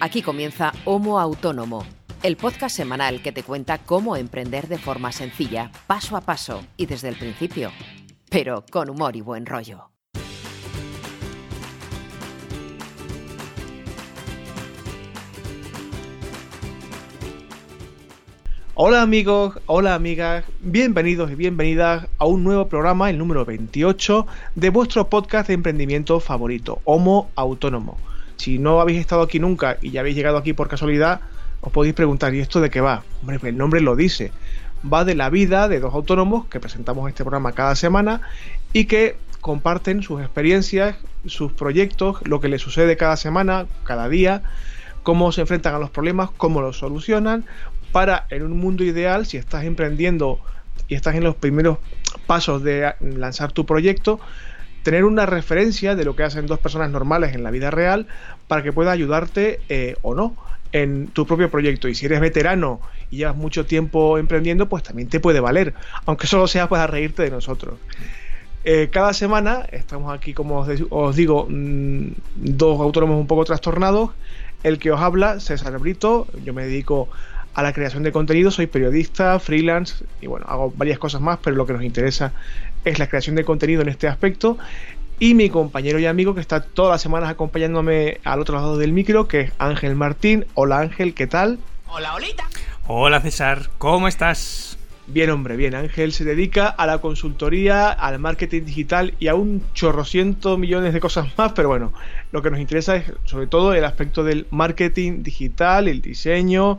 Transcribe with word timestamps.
Aquí 0.00 0.22
comienza 0.22 0.72
Homo 0.84 1.18
Autónomo, 1.18 1.84
el 2.22 2.36
podcast 2.36 2.76
semanal 2.76 3.22
que 3.22 3.32
te 3.32 3.42
cuenta 3.42 3.78
cómo 3.78 4.16
emprender 4.16 4.68
de 4.68 4.78
forma 4.78 5.12
sencilla, 5.12 5.70
paso 5.86 6.16
a 6.16 6.20
paso 6.20 6.62
y 6.76 6.86
desde 6.86 7.08
el 7.08 7.16
principio, 7.16 7.70
pero 8.28 8.64
con 8.70 8.90
humor 8.90 9.16
y 9.16 9.20
buen 9.20 9.46
rollo. 9.46 9.90
Hola 18.76 19.02
amigos, 19.02 19.60
hola 19.66 19.94
amigas, 19.94 20.44
bienvenidos 20.60 21.30
y 21.30 21.36
bienvenidas 21.36 22.08
a 22.18 22.26
un 22.26 22.42
nuevo 22.42 22.66
programa, 22.66 23.08
el 23.08 23.18
número 23.18 23.44
28, 23.44 24.26
de 24.56 24.70
vuestro 24.70 25.08
podcast 25.08 25.46
de 25.46 25.54
emprendimiento 25.54 26.18
favorito, 26.18 26.80
Homo 26.84 27.30
Autónomo. 27.36 27.96
Si 28.44 28.58
no 28.58 28.82
habéis 28.82 29.00
estado 29.00 29.22
aquí 29.22 29.38
nunca 29.38 29.78
y 29.80 29.90
ya 29.90 30.00
habéis 30.00 30.16
llegado 30.16 30.36
aquí 30.36 30.52
por 30.52 30.68
casualidad, 30.68 31.22
os 31.62 31.72
podéis 31.72 31.94
preguntar, 31.94 32.34
¿y 32.34 32.40
esto 32.40 32.60
de 32.60 32.68
qué 32.68 32.82
va? 32.82 33.02
Hombre, 33.22 33.38
el 33.42 33.56
nombre 33.56 33.80
lo 33.80 33.96
dice. 33.96 34.32
Va 34.84 35.06
de 35.06 35.14
la 35.14 35.30
vida 35.30 35.66
de 35.66 35.80
dos 35.80 35.94
autónomos 35.94 36.44
que 36.48 36.60
presentamos 36.60 37.08
este 37.08 37.24
programa 37.24 37.52
cada 37.52 37.74
semana 37.74 38.20
y 38.74 38.84
que 38.84 39.16
comparten 39.40 40.02
sus 40.02 40.20
experiencias, 40.20 40.94
sus 41.24 41.52
proyectos, 41.52 42.18
lo 42.26 42.42
que 42.42 42.50
les 42.50 42.60
sucede 42.60 42.98
cada 42.98 43.16
semana, 43.16 43.64
cada 43.82 44.10
día, 44.10 44.42
cómo 45.04 45.32
se 45.32 45.40
enfrentan 45.40 45.74
a 45.74 45.78
los 45.78 45.88
problemas, 45.88 46.28
cómo 46.36 46.60
los 46.60 46.76
solucionan, 46.76 47.46
para 47.92 48.26
en 48.28 48.42
un 48.42 48.58
mundo 48.58 48.84
ideal, 48.84 49.24
si 49.24 49.38
estás 49.38 49.64
emprendiendo 49.64 50.38
y 50.86 50.96
estás 50.96 51.14
en 51.14 51.24
los 51.24 51.34
primeros 51.34 51.78
pasos 52.26 52.62
de 52.62 52.92
lanzar 53.00 53.52
tu 53.52 53.64
proyecto, 53.64 54.20
tener 54.84 55.04
una 55.04 55.26
referencia 55.26 55.96
de 55.96 56.04
lo 56.04 56.14
que 56.14 56.22
hacen 56.22 56.46
dos 56.46 56.60
personas 56.60 56.90
normales 56.90 57.34
en 57.34 57.42
la 57.42 57.50
vida 57.50 57.70
real 57.70 58.06
para 58.46 58.62
que 58.62 58.70
pueda 58.70 58.92
ayudarte 58.92 59.60
eh, 59.68 59.96
o 60.02 60.14
no 60.14 60.36
en 60.72 61.08
tu 61.08 61.26
propio 61.26 61.50
proyecto. 61.50 61.88
Y 61.88 61.94
si 61.94 62.06
eres 62.06 62.20
veterano 62.20 62.80
y 63.10 63.16
llevas 63.16 63.34
mucho 63.34 63.64
tiempo 63.64 64.18
emprendiendo, 64.18 64.68
pues 64.68 64.82
también 64.82 65.08
te 65.08 65.20
puede 65.20 65.40
valer, 65.40 65.72
aunque 66.04 66.26
solo 66.26 66.46
sea 66.46 66.68
para 66.68 66.86
reírte 66.86 67.22
de 67.22 67.30
nosotros. 67.30 67.78
Eh, 68.64 68.88
cada 68.92 69.14
semana 69.14 69.66
estamos 69.72 70.12
aquí, 70.12 70.34
como 70.34 70.66
os, 70.90 71.16
digo, 71.16 71.46
mm, 71.48 72.08
dos 72.36 72.80
autónomos 72.80 73.18
un 73.18 73.26
poco 73.26 73.44
trastornados. 73.44 74.10
El 74.62 74.78
que 74.78 74.90
os 74.90 75.00
habla, 75.00 75.40
César 75.40 75.78
Brito, 75.78 76.26
yo 76.44 76.52
me 76.52 76.64
dedico 76.64 77.08
a 77.54 77.62
la 77.62 77.72
creación 77.72 78.02
de 78.02 78.12
contenido. 78.12 78.50
Soy 78.50 78.66
periodista, 78.66 79.38
freelance 79.38 80.04
y 80.20 80.26
bueno, 80.26 80.46
hago 80.48 80.72
varias 80.76 80.98
cosas 80.98 81.20
más, 81.20 81.38
pero 81.42 81.56
lo 81.56 81.66
que 81.66 81.72
nos 81.72 81.84
interesa 81.84 82.32
es 82.84 82.98
la 82.98 83.08
creación 83.08 83.36
de 83.36 83.44
contenido 83.44 83.82
en 83.82 83.88
este 83.88 84.08
aspecto. 84.08 84.58
Y 85.18 85.34
mi 85.34 85.48
compañero 85.48 85.98
y 85.98 86.06
amigo 86.06 86.34
que 86.34 86.40
está 86.40 86.60
todas 86.60 86.92
las 86.92 87.02
semanas 87.02 87.30
acompañándome 87.30 88.18
al 88.24 88.40
otro 88.40 88.56
lado 88.56 88.78
del 88.78 88.92
micro, 88.92 89.28
que 89.28 89.42
es 89.42 89.52
Ángel 89.58 89.94
Martín. 89.94 90.46
Hola 90.54 90.80
Ángel, 90.80 91.14
¿qué 91.14 91.26
tal? 91.26 91.58
Hola, 91.86 92.14
Olita. 92.14 92.44
Hola 92.86 93.20
César, 93.20 93.70
¿cómo 93.78 94.08
estás? 94.08 94.76
Bien, 95.06 95.30
hombre, 95.30 95.56
bien. 95.56 95.74
Ángel 95.74 96.12
se 96.12 96.24
dedica 96.24 96.68
a 96.68 96.86
la 96.86 96.98
consultoría, 96.98 97.90
al 97.90 98.18
marketing 98.18 98.62
digital 98.64 99.14
y 99.18 99.28
a 99.28 99.34
un 99.34 99.62
chorrociento 99.74 100.56
millones 100.56 100.94
de 100.94 101.00
cosas 101.00 101.28
más, 101.36 101.52
pero 101.52 101.68
bueno, 101.68 101.92
lo 102.32 102.42
que 102.42 102.50
nos 102.50 102.58
interesa 102.58 102.96
es 102.96 103.12
sobre 103.24 103.46
todo 103.46 103.74
el 103.74 103.84
aspecto 103.84 104.24
del 104.24 104.46
marketing 104.50 105.22
digital, 105.22 105.88
el 105.88 106.00
diseño, 106.00 106.78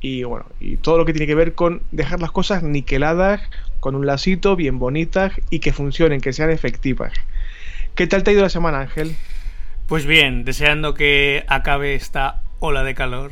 y 0.00 0.22
bueno, 0.22 0.46
y 0.60 0.76
todo 0.76 0.98
lo 0.98 1.04
que 1.04 1.12
tiene 1.12 1.26
que 1.26 1.34
ver 1.34 1.54
con 1.54 1.82
dejar 1.90 2.20
las 2.20 2.30
cosas 2.30 2.62
niqueladas, 2.62 3.40
con 3.84 3.96
un 3.96 4.06
lacito, 4.06 4.56
bien 4.56 4.78
bonitas 4.78 5.34
y 5.50 5.58
que 5.58 5.74
funcionen, 5.74 6.22
que 6.22 6.32
sean 6.32 6.48
efectivas. 6.48 7.12
¿Qué 7.94 8.06
tal 8.06 8.22
te 8.22 8.30
ha 8.30 8.32
ido 8.32 8.40
la 8.40 8.48
semana, 8.48 8.80
Ángel? 8.80 9.14
Pues 9.86 10.06
bien, 10.06 10.46
deseando 10.46 10.94
que 10.94 11.44
acabe 11.48 11.94
esta 11.94 12.42
ola 12.60 12.82
de 12.82 12.94
calor 12.94 13.30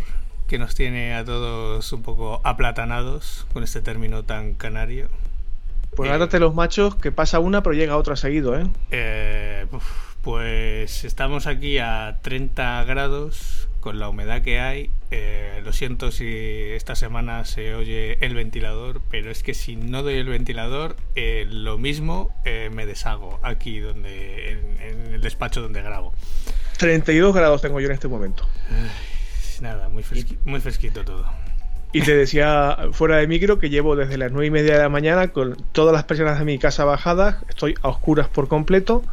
que 0.48 0.58
nos 0.58 0.74
tiene 0.74 1.14
a 1.14 1.24
todos 1.24 1.90
un 1.94 2.02
poco 2.02 2.42
aplatanados 2.44 3.46
con 3.54 3.64
este 3.64 3.80
término 3.80 4.24
tan 4.24 4.52
canario. 4.52 5.08
Pues 5.96 6.10
eh, 6.10 6.38
los 6.38 6.54
machos, 6.54 6.96
que 6.96 7.12
pasa 7.12 7.38
una 7.38 7.62
pero 7.62 7.74
llega 7.74 7.96
otra 7.96 8.16
seguido, 8.16 8.54
¿eh? 8.60 8.66
eh 8.90 9.66
pues 10.20 11.04
estamos 11.06 11.46
aquí 11.46 11.78
a 11.78 12.18
30 12.20 12.84
grados 12.84 13.68
con 13.80 13.98
la 13.98 14.10
humedad 14.10 14.42
que 14.42 14.60
hay. 14.60 14.90
Eh, 15.12 15.60
lo 15.62 15.72
siento 15.72 16.10
si 16.10 16.26
esta 16.70 16.96
semana 16.96 17.44
se 17.44 17.74
oye 17.74 18.16
el 18.24 18.34
ventilador, 18.34 19.02
pero 19.10 19.30
es 19.30 19.42
que 19.42 19.54
si 19.54 19.76
no 19.76 20.02
doy 20.02 20.14
el 20.14 20.28
ventilador, 20.28 20.96
eh, 21.14 21.46
lo 21.48 21.78
mismo 21.78 22.34
me 22.44 22.86
deshago 22.86 23.38
aquí 23.42 23.78
donde 23.78 24.52
en, 24.80 25.14
el 25.14 25.20
despacho 25.20 25.60
donde 25.60 25.82
grabo. 25.82 26.14
32 26.78 27.34
grados 27.34 27.60
tengo 27.60 27.78
yo 27.78 27.86
en 27.86 27.92
este 27.92 28.08
momento. 28.08 28.48
nada, 29.60 29.88
muy, 29.88 30.04
muy 30.44 30.60
fresquito 30.60 31.04
todo. 31.04 31.26
Y 31.92 32.00
te 32.00 32.16
decía 32.16 32.76
fuera 32.92 33.18
de 33.18 33.26
micro 33.26 33.58
que 33.58 33.68
llevo 33.68 33.96
desde 33.96 34.16
las 34.16 34.32
9 34.32 34.46
y 34.46 34.50
media 34.50 34.76
de 34.76 34.82
la 34.82 34.88
mañana 34.88 35.28
con 35.28 35.56
todas 35.72 35.92
las 35.92 36.04
personas 36.04 36.38
de 36.38 36.44
mi 36.46 36.58
casa 36.58 36.84
bajadas, 36.84 37.36
estoy 37.50 37.74
a 37.82 37.88
oscuras 37.88 38.28
por 38.28 38.48
completo 38.48 39.04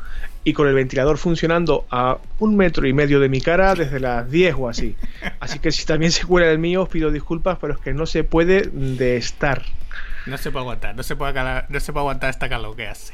y 0.46 0.54
con 0.54 0.68
el 0.68 0.74
ventilador 0.74 1.18
funcionando 1.18 1.86
a 1.92 2.18
un 2.40 2.56
metro 2.56 2.88
y 2.88 2.94
medio 2.94 3.20
de 3.20 3.28
mi 3.28 3.42
cara 3.42 3.76
desde 3.76 4.00
las 4.00 4.32
10 4.32 4.56
o 4.58 4.70
así. 4.70 4.96
Así 5.42 5.60
que 5.60 5.72
si 5.72 5.86
también 5.86 6.12
se 6.12 6.26
cuela 6.26 6.50
el 6.50 6.60
mío, 6.60 6.84
os 6.84 6.90
pido 6.90 7.12
disculpas, 7.12 7.58
pero 7.60 7.74
es 7.74 7.80
que 7.80 7.94
no 7.94 8.06
se 8.06 8.24
puede 8.24 8.62
de 8.62 9.18
estar. 9.18 9.64
No 10.26 10.38
se 10.38 10.50
puede 10.52 10.64
aguantar, 10.64 10.96
no 10.96 11.04
se 11.04 11.16
puede, 11.16 11.34
no 11.68 11.80
se 11.80 11.92
puede 11.92 12.02
aguantar 12.02 12.30
esta 12.30 12.48
calor 12.48 12.76
que 12.76 12.88
hace. 12.88 13.14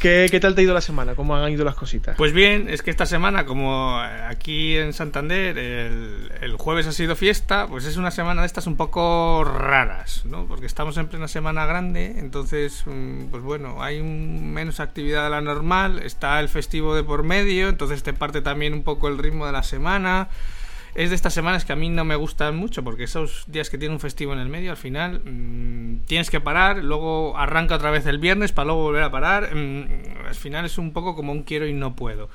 ¿Qué, 0.00 0.28
¿Qué, 0.30 0.40
tal 0.40 0.54
te 0.54 0.62
ha 0.62 0.64
ido 0.64 0.72
la 0.72 0.80
semana? 0.80 1.14
¿Cómo 1.14 1.36
han 1.36 1.52
ido 1.52 1.62
las 1.62 1.74
cositas? 1.74 2.16
Pues 2.16 2.32
bien, 2.32 2.70
es 2.70 2.82
que 2.82 2.90
esta 2.90 3.04
semana, 3.04 3.44
como 3.44 3.98
aquí 3.98 4.76
en 4.76 4.94
Santander 4.94 5.58
el, 5.58 6.32
el, 6.40 6.56
jueves 6.56 6.86
ha 6.86 6.92
sido 6.92 7.16
fiesta, 7.16 7.66
pues 7.68 7.84
es 7.84 7.98
una 7.98 8.10
semana 8.10 8.40
de 8.40 8.46
estas 8.46 8.66
un 8.66 8.76
poco 8.76 9.44
raras, 9.44 10.24
¿no? 10.24 10.46
Porque 10.46 10.64
estamos 10.64 10.96
en 10.96 11.08
plena 11.08 11.28
semana 11.28 11.66
grande, 11.66 12.14
entonces, 12.16 12.82
mm, 12.86 13.26
pues 13.26 13.42
bueno, 13.42 13.82
hay 13.82 14.02
menos 14.02 14.80
actividad 14.80 15.24
de 15.24 15.30
la 15.30 15.42
normal, 15.42 15.98
está 15.98 16.40
el 16.40 16.48
festivo 16.48 16.94
de 16.94 17.04
por 17.04 17.22
medio, 17.22 17.68
entonces 17.68 18.02
te 18.02 18.14
parte 18.14 18.40
también 18.40 18.72
un 18.72 18.82
poco 18.82 19.08
el 19.08 19.18
ritmo 19.18 19.44
de 19.44 19.52
la 19.52 19.62
semana 19.62 20.28
es 20.94 21.10
de 21.10 21.16
estas 21.16 21.34
semanas 21.34 21.64
que 21.64 21.72
a 21.72 21.76
mí 21.76 21.88
no 21.88 22.04
me 22.04 22.16
gustan 22.16 22.56
mucho, 22.56 22.82
porque 22.82 23.04
esos 23.04 23.44
días 23.46 23.70
que 23.70 23.78
tiene 23.78 23.94
un 23.94 24.00
festivo 24.00 24.32
en 24.32 24.38
el 24.38 24.48
medio, 24.48 24.70
al 24.70 24.76
final 24.76 25.20
mm, 25.24 26.06
tienes 26.06 26.30
que 26.30 26.40
parar, 26.40 26.82
luego 26.82 27.36
arranca 27.36 27.76
otra 27.76 27.90
vez 27.90 28.06
el 28.06 28.18
viernes 28.18 28.52
para 28.52 28.66
luego 28.66 28.82
volver 28.82 29.02
a 29.02 29.10
parar. 29.10 29.54
Mm, 29.54 30.26
al 30.26 30.34
final 30.34 30.64
es 30.64 30.78
un 30.78 30.92
poco 30.92 31.14
como 31.14 31.32
un 31.32 31.42
quiero 31.42 31.66
y 31.66 31.72
no 31.72 31.94
puedo. 31.94 32.28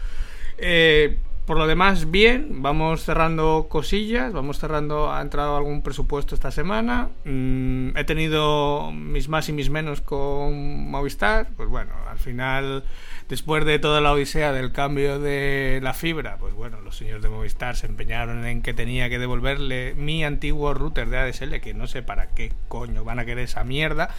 Eh, 0.57 1.17
por 1.45 1.57
lo 1.57 1.67
demás, 1.67 2.09
bien, 2.09 2.63
vamos 2.63 3.03
cerrando 3.03 3.67
cosillas, 3.69 4.33
vamos 4.33 4.57
cerrando, 4.57 5.11
ha 5.11 5.21
entrado 5.21 5.55
algún 5.55 5.83
presupuesto 5.83 6.33
esta 6.33 6.49
semana, 6.49 7.09
mm, 7.23 7.95
he 7.95 8.03
tenido 8.03 8.91
mis 8.91 9.29
más 9.29 9.47
y 9.49 9.53
mis 9.53 9.69
menos 9.69 10.01
con 10.01 10.89
Movistar, 10.89 11.49
pues 11.55 11.69
bueno, 11.69 11.93
al 12.09 12.17
final 12.17 12.83
después 13.29 13.65
de 13.65 13.79
toda 13.79 14.01
la 14.01 14.11
odisea 14.11 14.51
del 14.51 14.71
cambio 14.71 15.19
de 15.19 15.79
la 15.81 15.93
fibra, 15.93 16.37
pues 16.37 16.53
bueno, 16.53 16.81
los 16.81 16.97
señores 16.97 17.23
de 17.23 17.29
Movistar 17.29 17.75
se 17.75 17.87
empeñaron 17.87 18.45
en 18.45 18.61
que 18.61 18.73
tenía 18.73 19.09
que 19.09 19.19
devolverle 19.19 19.93
mi 19.95 20.23
antiguo 20.23 20.73
router 20.73 21.09
de 21.09 21.17
ADSL, 21.17 21.59
que 21.59 21.73
no 21.73 21.87
sé 21.87 22.03
para 22.03 22.27
qué 22.27 22.53
coño 22.67 23.03
van 23.03 23.19
a 23.19 23.25
querer 23.25 23.45
esa 23.45 23.63
mierda. 23.63 24.09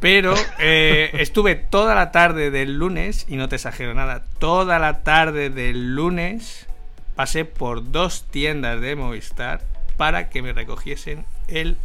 Pero 0.00 0.34
eh, 0.58 1.10
estuve 1.14 1.54
toda 1.54 1.94
la 1.94 2.10
tarde 2.12 2.50
del 2.50 2.78
lunes, 2.78 3.26
y 3.28 3.36
no 3.36 3.48
te 3.48 3.56
exagero 3.56 3.94
nada, 3.94 4.24
toda 4.38 4.78
la 4.78 5.02
tarde 5.02 5.50
del 5.50 5.94
lunes 5.94 6.66
pasé 7.14 7.44
por 7.44 7.90
dos 7.90 8.24
tiendas 8.30 8.80
de 8.80 8.96
Movistar 8.96 9.60
para 9.98 10.30
que 10.30 10.40
me 10.40 10.54
recogiesen 10.54 11.26
el 11.48 11.76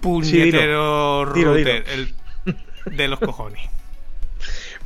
puñetero 0.00 1.24
router 1.24 1.84
El, 1.86 2.14
de 2.86 3.08
los 3.08 3.20
cojones. 3.20 3.77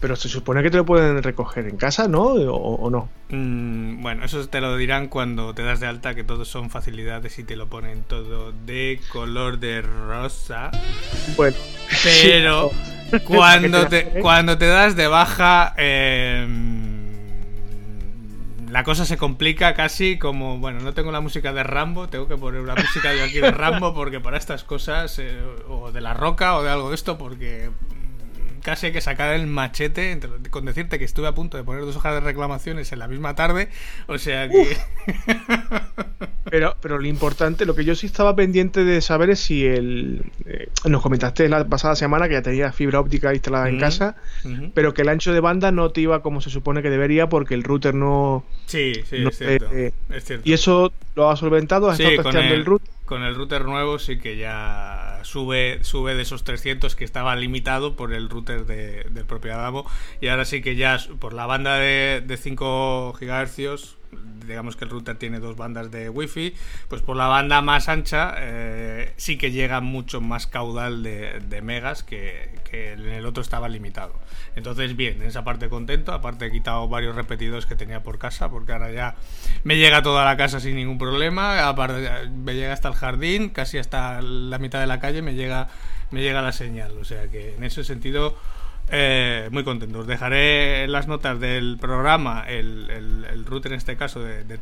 Pero 0.02 0.16
se 0.16 0.28
supone 0.28 0.64
que 0.64 0.70
te 0.70 0.78
lo 0.78 0.84
pueden 0.84 1.22
recoger 1.22 1.68
en 1.68 1.76
casa, 1.76 2.08
¿no? 2.08 2.22
¿O, 2.22 2.90
no? 2.90 3.08
Mm, 3.28 4.02
bueno, 4.02 4.24
eso 4.24 4.44
te 4.48 4.60
lo 4.60 4.76
dirán 4.76 5.06
cuando 5.06 5.54
te 5.54 5.62
das 5.62 5.78
de 5.78 5.86
alta, 5.86 6.16
que 6.16 6.24
todo 6.24 6.44
son 6.44 6.70
facilidades 6.70 7.38
y 7.38 7.44
te 7.44 7.54
lo 7.54 7.68
ponen 7.68 8.02
todo 8.02 8.50
de 8.50 9.00
color 9.12 9.60
de 9.60 9.80
rosa. 9.80 10.72
Bueno. 11.36 11.56
Pero 12.02 12.72
cuando, 13.24 13.86
te, 13.88 14.06
cuando 14.20 14.58
te 14.58 14.66
das 14.66 14.96
de 14.96 15.06
baja... 15.06 15.72
Em, 15.76 16.82
la 18.68 18.82
cosa 18.82 19.04
se 19.04 19.16
complica 19.16 19.74
casi 19.74 20.18
como, 20.18 20.58
bueno, 20.58 20.80
no 20.80 20.94
tengo 20.94 21.12
la 21.12 21.20
música 21.20 21.52
de 21.52 21.62
Rambo, 21.62 22.08
tengo 22.08 22.26
que 22.26 22.36
poner 22.36 22.60
una 22.60 22.74
música 22.74 23.12
de 23.12 23.22
aquí 23.22 23.38
de 23.38 23.52
Rambo 23.52 23.94
porque 23.94 24.18
para 24.18 24.36
estas 24.36 24.64
cosas, 24.64 25.16
eh, 25.20 25.38
o 25.68 25.92
de 25.92 26.00
la 26.00 26.12
roca 26.12 26.56
o 26.56 26.64
de 26.64 26.70
algo 26.70 26.88
de 26.88 26.96
esto, 26.96 27.18
porque 27.18 27.70
casi 28.62 28.86
hay 28.86 28.92
que 28.92 29.00
sacar 29.00 29.34
el 29.34 29.46
machete 29.46 30.18
con 30.50 30.64
decirte 30.64 30.98
que 30.98 31.04
estuve 31.04 31.26
a 31.26 31.34
punto 31.34 31.56
de 31.56 31.64
poner 31.64 31.82
dos 31.82 31.96
hojas 31.96 32.14
de 32.14 32.20
reclamaciones 32.20 32.92
en 32.92 32.98
la 32.98 33.08
misma 33.08 33.34
tarde. 33.34 33.68
O 34.06 34.18
sea 34.18 34.48
que. 34.48 34.76
pero, 36.50 36.76
pero 36.80 36.98
lo 36.98 37.06
importante, 37.06 37.66
lo 37.66 37.74
que 37.74 37.84
yo 37.84 37.94
sí 37.94 38.06
estaba 38.06 38.34
pendiente 38.34 38.84
de 38.84 39.00
saber 39.00 39.30
es 39.30 39.40
si 39.40 39.66
el. 39.66 40.24
Eh, 40.46 40.68
nos 40.86 41.02
comentaste 41.02 41.48
la 41.48 41.66
pasada 41.66 41.96
semana 41.96 42.28
que 42.28 42.34
ya 42.34 42.42
tenía 42.42 42.72
fibra 42.72 43.00
óptica 43.00 43.34
instalada 43.34 43.68
en 43.68 43.78
casa, 43.78 44.16
pero 44.74 44.94
que 44.94 45.02
el 45.02 45.08
ancho 45.08 45.32
de 45.32 45.40
banda 45.40 45.72
no 45.72 45.90
te 45.90 46.02
iba 46.02 46.22
como 46.22 46.40
se 46.40 46.50
supone 46.50 46.82
que 46.82 46.90
debería 46.90 47.28
porque 47.28 47.54
el 47.54 47.64
router 47.64 47.94
no. 47.94 48.44
Sí, 48.66 48.94
sí, 49.08 49.24
es, 49.26 49.38
cierto, 49.38 49.70
es, 49.70 50.24
cierto, 50.24 50.48
Y 50.48 50.52
eso 50.52 50.92
lo 51.14 51.30
ha 51.30 51.36
solventado, 51.36 51.90
has 51.90 52.00
estado 52.00 52.22
testeando 52.22 52.54
el 52.54 52.64
router 52.64 52.92
con 53.12 53.24
el 53.24 53.34
router 53.34 53.66
nuevo 53.66 53.98
sí 53.98 54.18
que 54.18 54.38
ya 54.38 55.11
sube, 55.24 55.78
sube 55.82 56.14
de 56.14 56.22
esos 56.22 56.44
300 56.44 56.94
que 56.96 57.04
estaba 57.04 57.34
limitado 57.36 57.96
por 57.96 58.12
el 58.12 58.28
router 58.28 58.66
de, 58.66 59.04
del 59.10 59.24
propio 59.24 59.54
Adamo. 59.54 59.86
Y 60.20 60.28
ahora 60.28 60.44
sí 60.44 60.62
que 60.62 60.76
ya 60.76 60.98
por 61.18 61.32
la 61.32 61.46
banda 61.46 61.76
de, 61.76 62.22
de 62.24 62.36
5 62.36 63.14
GHz 63.20 64.01
digamos 64.46 64.76
que 64.76 64.84
el 64.84 64.90
router 64.90 65.16
tiene 65.16 65.40
dos 65.40 65.56
bandas 65.56 65.90
de 65.90 66.08
wifi, 66.08 66.54
pues 66.88 67.02
por 67.02 67.16
la 67.16 67.26
banda 67.26 67.62
más 67.62 67.88
ancha 67.88 68.34
eh, 68.38 69.12
sí 69.16 69.38
que 69.38 69.50
llega 69.50 69.80
mucho 69.80 70.20
más 70.20 70.46
caudal 70.46 71.02
de, 71.02 71.60
megas 71.62 72.02
que, 72.02 72.50
en 72.72 73.06
el 73.08 73.26
otro 73.26 73.42
estaba 73.42 73.68
limitado. 73.68 74.18
Entonces, 74.56 74.96
bien, 74.96 75.20
en 75.20 75.28
esa 75.28 75.44
parte 75.44 75.68
contento, 75.68 76.12
aparte 76.12 76.46
he 76.46 76.50
quitado 76.50 76.88
varios 76.88 77.14
repetidores 77.14 77.66
que 77.66 77.76
tenía 77.76 78.02
por 78.02 78.18
casa, 78.18 78.50
porque 78.50 78.72
ahora 78.72 78.90
ya 78.90 79.14
me 79.64 79.76
llega 79.76 80.02
toda 80.02 80.24
la 80.24 80.36
casa 80.36 80.60
sin 80.60 80.76
ningún 80.76 80.98
problema, 80.98 81.68
aparte 81.68 82.28
me 82.30 82.54
llega 82.54 82.72
hasta 82.72 82.88
el 82.88 82.94
jardín, 82.94 83.50
casi 83.50 83.78
hasta 83.78 84.20
la 84.22 84.58
mitad 84.58 84.80
de 84.80 84.86
la 84.86 85.00
calle 85.00 85.22
me 85.22 85.34
llega, 85.34 85.68
me 86.10 86.22
llega 86.22 86.42
la 86.42 86.52
señal, 86.52 86.96
o 86.98 87.04
sea 87.04 87.28
que 87.28 87.54
en 87.54 87.64
ese 87.64 87.84
sentido 87.84 88.36
eh, 88.90 89.48
muy 89.50 89.64
contento. 89.64 90.00
Os 90.00 90.06
dejaré 90.06 90.86
las 90.88 91.06
notas 91.06 91.40
del 91.40 91.78
programa 91.80 92.44
el, 92.46 92.90
el, 92.90 93.44
router, 93.46 93.72
en 93.72 93.78
este 93.78 93.96
caso, 93.96 94.20
de, 94.22 94.44
de 94.44 94.58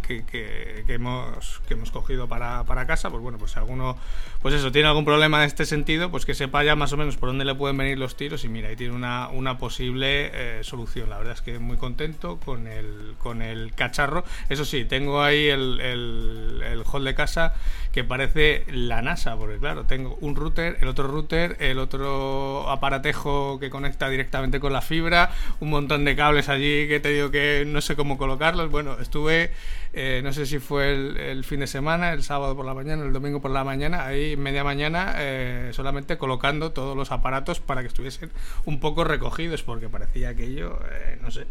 que, 0.00 0.24
que, 0.24 0.84
hemos, 0.88 1.60
que 1.66 1.74
hemos 1.74 1.90
cogido 1.90 2.28
para, 2.28 2.64
para, 2.64 2.86
casa. 2.86 3.10
Pues 3.10 3.22
bueno, 3.22 3.38
pues 3.38 3.52
si 3.52 3.58
alguno, 3.58 3.96
pues 4.40 4.54
eso, 4.54 4.70
tiene 4.70 4.88
algún 4.88 5.04
problema 5.04 5.38
en 5.38 5.46
este 5.46 5.64
sentido, 5.64 6.10
pues 6.10 6.26
que 6.26 6.34
sepa 6.34 6.62
ya 6.64 6.76
más 6.76 6.92
o 6.92 6.96
menos 6.96 7.16
por 7.16 7.28
dónde 7.28 7.44
le 7.44 7.54
pueden 7.54 7.76
venir 7.76 7.98
los 7.98 8.16
tiros. 8.16 8.44
Y 8.44 8.48
mira, 8.48 8.68
ahí 8.68 8.76
tiene 8.76 8.94
una, 8.94 9.28
una 9.28 9.58
posible 9.58 10.30
eh, 10.32 10.64
solución. 10.64 11.10
La 11.10 11.18
verdad 11.18 11.34
es 11.34 11.42
que 11.42 11.58
muy 11.58 11.76
contento 11.76 12.38
con 12.38 12.66
el, 12.66 13.14
con 13.18 13.42
el 13.42 13.74
cacharro. 13.74 14.24
Eso 14.48 14.64
sí, 14.64 14.84
tengo 14.84 15.22
ahí 15.22 15.48
el, 15.48 15.80
el, 15.80 16.62
el 16.64 16.82
hall 16.84 17.04
de 17.04 17.14
casa 17.14 17.54
que 17.92 18.04
parece 18.04 18.64
la 18.68 19.02
NASA, 19.02 19.36
porque 19.36 19.58
claro, 19.58 19.84
tengo 19.84 20.16
un 20.20 20.34
router, 20.34 20.78
el 20.80 20.88
otro 20.88 21.06
router, 21.08 21.56
el 21.60 21.78
otro 21.78 22.70
aparatejo 22.70 23.58
que 23.62 23.70
conecta 23.70 24.08
directamente 24.08 24.60
con 24.60 24.72
la 24.72 24.82
fibra, 24.82 25.30
un 25.60 25.70
montón 25.70 26.04
de 26.04 26.16
cables 26.16 26.48
allí 26.48 26.88
que 26.88 27.00
te 27.00 27.10
digo 27.10 27.30
que 27.30 27.64
no 27.66 27.80
sé 27.80 27.94
cómo 27.96 28.18
colocarlos. 28.18 28.70
Bueno, 28.70 28.98
estuve, 29.00 29.52
eh, 29.92 30.20
no 30.24 30.32
sé 30.32 30.46
si 30.46 30.58
fue 30.58 30.92
el, 30.92 31.44
fin 31.44 31.60
de 31.60 31.66
semana, 31.66 32.12
el 32.12 32.24
sábado 32.24 32.56
por 32.56 32.66
la 32.66 32.74
mañana, 32.74 33.04
el 33.04 33.12
domingo 33.12 33.40
por 33.40 33.52
la 33.52 33.62
mañana, 33.62 34.04
ahí 34.04 34.36
media 34.36 34.64
mañana, 34.64 35.14
eh, 35.18 35.70
solamente 35.72 36.18
colocando 36.18 36.72
todos 36.72 36.96
los 36.96 37.12
aparatos 37.12 37.60
para 37.60 37.82
que 37.82 37.88
estuviesen 37.88 38.30
un 38.64 38.80
poco 38.80 39.04
recogidos, 39.04 39.62
porque 39.62 39.88
parecía 39.88 40.30
aquello, 40.30 40.78
eh, 40.90 41.18
no 41.22 41.30
sé, 41.30 41.46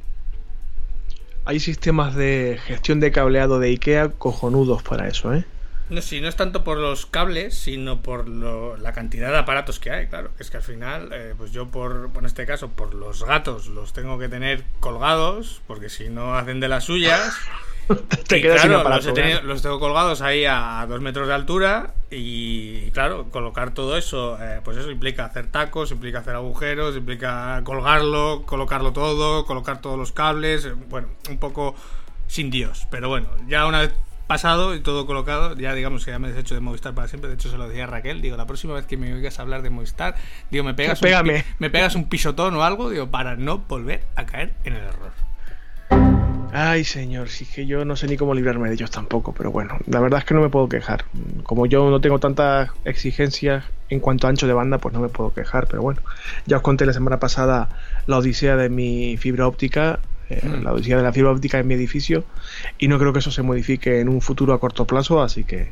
hay 1.46 1.60
sistemas 1.60 2.14
de 2.16 2.60
gestión 2.66 3.00
de 3.00 3.12
cableado 3.12 3.60
de 3.60 3.70
IKEA 3.70 4.10
cojonudos 4.10 4.84
para 4.84 5.08
eso, 5.08 5.34
¿eh? 5.34 5.46
No, 5.92 6.02
sí, 6.02 6.22
no 6.22 6.30
es 6.30 6.38
tanto 6.38 6.64
por 6.64 6.78
los 6.78 7.06
cables, 7.06 7.54
sino 7.54 8.02
por 8.02 8.30
la 8.30 8.94
cantidad 8.94 9.30
de 9.30 9.38
aparatos 9.38 9.78
que 9.78 9.92
hay, 9.92 10.08
claro. 10.08 10.32
Es 10.40 10.50
que 10.50 10.56
al 10.56 10.64
final, 10.64 11.10
eh, 11.12 11.36
pues 11.38 11.52
yo 11.52 11.68
por, 11.68 12.10
en 12.18 12.26
este 12.26 12.46
caso, 12.46 12.70
por 12.70 12.94
los 12.94 13.26
gatos 13.26 13.68
los 13.68 13.92
tengo 13.92 14.18
que 14.18 14.30
tener 14.30 14.64
colgados, 14.80 15.62
porque 15.68 15.90
si 15.90 16.08
no 16.08 16.36
hacen 16.36 16.62
de 16.62 16.70
las 16.70 16.86
suyas. 16.86 17.36
Te 18.30 18.42
quedas 18.42 18.62
claro, 18.62 18.88
los, 18.88 19.44
los, 19.44 19.62
tengo 19.62 19.82
colgados 19.82 20.22
ahí 20.22 20.46
a, 20.46 20.86
dos 20.88 21.02
metros 21.02 21.28
de 21.28 21.34
altura 21.34 21.94
y 22.10 22.90
claro, 22.92 23.26
colocar 23.30 23.74
todo 23.74 23.98
eso, 23.98 24.38
eh, 24.42 24.62
pues 24.64 24.78
eso 24.78 24.92
implica 24.92 25.26
hacer 25.26 25.48
tacos, 25.48 25.92
implica 25.92 26.20
hacer 26.20 26.36
agujeros, 26.36 26.96
implica 26.96 27.60
colgarlo, 27.66 28.44
colocarlo 28.46 28.94
todo, 28.94 29.46
colocar 29.46 29.82
todos 29.82 29.98
los 29.98 30.14
cables, 30.14 30.64
eh, 30.64 30.74
bueno, 30.88 31.10
un 31.30 31.38
poco 31.38 31.76
sin 32.28 32.50
Dios, 32.50 32.88
pero 32.90 33.10
bueno, 33.10 33.28
ya 33.50 33.66
una 33.66 33.82
vez 33.82 33.94
pasado 34.32 34.74
y 34.76 34.80
todo 34.80 35.06
colocado, 35.06 35.58
ya 35.58 35.74
digamos 35.74 36.06
que 36.06 36.12
ya 36.12 36.18
me 36.18 36.30
he 36.30 36.32
deshecho 36.32 36.56
de 36.56 36.62
Movistar 36.62 36.94
para 36.94 37.10
siempre, 37.10 37.28
de 37.28 37.36
hecho 37.36 37.52
se 37.52 37.58
lo 37.58 37.68
decía 37.68 37.84
a 37.84 37.88
Raquel, 37.88 38.22
digo, 38.22 38.38
la 38.38 38.48
próxima 38.48 38.74
vez 38.74 38.86
que 38.86 38.96
me 38.96 39.14
oigas 39.14 39.38
hablar 39.40 39.62
de 39.62 39.70
Movistar, 39.70 40.16
digo, 40.50 40.64
me 40.64 40.74
pegas, 40.74 41.02
un, 41.02 41.10
me 41.60 41.70
pegas 41.70 41.96
un 41.96 42.06
pisotón 42.06 42.56
o 42.56 42.64
algo, 42.64 42.90
digo, 42.90 43.12
para 43.12 43.36
no 43.36 43.58
volver 43.58 44.04
a 44.16 44.26
caer 44.26 44.54
en 44.64 44.76
el 44.76 44.84
error. 44.84 45.12
Ay, 46.54 46.86
señor, 46.86 47.28
si 47.28 47.44
es 47.44 47.50
que 47.50 47.66
yo 47.66 47.84
no 47.84 47.98
sé 47.98 48.08
ni 48.08 48.16
cómo 48.16 48.34
librarme 48.34 48.70
de 48.70 48.76
ellos 48.76 48.90
tampoco, 48.90 49.34
pero 49.34 49.52
bueno, 49.52 49.78
la 49.86 50.00
verdad 50.00 50.20
es 50.20 50.26
que 50.26 50.34
no 50.34 50.40
me 50.40 50.48
puedo 50.48 50.70
quejar. 50.70 51.04
Como 51.44 51.66
yo 51.66 51.90
no 51.90 52.00
tengo 52.00 52.20
tantas 52.20 52.70
exigencias 52.86 53.66
en 53.90 54.00
cuanto 54.00 54.28
a 54.28 54.30
ancho 54.30 54.48
de 54.48 54.54
banda, 54.54 54.78
pues 54.78 54.94
no 54.94 55.02
me 55.02 55.10
puedo 55.10 55.34
quejar, 55.34 55.68
pero 55.68 55.82
bueno, 55.82 56.00
ya 56.46 56.56
os 56.56 56.64
conté 56.64 56.86
la 56.86 56.94
semana 56.94 57.20
pasada 57.20 57.68
la 58.08 58.18
odisea 58.18 58.56
de 58.56 58.70
mi 58.70 59.18
fibra 59.18 59.46
óptica 59.46 60.00
eh, 60.32 60.48
mm. 60.48 60.64
la 60.64 60.74
odisea 60.74 60.98
de 60.98 61.04
la 61.04 61.14
fibra 61.14 61.32
óptica 61.32 61.60
en 61.60 61.68
mi 61.68 61.74
edificio 61.74 62.24
y 62.78 62.88
no 62.88 62.98
creo 63.00 63.14
que 63.14 63.20
eso 63.20 63.32
se 63.32 63.42
modifique 63.42 64.00
en 64.00 64.10
un 64.10 64.22
futuro 64.22 64.54
a 64.54 64.60
corto 64.60 64.86
plazo, 64.86 65.22
así 65.22 65.44
que... 65.44 65.70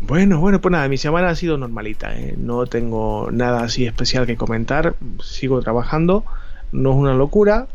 Bueno, 0.00 0.38
bueno, 0.38 0.60
pues 0.60 0.70
nada, 0.70 0.86
mi 0.88 0.96
semana 0.96 1.30
ha 1.30 1.34
sido 1.34 1.58
normalita, 1.58 2.16
¿eh? 2.16 2.34
no 2.38 2.66
tengo 2.66 3.30
nada 3.32 3.64
así 3.64 3.84
especial 3.84 4.26
que 4.26 4.36
comentar, 4.36 4.94
sigo 5.20 5.60
trabajando, 5.60 6.24
no 6.70 6.90
es 6.90 6.96
una 6.96 7.14
locura, 7.14 7.66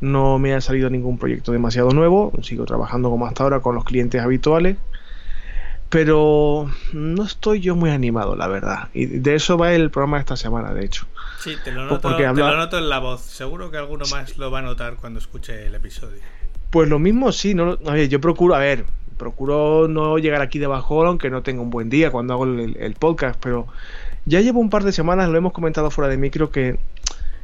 no 0.00 0.40
me 0.40 0.54
ha 0.54 0.60
salido 0.60 0.90
ningún 0.90 1.18
proyecto 1.18 1.52
demasiado 1.52 1.90
nuevo, 1.90 2.32
sigo 2.42 2.64
trabajando 2.64 3.10
como 3.10 3.26
hasta 3.26 3.44
ahora 3.44 3.60
con 3.60 3.76
los 3.76 3.84
clientes 3.84 4.20
habituales, 4.20 4.76
pero 5.88 6.68
no 6.92 7.22
estoy 7.22 7.60
yo 7.60 7.76
muy 7.76 7.90
animado, 7.90 8.34
la 8.34 8.48
verdad, 8.48 8.88
y 8.92 9.06
de 9.06 9.36
eso 9.36 9.56
va 9.56 9.72
el 9.72 9.90
programa 9.90 10.16
de 10.16 10.22
esta 10.22 10.36
semana, 10.36 10.72
de 10.74 10.84
hecho. 10.84 11.06
Sí, 11.40 11.56
te 11.62 11.70
lo, 11.70 11.86
noto, 11.86 12.16
te 12.16 12.26
lo 12.26 12.56
noto 12.56 12.78
en 12.78 12.88
la 12.88 12.98
voz. 12.98 13.20
Seguro 13.20 13.70
que 13.70 13.76
alguno 13.76 14.04
más 14.10 14.36
lo 14.38 14.50
va 14.50 14.58
a 14.58 14.62
notar 14.62 14.96
cuando 14.96 15.20
escuche 15.20 15.66
el 15.66 15.74
episodio. 15.74 16.20
Pues 16.70 16.88
lo 16.88 16.98
mismo 16.98 17.32
sí, 17.32 17.54
no, 17.54 17.76
ver, 17.76 18.08
yo 18.08 18.20
procuro, 18.20 18.54
a 18.54 18.58
ver, 18.58 18.84
procuro 19.16 19.88
no 19.88 20.18
llegar 20.18 20.42
aquí 20.42 20.58
de 20.58 20.66
bajón 20.66 21.06
aunque 21.06 21.30
no 21.30 21.42
tenga 21.42 21.62
un 21.62 21.70
buen 21.70 21.88
día 21.88 22.10
cuando 22.10 22.34
hago 22.34 22.44
el, 22.44 22.94
podcast, 22.98 23.38
pero 23.42 23.66
ya 24.26 24.40
llevo 24.40 24.60
un 24.60 24.68
par 24.68 24.84
de 24.84 24.92
semanas, 24.92 25.28
lo 25.28 25.38
hemos 25.38 25.52
comentado 25.52 25.90
fuera 25.90 26.10
de 26.10 26.18
micro, 26.18 26.50
que, 26.50 26.78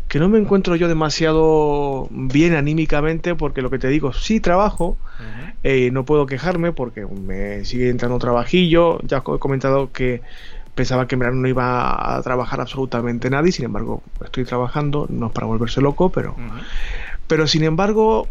que 0.09 0.19
no 0.19 0.29
me 0.29 0.39
encuentro 0.39 0.77
yo 0.77 0.89
demasiado 0.89 2.09
bien 2.11 2.55
anímicamente 2.55 3.35
porque 3.35 3.63
lo 3.63 3.71
que 3.71 3.79
te 3.79 3.89
digo, 3.89 4.13
sí 4.13 4.41
trabajo, 4.41 4.99
eh, 5.63 5.91
no 5.91 6.05
puedo 6.05 6.27
quejarme 6.27 6.73
porque 6.73 7.07
me 7.07 7.65
sigue 7.65 7.89
entrando 7.89 8.19
trabajillo, 8.19 9.01
ya 9.03 9.19
he 9.19 9.39
comentado 9.39 9.91
que 9.93 10.21
pensaba 10.75 11.07
que 11.07 11.15
en 11.15 11.21
verano 11.21 11.41
no 11.41 11.49
iba 11.49 12.17
a 12.17 12.21
trabajar 12.23 12.61
absolutamente 12.61 13.31
nadie, 13.31 13.53
sin 13.53 13.67
embargo 13.67 14.03
estoy 14.23 14.45
trabajando, 14.45 15.07
no 15.09 15.27
es 15.27 15.33
para 15.33 15.47
volverse 15.47 15.81
loco, 15.81 16.11
pero, 16.11 16.35
pero 17.27 17.47
sin 17.47 17.63
embargo 17.65 18.29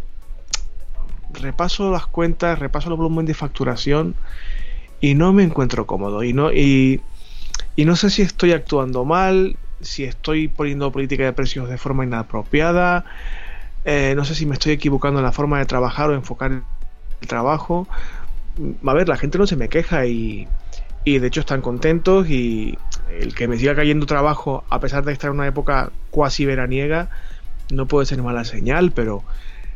repaso 1.33 1.91
las 1.91 2.05
cuentas, 2.07 2.59
repaso 2.59 2.89
el 2.89 2.95
volumen 2.95 3.25
de 3.25 3.33
facturación 3.33 4.15
y 5.01 5.15
no 5.15 5.33
me 5.33 5.43
encuentro 5.43 5.85
cómodo 5.87 6.23
y 6.23 6.33
no 6.33 6.51
y, 6.51 7.01
y 7.75 7.85
no 7.85 7.95
sé 7.95 8.09
si 8.09 8.21
estoy 8.21 8.51
actuando 8.51 9.05
mal, 9.05 9.57
si 9.81 10.03
estoy 10.03 10.47
poniendo 10.47 10.91
política 10.91 11.23
de 11.23 11.33
precios 11.33 11.69
de 11.69 11.77
forma 11.77 12.03
inapropiada, 12.03 13.05
eh, 13.85 14.13
no 14.15 14.25
sé 14.25 14.35
si 14.35 14.45
me 14.45 14.53
estoy 14.53 14.73
equivocando 14.73 15.19
en 15.19 15.25
la 15.25 15.31
forma 15.31 15.59
de 15.59 15.65
trabajar 15.65 16.09
o 16.09 16.13
enfocar 16.13 16.51
el 16.51 17.27
trabajo. 17.27 17.87
A 18.85 18.93
ver, 18.93 19.09
la 19.09 19.17
gente 19.17 19.37
no 19.37 19.47
se 19.47 19.55
me 19.55 19.67
queja 19.69 20.05
y, 20.05 20.47
y 21.05 21.19
de 21.19 21.27
hecho 21.27 21.41
están 21.41 21.61
contentos 21.61 22.29
y 22.29 22.77
el 23.09 23.35
que 23.35 23.47
me 23.47 23.57
siga 23.57 23.75
cayendo 23.75 24.05
trabajo 24.05 24.63
a 24.69 24.79
pesar 24.79 25.03
de 25.03 25.13
estar 25.13 25.29
en 25.29 25.35
una 25.35 25.47
época 25.47 25.91
cuasi 26.09 26.45
veraniega 26.45 27.09
no 27.69 27.87
puede 27.87 28.05
ser 28.05 28.21
mala 28.21 28.45
señal, 28.45 28.91
pero 28.91 29.23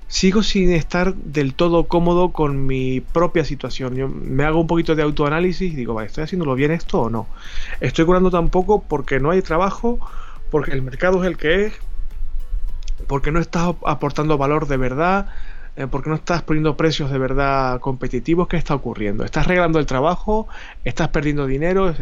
sigo 0.07 0.43
sin 0.43 0.71
estar 0.71 1.15
del 1.15 1.53
todo 1.53 1.87
cómodo 1.87 2.31
con 2.31 2.65
mi 2.65 3.01
propia 3.01 3.43
situación. 3.43 3.95
Yo 3.95 4.07
me 4.07 4.43
hago 4.43 4.59
un 4.59 4.67
poquito 4.67 4.95
de 4.95 5.03
autoanálisis 5.03 5.73
y 5.73 5.75
digo, 5.75 5.93
vale, 5.93 6.07
¿estoy 6.07 6.23
haciéndolo 6.23 6.55
bien 6.55 6.71
esto 6.71 7.01
o 7.01 7.09
no? 7.09 7.27
Estoy 7.79 8.05
curando 8.05 8.31
tampoco 8.31 8.83
porque 8.87 9.19
no 9.19 9.31
hay 9.31 9.41
trabajo, 9.41 9.99
porque 10.49 10.71
el 10.71 10.81
mercado 10.81 11.23
es 11.23 11.27
el 11.27 11.37
que 11.37 11.65
es, 11.65 11.73
porque 13.07 13.31
no 13.31 13.39
estás 13.39 13.75
aportando 13.85 14.37
valor 14.37 14.67
de 14.67 14.77
verdad, 14.77 15.27
¿Por 15.91 16.01
qué 16.01 16.09
no 16.09 16.15
estás 16.15 16.41
poniendo 16.41 16.75
precios 16.75 17.11
de 17.11 17.19
verdad 17.19 17.79
competitivos? 17.79 18.47
¿Qué 18.47 18.57
está 18.57 18.73
ocurriendo? 18.73 19.23
¿Estás 19.23 19.45
regalando 19.45 19.77
el 19.77 19.85
trabajo? 19.85 20.47
¿Estás 20.83 21.09
perdiendo 21.09 21.45
dinero? 21.45 21.93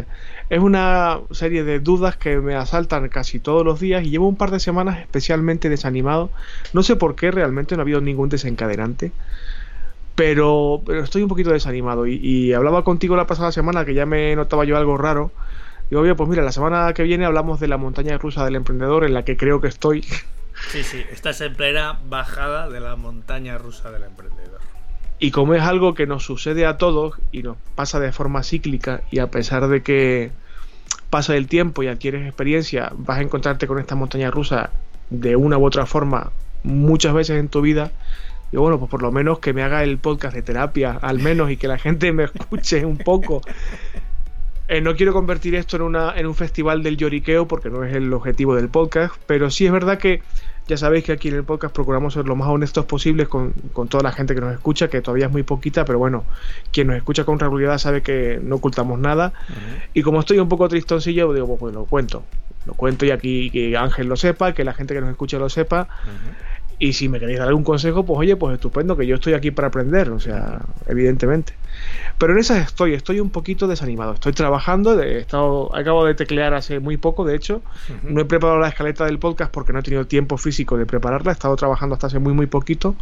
Es 0.49 0.59
una 0.59 1.19
serie 1.31 1.65
de 1.65 1.79
dudas 1.81 2.15
que 2.15 2.37
me 2.37 2.55
asaltan 2.55 3.09
casi 3.09 3.39
todos 3.39 3.65
los 3.65 3.81
días 3.81 4.05
y 4.05 4.11
llevo 4.11 4.29
un 4.29 4.37
par 4.37 4.51
de 4.51 4.61
semanas 4.61 4.99
especialmente 4.99 5.67
desanimado. 5.69 6.29
No 6.73 6.83
sé 6.83 6.95
por 6.95 7.15
qué, 7.15 7.31
realmente 7.31 7.75
no 7.75 7.81
ha 7.81 7.83
habido 7.83 7.99
ningún 7.99 8.29
desencadenante. 8.29 9.11
Pero, 10.15 10.81
estoy 11.03 11.23
un 11.23 11.29
poquito 11.29 11.51
desanimado 11.51 12.07
y, 12.07 12.15
y 12.15 12.53
hablaba 12.53 12.83
contigo 12.83 13.17
la 13.17 13.27
pasada 13.27 13.51
semana 13.51 13.83
que 13.83 13.93
ya 13.93 14.05
me 14.05 14.35
notaba 14.35 14.63
yo 14.63 14.77
algo 14.77 14.97
raro 14.97 15.31
Digo, 15.89 16.01
oye, 16.01 16.15
pues 16.15 16.29
mira, 16.29 16.43
la 16.43 16.51
semana 16.51 16.93
que 16.93 17.03
viene 17.03 17.25
hablamos 17.25 17.59
de 17.59 17.67
la 17.67 17.77
montaña 17.77 18.17
rusa 18.17 18.43
del 18.45 18.55
emprendedor 18.55 19.03
en 19.03 19.13
la 19.13 19.23
que 19.23 19.37
creo 19.37 19.61
que 19.61 19.67
estoy. 19.67 20.03
Sí, 20.71 20.83
sí, 20.83 21.03
estás 21.11 21.41
en 21.41 21.55
plena 21.55 21.99
bajada 22.07 22.69
de 22.69 22.79
la 22.79 22.95
montaña 22.95 23.57
rusa 23.57 23.91
del 23.91 24.03
emprendedor. 24.03 24.59
Y 25.19 25.31
como 25.31 25.53
es 25.53 25.61
algo 25.61 25.93
que 25.93 26.07
nos 26.07 26.23
sucede 26.23 26.65
a 26.65 26.77
todos 26.77 27.15
y 27.31 27.43
nos 27.43 27.57
pasa 27.75 27.99
de 27.99 28.11
forma 28.11 28.43
cíclica 28.43 29.01
y 29.11 29.19
a 29.19 29.31
pesar 29.31 29.67
de 29.67 29.81
que 29.81 30.31
pasa 31.09 31.35
el 31.37 31.47
tiempo 31.47 31.83
y 31.83 31.87
adquieres 31.87 32.25
experiencia, 32.25 32.91
vas 32.95 33.19
a 33.19 33.21
encontrarte 33.21 33.67
con 33.67 33.79
esta 33.79 33.95
montaña 33.95 34.29
rusa 34.29 34.71
de 35.09 35.35
una 35.35 35.57
u 35.57 35.65
otra 35.65 35.85
forma 35.85 36.31
muchas 36.63 37.13
veces 37.13 37.39
en 37.39 37.47
tu 37.47 37.61
vida. 37.61 37.91
Y 38.51 38.57
bueno, 38.57 38.77
pues 38.79 38.91
por 38.91 39.01
lo 39.01 39.11
menos 39.11 39.39
que 39.39 39.53
me 39.53 39.63
haga 39.63 39.83
el 39.83 39.97
podcast 39.97 40.35
de 40.35 40.41
terapia, 40.41 40.97
al 41.01 41.19
menos, 41.19 41.49
y 41.51 41.57
que 41.57 41.67
la 41.67 41.77
gente 41.77 42.11
me 42.11 42.25
escuche 42.25 42.85
un 42.85 42.97
poco. 42.97 43.41
Eh, 44.67 44.81
no 44.81 44.95
quiero 44.95 45.13
convertir 45.13 45.55
esto 45.55 45.75
en, 45.75 45.83
una, 45.83 46.13
en 46.17 46.25
un 46.25 46.35
festival 46.35 46.81
del 46.81 46.97
lloriqueo 46.97 47.47
porque 47.47 47.69
no 47.69 47.83
es 47.83 47.93
el 47.93 48.11
objetivo 48.13 48.55
del 48.55 48.69
podcast, 48.69 49.15
pero 49.27 49.51
sí 49.51 49.65
es 49.65 49.71
verdad 49.71 49.99
que 49.99 50.21
ya 50.67 50.77
sabéis 50.77 51.03
que 51.03 51.11
aquí 51.11 51.27
en 51.27 51.35
el 51.35 51.43
podcast 51.43 51.75
procuramos 51.75 52.15
ser 52.15 52.25
lo 52.25 52.35
más 52.35 52.47
honestos 52.47 52.85
posibles 52.85 53.27
con, 53.27 53.53
toda 53.87 54.01
la 54.01 54.11
gente 54.11 54.33
que 54.33 54.41
nos 54.41 54.51
escucha, 54.51 54.87
que 54.87 55.01
todavía 55.01 55.27
es 55.27 55.31
muy 55.31 55.43
poquita, 55.43 55.85
pero 55.85 55.99
bueno, 55.99 56.25
quien 56.71 56.87
nos 56.87 56.97
escucha 56.97 57.23
con 57.23 57.39
regularidad 57.39 57.77
sabe 57.77 58.01
que 58.01 58.39
no 58.41 58.55
ocultamos 58.55 58.97
nada. 58.97 59.33
Y 59.93 60.01
como 60.01 60.19
estoy 60.19 60.39
un 60.39 60.49
poco 60.49 60.67
tristoncillo, 60.67 61.31
digo, 61.33 61.45
pues, 61.45 61.59
pues, 61.59 61.75
lo 61.75 61.85
cuento. 61.85 62.23
Lo 62.65 62.73
cuento 62.73 63.05
y 63.05 63.11
aquí 63.11 63.51
que 63.51 63.77
Ángel 63.77 64.07
lo 64.07 64.15
sepa, 64.15 64.53
que 64.53 64.63
la 64.63 64.73
gente 64.73 64.95
que 64.95 65.01
nos 65.01 65.11
escucha 65.11 65.37
lo 65.37 65.49
sepa. 65.49 65.87
Y 66.77 66.93
si 66.93 67.07
me 67.07 67.19
queréis 67.19 67.39
dar 67.39 67.47
algún 67.47 67.63
consejo, 67.63 68.05
pues 68.05 68.19
oye, 68.19 68.35
pues 68.35 68.55
estupendo, 68.55 68.97
que 68.97 69.07
yo 69.07 69.15
estoy 69.15 69.33
aquí 69.33 69.51
para 69.51 69.69
aprender, 69.69 70.09
o 70.09 70.19
sea, 70.19 70.61
evidentemente. 70.87 71.53
Pero 72.17 72.33
en 72.33 72.39
esas 72.39 72.65
estoy, 72.65 72.93
estoy 72.93 73.19
un 73.19 73.29
poquito 73.29 73.67
desanimado. 73.67 74.13
Estoy 74.13 74.33
trabajando, 74.33 75.01
he 75.01 75.19
estado, 75.19 75.75
acabo 75.75 76.05
de 76.05 76.15
teclear 76.15 76.53
hace 76.53 76.79
muy 76.79 76.97
poco, 76.97 77.25
de 77.25 77.35
hecho. 77.35 77.61
No 78.03 78.21
he 78.21 78.25
preparado 78.25 78.59
la 78.59 78.69
escaleta 78.69 79.05
del 79.05 79.19
podcast 79.19 79.51
porque 79.51 79.73
no 79.73 79.79
he 79.79 79.83
tenido 79.83 80.05
tiempo 80.05 80.37
físico 80.37 80.77
de 80.77 80.85
prepararla. 80.85 81.31
He 81.31 81.33
estado 81.33 81.55
trabajando 81.55 81.95
hasta 81.95 82.07
hace 82.07 82.19
muy, 82.19 82.33
muy 82.33 82.47
poquito. 82.47 82.95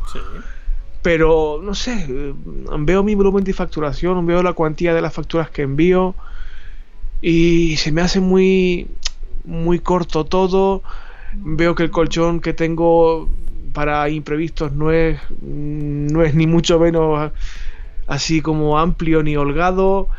Pero, 1.01 1.60
no 1.62 1.75
sé, 1.75 2.34
veo 2.80 3.03
mi 3.03 3.13
volumen 3.13 3.44
de 3.44 3.53
facturación, 3.53 4.25
veo 4.25 4.42
la 4.42 4.53
cuantía 4.53 4.94
de 4.94 5.01
las 5.01 5.13
facturas 5.13 5.50
que 5.50 5.63
envío 5.63 6.15
y 7.22 7.75
se 7.77 7.92
me 7.92 8.01
hace 8.01 8.20
muy, 8.20 8.88
muy 9.44 9.80
corto 9.80 10.25
todo. 10.25 10.82
Veo 11.34 11.75
que 11.75 11.84
el 11.84 11.92
colchón 11.92 12.39
que 12.39 12.53
tengo 12.53 13.30
para 13.74 14.08
imprevistos 14.10 14.72
no 14.72 14.92
es, 14.92 15.20
no 15.42 16.24
es 16.24 16.36
ni 16.36 16.48
mucho 16.48 16.80
menos 16.80 17.32
así 18.08 18.42
como 18.42 18.80
amplio 18.80 19.24
ni 19.24 19.36
holgado. 19.36 20.10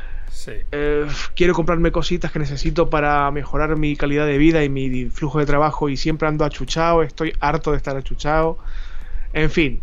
Eh, 0.47 1.07
quiero 1.37 1.55
comprarme 1.55 1.93
cositas 1.93 2.33
que 2.33 2.39
necesito 2.39 2.91
para 2.91 3.31
mejorar 3.31 3.77
mi 3.77 3.97
calidad 3.97 4.27
de 4.27 4.37
vida 4.37 4.65
y 4.65 4.69
mi 4.69 5.07
flujo 5.07 5.39
de 5.39 5.47
trabajo 5.47 5.89
y 5.89 5.97
siempre 5.97 6.29
ando 6.29 6.45
achuchado, 6.45 7.03
estoy 7.03 7.33
harto 7.41 7.71
de 7.71 7.77
estar 7.77 7.97
achuchado. 7.97 8.59
En 9.33 9.51
fin, 9.51 9.81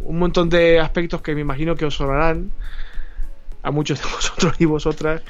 un 0.00 0.18
montón 0.18 0.48
de 0.48 0.80
aspectos 0.80 1.20
que 1.20 1.34
me 1.34 1.42
imagino 1.42 1.76
que 1.76 1.84
os 1.84 1.94
sonarán 1.94 2.50
a 3.62 3.70
muchos 3.70 4.02
de 4.02 4.08
vosotros 4.14 4.54
y 4.58 4.64
vosotras, 4.64 5.22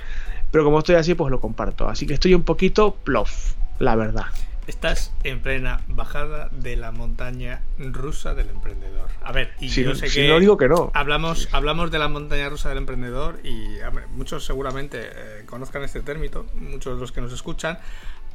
pero 0.50 0.64
como 0.64 0.78
estoy 0.78 0.94
así, 0.94 1.14
pues 1.14 1.30
lo 1.30 1.40
comparto. 1.40 1.88
Así 1.88 2.06
que 2.06 2.14
estoy 2.14 2.34
un 2.34 2.42
poquito 2.42 2.94
plof, 2.94 3.54
la 3.78 3.96
verdad. 3.96 4.26
Estás 4.70 5.12
en 5.24 5.42
plena 5.42 5.80
bajada 5.88 6.48
de 6.52 6.76
la 6.76 6.92
montaña 6.92 7.60
rusa 7.76 8.34
del 8.34 8.50
emprendedor. 8.50 9.08
A 9.20 9.32
ver, 9.32 9.52
y 9.58 9.68
si, 9.68 9.82
yo 9.82 9.96
sé 9.96 10.08
que 10.08 10.28
no 10.28 10.38
digo 10.38 10.56
que 10.56 10.68
no. 10.68 10.92
Hablamos, 10.94 11.48
hablamos 11.50 11.90
de 11.90 11.98
la 11.98 12.06
montaña 12.06 12.48
rusa 12.48 12.68
del 12.68 12.78
emprendedor 12.78 13.40
y 13.42 13.78
muchos 14.14 14.44
seguramente 14.44 15.00
eh, 15.02 15.42
conozcan 15.44 15.82
este 15.82 16.02
término, 16.02 16.46
muchos 16.54 16.94
de 16.94 17.00
los 17.00 17.10
que 17.10 17.20
nos 17.20 17.32
escuchan. 17.32 17.80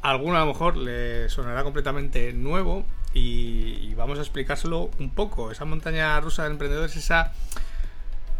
alguno 0.02 0.36
a 0.36 0.40
lo 0.40 0.46
mejor 0.48 0.76
le 0.76 1.30
sonará 1.30 1.64
completamente 1.64 2.34
nuevo 2.34 2.84
y, 3.14 3.88
y 3.88 3.94
vamos 3.94 4.18
a 4.18 4.20
explicárselo 4.20 4.90
un 4.98 5.14
poco. 5.14 5.50
Esa 5.50 5.64
montaña 5.64 6.20
rusa 6.20 6.42
del 6.42 6.52
emprendedor 6.52 6.84
es 6.84 6.96
esa 6.96 7.32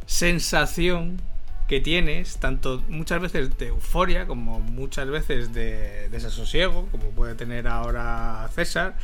sensación 0.05 1.23
que 1.69 1.81
tienes, 1.81 2.39
tanto 2.39 2.83
muchas 2.89 3.21
veces 3.21 3.59
de 3.59 3.69
euforia 3.69 4.27
como 4.27 4.61
muchas 4.61 5.09
veces 5.09 5.53
de 5.53 6.09
desasosiego, 6.11 6.87
como 6.93 7.11
puede 7.11 7.35
tener 7.35 7.67
ahora 7.67 8.49
César, 8.55 8.95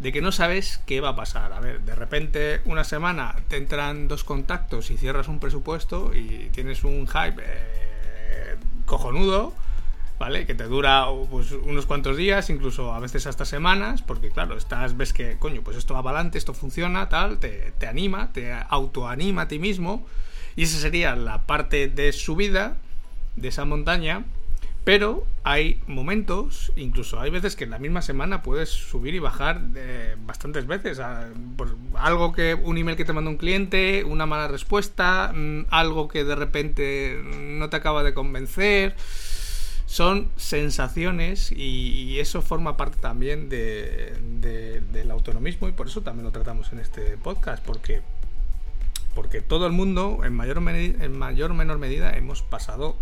de 0.00 0.12
que 0.12 0.20
no 0.20 0.32
sabes 0.32 0.80
qué 0.86 1.00
va 1.00 1.10
a 1.10 1.16
pasar. 1.16 1.52
A 1.52 1.60
ver, 1.60 1.80
de 1.80 1.94
repente 1.94 2.60
una 2.66 2.84
semana 2.84 3.36
te 3.48 3.56
entran 3.56 4.08
dos 4.08 4.24
contactos 4.24 4.90
y 4.90 4.98
cierras 4.98 5.28
un 5.28 5.40
presupuesto 5.40 6.12
y 6.14 6.50
tienes 6.52 6.84
un 6.84 7.06
hype 7.06 7.42
eh, 7.42 8.56
cojonudo. 8.86 9.54
¿Vale? 10.18 10.44
Que 10.44 10.54
te 10.54 10.64
dura 10.64 11.06
pues, 11.30 11.50
unos 11.52 11.86
cuantos 11.86 12.14
días, 12.18 12.50
incluso 12.50 12.92
a 12.92 13.00
veces 13.00 13.26
hasta 13.26 13.46
semanas, 13.46 14.02
porque 14.02 14.28
claro, 14.28 14.58
estás, 14.58 14.94
ves 14.94 15.14
que, 15.14 15.38
coño, 15.38 15.62
pues 15.62 15.78
esto 15.78 15.94
va 15.94 16.02
para 16.02 16.18
adelante, 16.18 16.36
esto 16.36 16.52
funciona, 16.52 17.08
tal, 17.08 17.38
te, 17.38 17.72
te 17.78 17.86
anima, 17.86 18.30
te 18.30 18.52
autoanima 18.68 19.40
a 19.40 19.48
ti 19.48 19.58
mismo, 19.58 20.06
y 20.60 20.64
esa 20.64 20.78
sería 20.78 21.16
la 21.16 21.46
parte 21.46 21.88
de 21.88 22.12
subida 22.12 22.76
de 23.34 23.48
esa 23.48 23.64
montaña. 23.64 24.26
Pero 24.84 25.26
hay 25.42 25.80
momentos, 25.86 26.70
incluso 26.76 27.18
hay 27.18 27.30
veces 27.30 27.56
que 27.56 27.64
en 27.64 27.70
la 27.70 27.78
misma 27.78 28.02
semana 28.02 28.42
puedes 28.42 28.68
subir 28.68 29.14
y 29.14 29.20
bajar 29.20 29.62
de 29.68 30.16
bastantes 30.26 30.66
veces. 30.66 31.00
Por 31.56 31.78
algo 31.94 32.34
que, 32.34 32.52
un 32.52 32.76
email 32.76 32.98
que 32.98 33.06
te 33.06 33.14
manda 33.14 33.30
un 33.30 33.38
cliente, 33.38 34.04
una 34.04 34.26
mala 34.26 34.48
respuesta, 34.48 35.32
mm, 35.34 35.64
algo 35.70 36.08
que 36.08 36.24
de 36.24 36.34
repente 36.34 37.18
no 37.24 37.70
te 37.70 37.76
acaba 37.76 38.02
de 38.02 38.12
convencer. 38.12 38.96
Son 39.86 40.28
sensaciones 40.36 41.52
y, 41.52 42.20
eso 42.20 42.42
forma 42.42 42.76
parte 42.76 42.98
también 43.00 43.48
del 43.48 45.10
autonomismo 45.10 45.68
y 45.68 45.72
por 45.72 45.86
eso 45.86 46.02
también 46.02 46.26
lo 46.26 46.32
tratamos 46.32 46.70
en 46.70 46.80
este 46.80 47.16
podcast, 47.16 47.64
porque 47.64 48.02
porque 49.14 49.40
todo 49.40 49.66
el 49.66 49.72
mundo, 49.72 50.20
en 50.24 50.34
mayor, 50.34 50.58
en 50.58 51.18
mayor 51.18 51.50
o 51.50 51.54
menor 51.54 51.78
medida, 51.78 52.16
hemos 52.16 52.42
pasado 52.42 52.96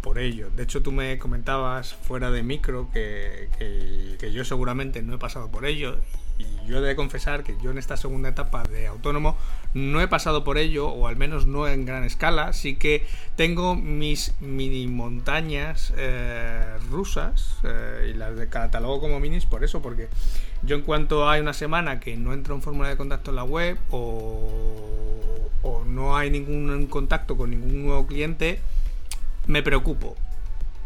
por 0.00 0.18
ello. 0.18 0.50
De 0.50 0.62
hecho, 0.62 0.82
tú 0.82 0.92
me 0.92 1.18
comentabas 1.18 1.94
fuera 1.94 2.30
de 2.30 2.42
micro 2.42 2.88
que, 2.92 3.48
que, 3.58 4.32
yo 4.32 4.44
seguramente 4.44 5.02
no 5.02 5.14
he 5.14 5.18
pasado 5.18 5.50
por 5.50 5.66
ello. 5.66 5.98
Y 6.38 6.68
yo 6.68 6.78
he 6.78 6.80
de 6.80 6.96
confesar 6.96 7.44
que 7.44 7.56
yo 7.62 7.70
en 7.70 7.78
esta 7.78 7.96
segunda 7.96 8.28
etapa 8.28 8.62
de 8.64 8.86
autónomo 8.86 9.36
no 9.74 10.00
he 10.00 10.08
pasado 10.08 10.44
por 10.44 10.58
ello, 10.58 10.88
o 10.88 11.06
al 11.06 11.16
menos 11.16 11.46
no 11.46 11.68
en 11.68 11.86
gran 11.86 12.04
escala. 12.04 12.52
Sí 12.52 12.76
que 12.76 13.06
tengo 13.36 13.74
mis 13.74 14.34
mini 14.40 14.86
montañas 14.86 15.92
eh, 15.96 16.76
rusas 16.90 17.56
eh, 17.64 18.12
y 18.12 18.16
las 18.16 18.36
de 18.36 18.48
catalogo 18.48 19.00
como 19.00 19.20
minis 19.20 19.46
por 19.46 19.64
eso, 19.64 19.80
porque 19.82 20.08
yo 20.62 20.76
en 20.76 20.82
cuanto 20.82 21.28
hay 21.28 21.40
una 21.40 21.52
semana 21.52 22.00
que 22.00 22.16
no 22.16 22.32
entro 22.32 22.54
en 22.54 22.62
fórmula 22.62 22.88
de 22.88 22.96
contacto 22.96 23.30
en 23.30 23.36
la 23.36 23.44
web 23.44 23.78
o 23.90 24.96
o 25.66 25.84
no 25.84 26.16
hay 26.16 26.30
ningún 26.30 26.86
contacto 26.86 27.36
con 27.36 27.50
ningún 27.50 27.84
nuevo 27.84 28.06
cliente, 28.06 28.60
me 29.46 29.62
preocupo. 29.62 30.16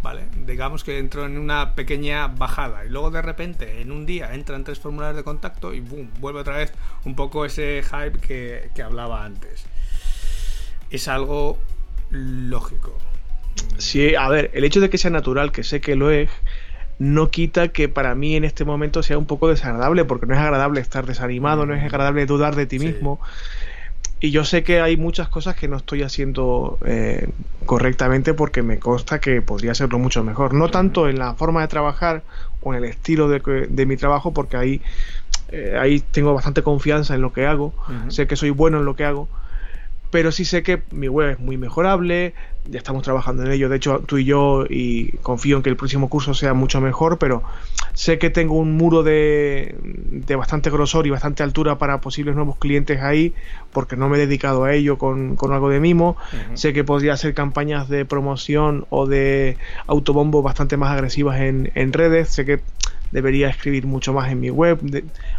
¿Vale? 0.03 0.23
Digamos 0.47 0.83
que 0.83 0.99
entro 0.99 1.27
en 1.27 1.37
una 1.37 1.75
pequeña 1.75 2.27
bajada 2.29 2.87
y 2.87 2.89
luego 2.89 3.11
de 3.11 3.21
repente 3.21 3.83
en 3.83 3.93
un 3.93 4.07
día 4.07 4.35
entran 4.35 4.65
tres 4.65 4.79
formularios 4.79 5.17
de 5.17 5.25
contacto 5.25 5.75
y 5.75 5.81
boom, 5.81 6.11
vuelve 6.21 6.41
otra 6.41 6.57
vez 6.57 6.73
un 7.05 7.15
poco 7.15 7.45
ese 7.45 7.83
hype 7.83 8.19
que, 8.19 8.71
que 8.75 8.83
hablaba 8.83 9.25
antes. 9.25 9.67
Es 10.91 11.07
algo 11.07 11.59
lógico. 12.11 12.97
Sí, 13.77 14.15
a 14.15 14.29
ver, 14.29 14.51
el 14.55 14.65
hecho 14.65 14.81
de 14.81 14.91
que 14.91 14.99
sea 14.99 15.11
natural, 15.11 15.53
que 15.53 15.65
sé 15.65 15.81
que 15.81 15.97
lo 15.97 16.11
es, 16.11 16.31
no 16.99 17.31
quita 17.31 17.69
que 17.69 17.89
para 17.89 18.15
mí 18.15 18.37
en 18.37 18.45
este 18.45 18.65
momento 18.67 19.03
sea 19.03 19.17
un 19.17 19.25
poco 19.25 19.49
desagradable, 19.49 20.05
porque 20.05 20.27
no 20.27 20.35
es 20.35 20.41
agradable 20.41 20.81
estar 20.81 21.07
desanimado, 21.07 21.65
no 21.65 21.75
es 21.75 21.83
agradable 21.83 22.27
dudar 22.27 22.57
de 22.57 22.67
ti 22.67 22.79
mismo. 22.79 23.21
Y 24.21 24.31
yo 24.31 24.45
sé 24.45 24.63
que 24.63 24.81
hay 24.81 24.99
muchas 24.99 25.29
cosas 25.29 25.57
que 25.57 25.67
no 25.67 25.79
estoy 25.79 26.03
haciendo 26.03 26.79
eh, 26.85 27.27
correctamente 27.65 28.35
porque 28.35 28.63
me 28.63 28.79
consta 28.79 29.19
que 29.19 29.41
podría 29.41 29.73
hacerlo 29.73 29.99
mucho 29.99 30.23
mejor. 30.23 30.53
No 30.53 30.71
tanto 30.71 31.09
en 31.09 31.19
la 31.19 31.35
forma 31.35 31.63
de 31.63 31.69
trabajar 31.69 32.23
o 32.61 32.75
en 32.75 32.85
el 32.85 32.91
estilo 32.91 33.29
de, 33.29 33.87
mi 33.87 33.97
trabajo, 33.97 34.35
porque 34.35 34.59
ahí, 34.59 34.83
eh, 35.49 35.75
ahí 35.81 36.01
tengo 36.01 36.35
bastante 36.35 36.63
confianza 36.63 37.15
en 37.15 37.23
lo 37.23 37.33
que 37.33 37.47
hago, 37.47 37.73
sé 38.09 38.27
que 38.27 38.37
soy 38.37 38.51
bueno 38.51 38.79
en 38.79 38.85
lo 38.85 38.95
que 38.95 39.07
hago, 39.07 39.29
pero 40.11 40.33
sí 40.33 40.45
sé 40.45 40.63
que 40.63 40.83
mi 40.91 41.09
web 41.09 41.31
es 41.31 41.39
muy 41.39 41.57
mejorable, 41.57 42.35
ya 42.69 42.79
estamos 42.79 43.03
trabajando 43.03 43.45
en 43.45 43.53
ello, 43.53 43.69
de 43.69 43.77
hecho 43.77 44.01
tú 44.01 44.19
y 44.19 44.25
yo, 44.25 44.65
y 44.69 45.13
confío 45.19 45.57
en 45.57 45.63
que 45.63 45.71
el 45.71 45.77
próximo 45.77 46.09
curso 46.09 46.35
sea 46.35 46.53
mucho 46.53 46.81
mejor, 46.81 47.19
pero 47.19 47.43
sé 47.95 48.19
que 48.19 48.31
tengo 48.31 48.55
un 48.55 48.73
muro 48.73 49.03
de, 49.03 49.77
de 49.83 50.37
bastante 50.37 50.71
grosor 50.71 51.07
y 51.07 51.11
bastante 51.11 51.43
altura 51.43 51.79
para 51.79 52.01
posibles 52.01 52.35
nuevos 52.35 52.57
clientes 52.57 53.01
ahí, 53.01 53.35
porque 53.73 53.97
no 53.97 54.09
me 54.09 54.17
he 54.17 54.21
dedicado 54.21 54.65
a 54.65 54.75
ello 54.75 54.99
con, 54.99 55.37
con 55.37 55.53
algo 55.53 55.69
de 55.71 55.81
mimo, 55.81 56.17
sé 56.55 56.73
que 56.73 56.85
podría 56.85 57.15
hacer 57.15 57.35
campañas 57.35 57.89
de 57.89 58.05
promoción 58.05 58.87
o 58.91 59.07
de 59.07 59.57
autobombo 59.87 60.43
bastante 60.43 60.77
más 60.77 60.91
agresivas 60.91 61.41
en, 61.41 61.71
en 61.75 61.93
redes, 61.93 62.31
sé 62.31 62.45
que 62.45 62.61
debería 63.11 63.49
escribir 63.49 63.87
mucho 63.87 64.13
más 64.13 64.31
en 64.31 64.41
mi 64.41 64.51
web, 64.51 64.81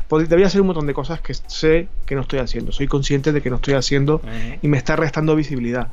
debería 0.09 0.47
hacer 0.47 0.61
un 0.61 0.67
montón 0.67 0.87
de 0.87 0.93
cosas 0.93 1.21
que 1.21 1.33
sé 1.33 1.89
que 2.05 2.15
no 2.15 2.21
estoy 2.21 2.39
haciendo, 2.39 2.71
soy 2.71 2.87
consciente 2.87 3.31
de 3.31 3.41
que 3.41 3.49
no 3.49 3.57
estoy 3.57 3.75
haciendo 3.75 4.21
y 4.61 4.67
me 4.67 4.77
está 4.77 4.95
restando 4.95 5.35
visibilidad. 5.35 5.91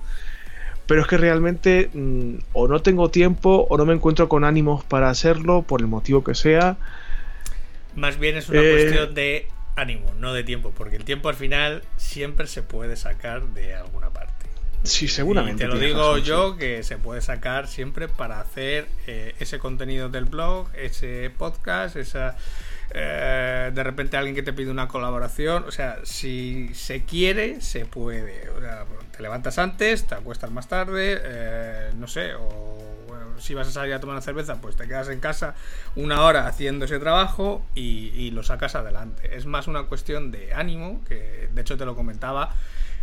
pero 0.87 1.02
es 1.02 1.06
que 1.08 1.18
realmente 1.18 1.90
mm, 1.94 2.37
o 2.52 2.68
no 2.68 2.80
tengo 2.82 3.11
tiempo 3.11 3.66
o 3.70 3.76
no 3.78 3.87
me 3.87 3.94
encuentro 3.94 4.28
con 4.28 4.44
ánimos 4.44 4.85
para 4.85 5.11
hacerlo, 5.11 5.62
por 5.62 5.80
el 5.82 5.87
motivo 5.88 6.25
que 6.25 6.35
sea. 6.35 6.78
Más 7.94 8.18
bien 8.18 8.37
es 8.37 8.49
una 8.49 8.61
Eh, 8.61 8.68
cuestión 8.68 9.14
de 9.14 9.54
ánimo, 9.75 10.14
no 10.14 10.32
de 10.32 10.44
tiempo, 10.44 10.73
porque 10.73 10.97
el 10.97 11.04
tiempo 11.04 11.28
al 11.28 11.35
final 11.37 11.85
siempre 11.97 12.47
se 12.47 12.62
puede 12.62 12.97
sacar 12.97 13.49
de 13.49 13.75
alguna 13.75 14.11
parte. 14.12 14.27
Sí, 14.82 15.08
seguramente. 15.08 15.64
Y 15.64 15.66
te 15.66 15.75
lo 15.75 15.78
digo 15.78 15.99
razón, 15.99 16.20
sí. 16.20 16.26
yo 16.26 16.56
que 16.56 16.82
se 16.82 16.97
puede 16.99 17.20
sacar 17.20 17.68
siempre 17.68 18.08
para 18.08 18.40
hacer 18.40 18.88
eh, 19.06 19.35
ese 19.38 19.58
contenido 19.58 20.08
del 20.08 20.25
blog, 20.25 20.68
ese 20.75 21.30
podcast, 21.37 21.97
esa 21.97 22.37
eh, 22.90 23.70
de 23.75 23.82
repente 23.82 24.16
alguien 24.16 24.35
que 24.35 24.42
te 24.42 24.52
pide 24.54 24.70
una 24.70 24.88
colaboración, 24.88 25.64
o 25.64 25.70
sea, 25.70 25.99
si 26.04 26.70
se 26.75 27.04
quiere, 27.04 27.61
se 27.61 27.85
puede. 27.85 28.49
O 28.50 28.61
sea, 28.61 28.87
te 29.14 29.23
levantas 29.23 29.58
antes, 29.58 30.06
te 30.06 30.14
acuestas 30.14 30.50
más 30.50 30.68
tarde, 30.68 31.20
eh, 31.23 31.90
no 31.97 32.06
sé, 32.06 32.35
o 32.35 32.78
bueno, 33.06 33.38
si 33.38 33.52
vas 33.54 33.68
a 33.68 33.73
salir 33.73 33.92
a 33.92 34.00
tomar 34.00 34.14
una 34.14 34.23
cerveza, 34.23 34.61
pues 34.61 34.76
te 34.76 34.87
quedas 34.87 35.08
en 35.11 35.20
casa 35.20 35.54
una 35.97 36.23
hora 36.23 36.47
haciendo 36.47 36.87
ese 36.87 36.99
trabajo 36.99 37.62
y, 37.75 38.11
y 38.14 38.30
lo 38.30 38.42
sacas 38.42 38.75
adelante. 38.75 39.37
Es 39.37 39.44
más 39.44 39.66
una 39.68 39.82
cuestión 39.85 40.30
de 40.30 40.54
ánimo, 40.54 41.02
que 41.06 41.49
de 41.52 41.61
hecho 41.61 41.76
te 41.76 41.85
lo 41.85 41.94
comentaba 41.94 42.54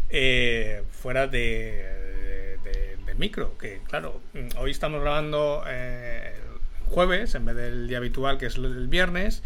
eh, 0.10 0.84
fuera 0.92 1.28
de, 1.28 2.58
de- 2.64 2.98
del 3.06 3.16
micro, 3.18 3.58
que 3.58 3.82
claro, 3.88 4.22
mm, 4.34 4.58
hoy 4.58 4.72
estamos 4.72 5.02
grabando 5.02 5.64
eh, 5.68 6.34
jueves 6.88 7.36
en 7.36 7.46
vez 7.46 7.56
del 7.56 7.88
día 7.88 7.98
habitual 7.98 8.38
que 8.38 8.46
es 8.48 8.56
el 8.56 8.88
viernes, 8.88 9.44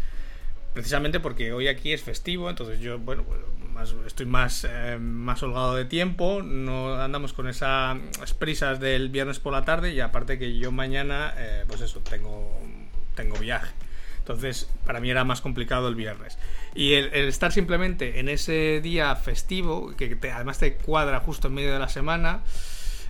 precisamente 0.74 1.20
porque 1.20 1.52
hoy 1.52 1.68
aquí 1.68 1.92
es 1.92 2.02
festivo, 2.02 2.48
entonces 2.50 2.80
yo, 2.80 2.98
bueno, 2.98 3.24
pues, 3.24 3.40
más- 3.72 3.94
estoy 4.06 4.26
más, 4.26 4.66
eh, 4.68 4.98
más 5.00 5.42
holgado 5.42 5.74
de 5.74 5.84
tiempo, 5.84 6.42
no 6.42 6.94
andamos 7.00 7.32
con 7.32 7.48
esas 7.48 7.98
prisas 8.38 8.78
del 8.80 9.08
viernes 9.08 9.38
por 9.40 9.52
la 9.52 9.64
tarde 9.64 9.92
y 9.92 10.00
aparte 10.00 10.38
que 10.38 10.58
yo 10.58 10.70
mañana, 10.72 11.32
eh, 11.38 11.64
pues 11.66 11.80
eso, 11.80 12.00
tengo, 12.00 12.60
tengo 13.14 13.36
viaje. 13.38 13.72
Entonces, 14.30 14.70
para 14.86 15.00
mí 15.00 15.10
era 15.10 15.24
más 15.24 15.40
complicado 15.40 15.88
el 15.88 15.94
viernes. 15.96 16.38
Y 16.74 16.92
el, 16.94 17.06
el 17.12 17.28
estar 17.28 17.50
simplemente 17.52 18.20
en 18.20 18.28
ese 18.28 18.80
día 18.80 19.14
festivo, 19.16 19.94
que 19.96 20.14
te- 20.14 20.30
además 20.30 20.58
te 20.58 20.74
cuadra 20.74 21.18
justo 21.20 21.48
en 21.48 21.54
medio 21.54 21.72
de 21.72 21.78
la 21.80 21.88
semana, 21.88 22.42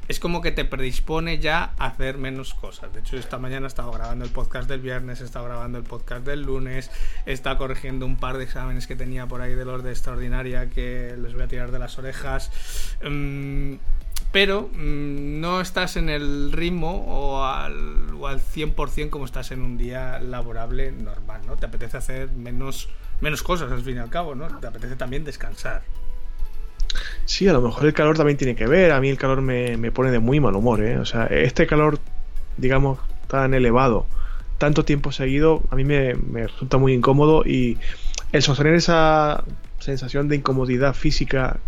es 0.09 0.19
como 0.19 0.41
que 0.41 0.51
te 0.51 0.65
predispone 0.65 1.39
ya 1.39 1.73
a 1.79 1.87
hacer 1.87 2.19
menos 2.19 2.55
cosas. 2.55 2.93
De 2.93 3.01
hecho, 3.01 3.17
esta 3.17 3.39
mañana 3.39 3.67
he 3.67 3.69
estado 3.69 3.93
grabando 3.93 4.25
el 4.25 4.31
podcast 4.33 4.69
del 4.69 4.81
viernes, 4.81 5.21
he 5.21 5.25
estado 5.25 5.45
grabando 5.45 5.79
el 5.79 5.85
podcast 5.85 6.25
del 6.27 6.43
lunes, 6.43 6.91
he 7.27 7.33
estado 7.33 7.59
corrigiendo 7.59 8.07
un 8.07 8.17
par 8.17 8.37
de 8.39 8.45
exámenes 8.45 8.87
que 8.89 8.97
tenía 8.97 9.27
por 9.27 9.41
ahí 9.41 9.55
de 9.55 9.65
los 9.65 9.85
de 9.85 9.91
extraordinaria 9.91 10.69
que 10.71 11.15
les 11.17 11.35
voy 11.35 11.43
a 11.43 11.49
tirar 11.49 11.71
de 11.71 11.79
las 11.79 11.97
orejas. 11.99 12.51
Mm, 13.05 13.75
pero 14.33 14.71
mm, 14.73 15.41
no 15.41 15.61
estás 15.61 15.97
en 15.97 16.09
el 16.09 16.53
ritmo 16.53 17.05
o 17.09 17.45
al, 17.45 18.15
o 18.15 18.27
al 18.27 18.41
100% 18.41 19.11
como 19.11 19.25
estás 19.25 19.51
en 19.51 19.63
un 19.63 19.77
día 19.77 20.19
laborable 20.21 20.93
normal, 20.93 21.43
¿no? 21.47 21.57
Te 21.57 21.67
apetece 21.67 21.97
hacer 21.97 22.31
menos, 22.31 22.89
menos 23.21 23.43
cosas 23.43 23.73
al 23.73 23.83
fin 23.83 23.97
y 23.97 23.99
al 23.99 24.11
cabo, 24.11 24.35
¿no? 24.35 24.47
Te 24.59 24.67
apetece 24.67 24.97
también 24.97 25.25
descansar. 25.25 25.83
Sí, 27.25 27.47
a 27.49 27.53
lo 27.53 27.61
mejor 27.61 27.87
el 27.87 27.93
calor 27.93 28.17
también 28.17 28.37
tiene 28.37 28.55
que 28.55 28.67
ver. 28.67 28.93
A 28.93 29.01
mí 29.01 29.09
el 29.09 29.17
calor 29.17 29.41
me, 29.41 29.77
me 29.77 29.93
pone 29.93 30.11
de 30.11 30.19
muy 30.19 30.41
mal 30.41 30.55
humor, 30.57 30.83
¿eh? 30.83 30.99
O 30.99 31.05
sea, 31.05 31.27
este 31.27 31.67
calor, 31.67 31.99
digamos, 32.57 32.99
tan 33.27 33.55
elevado, 33.55 34.07
tanto 34.59 34.85
tiempo 34.85 35.13
seguido, 35.13 35.63
a 35.71 35.77
mí 35.77 35.85
me, 35.85 36.15
me 36.15 36.47
resulta 36.47 36.79
muy 36.79 36.93
incómodo 36.93 37.45
y 37.45 37.79
el 38.33 38.43
sostener 38.43 38.75
esa 38.75 39.45
sensación 39.79 40.29
de 40.29 40.37
incomodidad 40.37 40.95
física 40.95 41.59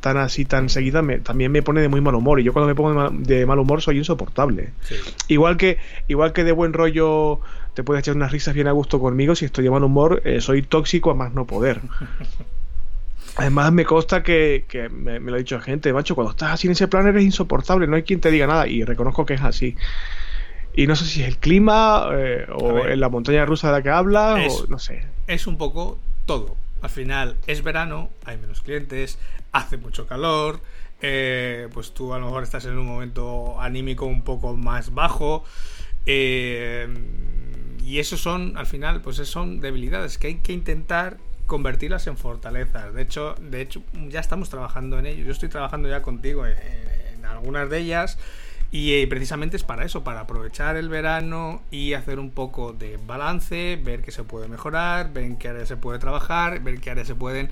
tan 0.00 0.16
así, 0.16 0.44
tan 0.44 0.68
seguida, 0.68 1.02
me, 1.02 1.18
también 1.18 1.50
me 1.52 1.62
pone 1.62 1.80
de 1.80 1.88
muy 1.88 2.00
mal 2.00 2.14
humor. 2.14 2.40
Y 2.40 2.44
yo 2.44 2.52
cuando 2.52 2.68
me 2.68 2.74
pongo 2.74 2.90
de 2.90 2.94
mal, 2.96 3.22
de 3.24 3.46
mal 3.46 3.58
humor 3.58 3.82
soy 3.82 3.98
insoportable. 3.98 4.70
Sí. 4.84 4.94
Igual 5.28 5.56
que, 5.56 5.78
igual 6.08 6.32
que 6.32 6.44
de 6.44 6.52
buen 6.52 6.72
rollo 6.72 7.40
te 7.74 7.82
puedes 7.84 8.00
echar 8.02 8.16
unas 8.16 8.32
risas 8.32 8.54
bien 8.54 8.66
a 8.68 8.72
gusto 8.72 9.00
conmigo, 9.00 9.34
si 9.34 9.44
estoy 9.44 9.64
de 9.64 9.70
mal 9.70 9.82
humor, 9.84 10.22
eh, 10.24 10.40
soy 10.40 10.62
tóxico 10.62 11.10
a 11.10 11.14
más 11.14 11.32
no 11.34 11.46
poder. 11.46 11.80
Además, 13.36 13.72
me 13.72 13.84
consta 13.84 14.22
que, 14.22 14.64
que 14.68 14.88
me, 14.88 15.20
me 15.20 15.30
lo 15.30 15.36
ha 15.36 15.38
dicho 15.38 15.58
gente, 15.60 15.92
macho, 15.92 16.14
cuando 16.14 16.32
estás 16.32 16.50
así 16.52 16.66
en 16.66 16.72
ese 16.72 16.88
plan 16.88 17.06
eres 17.06 17.22
insoportable, 17.24 17.86
no 17.86 17.96
hay 17.96 18.02
quien 18.02 18.20
te 18.20 18.30
diga 18.30 18.46
nada, 18.46 18.66
y 18.66 18.82
reconozco 18.84 19.24
que 19.24 19.34
es 19.34 19.40
así. 19.42 19.76
Y 20.74 20.86
no 20.86 20.94
sé 20.96 21.04
si 21.06 21.22
es 21.22 21.28
el 21.28 21.38
clima, 21.38 22.08
eh, 22.12 22.46
o 22.52 22.86
en 22.86 23.00
la 23.00 23.08
montaña 23.08 23.46
rusa 23.46 23.68
de 23.68 23.72
la 23.74 23.82
que 23.82 23.88
habla, 23.90 24.44
Es- 24.44 24.52
o 24.52 24.66
no 24.68 24.78
sé. 24.78 25.04
es 25.26 25.46
un 25.46 25.56
poco 25.56 25.98
todo. 26.26 26.56
Al 26.82 26.90
final 26.90 27.36
es 27.46 27.62
verano, 27.62 28.10
hay 28.24 28.36
menos 28.38 28.62
clientes, 28.62 29.18
hace 29.52 29.76
mucho 29.76 30.06
calor, 30.06 30.60
eh, 31.02 31.68
pues 31.72 31.92
tú 31.92 32.14
a 32.14 32.18
lo 32.18 32.26
mejor 32.26 32.42
estás 32.42 32.64
en 32.64 32.78
un 32.78 32.86
momento 32.86 33.60
anímico 33.60 34.06
un 34.06 34.22
poco 34.22 34.56
más 34.56 34.94
bajo. 34.94 35.44
eh, 36.06 36.88
y 37.84 37.98
eso 37.98 38.16
son, 38.16 38.56
al 38.56 38.66
final, 38.66 39.00
pues 39.02 39.16
son 39.16 39.60
debilidades 39.60 40.16
que 40.16 40.28
hay 40.28 40.34
que 40.36 40.52
intentar 40.52 41.16
convertirlas 41.46 42.06
en 42.06 42.16
fortalezas. 42.16 42.94
De 42.94 43.02
hecho, 43.02 43.34
de 43.40 43.60
hecho, 43.62 43.82
ya 44.08 44.20
estamos 44.20 44.48
trabajando 44.48 44.98
en 44.98 45.06
ello. 45.06 45.24
Yo 45.24 45.32
estoy 45.32 45.48
trabajando 45.48 45.88
ya 45.88 46.00
contigo 46.00 46.46
en, 46.46 46.56
en 47.14 47.24
algunas 47.24 47.68
de 47.68 47.78
ellas. 47.78 48.18
Y 48.72 48.94
eh, 48.94 49.06
precisamente 49.08 49.56
es 49.56 49.64
para 49.64 49.84
eso, 49.84 50.04
para 50.04 50.20
aprovechar 50.20 50.76
el 50.76 50.88
verano 50.88 51.62
y 51.72 51.94
hacer 51.94 52.20
un 52.20 52.30
poco 52.30 52.72
de 52.72 52.98
balance, 53.04 53.80
ver 53.82 54.02
qué 54.02 54.12
se 54.12 54.22
puede 54.22 54.46
mejorar, 54.46 55.12
ver 55.12 55.24
en 55.24 55.36
qué 55.36 55.48
áreas 55.48 55.66
se 55.66 55.76
puede 55.76 55.98
trabajar, 55.98 56.60
ver 56.60 56.80
qué 56.80 56.90
áreas 56.90 57.08
se 57.08 57.16
pueden 57.16 57.50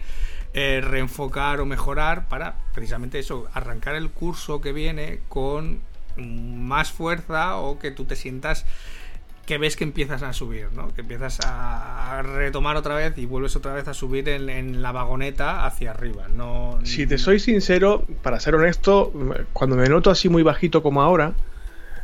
eh, 0.55 0.81
reenfocar 0.81 1.61
o 1.61 1.67
mejorar 1.67 2.29
para 2.29 2.57
precisamente 2.73 3.19
eso, 3.19 3.49
arrancar 3.53 3.97
el 3.97 4.11
curso 4.11 4.61
que 4.61 4.73
viene 4.73 5.21
con 5.29 5.81
más 6.17 6.93
fuerza 6.93 7.57
o 7.57 7.79
que 7.79 7.91
tú 7.91 8.05
te 8.05 8.17
sientas 8.17 8.65
que 9.49 9.57
ves 9.57 9.77
que 9.77 9.85
empiezas 9.85 10.23
a 10.23 10.35
subir, 10.35 10.69
¿no? 10.75 10.93
Que 10.93 11.01
empiezas 11.01 11.39
a 11.43 12.21
retomar 12.23 12.77
otra 12.77 12.95
vez 12.95 13.17
y 13.17 13.25
vuelves 13.25 13.57
otra 13.57 13.73
vez 13.73 13.89
a 13.89 13.95
subir 13.95 14.29
en, 14.29 14.51
en 14.51 14.83
la 14.83 14.93
vagoneta 14.93 15.65
hacia 15.65 15.93
arriba. 15.93 16.29
No, 16.29 16.79
Si 16.83 17.07
te 17.07 17.17
soy 17.17 17.41
sincero, 17.41 18.05
para 18.23 18.41
ser 18.41 18.57
honesto, 18.57 19.11
cuando 19.55 19.75
me 19.77 19.89
noto 19.89 20.11
así 20.11 20.29
muy 20.29 20.43
bajito 20.43 20.83
como 20.83 21.01
ahora, 21.01 21.33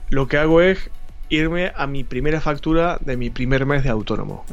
lo 0.09 0.27
que 0.27 0.39
hago 0.39 0.63
es 0.63 0.89
irme 1.29 1.71
a 1.77 1.87
mi 1.87 2.03
primera 2.03 2.41
factura 2.41 2.97
de 3.03 3.19
mi 3.19 3.29
primer 3.29 3.67
mes 3.67 3.85
de 3.85 3.91
autónomo. 3.91 4.47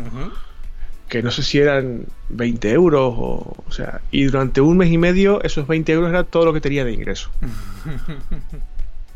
Que 1.07 1.23
no 1.23 1.31
sé 1.31 1.43
si 1.43 1.59
eran 1.59 2.07
20 2.27 2.71
euros 2.71 3.13
o, 3.17 3.63
o 3.65 3.71
sea, 3.71 4.01
y 4.11 4.25
durante 4.25 4.59
un 4.59 4.75
mes 4.75 4.91
y 4.91 4.97
medio 4.97 5.41
esos 5.43 5.65
20 5.65 5.93
euros 5.93 6.09
era 6.09 6.25
todo 6.25 6.43
lo 6.43 6.51
que 6.53 6.59
tenía 6.59 6.83
de 6.83 6.91
ingreso. 6.91 7.31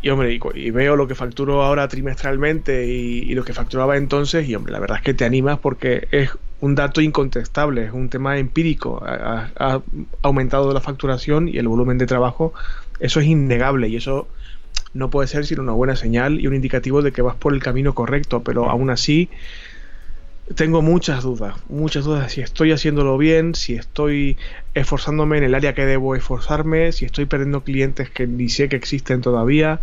Y 0.05 0.09
hombre, 0.11 0.35
y, 0.35 0.39
y 0.53 0.69
veo 0.69 0.95
lo 0.95 1.07
que 1.07 1.15
facturo 1.15 1.63
ahora 1.63 1.87
trimestralmente 1.87 2.85
y, 2.85 3.33
lo 3.33 3.43
que 3.43 3.53
facturaba 3.53 3.97
entonces, 3.97 4.47
y 4.47 4.53
hombre, 4.53 4.71
la 4.71 4.77
verdad 4.79 4.97
es 4.97 5.03
que 5.03 5.15
te 5.15 5.25
animas 5.25 5.57
porque 5.57 6.07
es 6.11 6.29
un 6.59 6.75
dato 6.75 7.01
incontestable, 7.01 7.85
es 7.85 7.91
un 7.91 8.09
tema 8.09 8.37
empírico. 8.37 9.03
Ha- 9.03 9.49
ha 9.57 9.81
aumentado 10.21 10.71
la 10.73 10.79
facturación 10.79 11.47
y 11.47 11.57
el 11.57 11.67
volumen 11.67 11.97
de 11.97 12.05
trabajo, 12.05 12.53
eso 12.99 13.19
es 13.19 13.25
innegable 13.25 13.87
y 13.87 13.95
eso 13.95 14.27
no 14.93 15.09
puede 15.09 15.27
ser 15.27 15.45
sino 15.45 15.63
una 15.63 15.73
buena 15.73 15.95
señal 15.95 16.39
y 16.39 16.47
un 16.47 16.55
indicativo 16.55 17.01
de 17.01 17.11
que 17.11 17.23
vas 17.23 17.35
por 17.35 17.53
el 17.53 17.63
camino 17.63 17.95
correcto, 17.95 18.43
pero 18.43 18.69
aún 18.69 18.91
así 18.91 19.29
tengo 20.53 20.81
muchas 20.84 21.23
dudas, 21.23 21.55
muchas 21.69 22.05
dudas 22.05 22.23
de 22.23 22.29
si 22.29 22.41
estoy 22.41 22.71
haciéndolo 22.71 23.17
bien, 23.17 23.55
si 23.55 23.75
estoy 23.75 24.38
esforzándome 24.75 25.39
en 25.39 25.43
el 25.43 25.55
área 25.55 25.73
que 25.73 25.86
debo 25.86 26.15
esforzarme, 26.15 26.91
si 26.91 27.05
estoy 27.05 27.25
perdiendo 27.25 27.63
clientes 27.63 28.12
que 28.12 28.27
ni 28.27 28.49
sé 28.49 28.69
que 28.69 28.75
existen 28.75 29.21
todavía. 29.21 29.79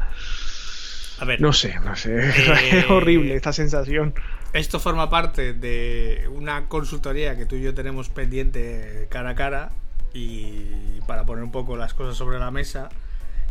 A 1.19 1.25
ver, 1.25 1.41
No 1.41 1.53
sé, 1.53 1.75
no 1.85 1.97
sé. 1.97 2.17
Eh, 2.31 2.79
es 2.79 2.91
horrible 2.91 3.35
esta 3.35 3.53
sensación. 3.53 4.15
Esto 4.53 4.79
forma 4.79 5.11
parte 5.11 5.53
de 5.53 6.29
una 6.33 6.69
consultoría 6.69 7.37
que 7.37 7.47
tú 7.47 7.57
y 7.57 7.63
yo 7.63 7.75
tenemos 7.75 8.09
pendiente 8.09 9.09
cara 9.11 9.31
a 9.31 9.35
cara 9.35 9.73
y 10.15 11.01
para 11.07 11.25
poner 11.25 11.43
un 11.43 11.51
poco 11.51 11.77
las 11.77 11.95
cosas 11.95 12.17
sobre 12.17 12.39
la 12.39 12.51
mesa, 12.51 12.89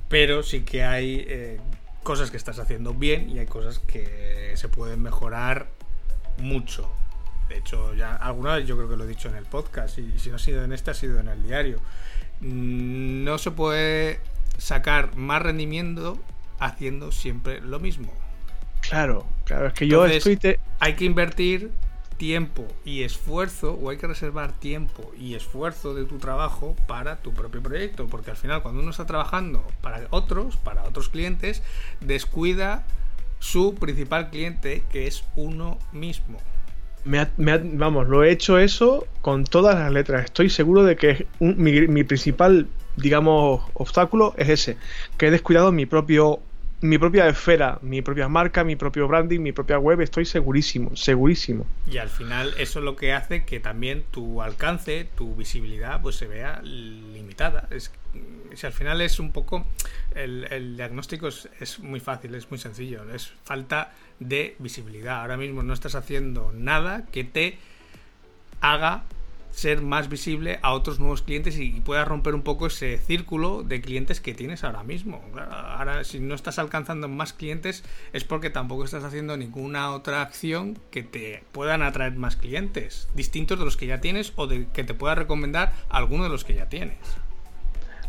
pero 0.07 0.43
sí 0.43 0.61
que 0.61 0.83
hay 0.83 1.25
eh, 1.27 1.59
cosas 2.03 2.31
que 2.31 2.37
estás 2.37 2.59
haciendo 2.59 2.93
bien 2.93 3.29
y 3.29 3.39
hay 3.39 3.47
cosas 3.47 3.79
que 3.79 4.53
se 4.55 4.69
pueden 4.69 5.01
mejorar 5.01 5.67
mucho. 6.37 6.89
De 7.51 7.57
hecho, 7.57 7.93
ya 7.93 8.15
alguna 8.15 8.55
vez 8.55 8.65
yo 8.65 8.77
creo 8.77 8.87
que 8.89 8.95
lo 8.97 9.03
he 9.03 9.07
dicho 9.07 9.27
en 9.29 9.35
el 9.35 9.45
podcast 9.45 9.97
y 9.99 10.17
si 10.19 10.29
no 10.29 10.37
ha 10.37 10.39
sido 10.39 10.63
en 10.63 10.71
este 10.71 10.91
ha 10.91 10.93
sido 10.93 11.19
en 11.19 11.27
el 11.27 11.43
diario. 11.43 11.79
Mm, 12.39 13.23
No 13.25 13.37
se 13.37 13.51
puede 13.51 14.19
sacar 14.57 15.15
más 15.15 15.41
rendimiento 15.41 16.17
haciendo 16.59 17.11
siempre 17.11 17.59
lo 17.61 17.79
mismo. 17.79 18.13
Claro, 18.81 19.25
claro, 19.45 19.67
es 19.67 19.73
que 19.73 19.87
yo 19.87 20.05
Entonces, 20.05 20.17
estoy... 20.17 20.37
te- 20.37 20.59
hay 20.79 20.95
que 20.95 21.05
invertir 21.05 21.71
tiempo 22.17 22.67
y 22.85 23.01
esfuerzo 23.03 23.73
o 23.73 23.89
hay 23.89 23.97
que 23.97 24.07
reservar 24.07 24.51
tiempo 24.53 25.11
y 25.19 25.33
esfuerzo 25.35 25.93
de 25.95 26.05
tu 26.05 26.19
trabajo 26.19 26.75
para 26.87 27.17
tu 27.17 27.33
propio 27.33 27.61
proyecto 27.63 28.07
porque 28.07 28.29
al 28.31 28.37
final 28.37 28.61
cuando 28.61 28.79
uno 28.81 28.91
está 28.91 29.05
trabajando 29.07 29.65
para 29.81 30.05
otros 30.11 30.55
para 30.57 30.83
otros 30.83 31.09
clientes 31.09 31.63
descuida 31.99 32.83
su 33.39 33.73
principal 33.73 34.29
cliente 34.29 34.83
que 34.91 35.07
es 35.07 35.23
uno 35.35 35.79
mismo 35.91 36.37
me 37.03 37.19
ha- 37.19 37.33
me 37.37 37.51
ha- 37.53 37.61
vamos, 37.63 38.07
lo 38.07 38.23
he 38.23 38.31
hecho 38.31 38.57
eso 38.59 39.07
con 39.21 39.43
todas 39.45 39.75
las 39.75 39.91
letras. 39.91 40.25
Estoy 40.25 40.49
seguro 40.49 40.83
de 40.83 40.95
que 40.97 41.27
mi, 41.39 41.87
mi 41.87 42.03
principal, 42.03 42.75
digamos, 42.95 43.63
obstáculo 43.73 44.33
es 44.37 44.49
ese, 44.49 44.77
que 45.17 45.27
he 45.27 45.31
descuidado 45.31 45.71
mi 45.71 45.85
propio 45.85 46.50
mi 46.81 46.97
propia 46.97 47.27
esfera, 47.27 47.77
mi 47.83 48.01
propia 48.01 48.27
marca, 48.27 48.63
mi 48.63 48.75
propio 48.75 49.07
branding, 49.07 49.39
mi 49.39 49.51
propia 49.51 49.77
web, 49.77 50.01
estoy 50.01 50.25
segurísimo, 50.25 50.95
segurísimo. 50.95 51.65
Y 51.87 51.97
al 51.97 52.09
final 52.09 52.53
eso 52.57 52.79
es 52.79 52.85
lo 52.85 52.95
que 52.95 53.13
hace 53.13 53.45
que 53.45 53.59
también 53.59 54.03
tu 54.09 54.41
alcance, 54.41 55.07
tu 55.15 55.35
visibilidad, 55.35 56.01
pues 56.01 56.15
se 56.15 56.25
vea 56.25 56.59
limitada. 56.63 57.67
Es, 57.69 57.91
si 58.55 58.65
al 58.65 58.73
final 58.73 58.99
es 59.01 59.19
un 59.19 59.31
poco, 59.31 59.65
el, 60.15 60.75
diagnóstico 60.75 61.27
es, 61.27 61.79
muy 61.79 61.99
fácil, 61.99 62.33
es 62.33 62.49
muy 62.49 62.57
sencillo, 62.57 63.03
es 63.13 63.31
falta 63.43 63.93
de 64.19 64.55
visibilidad. 64.57 65.21
Ahora 65.21 65.37
mismo 65.37 65.61
no 65.61 65.73
estás 65.73 65.93
haciendo 65.93 66.51
nada 66.51 67.05
que 67.11 67.23
te 67.23 67.59
haga 68.59 69.03
ser 69.51 69.81
más 69.81 70.09
visible 70.09 70.59
a 70.61 70.73
otros 70.73 70.99
nuevos 70.99 71.21
clientes 71.21 71.57
y, 71.57 71.81
puedas 71.81 72.07
romper 72.07 72.35
un 72.35 72.41
poco 72.41 72.67
ese 72.67 72.97
círculo 72.97 73.63
de 73.63 73.81
clientes 73.81 74.21
que 74.21 74.33
tienes 74.33 74.63
ahora 74.63 74.83
mismo. 74.83 75.21
Ahora, 75.51 76.03
si 76.03 76.19
no 76.19 76.35
estás 76.35 76.59
alcanzando 76.59 77.07
más 77.07 77.33
clientes, 77.33 77.83
es 78.13 78.23
porque 78.23 78.49
tampoco 78.49 78.83
estás 78.83 79.03
haciendo 79.03 79.35
ninguna 79.37 79.91
otra 79.91 80.21
acción 80.21 80.77
que 80.91 81.03
te 81.03 81.43
puedan 81.51 81.81
atraer 81.81 82.15
más 82.15 82.35
clientes, 82.35 83.07
distintos 83.13 83.59
de 83.59 83.65
los 83.65 83.77
que 83.77 83.87
ya 83.87 84.01
tienes 84.01 84.33
o 84.35 84.47
de 84.47 84.67
que 84.73 84.83
te 84.83 84.93
pueda 84.93 85.15
recomendar 85.15 85.73
alguno 85.89 86.23
de 86.23 86.29
los 86.29 86.43
que 86.43 86.53
ya 86.53 86.69
tienes. 86.69 86.97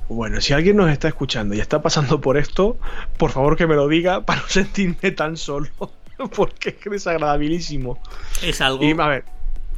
Bueno, 0.09 0.40
si 0.40 0.52
alguien 0.52 0.76
nos 0.76 0.90
está 0.90 1.09
escuchando 1.09 1.55
y 1.55 1.61
está 1.61 1.81
pasando 1.81 2.20
por 2.20 2.37
esto, 2.37 2.76
por 3.16 3.31
favor 3.31 3.57
que 3.57 3.66
me 3.66 3.74
lo 3.74 3.88
diga 3.88 4.24
para 4.26 4.42
no 4.42 4.48
sentirme 4.48 5.11
tan 5.12 5.37
solo, 5.37 5.68
porque 6.37 6.76
es 6.78 6.90
desagradabilísimo. 6.90 7.98
Es 8.42 8.61
algo. 8.61 8.85
Y, 8.85 8.92
a 8.98 9.07
ver, 9.07 9.24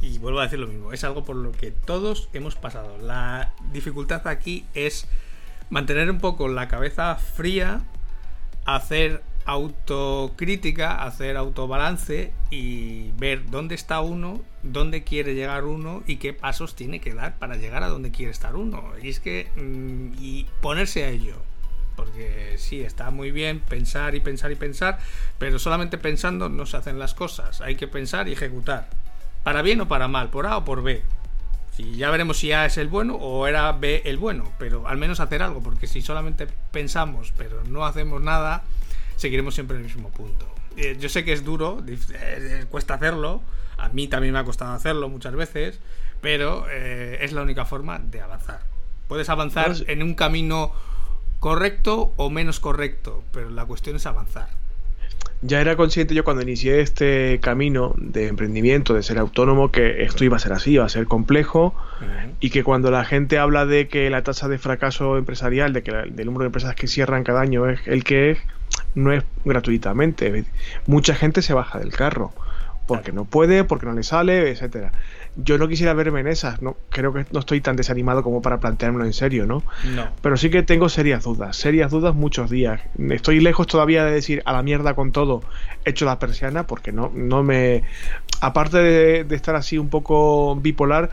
y 0.01 0.17
vuelvo 0.19 0.39
a 0.39 0.43
decir 0.43 0.59
lo 0.59 0.67
mismo, 0.67 0.93
es 0.93 1.03
algo 1.03 1.23
por 1.23 1.35
lo 1.35 1.51
que 1.51 1.71
todos 1.71 2.29
hemos 2.33 2.55
pasado. 2.55 2.97
La 2.97 3.53
dificultad 3.71 4.27
aquí 4.27 4.65
es 4.73 5.07
mantener 5.69 6.09
un 6.09 6.19
poco 6.19 6.47
la 6.47 6.67
cabeza 6.67 7.15
fría, 7.15 7.83
hacer 8.65 9.23
autocrítica, 9.45 11.03
hacer 11.03 11.37
autobalance 11.37 12.33
y 12.49 13.11
ver 13.11 13.49
dónde 13.49 13.75
está 13.75 14.01
uno, 14.01 14.41
dónde 14.63 15.03
quiere 15.03 15.35
llegar 15.35 15.65
uno 15.65 16.03
y 16.07 16.17
qué 16.17 16.33
pasos 16.33 16.75
tiene 16.75 16.99
que 16.99 17.13
dar 17.13 17.37
para 17.37 17.55
llegar 17.55 17.83
a 17.83 17.89
donde 17.89 18.11
quiere 18.11 18.31
estar 18.31 18.55
uno. 18.55 18.91
Y 19.01 19.09
es 19.09 19.19
que 19.19 19.49
mm, 19.55 20.13
y 20.19 20.47
ponerse 20.61 21.03
a 21.03 21.09
ello. 21.09 21.35
Porque 21.95 22.55
sí, 22.57 22.81
está 22.81 23.09
muy 23.09 23.31
bien 23.31 23.61
pensar 23.61 24.15
y 24.15 24.19
pensar 24.19 24.51
y 24.51 24.55
pensar, 24.55 24.99
pero 25.37 25.59
solamente 25.59 25.97
pensando 25.97 26.49
no 26.49 26.65
se 26.65 26.75
hacen 26.77 26.99
las 26.99 27.13
cosas. 27.13 27.61
Hay 27.61 27.75
que 27.75 27.87
pensar 27.87 28.27
y 28.27 28.33
ejecutar. 28.33 28.89
Para 29.45 29.61
bien 29.61 29.79
o 29.79 29.87
para 29.87 30.07
mal, 30.07 30.31
por 30.31 30.47
A 30.47 30.57
o 30.57 30.65
por 30.65 30.81
B. 30.81 31.03
Si 31.77 31.97
ya 31.97 32.09
veremos 32.09 32.39
si 32.39 32.51
A 32.51 32.65
es 32.65 32.79
el 32.79 32.87
bueno 32.87 33.13
o 33.13 33.45
era 33.45 33.71
B 33.73 34.01
el 34.05 34.17
bueno, 34.17 34.51
pero 34.57 34.87
al 34.87 34.97
menos 34.97 35.19
hacer 35.19 35.43
algo, 35.43 35.61
porque 35.61 35.85
si 35.85 36.01
solamente 36.01 36.47
pensamos 36.71 37.31
pero 37.37 37.63
no 37.63 37.85
hacemos 37.85 38.23
nada, 38.23 38.63
seguiremos 39.17 39.53
siempre 39.53 39.77
en 39.77 39.83
el 39.83 39.87
mismo 39.87 40.09
punto. 40.09 40.47
Eh, 40.77 40.97
yo 40.99 41.09
sé 41.09 41.23
que 41.23 41.31
es 41.31 41.45
duro, 41.45 41.83
eh, 41.87 42.65
cuesta 42.71 42.95
hacerlo, 42.95 43.43
a 43.77 43.89
mí 43.89 44.07
también 44.07 44.33
me 44.33 44.39
ha 44.39 44.43
costado 44.43 44.73
hacerlo 44.73 45.09
muchas 45.09 45.35
veces, 45.35 45.79
pero 46.21 46.65
eh, 46.71 47.19
es 47.21 47.31
la 47.31 47.43
única 47.43 47.65
forma 47.65 47.99
de 47.99 48.21
avanzar. 48.21 48.61
Puedes 49.07 49.29
avanzar 49.29 49.75
en 49.85 50.01
un 50.01 50.15
camino 50.15 50.71
correcto 51.39 52.13
o 52.15 52.31
menos 52.31 52.59
correcto, 52.59 53.23
pero 53.31 53.51
la 53.51 53.65
cuestión 53.65 53.97
es 53.97 54.07
avanzar 54.07 54.64
ya 55.45 55.61
era 55.61 55.75
consciente 55.75 56.15
yo 56.15 56.23
cuando 56.23 56.41
inicié 56.41 56.81
este 56.81 57.39
camino 57.41 57.93
de 57.97 58.27
emprendimiento, 58.27 58.93
de 58.93 59.03
ser 59.03 59.19
autónomo, 59.19 59.71
que 59.71 60.03
esto 60.03 60.23
iba 60.23 60.37
a 60.37 60.39
ser 60.39 60.53
así, 60.53 60.71
iba 60.73 60.85
a 60.85 60.89
ser 60.89 61.05
complejo 61.07 61.75
y 62.39 62.49
que 62.49 62.63
cuando 62.63 62.91
la 62.91 63.05
gente 63.05 63.37
habla 63.37 63.65
de 63.65 63.87
que 63.87 64.09
la 64.09 64.23
tasa 64.23 64.47
de 64.47 64.57
fracaso 64.57 65.17
empresarial, 65.17 65.73
de 65.73 65.83
que 65.83 65.91
el 65.91 66.25
número 66.25 66.41
de 66.43 66.47
empresas 66.47 66.75
que 66.75 66.87
cierran 66.87 67.23
cada 67.23 67.41
año 67.41 67.69
es 67.69 67.79
el 67.87 68.03
que 68.03 68.31
es, 68.31 68.39
no 68.95 69.11
es 69.11 69.23
gratuitamente. 69.43 70.45
Mucha 70.87 71.13
gente 71.15 71.41
se 71.41 71.53
baja 71.53 71.79
del 71.79 71.91
carro 71.91 72.33
porque 72.87 73.11
no 73.11 73.25
puede, 73.25 73.63
porque 73.63 73.85
no 73.85 73.93
le 73.93 74.03
sale, 74.03 74.49
etcétera 74.51 74.91
yo 75.35 75.57
no 75.57 75.67
quisiera 75.67 75.93
verme 75.93 76.21
en 76.21 76.27
esas, 76.27 76.61
no 76.61 76.77
creo 76.89 77.13
que 77.13 77.25
no 77.31 77.39
estoy 77.39 77.59
tan 77.59 77.75
desanimado 77.75 78.23
como 78.23 78.41
para 78.41 78.59
planteármelo 78.59 79.05
en 79.05 79.13
serio, 79.13 79.45
¿no? 79.45 79.63
No. 79.93 80.09
Pero 80.21 80.37
sí 80.37 80.49
que 80.49 80.63
tengo 80.63 80.87
serias 80.87 81.23
dudas, 81.23 81.57
serias 81.57 81.91
dudas 81.91 82.15
muchos 82.15 82.49
días. 82.49 82.81
Estoy 83.09 83.41
lejos 83.41 83.67
todavía 83.67 84.05
de 84.05 84.11
decir 84.11 84.41
a 84.45 84.53
la 84.53 84.63
mierda 84.63 84.93
con 84.93 85.11
todo, 85.11 85.43
hecho 85.83 86.05
la 86.05 86.19
persiana, 86.19 86.67
porque 86.67 86.91
no, 86.91 87.11
no 87.13 87.43
me. 87.43 87.83
Aparte 88.39 88.77
de, 88.77 89.35
estar 89.35 89.55
así 89.55 89.77
un 89.77 89.89
poco 89.89 90.55
bipolar, 90.55 91.09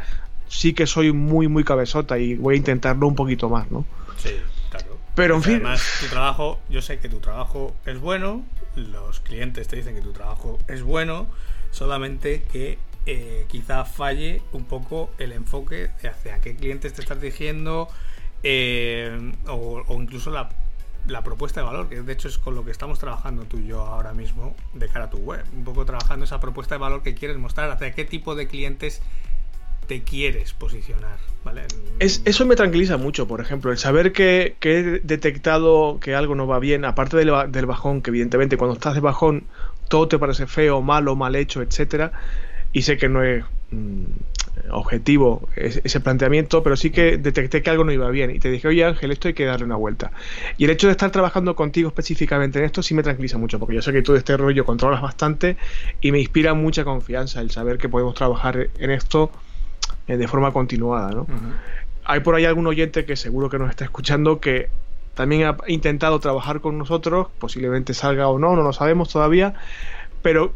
sí 0.49 0.73
que 0.73 0.87
soy 0.87 1.13
muy, 1.13 1.49
muy 1.49 1.65
cabezota 1.65 2.19
y 2.19 2.37
voy 2.37 2.55
a 2.55 2.59
intentarlo 2.59 3.09
un 3.09 3.17
poquito 3.17 3.49
más, 3.49 3.71
¿no? 3.73 3.85
Sí, 4.19 4.31
claro. 4.71 4.99
Pero 5.17 5.37
en 5.37 5.43
fin. 5.43 5.55
Además, 5.55 5.83
tu 6.01 6.07
trabajo, 6.07 6.61
yo 6.69 6.81
sé 6.81 6.99
que 7.01 7.09
tu 7.09 7.19
trabajo 7.19 7.75
es 7.87 7.99
bueno, 7.99 8.45
los 8.77 9.19
clientes 9.21 9.67
te 9.67 9.77
dicen 9.77 9.97
que 9.97 10.01
tu 10.01 10.13
trabajo 10.13 10.59
es 10.69 10.83
bueno, 10.83 11.27
solamente 11.73 12.45
que 12.53 12.79
eh, 13.05 13.47
quizá 13.49 13.85
falle 13.85 14.43
un 14.53 14.65
poco 14.65 15.11
el 15.19 15.33
enfoque 15.33 15.91
hacia 16.05 16.41
qué 16.41 16.55
clientes 16.55 16.93
te 16.93 17.01
estás 17.01 17.21
dirigiendo 17.21 17.89
eh, 18.45 19.33
o, 19.49 19.83
incluso 20.01 20.31
la, 20.31 20.49
propuesta 21.25 21.61
de 21.61 21.67
valor, 21.67 21.89
que 21.89 22.01
de 22.01 22.13
hecho 22.13 22.29
es 22.29 22.39
con 22.39 22.55
lo 22.55 22.65
que 22.65 22.71
estamos 22.71 23.01
trabajando 23.01 23.45
tú 23.45 23.59
y 23.59 23.67
yo 23.67 23.81
ahora 23.81 24.13
mismo 24.13 24.55
de 24.75 24.89
cara 24.89 25.07
a 25.07 25.11
tu 25.11 25.19
web. 25.19 25.45
Un 25.53 25.65
poco 25.65 25.85
trabajando 25.85 26.25
esa 26.25 26.39
propuesta 26.39 26.77
de 26.77 26.81
valor 26.81 27.03
que 27.03 27.15
quieres 27.15 27.39
mostrar, 27.39 27.71
hacia 27.71 27.91
qué 27.93 28.05
tipo 28.05 28.37
de 28.37 28.47
clientes 28.47 29.03
te 29.89 30.03
quieres 30.03 30.53
posicionar. 30.53 31.19
¿vale? 31.45 31.63
Es, 31.99 32.23
eso 32.25 32.47
me 32.47 32.55
tranquiliza 32.55 32.99
mucho, 32.99 33.27
por 33.27 33.41
ejemplo, 33.41 33.73
el 33.73 33.79
saber 33.79 34.13
que, 34.13 34.57
he 34.61 35.01
detectado 35.03 35.99
que 36.01 36.15
algo 36.15 36.37
no 36.37 36.47
va 36.47 36.61
bien, 36.61 36.85
aparte 36.85 37.17
del, 37.17 37.33
del, 37.51 37.67
bajón, 37.67 38.01
que 38.01 38.11
evidentemente 38.11 38.57
cuando 38.57 38.75
estás 38.75 38.95
de 38.95 39.01
bajón 39.01 39.45
todo 39.89 40.07
te 40.07 40.21
parece 40.21 40.47
feo, 40.47 40.83
malo, 40.83 41.17
mal 41.17 41.35
hecho, 41.35 41.63
etcétera 41.63 42.13
y 42.73 42.83
sé 42.83 42.97
que 42.97 43.09
no 43.09 43.23
es 43.23 43.45
mm, 43.71 44.05
objetivo 44.71 45.49
ese 45.57 46.01
planteamiento, 46.01 46.63
pero 46.63 46.77
sí 46.77 46.91
que 46.91 47.17
detecté 47.17 47.63
que 47.63 47.71
algo 47.71 47.85
no 47.85 47.93
iba 47.93 48.09
bien 48.11 48.31
y 48.31 48.39
te 48.39 48.51
dije, 48.51 48.69
oye 48.69 48.85
Ángel, 48.85 49.11
esto 49.11 49.29
hay 49.29 49.35
que 49.35 49.45
darle 49.45 49.67
una 49.67 49.77
vuelta. 49.77 50.13
Y 50.59 50.65
el 50.65 50.71
hecho 50.71 50.87
de 50.87 50.93
estar 50.93 51.11
trabajando 51.11 51.55
contigo 51.57 51.89
específicamente 51.89 52.59
en 52.59 52.67
esto 52.67 52.83
sí 52.83 52.95
me 52.95 53.03
tranquiliza 53.03 53.39
mucho, 53.39 53.59
porque 53.59 53.75
yo 53.75 53.83
sé 53.83 53.93
que 53.93 54.03
tú 54.03 54.13
de 54.13 54.19
este 54.19 54.37
rollo 54.37 54.65
controlas 54.65 55.03
bastante 55.03 55.57
y 56.01 56.13
me 56.13 56.21
inspira 56.21 56.55
mucha 56.55 56.85
confianza 56.85 57.41
el 57.41 57.51
saber 57.51 57.79
que 57.79 57.89
podemos 57.89 58.15
trabajar 58.15 58.69
en 58.79 58.91
esto 58.91 59.31
eh, 60.07 60.17
de 60.17 60.29
forma 60.29 60.53
continuada. 60.53 61.11
¿no? 61.13 61.27
Hay 62.05 62.21
por 62.21 62.35
ahí 62.35 62.45
algún 62.45 62.67
oyente 62.67 63.05
que 63.05 63.17
seguro 63.17 63.49
que 63.49 63.59
nos 63.59 63.71
está 63.71 63.85
escuchando 63.85 64.41
que 64.41 64.69
también 65.15 65.45
ha 65.45 65.57
intentado 65.67 66.19
trabajar 66.21 66.61
con 66.61 66.79
nosotros, 66.79 67.29
posiblemente 67.39 67.95
salga 67.95 68.29
o 68.29 68.39
no, 68.39 68.57
no 68.57 68.63
lo 68.63 68.73
sabemos 68.73 69.11
todavía, 69.11 69.55
pero 70.23 70.55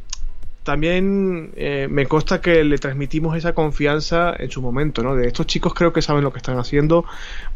también 0.67 1.53
eh, 1.55 1.87
me 1.89 2.07
consta 2.07 2.41
que 2.41 2.65
le 2.65 2.77
transmitimos 2.79 3.37
esa 3.37 3.53
confianza 3.53 4.35
en 4.37 4.51
su 4.51 4.61
momento, 4.61 5.05
¿no? 5.05 5.15
De 5.15 5.29
estos 5.29 5.47
chicos 5.47 5.73
creo 5.75 5.93
que 5.93 6.03
saben 6.03 6.25
lo 6.25 6.33
que 6.33 6.39
están 6.39 6.59
haciendo, 6.59 7.05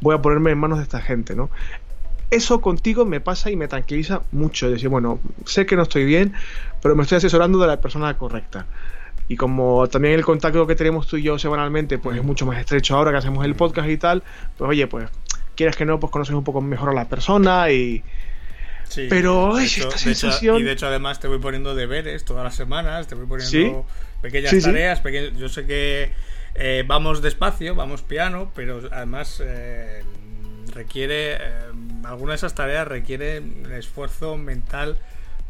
voy 0.01 0.15
a 0.15 0.23
ponerme 0.23 0.53
en 0.53 0.59
manos 0.59 0.79
de 0.79 0.85
esta 0.85 1.01
gente, 1.01 1.35
¿no? 1.35 1.51
Eso 2.31 2.61
contigo 2.61 3.05
me 3.05 3.21
pasa 3.21 3.51
y 3.51 3.57
me 3.57 3.67
tranquiliza 3.67 4.23
mucho. 4.31 4.71
decir, 4.71 4.89
bueno, 4.89 5.19
sé 5.45 5.67
que 5.67 5.75
no 5.75 5.83
estoy 5.83 6.05
bien, 6.05 6.35
pero 6.81 6.95
me 6.95 7.03
estoy 7.03 7.17
asesorando 7.17 7.59
de 7.59 7.67
la 7.67 7.81
persona 7.81 8.17
correcta. 8.17 8.67
Y 9.27 9.37
como 9.37 9.89
también 9.89 10.15
el 10.15 10.25
contacto 10.25 10.65
que 10.69 10.77
tenemos 10.77 11.09
tú 11.09 11.17
y 11.17 11.23
yo 11.23 11.37
semanalmente, 11.37 11.99
pues 11.99 12.17
es 12.17 12.23
mucho 12.23 12.47
más 12.47 12.61
estrecho 12.61 12.95
ahora 12.95 13.11
que 13.11 13.17
hacemos 13.17 13.45
el 13.45 13.57
podcast 13.57 13.89
y 13.89 13.97
tal, 13.97 14.23
pues 14.57 14.71
oye, 14.71 14.87
pues 14.87 15.11
quieres 15.57 15.75
que 15.75 15.85
no, 15.85 15.99
pues 15.99 16.13
conoces 16.13 16.37
un 16.37 16.45
poco 16.45 16.61
mejor 16.61 16.91
a 16.91 16.95
la 16.95 17.09
persona 17.09 17.73
y, 17.73 18.05
pero 19.09 19.59
esta 19.59 19.99
sensación. 19.99 20.59
y 20.59 20.63
de 20.63 20.73
hecho, 20.73 20.87
además, 20.87 21.21
te 21.21 21.29
voy 21.29 21.39
poniendo 21.39 21.75
deberes 21.75 22.25
todas 22.25 22.45
las 22.45 22.55
semanas, 22.55 23.07
te 23.07 23.15
voy 23.15 23.27
poniendo 23.27 23.87
pequeñas 24.21 24.63
tareas. 24.63 25.03
yo 25.37 25.49
sé 25.49 25.67
que 25.67 26.13
eh, 26.55 26.85
vamos 26.87 27.23
despacio, 27.23 27.75
vamos 27.75 28.03
piano, 28.03 28.51
pero 28.55 28.83
además 28.93 29.41
eh, 29.45 30.03
requiere. 30.73 31.35
Eh, 31.35 31.39
alguna 32.05 32.33
de 32.33 32.37
esas 32.37 32.55
tareas 32.55 32.89
requiere 32.89 33.43
esfuerzo 33.77 34.37
mental 34.37 34.99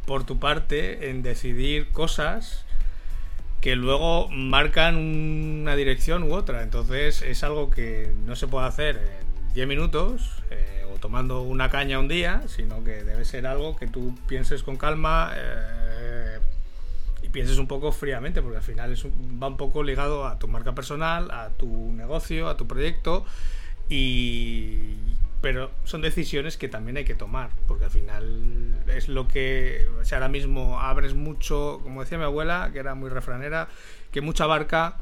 por 0.06 0.24
tu 0.24 0.38
parte 0.38 1.10
en 1.10 1.22
decidir 1.22 1.88
cosas 1.88 2.64
que 3.60 3.76
luego 3.76 4.28
marcan 4.28 4.96
una 4.96 5.76
dirección 5.76 6.22
u 6.22 6.34
otra. 6.34 6.62
Entonces, 6.62 7.22
es 7.22 7.44
algo 7.44 7.70
que 7.70 8.12
no 8.26 8.34
se 8.36 8.46
puede 8.46 8.66
hacer 8.66 9.19
en 9.19 9.19
10 9.54 9.66
minutos 9.68 10.40
tomando 11.00 11.42
una 11.42 11.70
caña 11.70 11.98
un 11.98 12.08
día, 12.08 12.42
sino 12.46 12.84
que 12.84 13.02
debe 13.02 13.24
ser 13.24 13.46
algo 13.46 13.76
que 13.76 13.86
tú 13.86 14.14
pienses 14.28 14.62
con 14.62 14.76
calma 14.76 15.32
eh, 15.34 16.38
y 17.22 17.28
pienses 17.30 17.58
un 17.58 17.66
poco 17.66 17.90
fríamente, 17.90 18.42
porque 18.42 18.58
al 18.58 18.62
final 18.62 18.92
es 18.92 19.04
va 19.04 19.48
un 19.48 19.56
poco 19.56 19.82
ligado 19.82 20.26
a 20.26 20.38
tu 20.38 20.46
marca 20.46 20.74
personal, 20.74 21.30
a 21.30 21.48
tu 21.50 21.92
negocio, 21.92 22.48
a 22.48 22.56
tu 22.56 22.66
proyecto, 22.66 23.24
y, 23.88 24.94
pero 25.40 25.70
son 25.84 26.02
decisiones 26.02 26.56
que 26.56 26.68
también 26.68 26.98
hay 26.98 27.04
que 27.04 27.14
tomar, 27.14 27.50
porque 27.66 27.84
al 27.84 27.90
final 27.90 28.84
es 28.94 29.08
lo 29.08 29.26
que, 29.26 29.88
o 29.98 30.14
ahora 30.14 30.28
mismo 30.28 30.80
abres 30.80 31.14
mucho, 31.14 31.80
como 31.82 32.02
decía 32.02 32.18
mi 32.18 32.24
abuela, 32.24 32.70
que 32.72 32.78
era 32.78 32.94
muy 32.94 33.08
refranera, 33.08 33.68
que 34.12 34.20
mucha 34.20 34.46
barca, 34.46 34.96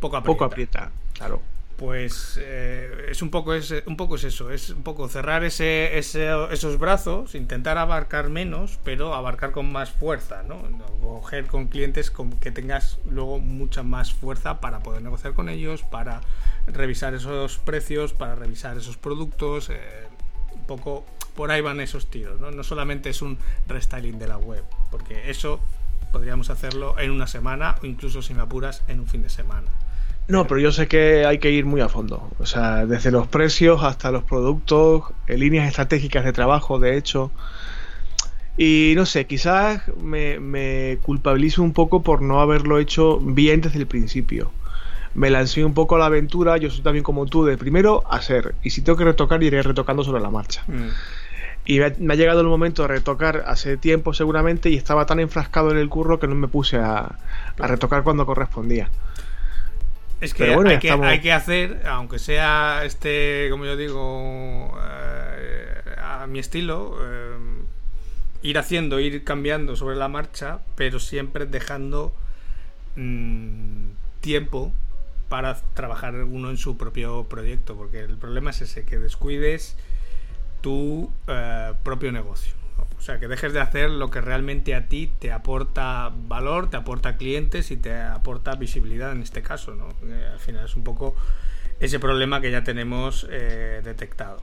poco 0.00 0.16
aprieta. 0.16 0.34
Poco 0.34 0.44
aprieta, 0.44 0.90
claro. 1.14 1.57
Pues 1.78 2.36
eh, 2.42 3.06
es 3.08 3.22
un 3.22 3.30
poco 3.30 3.54
es 3.54 3.72
un 3.86 3.96
poco 3.96 4.16
es 4.16 4.24
eso 4.24 4.50
es 4.50 4.70
un 4.70 4.82
poco 4.82 5.08
cerrar 5.08 5.44
ese, 5.44 5.96
esos 5.96 6.76
brazos 6.76 7.36
intentar 7.36 7.78
abarcar 7.78 8.30
menos 8.30 8.80
pero 8.82 9.14
abarcar 9.14 9.52
con 9.52 9.70
más 9.70 9.88
fuerza 9.90 10.42
no 10.42 10.60
coger 11.00 11.46
con 11.46 11.68
clientes 11.68 12.10
con 12.10 12.32
que 12.32 12.50
tengas 12.50 12.98
luego 13.08 13.38
mucha 13.38 13.84
más 13.84 14.12
fuerza 14.12 14.60
para 14.60 14.80
poder 14.80 15.02
negociar 15.02 15.34
con 15.34 15.48
ellos 15.48 15.82
para 15.82 16.20
revisar 16.66 17.14
esos 17.14 17.58
precios 17.58 18.12
para 18.12 18.34
revisar 18.34 18.76
esos 18.76 18.96
productos 18.96 19.70
eh, 19.70 20.08
un 20.56 20.64
poco 20.64 21.06
por 21.36 21.52
ahí 21.52 21.60
van 21.60 21.80
esos 21.80 22.10
tiros 22.10 22.40
no 22.40 22.50
no 22.50 22.64
solamente 22.64 23.08
es 23.08 23.22
un 23.22 23.38
restyling 23.68 24.18
de 24.18 24.26
la 24.26 24.36
web 24.36 24.64
porque 24.90 25.30
eso 25.30 25.60
podríamos 26.10 26.50
hacerlo 26.50 26.98
en 26.98 27.12
una 27.12 27.28
semana 27.28 27.76
o 27.80 27.86
incluso 27.86 28.20
sin 28.20 28.40
apuras 28.40 28.82
en 28.88 28.98
un 28.98 29.06
fin 29.06 29.22
de 29.22 29.28
semana 29.28 29.68
no, 30.28 30.46
pero 30.46 30.60
yo 30.60 30.72
sé 30.72 30.88
que 30.88 31.24
hay 31.24 31.38
que 31.38 31.50
ir 31.50 31.64
muy 31.64 31.80
a 31.80 31.88
fondo. 31.88 32.30
O 32.38 32.44
sea, 32.44 32.84
desde 32.84 33.10
los 33.10 33.26
precios 33.26 33.82
hasta 33.82 34.12
los 34.12 34.24
productos, 34.24 35.04
líneas 35.26 35.66
estratégicas 35.66 36.22
de 36.22 36.34
trabajo, 36.34 36.78
de 36.78 36.98
hecho. 36.98 37.32
Y 38.58 38.92
no 38.94 39.06
sé, 39.06 39.26
quizás 39.26 39.82
me, 39.96 40.38
me 40.38 40.98
culpabilizo 41.02 41.62
un 41.62 41.72
poco 41.72 42.02
por 42.02 42.20
no 42.20 42.42
haberlo 42.42 42.78
hecho 42.78 43.18
bien 43.18 43.62
desde 43.62 43.78
el 43.78 43.86
principio. 43.86 44.52
Me 45.14 45.30
lancé 45.30 45.64
un 45.64 45.72
poco 45.72 45.96
a 45.96 45.98
la 45.98 46.06
aventura, 46.06 46.58
yo 46.58 46.68
soy 46.68 46.82
también 46.82 47.04
como 47.04 47.24
tú, 47.24 47.46
de 47.46 47.56
primero 47.56 48.04
hacer. 48.10 48.54
Y 48.62 48.68
si 48.68 48.82
tengo 48.82 48.98
que 48.98 49.04
retocar, 49.04 49.42
iré 49.42 49.62
retocando 49.62 50.04
sobre 50.04 50.20
la 50.20 50.28
marcha. 50.28 50.62
Mm. 50.66 50.88
Y 51.64 51.80
me 52.00 52.12
ha 52.12 52.16
llegado 52.16 52.42
el 52.42 52.48
momento 52.48 52.82
de 52.82 52.88
retocar 52.88 53.44
hace 53.46 53.78
tiempo 53.78 54.12
seguramente 54.12 54.68
y 54.68 54.76
estaba 54.76 55.06
tan 55.06 55.20
enfrascado 55.20 55.70
en 55.70 55.78
el 55.78 55.88
curro 55.88 56.18
que 56.18 56.26
no 56.26 56.34
me 56.34 56.48
puse 56.48 56.76
a 56.76 57.18
retocar 57.56 58.02
cuando 58.02 58.26
correspondía. 58.26 58.90
Es 60.20 60.34
que, 60.34 60.44
hay, 60.44 60.78
que 60.80 60.90
hay, 60.90 61.20
que, 61.20 61.32
hacer, 61.32 61.82
aunque 61.86 62.18
sea 62.18 62.82
este, 62.84 63.46
como 63.50 63.64
yo 63.64 63.76
digo, 63.76 64.76
eh, 64.82 65.80
a 65.96 66.26
mi 66.26 66.40
estilo, 66.40 66.98
eh, 67.00 67.36
ir 68.42 68.58
haciendo, 68.58 68.98
ir 68.98 69.22
cambiando 69.22 69.76
sobre 69.76 69.94
la 69.94 70.08
marcha, 70.08 70.60
pero 70.74 70.98
siempre 70.98 71.46
dejando 71.46 72.12
mm, 72.96 73.90
tiempo 74.20 74.72
para 75.28 75.54
trabajar 75.74 76.14
uno 76.14 76.50
en 76.50 76.56
su 76.56 76.76
propio 76.76 77.24
proyecto, 77.24 77.76
porque 77.76 78.00
el 78.00 78.16
problema 78.16 78.50
es 78.50 78.62
ese, 78.62 78.84
que 78.84 78.98
descuides 78.98 79.76
tu 80.62 81.12
eh, 81.28 81.74
propio 81.84 82.10
negocio. 82.10 82.57
O 82.98 83.00
sea, 83.00 83.20
que 83.20 83.28
dejes 83.28 83.52
de 83.52 83.60
hacer 83.60 83.90
lo 83.90 84.10
que 84.10 84.20
realmente 84.20 84.74
a 84.74 84.86
ti 84.86 85.10
te 85.18 85.30
aporta 85.30 86.12
valor, 86.26 86.68
te 86.68 86.76
aporta 86.76 87.16
clientes 87.16 87.70
y 87.70 87.76
te 87.76 87.94
aporta 87.94 88.56
visibilidad 88.56 89.12
en 89.12 89.22
este 89.22 89.40
caso, 89.40 89.74
¿no? 89.74 89.88
al 90.32 90.40
final 90.40 90.64
es 90.64 90.74
un 90.74 90.82
poco 90.82 91.14
ese 91.80 92.00
problema 92.00 92.40
que 92.40 92.50
ya 92.50 92.64
tenemos 92.64 93.26
eh, 93.30 93.80
detectado. 93.84 94.42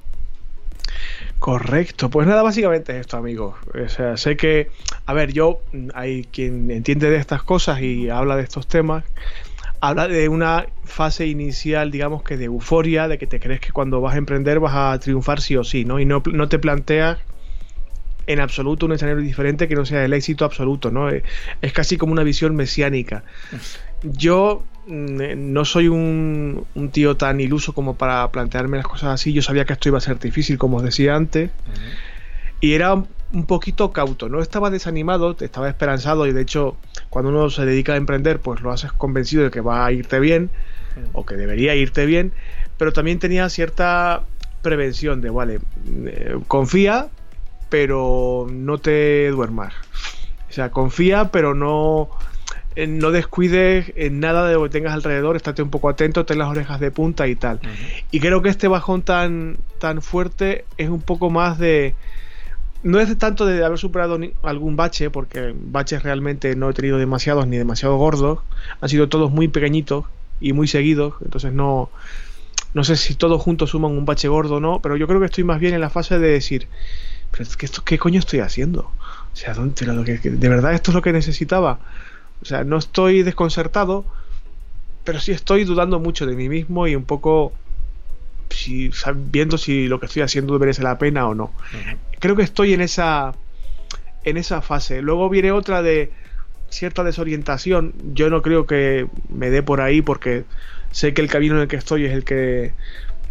Correcto, 1.40 2.10
pues 2.10 2.28
nada, 2.28 2.44
básicamente 2.44 2.98
esto, 2.98 3.18
amigos. 3.18 3.56
O 3.74 3.90
sea, 3.90 4.18
sé 4.18 4.38
que, 4.38 4.70
a 5.06 5.14
ver, 5.14 5.34
yo, 5.34 5.60
hay 5.94 6.24
quien 6.24 6.72
entiende 6.72 7.10
de 7.10 7.18
estas 7.18 7.44
cosas 7.44 7.82
y 7.82 8.10
habla 8.10 8.36
de 8.36 8.44
estos 8.44 8.68
temas, 8.68 9.04
habla 9.82 10.08
de 10.08 10.30
una 10.30 10.66
fase 10.86 11.28
inicial, 11.28 11.92
digamos 11.92 12.24
que 12.24 12.38
de 12.38 12.46
euforia, 12.46 13.08
de 13.08 13.18
que 13.18 13.28
te 13.28 13.40
crees 13.40 13.60
que 13.60 13.72
cuando 13.72 14.02
vas 14.02 14.16
a 14.16 14.18
emprender 14.18 14.60
vas 14.60 14.76
a 14.76 15.00
triunfar 15.00 15.42
sí 15.42 15.58
o 15.58 15.64
sí, 15.64 15.86
¿no? 15.86 16.00
Y 16.00 16.06
no, 16.06 16.24
no 16.32 16.48
te 16.48 16.58
planteas 16.58 17.20
en 18.28 18.40
absoluto 18.40 18.86
un 18.86 18.94
escenario 18.94 19.22
diferente 19.22 19.68
que 19.68 19.76
no 19.76 19.86
sea 19.86 20.04
el 20.06 20.14
éxito 20.14 20.46
absoluto, 20.46 20.92
¿no? 20.92 21.10
Eh, 21.10 21.24
es 21.62 21.74
casi 21.74 21.98
como 21.98 22.14
una 22.14 22.24
visión 22.24 22.56
mesiánica. 22.56 23.24
Yo 24.04 24.64
mm, 24.88 25.22
eh, 25.22 25.36
no 25.36 25.66
soy 25.66 25.88
un, 25.88 26.66
tío 26.92 27.18
tan 27.18 27.40
iluso 27.40 27.74
como 27.74 27.96
para 27.96 28.30
plantearme 28.32 28.78
las 28.78 28.88
cosas 28.88 29.10
así. 29.10 29.34
Yo 29.34 29.42
sabía 29.42 29.66
que 29.66 29.74
esto 29.74 29.90
iba 29.90 29.98
a 29.98 30.02
ser 30.02 30.20
difícil, 30.20 30.58
como 30.58 30.78
os 30.78 30.84
decía 30.84 31.16
antes. 31.16 31.52
Y 32.62 32.74
era 32.74 32.94
un 32.94 33.46
poquito 33.46 33.92
cauto, 33.92 34.30
no 34.30 34.42
estaba 34.42 34.70
desanimado, 34.70 35.36
estaba 35.40 35.68
esperanzado 35.68 36.26
y 36.26 36.32
de 36.32 36.42
hecho 36.42 36.78
cuando 37.10 37.30
uno 37.30 37.50
se 37.50 37.66
dedica 37.66 37.94
a 37.94 37.96
emprender 37.98 38.40
pues 38.40 38.62
lo 38.62 38.72
haces 38.72 38.94
convencido 38.94 39.44
de 39.44 39.52
que 39.52 39.60
va 39.60 39.86
a 39.86 39.92
irte 39.92 40.20
bien 40.20 40.50
o 41.12 41.26
que 41.26 41.36
debería 41.36 41.76
irte 41.76 42.06
bien, 42.06 42.32
pero 42.78 42.94
también 42.94 43.20
tenía 43.20 43.50
cierta 43.50 44.24
prevención 44.62 45.22
de, 45.22 45.30
vale, 45.30 45.60
eh, 46.06 46.38
confía, 46.48 47.10
pero 47.70 48.48
no 48.52 48.78
te 48.78 49.30
duermas. 49.30 49.74
O 50.50 50.54
sea, 50.54 50.72
confía, 50.72 51.32
pero 51.32 51.54
no, 51.54 52.10
eh, 52.76 52.88
no 52.88 53.12
descuides 53.12 53.94
en 53.96 54.20
nada 54.20 54.48
de 54.48 54.56
lo 54.56 54.64
que 54.64 54.70
tengas 54.70 54.94
alrededor, 54.94 55.36
estate 55.36 55.62
un 55.62 55.70
poco 55.70 55.88
atento, 55.90 56.26
ten 56.26 56.38
las 56.38 56.50
orejas 56.50 56.80
de 56.80 56.92
punta 56.92 57.28
y 57.28 57.36
tal. 57.36 57.60
Y 58.12 58.20
creo 58.20 58.42
que 58.42 58.50
este 58.50 58.68
bajón 58.68 59.02
tan, 59.02 59.58
tan 59.80 60.02
fuerte 60.02 60.66
es 60.78 60.90
un 60.90 61.02
poco 61.02 61.30
más 61.30 61.58
de... 61.58 61.96
No 62.84 63.00
es 63.00 63.18
tanto 63.18 63.46
de 63.46 63.64
haber 63.66 63.80
superado 63.80 64.20
algún 64.44 64.76
bache, 64.76 65.10
porque 65.10 65.56
baches 65.58 66.04
realmente 66.04 66.56
no 66.56 66.70
he 66.70 66.74
tenido 66.74 66.98
demasiados 66.98 67.48
ni 67.48 67.58
demasiado 67.58 67.96
gordos, 67.98 68.40
han 68.80 68.90
sido 68.90 69.10
todos 69.10 69.32
muy 69.32 69.48
pequeñitos 69.48 70.06
y 70.40 70.54
muy 70.54 70.68
seguidos, 70.68 71.16
entonces 71.24 71.52
no, 71.52 71.90
no 72.76 72.84
sé 72.84 72.98
si 72.98 73.16
todos 73.16 73.42
juntos 73.42 73.72
suman 73.72 73.92
un 73.92 74.06
bache 74.06 74.28
gordo 74.28 74.56
o 74.56 74.60
no, 74.60 74.82
pero 74.82 74.98
yo 74.98 75.08
creo 75.08 75.20
que 75.20 75.26
estoy 75.28 75.46
más 75.46 75.60
bien 75.60 75.74
en 75.74 75.82
la 75.82 75.90
fase 75.90 76.20
de 76.20 76.28
decir, 76.28 76.68
pero 77.36 77.50
es 77.50 77.58
que 77.58 77.66
esto, 77.66 77.84
¿qué 77.84 77.98
coño 78.00 78.20
estoy 78.20 78.40
haciendo? 78.40 78.82
O 78.82 79.36
sea, 79.36 79.54
¿de 79.54 80.50
verdad 80.50 80.74
esto 80.74 80.92
es 80.92 80.96
lo 80.96 81.02
que 81.02 81.12
necesitaba? 81.12 81.80
O 82.42 82.46
sea, 82.46 82.64
no 82.64 82.78
estoy 82.78 83.24
desconcertado, 83.24 84.06
pero 85.04 85.20
sí 85.20 85.34
estoy 85.34 85.66
dudando 85.66 86.00
mucho 86.00 86.26
de 86.26 86.34
mí 86.34 86.48
mismo 86.48 86.88
y 86.88 86.96
un 86.96 87.04
poco 87.04 87.52
si, 88.50 88.90
viendo 89.16 89.58
si 89.58 89.90
lo 89.90 90.00
que 90.00 90.06
estoy 90.06 90.22
haciendo 90.22 90.58
merece 90.58 90.82
la 90.82 90.98
pena 90.98 91.28
o 91.28 91.36
no. 91.36 91.52
Creo 92.20 92.38
que 92.38 92.44
estoy 92.44 92.74
en 92.74 92.80
esa 92.80 93.34
en 94.24 94.38
esa 94.38 94.62
fase. 94.62 95.02
Luego 95.02 95.30
viene 95.30 95.52
otra 95.52 95.82
de 95.82 96.14
cierta 96.70 97.04
desorientación. 97.04 97.94
Yo 98.14 98.30
no 98.30 98.42
creo 98.42 98.66
que 98.66 99.08
me 99.28 99.50
dé 99.50 99.62
por 99.62 99.82
ahí 99.82 100.02
porque 100.02 100.46
sé 100.92 101.14
que 101.14 101.22
el 101.22 101.30
camino 101.30 101.56
en 101.56 101.64
el 101.64 101.68
que 101.68 101.76
estoy 101.76 102.06
es 102.06 102.14
el 102.14 102.24
que 102.24 102.72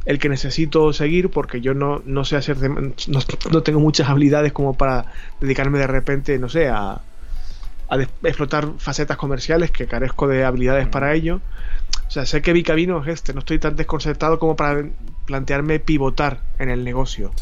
el 0.07 0.19
que 0.19 0.29
necesito 0.29 0.93
seguir 0.93 1.31
porque 1.31 1.61
yo 1.61 1.75
no, 1.75 2.03
no 2.05 2.25
sé 2.25 2.37
hacer 2.37 2.59
no, 2.61 3.63
tengo 3.63 3.81
muchas 3.81 4.09
habilidades 4.09 4.53
como 4.53 4.77
para 4.77 5.07
dedicarme 5.41 5.79
de 5.79 5.87
repente 5.87 6.39
no 6.39 6.49
sé 6.49 6.69
a, 6.69 7.01
a 7.89 7.99
explotar 8.23 8.69
facetas 8.79 9.17
comerciales 9.17 9.71
que 9.71 9.87
carezco 9.87 10.29
de 10.29 10.45
habilidades 10.45 10.89
para 10.89 11.15
ello. 11.15 11.41
O 12.07 12.11
sea 12.11 12.27
sé 12.27 12.43
que 12.43 12.53
mi 12.53 12.63
camino 12.63 13.03
es 13.03 13.09
este 13.09 13.33
no 13.33 13.41
estoy 13.41 13.59
tan 13.59 13.77
desconcertado 13.77 14.39
como 14.39 14.57
para 14.57 14.85
plantearme 15.25 15.81
pivotar 15.81 16.41
en 16.59 16.69
el 16.69 16.85
negocio. 16.85 17.33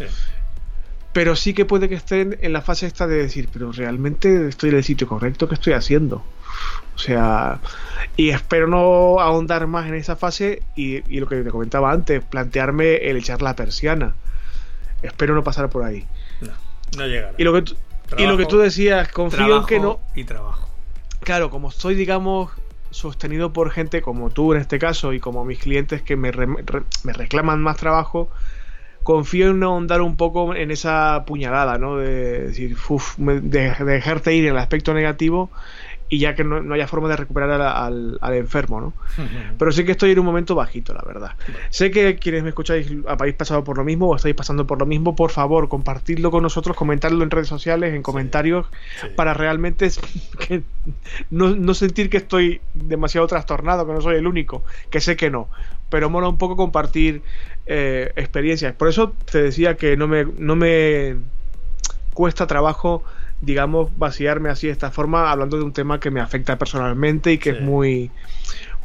Pero 1.12 1.36
sí 1.36 1.52
que 1.52 1.64
puede 1.64 1.88
que 1.88 1.96
estén 1.96 2.38
en 2.40 2.52
la 2.52 2.62
fase 2.62 2.86
esta 2.86 3.06
de 3.06 3.16
decir 3.16 3.48
pero 3.52 3.72
realmente 3.72 4.48
estoy 4.48 4.70
en 4.70 4.76
el 4.76 4.84
sitio 4.84 5.08
correcto 5.08 5.48
que 5.48 5.54
estoy 5.54 5.72
haciendo 5.72 6.24
o 6.94 6.98
sea, 6.98 7.60
y 8.16 8.30
espero 8.30 8.66
no 8.66 9.20
ahondar 9.20 9.66
más 9.66 9.86
en 9.88 9.94
esa 9.94 10.16
fase 10.16 10.62
y, 10.76 11.00
lo 11.18 11.26
que 11.26 11.42
te 11.42 11.50
comentaba 11.50 11.90
antes, 11.90 12.22
plantearme 12.22 12.96
el 12.96 13.16
echar 13.16 13.42
la 13.42 13.56
persiana. 13.56 14.14
Espero 15.02 15.34
no 15.34 15.42
pasar 15.42 15.68
por 15.68 15.84
ahí. 15.84 16.06
No, 16.40 16.52
no 16.98 17.06
llegará. 17.06 17.34
Y 17.38 17.44
lo 17.44 17.52
que, 17.52 17.74
y 18.18 18.26
lo 18.26 18.36
que 18.36 18.46
tú 18.46 18.58
decías, 18.58 19.08
confío 19.08 19.58
en 19.58 19.66
que 19.66 19.80
no. 19.80 20.00
Y 20.14 20.24
trabajo. 20.24 20.68
Claro, 21.20 21.50
como 21.50 21.70
estoy, 21.70 21.94
digamos, 21.94 22.50
sostenido 22.90 23.52
por 23.52 23.70
gente 23.70 24.02
como 24.02 24.30
tú 24.30 24.52
en 24.52 24.60
este 24.60 24.78
caso 24.78 25.12
y 25.12 25.20
como 25.20 25.44
mis 25.44 25.58
clientes 25.58 26.02
que 26.02 26.16
me, 26.16 26.30
me 26.32 27.12
reclaman 27.12 27.62
más 27.62 27.78
trabajo, 27.78 28.28
confío 29.02 29.50
en 29.50 29.60
no 29.60 29.68
ahondar 29.68 30.00
un 30.00 30.16
poco 30.16 30.54
en 30.54 30.70
esa 30.70 31.24
puñalada, 31.26 31.78
¿no? 31.78 31.96
De 31.96 32.46
decir, 32.48 32.76
uff, 32.88 33.16
de, 33.18 33.40
de, 33.40 33.84
dejarte 33.84 34.34
ir 34.34 34.44
en 34.44 34.52
el 34.52 34.58
aspecto 34.58 34.94
negativo 34.94 35.50
y 36.12 36.18
ya 36.18 36.34
que 36.34 36.44
no, 36.44 36.74
haya 36.74 36.86
forma 36.86 37.08
de 37.08 37.16
recuperar 37.16 37.58
al, 37.62 38.18
enfermo, 38.34 38.82
¿no? 38.82 38.92
Pero 39.56 39.72
sí 39.72 39.82
que 39.86 39.92
estoy 39.92 40.10
en 40.10 40.18
un 40.18 40.26
momento 40.26 40.54
bajito, 40.54 40.92
la 40.92 41.00
verdad. 41.00 41.30
Sé 41.70 41.90
que 41.90 42.16
quienes 42.16 42.42
me 42.42 42.50
escucháis 42.50 42.86
habéis 43.08 43.34
pasado 43.34 43.64
por 43.64 43.78
lo 43.78 43.84
mismo 43.84 44.10
o 44.10 44.16
estáis 44.16 44.34
pasando 44.34 44.66
por 44.66 44.78
lo 44.78 44.84
mismo, 44.84 45.16
por 45.16 45.30
favor, 45.30 45.70
compartidlo 45.70 46.30
con 46.30 46.42
nosotros, 46.42 46.76
comentarlo 46.76 47.24
en 47.24 47.30
redes 47.30 47.48
sociales, 47.48 47.94
en 47.94 48.02
comentarios, 48.02 48.66
para 49.16 49.32
realmente 49.32 49.88
no, 51.30 51.72
sentir 51.72 52.10
que 52.10 52.18
estoy 52.18 52.60
demasiado 52.74 53.26
trastornado, 53.26 53.86
que 53.86 53.94
no 53.94 54.02
soy 54.02 54.16
el 54.16 54.26
único, 54.26 54.64
que 54.90 55.00
sé 55.00 55.16
que 55.16 55.30
no. 55.30 55.48
Pero 55.88 56.10
mola 56.10 56.28
un 56.28 56.36
poco 56.36 56.56
compartir 56.56 57.22
eh, 57.64 58.12
experiencias. 58.16 58.74
Por 58.74 58.88
eso 58.88 59.14
te 59.30 59.42
decía 59.42 59.78
que 59.78 59.96
no 59.96 60.08
me, 60.08 60.26
no 60.26 60.56
me 60.56 61.16
cuesta 62.12 62.46
trabajo 62.46 63.02
digamos, 63.42 63.90
vaciarme 63.98 64.48
así 64.48 64.68
de 64.68 64.72
esta 64.72 64.90
forma, 64.90 65.30
hablando 65.30 65.58
de 65.58 65.64
un 65.64 65.72
tema 65.72 66.00
que 66.00 66.10
me 66.10 66.20
afecta 66.20 66.56
personalmente 66.56 67.32
y 67.32 67.38
que 67.38 67.50
es 67.50 67.60
muy... 67.60 68.10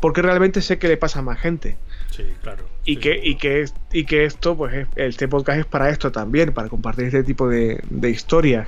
Porque 0.01 0.21
realmente 0.21 0.61
sé 0.61 0.77
que 0.77 0.87
le 0.87 0.97
pasa 0.97 1.19
a 1.19 1.21
más 1.21 1.39
gente. 1.39 1.77
Sí, 2.11 2.23
claro. 2.41 2.65
Y, 2.85 2.97
que, 2.97 3.19
y, 3.23 3.35
que, 3.35 3.65
y 3.91 4.05
que 4.05 4.25
esto, 4.25 4.55
pues, 4.55 4.87
este 4.95 5.27
podcast 5.27 5.59
es 5.59 5.65
para 5.65 5.89
esto 5.89 6.11
también, 6.11 6.53
para 6.53 6.69
compartir 6.69 7.05
este 7.05 7.23
tipo 7.23 7.47
de, 7.47 7.79
historias. 8.03 8.67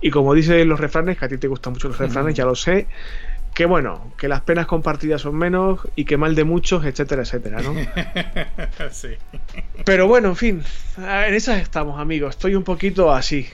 Y 0.00 0.10
como 0.10 0.34
dicen 0.34 0.68
los 0.68 0.80
refranes, 0.80 1.18
que 1.18 1.24
a 1.24 1.28
ti 1.28 1.38
te 1.38 1.48
gustan 1.48 1.74
mucho 1.74 1.88
los 1.88 1.98
refranes, 1.98 2.34
ya 2.34 2.44
lo 2.44 2.54
sé, 2.54 2.86
que 3.54 3.64
bueno, 3.64 4.12
que 4.18 4.28
las 4.28 4.42
penas 4.42 4.66
compartidas 4.66 5.22
son 5.22 5.36
menos 5.36 5.80
y 5.94 6.04
que 6.04 6.18
mal 6.18 6.34
de 6.34 6.44
muchos, 6.44 6.84
etcétera, 6.84 7.22
etcétera, 7.22 7.62
¿no? 7.62 7.74
sí. 8.90 9.08
Pero 9.86 10.06
bueno, 10.06 10.28
en 10.28 10.36
fin, 10.36 10.62
en 10.98 11.34
esas 11.34 11.62
estamos, 11.62 11.98
amigos. 11.98 12.36
Estoy 12.36 12.54
un 12.54 12.64
poquito 12.64 13.12
así. 13.12 13.48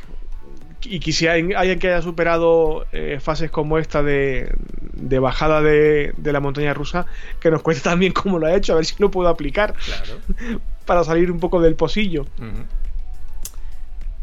Y 0.84 1.00
quisiera 1.00 1.34
alguien 1.34 1.78
que 1.78 1.88
haya 1.88 2.02
superado 2.02 2.86
eh, 2.92 3.18
fases 3.20 3.50
como 3.50 3.78
esta 3.78 4.02
de, 4.02 4.52
de 4.92 5.18
bajada 5.18 5.62
de, 5.62 6.12
de, 6.16 6.32
la 6.32 6.40
montaña 6.40 6.74
rusa, 6.74 7.06
que 7.40 7.50
nos 7.50 7.62
cuente 7.62 7.82
también 7.84 8.12
cómo 8.12 8.38
lo 8.38 8.46
ha 8.46 8.54
hecho, 8.54 8.72
a 8.72 8.76
ver 8.76 8.86
si 8.86 8.96
lo 8.98 9.10
puedo 9.10 9.28
aplicar. 9.28 9.74
Claro. 9.74 10.20
Para 10.84 11.04
salir 11.04 11.30
un 11.30 11.38
poco 11.38 11.60
del 11.60 11.76
posillo. 11.76 12.26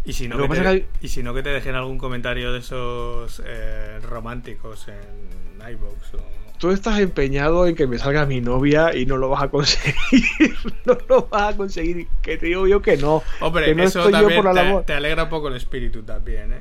Y 0.04 0.14
si, 0.14 0.28
no 0.28 0.38
que 0.38 0.60
te, 0.60 0.88
y 1.02 1.08
si 1.08 1.24
no, 1.24 1.34
que 1.34 1.44
te 1.44 1.50
dejen 1.50 1.76
algún 1.76 1.98
comentario 1.98 2.52
de 2.52 2.60
esos 2.60 3.42
eh, 3.46 4.00
románticos 4.02 4.88
en 4.88 5.72
iVoox 5.72 6.16
o 6.16 6.39
tú 6.60 6.72
estás 6.72 7.00
empeñado 7.00 7.66
en 7.66 7.76
que 7.76 7.88
me 7.88 7.98
salga 7.98 8.26
mi 8.26 8.42
novia 8.42 8.96
y 8.96 9.06
no 9.06 9.18
lo 9.18 9.30
vas 9.30 9.44
a 9.44 9.48
conseguir. 9.48 9.96
no 10.86 10.98
lo 11.08 11.28
vas 11.28 11.54
a 11.54 11.58
conseguir. 11.58 12.08
Que 12.22 12.38
te 12.38 12.48
digo 12.48 12.68
yo 12.68 12.82
que 12.82 12.98
no. 12.98 13.24
Hombre, 13.40 13.66
que 13.66 13.76
no 13.76 13.84
eso 13.84 14.00
estoy 14.00 14.12
también 14.12 14.38
yo 14.38 14.44
por 14.44 14.54
la 14.54 14.80
te, 14.80 14.84
te, 14.84 14.94
alegra 14.94 15.24
un 15.24 15.30
poco 15.30 15.48
el 15.48 15.56
espíritu 15.56 16.04
también, 16.04 16.54
¿eh? 16.54 16.60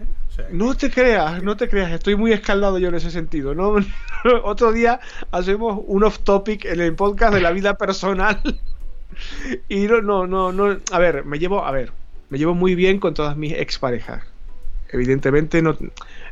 no 0.50 0.74
te 0.74 0.90
creas, 0.90 1.42
no 1.42 1.56
te 1.56 1.68
creas. 1.68 1.92
Estoy 1.92 2.16
muy 2.16 2.32
escaldado 2.32 2.78
yo 2.78 2.88
en 2.88 2.94
ese 2.94 3.10
sentido. 3.10 3.54
¿no? 3.54 3.76
Otro 4.44 4.72
día 4.72 5.00
hacemos 5.32 5.82
un 5.86 6.04
off 6.04 6.20
topic 6.20 6.64
en 6.64 6.80
el 6.80 6.94
podcast 6.94 7.34
de 7.34 7.40
la 7.40 7.50
vida 7.50 7.76
personal. 7.76 8.40
y 9.68 9.86
no, 9.86 10.00
no, 10.00 10.26
no, 10.26 10.52
no. 10.52 10.78
A 10.92 10.98
ver, 10.98 11.24
me 11.24 11.38
llevo, 11.38 11.64
a 11.64 11.72
ver, 11.72 11.92
me 12.30 12.38
llevo 12.38 12.54
muy 12.54 12.74
bien 12.74 13.00
con 13.00 13.14
todas 13.14 13.36
mis 13.36 13.52
exparejas. 13.52 14.22
Evidentemente 14.90 15.60
no, 15.60 15.76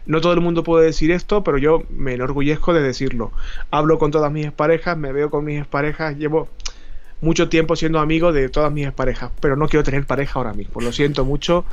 no 0.06 0.20
todo 0.20 0.32
el 0.32 0.40
mundo 0.40 0.62
puede 0.62 0.86
decir 0.86 1.10
esto, 1.10 1.42
pero 1.42 1.58
yo 1.58 1.84
me 1.90 2.14
enorgullezco 2.14 2.72
de 2.72 2.82
decirlo. 2.82 3.32
Hablo 3.70 3.98
con 3.98 4.10
todas 4.10 4.32
mis 4.32 4.50
parejas, 4.52 4.96
me 4.96 5.12
veo 5.12 5.30
con 5.30 5.44
mis 5.44 5.66
parejas, 5.66 6.16
llevo 6.16 6.48
mucho 7.20 7.48
tiempo 7.48 7.76
siendo 7.76 7.98
amigo 7.98 8.32
de 8.32 8.48
todas 8.48 8.72
mis 8.72 8.90
parejas, 8.92 9.30
pero 9.40 9.56
no 9.56 9.68
quiero 9.68 9.82
tener 9.82 10.04
pareja 10.04 10.38
ahora 10.38 10.52
mismo. 10.52 10.80
Lo 10.80 10.92
siento 10.92 11.24
mucho. 11.24 11.64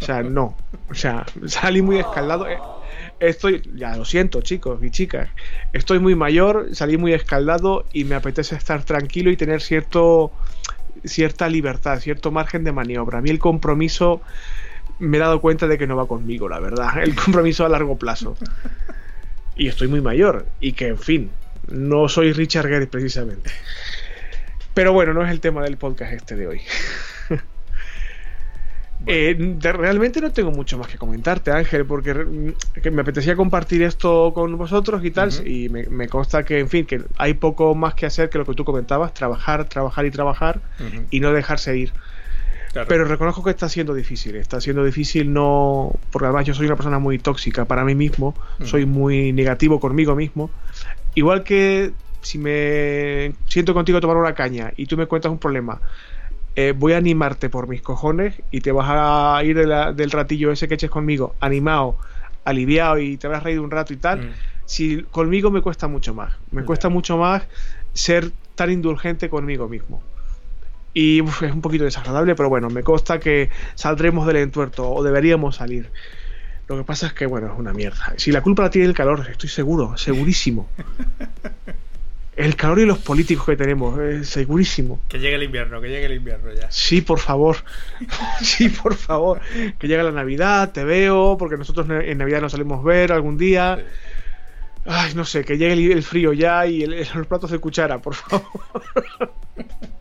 O 0.00 0.04
sea, 0.04 0.22
no. 0.22 0.56
O 0.90 0.94
sea, 0.94 1.26
salí 1.46 1.82
muy 1.82 1.98
escaldado. 1.98 2.48
Eh, 2.48 2.58
estoy, 3.20 3.62
ya 3.74 3.96
lo 3.96 4.04
siento, 4.04 4.40
chicos 4.40 4.82
y 4.82 4.90
chicas. 4.90 5.28
Estoy 5.72 5.98
muy 5.98 6.14
mayor, 6.14 6.74
salí 6.74 6.96
muy 6.96 7.12
escaldado 7.12 7.84
y 7.92 8.04
me 8.04 8.14
apetece 8.14 8.56
estar 8.56 8.82
tranquilo 8.82 9.30
y 9.30 9.36
tener 9.36 9.60
cierto 9.60 10.32
cierta 11.04 11.48
libertad, 11.48 12.00
cierto 12.00 12.30
margen 12.30 12.64
de 12.64 12.72
maniobra. 12.72 13.18
A 13.18 13.20
mí 13.20 13.30
el 13.30 13.38
compromiso 13.38 14.20
me 14.98 15.16
he 15.16 15.20
dado 15.20 15.40
cuenta 15.40 15.66
de 15.66 15.78
que 15.78 15.86
no 15.86 15.96
va 15.96 16.06
conmigo, 16.06 16.48
la 16.48 16.60
verdad. 16.60 17.02
El 17.02 17.14
compromiso 17.14 17.64
a 17.64 17.68
largo 17.68 17.96
plazo. 17.96 18.36
Y 19.56 19.68
estoy 19.68 19.88
muy 19.88 20.00
mayor. 20.00 20.46
Y 20.60 20.72
que, 20.72 20.88
en 20.88 20.98
fin, 20.98 21.30
no 21.68 22.08
soy 22.08 22.32
Richard 22.32 22.68
Gere 22.68 22.86
precisamente. 22.86 23.50
Pero 24.74 24.92
bueno, 24.92 25.12
no 25.12 25.24
es 25.24 25.30
el 25.30 25.40
tema 25.40 25.62
del 25.62 25.76
podcast 25.76 26.12
este 26.12 26.36
de 26.36 26.46
hoy. 26.46 26.60
Eh, 29.06 29.56
realmente 29.60 30.20
no 30.20 30.32
tengo 30.32 30.50
mucho 30.50 30.76
más 30.76 30.88
que 30.88 30.98
comentarte, 30.98 31.52
Ángel, 31.52 31.86
porque 31.86 32.12
me 32.14 33.00
apetecía 33.00 33.36
compartir 33.36 33.82
esto 33.82 34.32
con 34.34 34.58
vosotros 34.58 35.04
y 35.04 35.12
tal, 35.12 35.30
y 35.46 35.68
me, 35.68 36.08
consta 36.08 36.42
que, 36.44 36.58
en 36.58 36.68
fin, 36.68 36.84
que 36.84 37.02
hay 37.16 37.34
poco 37.34 37.74
más 37.74 37.94
que 37.94 38.06
hacer 38.06 38.28
que 38.28 38.38
lo 38.38 38.44
que 38.44 38.54
tú 38.54 38.64
comentabas, 38.64 39.14
trabajar, 39.14 39.66
trabajar 39.66 40.04
y 40.04 40.10
trabajar, 40.10 40.60
y 41.10 41.20
no 41.20 41.32
dejarse 41.32 41.78
ir. 41.78 41.92
Pero 42.72 43.04
reconozco 43.04 43.42
que 43.42 43.50
está 43.50 43.68
siendo 43.68 43.94
difícil. 43.94 44.36
Está 44.36 44.60
siendo 44.60 44.84
difícil 44.84 45.32
no. 45.32 45.92
Porque 46.10 46.26
además 46.26 46.46
yo 46.46 46.54
soy 46.54 46.66
una 46.66 46.76
persona 46.76 46.98
muy 46.98 47.18
tóxica 47.18 47.64
para 47.64 47.84
mí 47.84 47.94
mismo. 47.94 48.34
Soy 48.64 48.86
muy 48.86 49.32
negativo 49.32 49.80
conmigo 49.80 50.14
mismo. 50.14 50.50
Igual 51.14 51.42
que 51.42 51.92
si 52.20 52.38
me 52.38 53.32
siento 53.46 53.74
contigo 53.74 53.98
a 53.98 54.00
tomar 54.00 54.16
una 54.16 54.34
caña 54.34 54.72
y 54.76 54.86
tú 54.86 54.96
me 54.96 55.06
cuentas 55.06 55.32
un 55.32 55.38
problema, 55.38 55.80
eh, 56.56 56.74
voy 56.76 56.92
a 56.92 56.96
animarte 56.96 57.48
por 57.48 57.68
mis 57.68 57.82
cojones 57.82 58.34
y 58.50 58.60
te 58.60 58.72
vas 58.72 58.86
a 58.88 59.42
ir 59.44 59.56
del 59.56 60.10
ratillo 60.10 60.50
ese 60.50 60.68
que 60.68 60.74
eches 60.74 60.90
conmigo, 60.90 61.34
animado, 61.40 61.96
aliviado 62.44 62.98
y 62.98 63.16
te 63.16 63.26
habrás 63.26 63.44
reído 63.44 63.62
un 63.62 63.70
rato 63.70 63.92
y 63.92 63.96
tal. 63.96 64.20
Mm. 64.20 64.32
Si 64.64 65.02
conmigo 65.04 65.50
me 65.50 65.62
cuesta 65.62 65.88
mucho 65.88 66.14
más. 66.14 66.34
Me 66.50 66.64
cuesta 66.64 66.88
mucho 66.88 67.16
más 67.16 67.44
ser 67.94 68.30
tan 68.54 68.70
indulgente 68.70 69.30
conmigo 69.30 69.68
mismo. 69.68 70.02
Y 70.98 71.20
es 71.20 71.52
un 71.52 71.60
poquito 71.60 71.84
desagradable, 71.84 72.34
pero 72.34 72.48
bueno, 72.48 72.70
me 72.70 72.82
consta 72.82 73.20
que 73.20 73.50
saldremos 73.76 74.26
del 74.26 74.38
entuerto 74.38 74.90
o 74.90 75.04
deberíamos 75.04 75.54
salir. 75.54 75.92
Lo 76.66 76.76
que 76.76 76.82
pasa 76.82 77.06
es 77.06 77.12
que, 77.12 77.24
bueno, 77.24 77.46
es 77.46 77.56
una 77.56 77.72
mierda. 77.72 78.14
Si 78.16 78.32
la 78.32 78.40
culpa 78.42 78.64
la 78.64 78.70
tiene 78.70 78.88
el 78.88 78.94
calor, 78.94 79.24
estoy 79.30 79.48
seguro, 79.48 79.96
segurísimo. 79.96 80.68
El 82.36 82.54
calor 82.54 82.78
y 82.78 82.86
los 82.86 82.98
políticos 82.98 83.46
que 83.46 83.56
tenemos, 83.56 83.98
segurísimo. 84.24 85.00
Que 85.08 85.18
llegue 85.18 85.34
el 85.34 85.42
invierno, 85.42 85.80
que 85.80 85.88
llegue 85.88 86.06
el 86.06 86.14
invierno 86.14 86.52
ya. 86.54 86.70
Sí, 86.70 87.00
por 87.00 87.18
favor. 87.18 87.56
sí, 88.42 88.68
por 88.68 88.94
favor. 88.94 89.40
Que 89.76 89.88
llegue 89.88 90.04
la 90.04 90.12
Navidad, 90.12 90.70
te 90.70 90.84
veo, 90.84 91.36
porque 91.36 91.56
nosotros 91.56 91.88
en 91.90 92.16
Navidad 92.16 92.40
nos 92.40 92.52
salimos 92.52 92.78
a 92.78 92.86
ver 92.86 93.10
algún 93.10 93.38
día. 93.38 93.84
Ay, 94.86 95.14
no 95.16 95.24
sé, 95.24 95.44
que 95.44 95.58
llegue 95.58 95.92
el, 95.92 96.02
frío 96.04 96.32
ya 96.32 96.64
y 96.64 96.86
los 96.86 97.26
platos 97.26 97.50
de 97.50 97.58
cuchara, 97.58 97.98
por 97.98 98.14
favor. 98.14 98.44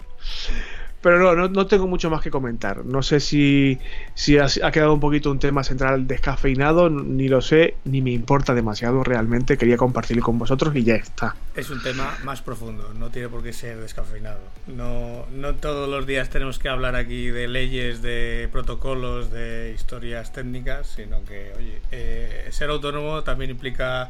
Pero 1.01 1.35
no, 1.35 1.47
no, 1.47 1.67
tengo 1.67 1.87
mucho 1.87 2.09
más 2.09 2.21
que 2.21 2.31
comentar. 2.31 2.83
No 2.83 3.03
sé 3.03 3.19
si, 3.19 3.77
si 4.15 4.37
ha, 4.39 4.47
quedado 4.71 4.93
un 4.93 4.99
poquito 4.99 5.29
un 5.29 5.37
tema 5.37 5.63
central 5.63 6.07
descafeinado, 6.07 6.89
ni 6.89 7.27
lo 7.27 7.41
sé, 7.41 7.75
ni 7.85 8.01
me 8.01 8.11
importa 8.11 8.55
demasiado 8.55 9.03
realmente. 9.03 9.57
Quería 9.57 9.77
compartirlo 9.77 10.23
con 10.23 10.39
vosotros 10.39 10.75
y 10.75 10.83
ya 10.83 10.95
está. 10.95 11.35
Es 11.55 11.69
un 11.69 11.83
tema 11.83 12.17
más 12.23 12.41
profundo, 12.41 12.93
no 12.97 13.09
tiene 13.11 13.29
por 13.29 13.43
qué 13.43 13.53
ser 13.53 13.77
descafeinado. 13.77 14.39
No, 14.65 15.27
no 15.31 15.55
todos 15.55 15.87
los 15.87 16.07
días 16.07 16.29
tenemos 16.29 16.57
que 16.57 16.69
hablar 16.69 16.95
aquí 16.95 17.27
de 17.27 17.47
leyes, 17.47 18.01
de 18.01 18.49
protocolos, 18.51 19.29
de 19.31 19.73
historias 19.75 20.33
técnicas, 20.33 20.87
sino 20.87 21.23
que, 21.25 21.53
oye, 21.57 21.79
eh, 21.91 22.47
ser 22.49 22.71
autónomo 22.71 23.23
también 23.23 23.51
implica 23.51 24.09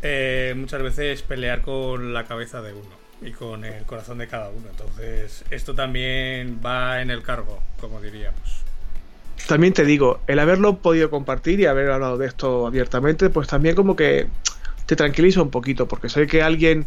eh, 0.00 0.54
muchas 0.56 0.80
veces 0.80 1.22
pelear 1.22 1.60
con 1.62 2.12
la 2.12 2.24
cabeza 2.24 2.62
de 2.62 2.72
uno 2.72 3.03
y 3.24 3.32
con 3.32 3.64
el 3.64 3.84
corazón 3.84 4.18
de 4.18 4.28
cada 4.28 4.50
uno. 4.50 4.66
Entonces, 4.70 5.44
esto 5.50 5.74
también 5.74 6.60
va 6.64 7.00
en 7.00 7.10
el 7.10 7.22
cargo, 7.22 7.60
como 7.80 8.00
diríamos. 8.00 8.64
También 9.48 9.72
te 9.72 9.84
digo, 9.84 10.20
el 10.26 10.38
haberlo 10.38 10.76
podido 10.76 11.10
compartir 11.10 11.60
y 11.60 11.66
haber 11.66 11.90
hablado 11.90 12.18
de 12.18 12.26
esto 12.26 12.66
abiertamente, 12.66 13.30
pues 13.30 13.48
también 13.48 13.74
como 13.74 13.96
que 13.96 14.26
te 14.86 14.96
tranquiliza 14.96 15.42
un 15.42 15.50
poquito, 15.50 15.88
porque 15.88 16.08
sé 16.08 16.26
que 16.26 16.42
alguien, 16.42 16.86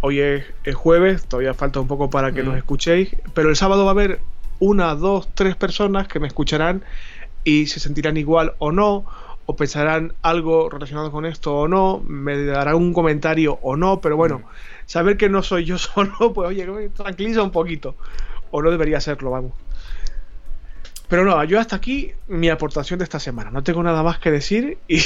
hoy 0.00 0.20
es, 0.20 0.44
jueves, 0.74 1.24
todavía 1.24 1.54
falta 1.54 1.80
un 1.80 1.88
poco 1.88 2.10
para 2.10 2.32
que 2.32 2.42
nos 2.42 2.54
mm. 2.54 2.58
escuchéis, 2.58 3.16
pero 3.34 3.48
el 3.48 3.56
sábado 3.56 3.84
va 3.84 3.90
a 3.90 3.94
haber 3.94 4.20
una, 4.58 4.94
dos, 4.94 5.28
tres 5.34 5.56
personas 5.56 6.08
que 6.08 6.20
me 6.20 6.28
escucharán 6.28 6.84
y 7.44 7.66
se 7.66 7.80
sentirán 7.80 8.16
igual 8.16 8.54
o 8.58 8.70
no, 8.70 9.04
o 9.46 9.56
pensarán 9.56 10.12
algo 10.22 10.68
relacionado 10.68 11.10
con 11.10 11.26
esto 11.26 11.56
o 11.56 11.68
no, 11.68 12.00
me 12.06 12.44
darán 12.44 12.76
un 12.76 12.92
comentario 12.92 13.58
o 13.62 13.76
no, 13.76 14.00
pero 14.00 14.16
bueno. 14.16 14.38
Mm 14.38 14.71
saber 14.92 15.16
que 15.16 15.30
no 15.30 15.42
soy 15.42 15.64
yo 15.64 15.78
solo, 15.78 16.34
pues 16.34 16.50
oye, 16.50 16.66
me 16.66 16.90
tranquiliza 16.90 17.42
un 17.42 17.50
poquito. 17.50 17.96
O 18.50 18.60
no 18.60 18.70
debería 18.70 19.00
serlo, 19.00 19.30
vamos. 19.30 19.52
Pero 21.08 21.24
no, 21.24 21.42
yo 21.44 21.58
hasta 21.58 21.76
aquí 21.76 22.12
mi 22.28 22.50
aportación 22.50 22.98
de 22.98 23.04
esta 23.04 23.18
semana. 23.18 23.50
No 23.50 23.62
tengo 23.62 23.82
nada 23.82 24.02
más 24.02 24.18
que 24.18 24.30
decir. 24.30 24.76
Y, 24.88 25.00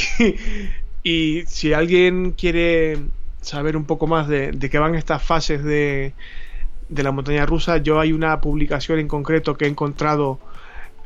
y 1.05 1.44
si 1.46 1.72
alguien 1.72 2.33
quiere 2.33 2.99
saber 3.40 3.77
un 3.77 3.85
poco 3.85 4.09
más 4.09 4.27
de, 4.27 4.51
de 4.51 4.70
qué 4.70 4.81
van 4.81 4.96
estas 4.96 5.22
fases 5.22 5.62
de, 5.62 6.14
de, 6.88 7.03
la 7.05 7.12
montaña 7.12 7.46
rusa, 7.46 7.77
yo 7.77 8.01
hay 8.01 8.12
una 8.12 8.40
publicación 8.40 8.99
en 8.99 9.07
concreto 9.07 9.57
que 9.57 9.66
he 9.66 9.68
encontrado 9.68 10.40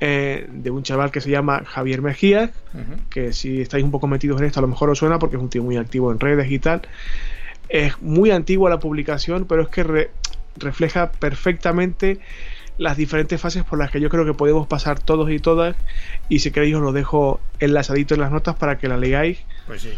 eh, 0.00 0.48
de 0.50 0.70
un 0.70 0.82
chaval 0.82 1.10
que 1.10 1.20
se 1.20 1.28
llama 1.28 1.64
Javier 1.66 2.00
Mejía, 2.00 2.50
que 3.10 3.34
si 3.34 3.60
estáis 3.60 3.84
un 3.84 3.90
poco 3.90 4.06
metidos 4.06 4.40
en 4.40 4.46
esto 4.46 4.60
a 4.60 4.62
lo 4.62 4.68
mejor 4.68 4.88
os 4.88 4.98
suena 4.98 5.18
porque 5.18 5.36
es 5.36 5.42
un 5.42 5.50
tío 5.50 5.62
muy 5.62 5.76
activo 5.76 6.10
en 6.10 6.18
redes 6.18 6.50
y 6.50 6.58
tal. 6.58 6.80
Es 7.70 8.00
muy 8.02 8.30
antigua 8.30 8.68
la 8.68 8.78
publicación, 8.78 9.46
pero 9.46 9.62
es 9.62 9.68
que 9.68 10.10
refleja 10.56 11.12
perfectamente 11.12 12.20
las 12.78 12.96
diferentes 12.96 13.40
fases 13.40 13.62
por 13.62 13.78
las 13.78 13.90
que 13.90 14.00
yo 14.00 14.08
creo 14.08 14.24
que 14.24 14.34
podemos 14.34 14.66
pasar 14.66 14.98
todos 14.98 15.30
y 15.30 15.38
todas. 15.38 15.76
Y 16.28 16.40
si 16.40 16.50
queréis 16.50 16.74
os 16.74 16.82
lo 16.82 16.92
dejo 16.92 17.40
enlazadito 17.58 18.14
en 18.14 18.20
las 18.20 18.32
notas 18.32 18.56
para 18.56 18.78
que 18.78 18.88
la 18.88 18.96
leáis. 18.96 19.38
Pues 19.66 19.82
sí. 19.82 19.90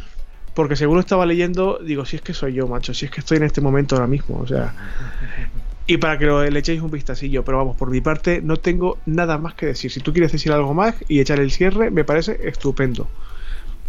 Porque 0.54 0.76
según 0.76 0.98
estaba 0.98 1.24
leyendo, 1.24 1.78
digo, 1.82 2.04
si 2.04 2.16
es 2.16 2.22
que 2.22 2.35
soy 2.35 2.52
yo, 2.52 2.68
macho, 2.68 2.92
si 2.92 3.06
es 3.06 3.11
que 3.11 3.20
estoy 3.20 3.38
en 3.38 3.44
este 3.44 3.61
momento 3.61 3.94
ahora 3.94 4.06
mismo, 4.06 4.38
o 4.38 4.46
sea. 4.46 4.74
Y 5.85 5.96
para 5.96 6.16
que 6.16 6.26
lo, 6.26 6.48
le 6.48 6.58
echéis 6.58 6.80
un 6.80 6.92
vistacillo, 6.92 7.44
pero 7.44 7.58
vamos, 7.58 7.76
por 7.76 7.90
mi 7.90 8.00
parte 8.00 8.40
no 8.40 8.56
tengo 8.56 8.98
nada 9.04 9.38
más 9.38 9.54
que 9.54 9.66
decir. 9.66 9.90
Si 9.90 10.00
tú 10.00 10.12
quieres 10.12 10.30
decir 10.30 10.52
algo 10.52 10.74
más 10.74 10.94
y 11.08 11.20
echar 11.20 11.40
el 11.40 11.50
cierre, 11.50 11.90
me 11.90 12.04
parece 12.04 12.38
estupendo. 12.44 13.08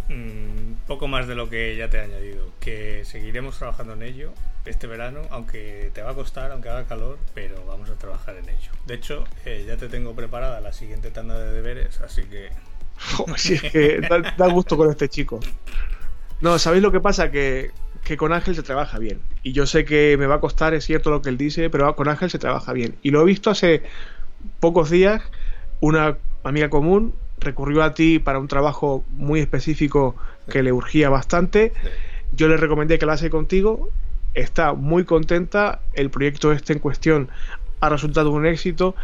Mm, 0.08 0.86
poco 0.86 1.08
más 1.08 1.26
de 1.26 1.34
lo 1.34 1.48
que 1.48 1.76
ya 1.76 1.88
te 1.88 1.96
he 1.96 2.00
añadido, 2.00 2.46
que 2.60 3.04
seguiremos 3.04 3.58
trabajando 3.58 3.94
en 3.94 4.02
ello 4.02 4.32
este 4.66 4.86
verano, 4.86 5.22
aunque 5.30 5.90
te 5.94 6.02
va 6.02 6.10
a 6.10 6.14
costar, 6.14 6.52
aunque 6.52 6.68
haga 6.68 6.84
calor, 6.84 7.18
pero 7.34 7.64
vamos 7.66 7.88
a 7.90 7.94
trabajar 7.94 8.36
en 8.36 8.48
ello. 8.48 8.70
De 8.86 8.94
hecho, 8.94 9.24
eh, 9.44 9.64
ya 9.66 9.76
te 9.76 9.88
tengo 9.88 10.14
preparada 10.14 10.60
la 10.60 10.72
siguiente 10.72 11.10
tanda 11.10 11.38
de 11.38 11.52
deberes, 11.52 12.00
así 12.00 12.22
que... 12.24 12.50
si 13.36 13.54
es 13.54 13.62
que 13.62 14.00
da, 14.36 14.46
gusto 14.48 14.76
con 14.76 14.90
este 14.90 15.08
chico. 15.08 15.40
No, 16.40 16.58
¿sabéis 16.58 16.82
lo 16.82 16.92
que 16.92 17.00
pasa? 17.00 17.30
Que, 17.30 17.70
que 18.04 18.16
con 18.16 18.32
Ángel 18.32 18.54
se 18.54 18.62
trabaja 18.62 18.98
bien. 18.98 19.20
Y 19.42 19.52
yo 19.52 19.66
sé 19.66 19.84
que 19.84 20.16
me 20.18 20.26
va 20.26 20.36
a 20.36 20.40
costar, 20.40 20.74
es 20.74 20.84
cierto 20.84 21.10
lo 21.10 21.22
que 21.22 21.30
él 21.30 21.38
dice, 21.38 21.70
pero 21.70 21.96
con 21.96 22.08
Ángel 22.08 22.30
se 22.30 22.38
trabaja 22.38 22.72
bien. 22.72 22.96
Y 23.02 23.10
lo 23.10 23.22
he 23.22 23.24
visto 23.24 23.50
hace 23.50 23.82
pocos 24.60 24.90
días, 24.90 25.22
una 25.80 26.18
amiga 26.42 26.68
común 26.68 27.14
recurrió 27.44 27.82
a 27.82 27.94
ti 27.94 28.18
para 28.18 28.38
un 28.38 28.48
trabajo 28.48 29.04
muy 29.10 29.40
específico 29.40 30.16
que 30.50 30.62
le 30.62 30.72
urgía 30.72 31.08
bastante. 31.10 31.72
Yo 32.32 32.48
le 32.48 32.56
recomendé 32.56 32.98
que 32.98 33.06
lo 33.06 33.12
hace 33.12 33.30
contigo. 33.30 33.90
Está 34.34 34.74
muy 34.74 35.04
contenta. 35.04 35.80
El 35.92 36.10
proyecto 36.10 36.52
este 36.52 36.72
en 36.72 36.80
cuestión 36.80 37.28
ha 37.80 37.88
resultado 37.88 38.30
un 38.32 38.46
éxito. 38.46 38.94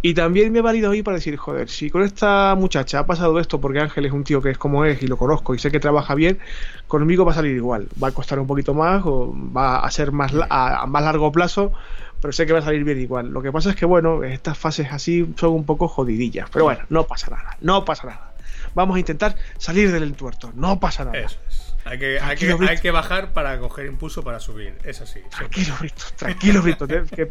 Y 0.00 0.14
también 0.14 0.52
me 0.52 0.60
ha 0.60 0.62
valido 0.62 0.90
hoy 0.90 1.02
para 1.02 1.16
decir, 1.16 1.36
joder, 1.36 1.68
si 1.68 1.90
con 1.90 2.02
esta 2.02 2.54
muchacha 2.56 3.00
ha 3.00 3.06
pasado 3.06 3.40
esto 3.40 3.60
porque 3.60 3.80
Ángel 3.80 4.06
es 4.06 4.12
un 4.12 4.22
tío 4.22 4.40
que 4.40 4.50
es 4.50 4.58
como 4.58 4.84
es 4.84 5.02
y 5.02 5.08
lo 5.08 5.16
conozco 5.16 5.56
y 5.56 5.58
sé 5.58 5.72
que 5.72 5.80
trabaja 5.80 6.14
bien, 6.14 6.38
conmigo 6.86 7.24
va 7.24 7.32
a 7.32 7.34
salir 7.34 7.56
igual. 7.56 7.88
Va 8.00 8.08
a 8.08 8.12
costar 8.12 8.38
un 8.38 8.46
poquito 8.46 8.74
más 8.74 9.02
o 9.04 9.34
va 9.34 9.80
a 9.80 9.90
ser 9.90 10.12
más 10.12 10.32
a, 10.50 10.86
más 10.86 11.02
largo 11.02 11.32
plazo, 11.32 11.72
pero 12.20 12.32
sé 12.32 12.46
que 12.46 12.52
va 12.52 12.58
a 12.58 12.62
salir 12.62 12.84
bien 12.84 13.00
igual. 13.00 13.28
Lo 13.28 13.42
que 13.42 13.52
pasa 13.52 13.70
es 13.70 13.76
que, 13.76 13.86
bueno, 13.86 14.24
estas 14.24 14.58
fases 14.58 14.88
así 14.90 15.34
son 15.36 15.50
un 15.50 15.64
poco 15.64 15.88
jodidillas. 15.88 16.48
Pero 16.50 16.64
bueno, 16.64 16.80
no 16.88 17.04
pasa 17.04 17.30
nada, 17.30 17.56
no 17.60 17.84
pasa 17.84 18.06
nada. 18.06 18.32
Vamos 18.74 18.96
a 18.96 19.00
intentar 19.00 19.36
salir 19.56 19.90
del 19.92 20.02
entuerto, 20.02 20.52
no 20.54 20.78
pasa 20.78 21.04
nada. 21.04 21.18
Eso 21.18 21.38
es. 21.48 21.68
Hay 21.84 21.98
que, 21.98 22.20
hay, 22.20 22.36
que, 22.36 22.56
hay 22.68 22.78
que, 22.78 22.90
bajar 22.90 23.32
para 23.32 23.58
coger 23.58 23.86
impulso 23.86 24.22
para 24.22 24.40
subir. 24.40 24.74
Es 24.84 25.00
así. 25.00 25.20
Tranquilo, 25.30 25.74
Brito. 25.80 26.04
Tranquilo, 26.16 26.62
Brito. 26.62 26.86
que, 26.86 27.30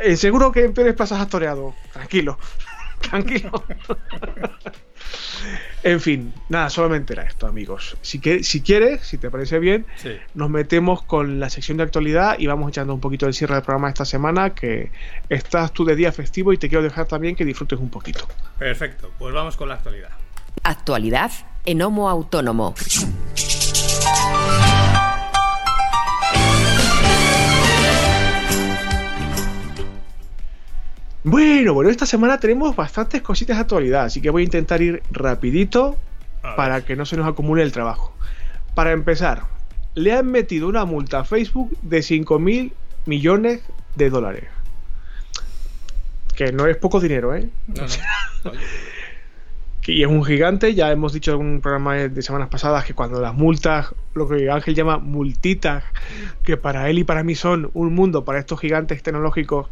eh, 0.00 0.16
seguro 0.16 0.52
que 0.52 0.64
en 0.64 0.72
peores 0.72 0.94
plazas 0.94 1.20
has 1.20 1.28
toreado. 1.28 1.74
Tranquilo. 1.92 2.38
Tranquilo. 3.00 3.64
en 5.82 6.00
fin, 6.00 6.32
nada, 6.48 6.70
solamente 6.70 7.12
era 7.12 7.22
esto, 7.22 7.46
amigos. 7.46 7.96
Si, 8.02 8.20
que, 8.20 8.42
si 8.42 8.60
quieres, 8.60 9.02
si 9.02 9.18
te 9.18 9.30
parece 9.30 9.58
bien, 9.58 9.86
nos 10.34 10.50
metemos 10.50 11.02
con 11.02 11.40
la 11.40 11.50
sección 11.50 11.76
de 11.78 11.84
actualidad 11.84 12.36
y 12.38 12.46
vamos 12.46 12.68
echando 12.70 12.94
un 12.94 13.00
poquito 13.00 13.26
del 13.26 13.34
cierre 13.34 13.54
del 13.54 13.62
programa 13.62 13.88
esta 13.88 14.04
semana, 14.04 14.50
que 14.50 14.90
estás 15.28 15.72
tú 15.72 15.84
de 15.84 15.96
día 15.96 16.12
festivo 16.12 16.52
y 16.52 16.58
te 16.58 16.68
quiero 16.68 16.82
dejar 16.82 17.06
también 17.06 17.36
que 17.36 17.44
disfrutes 17.44 17.78
un 17.78 17.90
poquito. 17.90 18.26
Perfecto, 18.58 19.10
pues 19.18 19.32
vamos 19.32 19.56
con 19.56 19.68
la 19.68 19.74
actualidad. 19.74 20.10
Actualidad 20.62 21.30
en 21.64 21.82
Homo 21.82 22.08
Autónomo. 22.08 22.74
Bueno, 31.24 31.74
bueno, 31.74 31.90
esta 31.90 32.06
semana 32.06 32.38
tenemos 32.38 32.76
bastantes 32.76 33.22
cositas 33.22 33.56
de 33.56 33.62
actualidad, 33.62 34.04
así 34.04 34.20
que 34.20 34.30
voy 34.30 34.42
a 34.42 34.44
intentar 34.44 34.80
ir 34.82 35.02
rapidito 35.10 35.96
para 36.56 36.84
que 36.84 36.96
no 36.96 37.04
se 37.04 37.16
nos 37.16 37.26
acumule 37.26 37.62
el 37.62 37.72
trabajo. 37.72 38.14
Para 38.74 38.92
empezar, 38.92 39.42
le 39.94 40.12
han 40.12 40.26
metido 40.26 40.68
una 40.68 40.84
multa 40.84 41.20
a 41.20 41.24
Facebook 41.24 41.76
de 41.82 42.02
5 42.02 42.38
mil 42.38 42.72
millones 43.06 43.62
de 43.96 44.10
dólares. 44.10 44.44
Que 46.36 46.52
no 46.52 46.66
es 46.66 46.76
poco 46.76 47.00
dinero, 47.00 47.34
¿eh? 47.34 47.48
No, 47.66 47.82
no. 48.44 48.52
y 49.88 50.02
es 50.02 50.08
un 50.08 50.24
gigante. 50.24 50.74
Ya 50.74 50.92
hemos 50.92 51.12
dicho 51.12 51.34
en 51.34 51.40
un 51.40 51.60
programa 51.60 51.94
de 51.94 52.22
semanas 52.22 52.48
pasadas 52.48 52.84
que 52.84 52.94
cuando 52.94 53.20
las 53.20 53.34
multas, 53.34 53.92
lo 54.14 54.28
que 54.28 54.48
Ángel 54.50 54.76
llama 54.76 54.98
multitas, 54.98 55.82
que 56.44 56.56
para 56.56 56.88
él 56.90 57.00
y 57.00 57.04
para 57.04 57.24
mí 57.24 57.34
son 57.34 57.70
un 57.74 57.92
mundo, 57.92 58.24
para 58.24 58.38
estos 58.38 58.60
gigantes 58.60 59.02
tecnológicos 59.02 59.66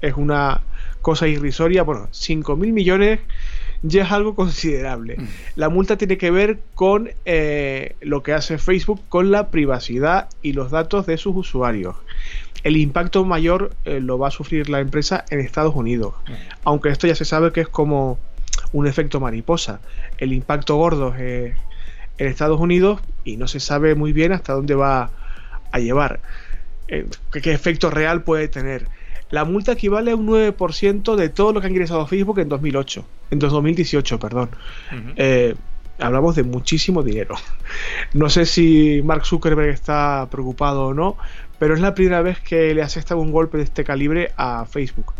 es 0.00 0.14
una 0.16 0.62
cosa 1.02 1.28
irrisoria. 1.28 1.82
Bueno, 1.82 2.08
5 2.10 2.56
mil 2.56 2.72
millones 2.72 3.20
ya 3.82 4.04
es 4.04 4.12
algo 4.12 4.34
considerable. 4.34 5.16
Mm. 5.18 5.26
La 5.56 5.68
multa 5.68 5.98
tiene 5.98 6.16
que 6.16 6.30
ver 6.30 6.60
con 6.74 7.10
eh, 7.24 7.96
lo 8.00 8.22
que 8.22 8.32
hace 8.32 8.58
Facebook 8.58 9.02
con 9.08 9.30
la 9.30 9.50
privacidad 9.50 10.28
y 10.40 10.52
los 10.52 10.70
datos 10.70 11.06
de 11.06 11.18
sus 11.18 11.36
usuarios. 11.36 11.96
El 12.62 12.76
impacto 12.76 13.24
mayor 13.24 13.74
eh, 13.84 14.00
lo 14.00 14.18
va 14.18 14.28
a 14.28 14.30
sufrir 14.30 14.70
la 14.70 14.78
empresa 14.80 15.24
en 15.30 15.40
Estados 15.40 15.74
Unidos, 15.74 16.14
mm. 16.28 16.32
aunque 16.64 16.90
esto 16.90 17.06
ya 17.06 17.16
se 17.16 17.24
sabe 17.24 17.52
que 17.52 17.60
es 17.62 17.68
como 17.68 18.18
un 18.72 18.86
efecto 18.86 19.20
mariposa. 19.20 19.80
El 20.18 20.32
impacto 20.32 20.76
gordo 20.76 21.14
es 21.14 21.54
en 22.18 22.26
Estados 22.28 22.60
Unidos 22.60 23.00
y 23.24 23.36
no 23.36 23.48
se 23.48 23.60
sabe 23.60 23.94
muy 23.94 24.12
bien 24.12 24.32
hasta 24.32 24.52
dónde 24.52 24.74
va 24.74 25.10
a 25.72 25.78
llevar, 25.78 26.20
eh, 26.88 27.06
qué, 27.32 27.52
efecto 27.52 27.90
real 27.90 28.22
puede 28.22 28.48
tener. 28.48 28.86
La 29.32 29.46
multa 29.46 29.72
equivale 29.72 30.10
a 30.10 30.16
un 30.16 30.28
9% 30.28 31.16
de 31.16 31.28
todo 31.30 31.54
lo 31.54 31.60
que 31.60 31.66
ha 31.66 31.70
ingresado 31.70 32.06
Facebook 32.06 32.38
en 32.38 32.50
2008, 32.50 33.04
en 33.30 33.38
2018, 33.38 34.18
perdón. 34.18 34.50
Eh, 35.16 35.54
hablamos 35.98 36.36
de 36.36 36.42
muchísimo 36.42 37.02
dinero. 37.02 37.36
No 38.12 38.28
sé 38.28 38.44
si 38.44 39.00
Mark 39.02 39.24
Zuckerberg 39.24 39.70
está 39.70 40.28
preocupado 40.30 40.88
o 40.88 40.94
no, 40.94 41.16
pero 41.58 41.72
es 41.72 41.80
la 41.80 41.94
primera 41.94 42.20
vez 42.20 42.40
que 42.40 42.74
le 42.74 42.82
asesta 42.82 43.16
un 43.16 43.32
golpe 43.32 43.56
de 43.56 43.64
este 43.64 43.84
calibre 43.84 44.32
a 44.36 44.66
Facebook. 44.66 45.14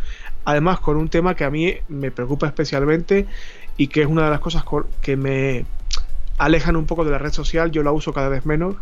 Además, 0.45 0.81
con 0.81 0.99
un 0.99 1.09
tema 1.09 1.35
que 1.35 1.45
a 1.45 1.51
mí 1.51 1.75
me 1.89 2.11
preocupa 2.11 2.47
especialmente 2.47 3.27
y 3.79 3.87
que 3.87 4.03
es 4.03 4.07
una 4.07 4.25
de 4.25 4.31
las 4.31 4.41
cosas 4.41 4.63
que 5.01 5.17
me 5.17 5.65
alejan 6.37 6.77
un 6.77 6.85
poco 6.85 7.07
de 7.07 7.13
la 7.13 7.19
red 7.19 7.33
social, 7.33 7.71
yo 7.71 7.83
la 7.83 7.93
uso 7.93 8.13
cada 8.13 8.29
vez 8.29 8.45
menos. 8.45 8.77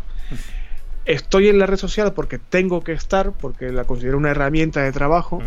Estoy 1.05 1.49
en 1.49 1.57
la 1.57 1.65
red 1.65 1.77
social 1.77 2.13
porque 2.13 2.37
tengo 2.37 2.83
que 2.83 2.91
estar, 2.91 3.31
porque 3.31 3.71
la 3.71 3.85
considero 3.85 4.17
una 4.17 4.29
herramienta 4.31 4.81
de 4.81 4.91
trabajo, 4.91 5.41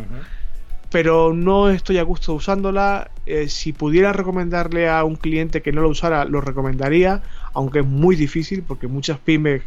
pero 0.91 1.33
no 1.33 1.71
estoy 1.71 1.99
a 1.99 2.03
gusto 2.03 2.35
usándola. 2.35 3.11
Eh, 3.27 3.49
si 3.49 3.73
pudiera 3.73 4.13
recomendarle 4.13 4.89
a 4.89 5.05
un 5.05 5.17
cliente 5.17 5.63
que 5.63 5.73
no 5.73 5.81
lo 5.81 5.89
usara, 5.89 6.25
lo 6.25 6.41
recomendaría, 6.41 7.23
aunque 7.53 7.81
es 7.81 7.87
muy 7.87 8.17
difícil 8.17 8.63
porque 8.63 8.89
muchas 8.89 9.19
pymes 9.19 9.63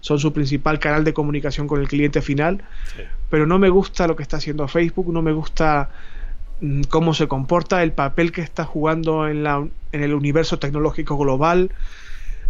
son 0.00 0.18
su 0.18 0.34
principal 0.34 0.78
canal 0.78 1.02
de 1.02 1.14
comunicación 1.14 1.66
con 1.66 1.80
el 1.80 1.88
cliente 1.88 2.20
final. 2.20 2.62
Pero 3.30 3.46
no 3.46 3.58
me 3.58 3.70
gusta 3.70 4.06
lo 4.06 4.16
que 4.16 4.22
está 4.22 4.36
haciendo 4.36 4.68
Facebook, 4.68 5.12
no 5.12 5.22
me 5.22 5.32
gusta 5.32 5.88
mm, 6.60 6.82
cómo 6.90 7.14
se 7.14 7.26
comporta, 7.26 7.82
el 7.82 7.92
papel 7.92 8.30
que 8.30 8.42
está 8.42 8.64
jugando 8.64 9.26
en, 9.26 9.42
la, 9.42 9.66
en 9.92 10.02
el 10.02 10.12
universo 10.12 10.58
tecnológico 10.58 11.16
global. 11.16 11.70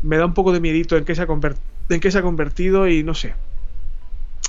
Me 0.03 0.17
da 0.17 0.27
un 0.27 0.35
poco 0.35 0.53
de 0.53 0.61
miedito 0.61 0.97
en 0.97 1.05
qué 1.05 1.15
se 1.15 1.23
ha, 1.23 1.27
en 1.89 2.01
qué 2.01 2.11
se 2.11 2.19
ha 2.19 2.23
convertido 2.23 2.89
y 2.89 3.03
no 3.03 3.15
sé. 3.15 3.35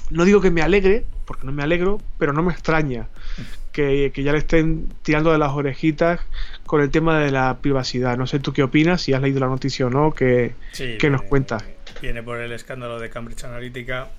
No 0.09 0.23
digo 0.23 0.39
que 0.39 0.51
me 0.51 0.61
alegre, 0.61 1.05
porque 1.25 1.45
no 1.45 1.51
me 1.51 1.63
alegro, 1.63 1.99
pero 2.19 2.31
no 2.31 2.43
me 2.43 2.53
extraña 2.53 3.07
que, 3.71 4.11
ya 4.15 4.31
le 4.31 4.37
estén 4.37 4.87
tirando 5.01 5.31
de 5.31 5.37
las 5.37 5.51
orejitas 5.51 6.21
con 6.65 6.81
el 6.81 6.91
tema 6.91 7.19
de 7.19 7.31
la 7.31 7.57
privacidad. 7.57 8.17
No 8.17 8.27
sé 8.27 8.39
tú 8.39 8.53
qué 8.53 8.63
opinas, 8.63 9.01
si 9.01 9.13
has 9.13 9.21
leído 9.21 9.39
la 9.39 9.47
noticia 9.47 9.87
o 9.87 9.89
no, 9.89 10.11
que, 10.11 10.53
nos 11.09 11.21
cuentas 11.23 11.63
viene 12.01 12.23
por 12.23 12.39
el 12.39 12.51
escándalo 12.51 12.99
de 12.99 13.09
Cambridge 13.09 13.43
Analytica, 13.45 14.09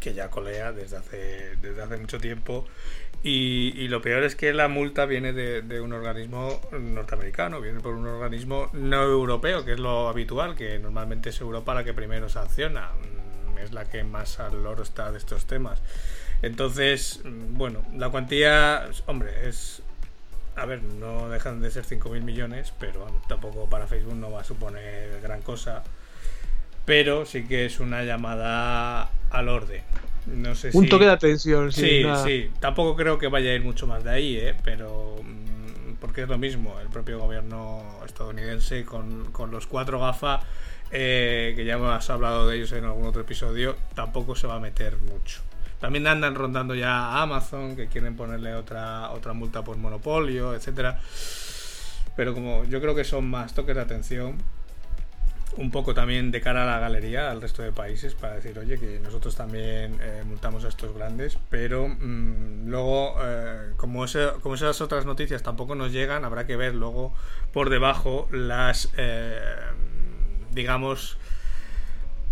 que 0.00 0.14
ya 0.14 0.30
colea 0.30 0.72
desde 0.72 0.96
hace, 0.96 1.56
desde 1.60 1.82
hace 1.82 1.96
mucho 1.96 2.18
tiempo. 2.18 2.66
Y, 3.22 3.88
lo 3.88 4.00
peor 4.02 4.22
es 4.22 4.36
que 4.36 4.52
la 4.52 4.68
multa 4.68 5.04
viene 5.04 5.32
de, 5.32 5.80
un 5.80 5.92
organismo 5.92 6.60
norteamericano, 6.70 7.60
viene 7.60 7.80
por 7.80 7.94
un 7.94 8.06
organismo 8.06 8.70
no 8.72 9.02
europeo, 9.02 9.64
que 9.64 9.72
es 9.72 9.80
lo 9.80 10.08
habitual, 10.08 10.54
que 10.54 10.78
normalmente 10.78 11.30
es 11.30 11.40
Europa 11.40 11.74
la 11.74 11.82
que 11.82 11.92
primero 11.92 12.28
sanciona, 12.28 12.90
mm, 12.90 13.58
es 13.58 13.72
la 13.72 13.84
que 13.86 14.04
más 14.04 14.38
al 14.38 14.62
loro 14.62 14.84
está 14.84 15.10
de 15.10 15.18
estos 15.18 15.46
temas. 15.46 15.82
Entonces, 16.42 17.20
mm, 17.24 17.56
bueno, 17.56 17.84
la 17.96 18.10
cuantía, 18.10 18.88
hombre, 19.06 19.48
es... 19.48 19.82
A 20.54 20.64
ver, 20.64 20.82
no 20.82 21.28
dejan 21.28 21.60
de 21.60 21.70
ser 21.70 21.84
5.000 21.84 22.22
millones, 22.22 22.72
pero 22.78 23.06
tampoco 23.28 23.68
para 23.68 23.86
Facebook 23.86 24.14
no 24.14 24.30
va 24.30 24.40
a 24.40 24.44
suponer 24.44 25.20
gran 25.20 25.42
cosa 25.42 25.82
pero 26.86 27.26
sí 27.26 27.46
que 27.46 27.66
es 27.66 27.80
una 27.80 28.04
llamada 28.04 29.10
al 29.30 29.48
orden. 29.50 29.82
No 30.26 30.54
sé 30.54 30.70
Un 30.72 30.88
toque 30.88 31.04
de 31.04 31.12
atención, 31.12 31.72
sí. 31.72 32.02
Sí, 32.24 32.50
Tampoco 32.58 32.96
creo 32.96 33.18
que 33.18 33.28
vaya 33.28 33.50
a 33.50 33.54
ir 33.54 33.62
mucho 33.62 33.86
más 33.86 34.02
de 34.04 34.10
ahí, 34.10 34.36
¿eh? 34.36 34.54
pero. 34.64 35.16
Mm, 35.22 35.94
porque 36.00 36.22
es 36.22 36.28
lo 36.28 36.38
mismo. 36.38 36.78
El 36.80 36.88
propio 36.88 37.18
gobierno 37.18 37.82
estadounidense 38.04 38.84
con, 38.84 39.32
los 39.50 39.66
cuatro 39.66 40.00
gafas, 40.00 40.42
eh, 40.90 41.52
que 41.56 41.64
ya 41.64 41.74
hemos 41.74 42.10
hablado 42.10 42.48
de 42.48 42.56
ellos 42.56 42.72
en 42.72 42.84
algún 42.84 43.06
otro 43.06 43.22
episodio, 43.22 43.76
tampoco 43.94 44.34
se 44.34 44.46
va 44.46 44.56
a 44.56 44.60
meter 44.60 44.96
mucho. 44.98 45.40
También 45.80 46.06
andan 46.06 46.34
rondando 46.34 46.74
ya 46.74 46.92
a 46.92 47.22
Amazon, 47.22 47.76
que 47.76 47.86
quieren 47.86 48.16
ponerle 48.16 48.54
otra, 48.54 49.10
otra 49.10 49.32
multa 49.32 49.62
por 49.62 49.76
monopolio, 49.76 50.54
etcétera. 50.54 50.98
Pero 52.16 52.32
como 52.34 52.64
yo 52.64 52.80
creo 52.80 52.94
que 52.94 53.04
son 53.04 53.28
más 53.28 53.54
toques 53.54 53.76
de 53.76 53.82
atención, 53.82 54.38
un 55.56 55.70
poco 55.70 55.94
también 55.94 56.30
de 56.30 56.40
cara 56.40 56.62
a 56.62 56.66
la 56.66 56.78
galería, 56.78 57.30
al 57.30 57.40
resto 57.40 57.62
de 57.62 57.72
países, 57.72 58.14
para 58.14 58.34
decir, 58.34 58.58
oye, 58.58 58.78
que 58.78 59.00
nosotros 59.02 59.34
también 59.36 59.98
eh, 60.00 60.22
multamos 60.26 60.64
a 60.64 60.68
estos 60.68 60.94
grandes, 60.94 61.38
pero 61.50 61.88
mm, 61.88 62.68
luego, 62.68 63.16
eh, 63.22 63.72
como, 63.76 64.04
como 64.42 64.54
esas 64.54 64.80
otras 64.80 65.06
noticias 65.06 65.42
tampoco 65.42 65.74
nos 65.74 65.92
llegan, 65.92 66.24
habrá 66.24 66.46
que 66.46 66.56
ver 66.56 66.74
luego 66.74 67.14
por 67.52 67.70
debajo 67.70 68.28
las, 68.30 68.90
eh, 68.96 69.40
digamos, 70.52 71.18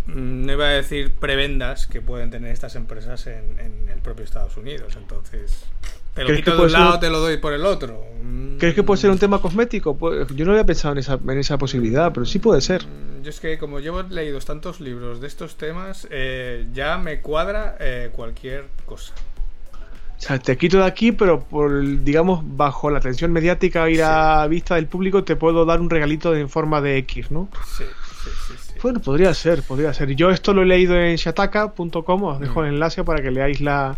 mm, 0.07 0.45
no 0.45 0.53
iba 0.53 0.65
a 0.65 0.69
decir 0.69 1.13
prebendas 1.15 1.87
que 1.87 2.01
pueden 2.01 2.29
tener 2.29 2.51
estas 2.51 2.75
empresas 2.75 3.25
en 3.27 3.89
el 3.91 3.99
propio 4.01 4.23
Estados 4.23 4.55
Unidos. 4.57 4.95
Entonces, 4.97 5.65
Te 6.15 6.23
lo 6.23 6.35
quito 6.35 6.55
de 6.55 6.63
un 6.63 6.71
lado, 6.71 6.99
te 6.99 7.09
lo 7.09 7.19
doy 7.19 7.37
por 7.37 7.53
el 7.53 7.65
otro. 7.65 8.03
¿Crees 8.57 8.73
que 8.73 8.83
puede 8.83 9.01
ser 9.01 9.09
un 9.09 9.19
tema 9.19 9.41
cosmético? 9.41 9.97
Pues, 9.97 10.27
yo 10.33 10.45
no 10.45 10.51
había 10.51 10.65
pensado 10.65 10.93
en 10.93 10.99
esa, 10.99 11.19
en 11.21 11.37
esa 11.37 11.57
posibilidad, 11.57 12.13
pero 12.13 12.25
sí 12.25 12.39
puede 12.39 12.61
ser. 12.61 12.85
Mm, 12.85 13.21
yo 13.21 13.29
es 13.29 13.41
que 13.41 13.57
como 13.57 13.81
llevo 13.81 14.01
leído 14.03 14.39
tantos 14.39 14.79
libros 14.79 15.19
de 15.19 15.27
estos 15.27 15.57
temas, 15.57 16.07
eh, 16.09 16.65
ya 16.73 16.97
me 16.97 17.19
cuadra 17.19 17.75
eh, 17.81 18.11
cualquier 18.13 18.65
cosa. 18.85 19.13
O 20.17 20.21
sea, 20.21 20.39
te 20.39 20.57
quito 20.57 20.77
de 20.77 20.85
aquí, 20.85 21.11
pero 21.11 21.41
por, 21.41 21.81
digamos, 22.03 22.41
bajo 22.43 22.89
la 22.89 22.99
atención 22.99 23.33
mediática 23.33 23.89
y 23.89 23.95
la 23.95 24.47
vista 24.47 24.75
del 24.75 24.87
público, 24.87 25.25
te 25.25 25.35
puedo 25.35 25.65
dar 25.65 25.81
un 25.81 25.89
regalito 25.89 26.33
en 26.33 26.47
forma 26.47 26.79
de 26.79 26.97
X, 26.99 27.31
¿no? 27.31 27.49
Sí, 27.77 27.83
sí, 28.23 28.53
sí. 28.57 28.73
Bueno, 28.81 29.01
podría 29.01 29.33
ser, 29.33 29.63
podría 29.63 29.93
ser. 29.93 30.15
Yo 30.15 30.29
esto 30.29 30.53
lo 30.53 30.61
he 30.61 30.65
leído 30.65 30.95
en 30.95 31.17
shataka.com, 31.17 32.23
os 32.23 32.39
dejo 32.39 32.61
mm. 32.61 32.63
el 32.63 32.73
enlace 32.75 33.03
para 33.03 33.21
que 33.21 33.31
leáis 33.31 33.59
la, 33.59 33.97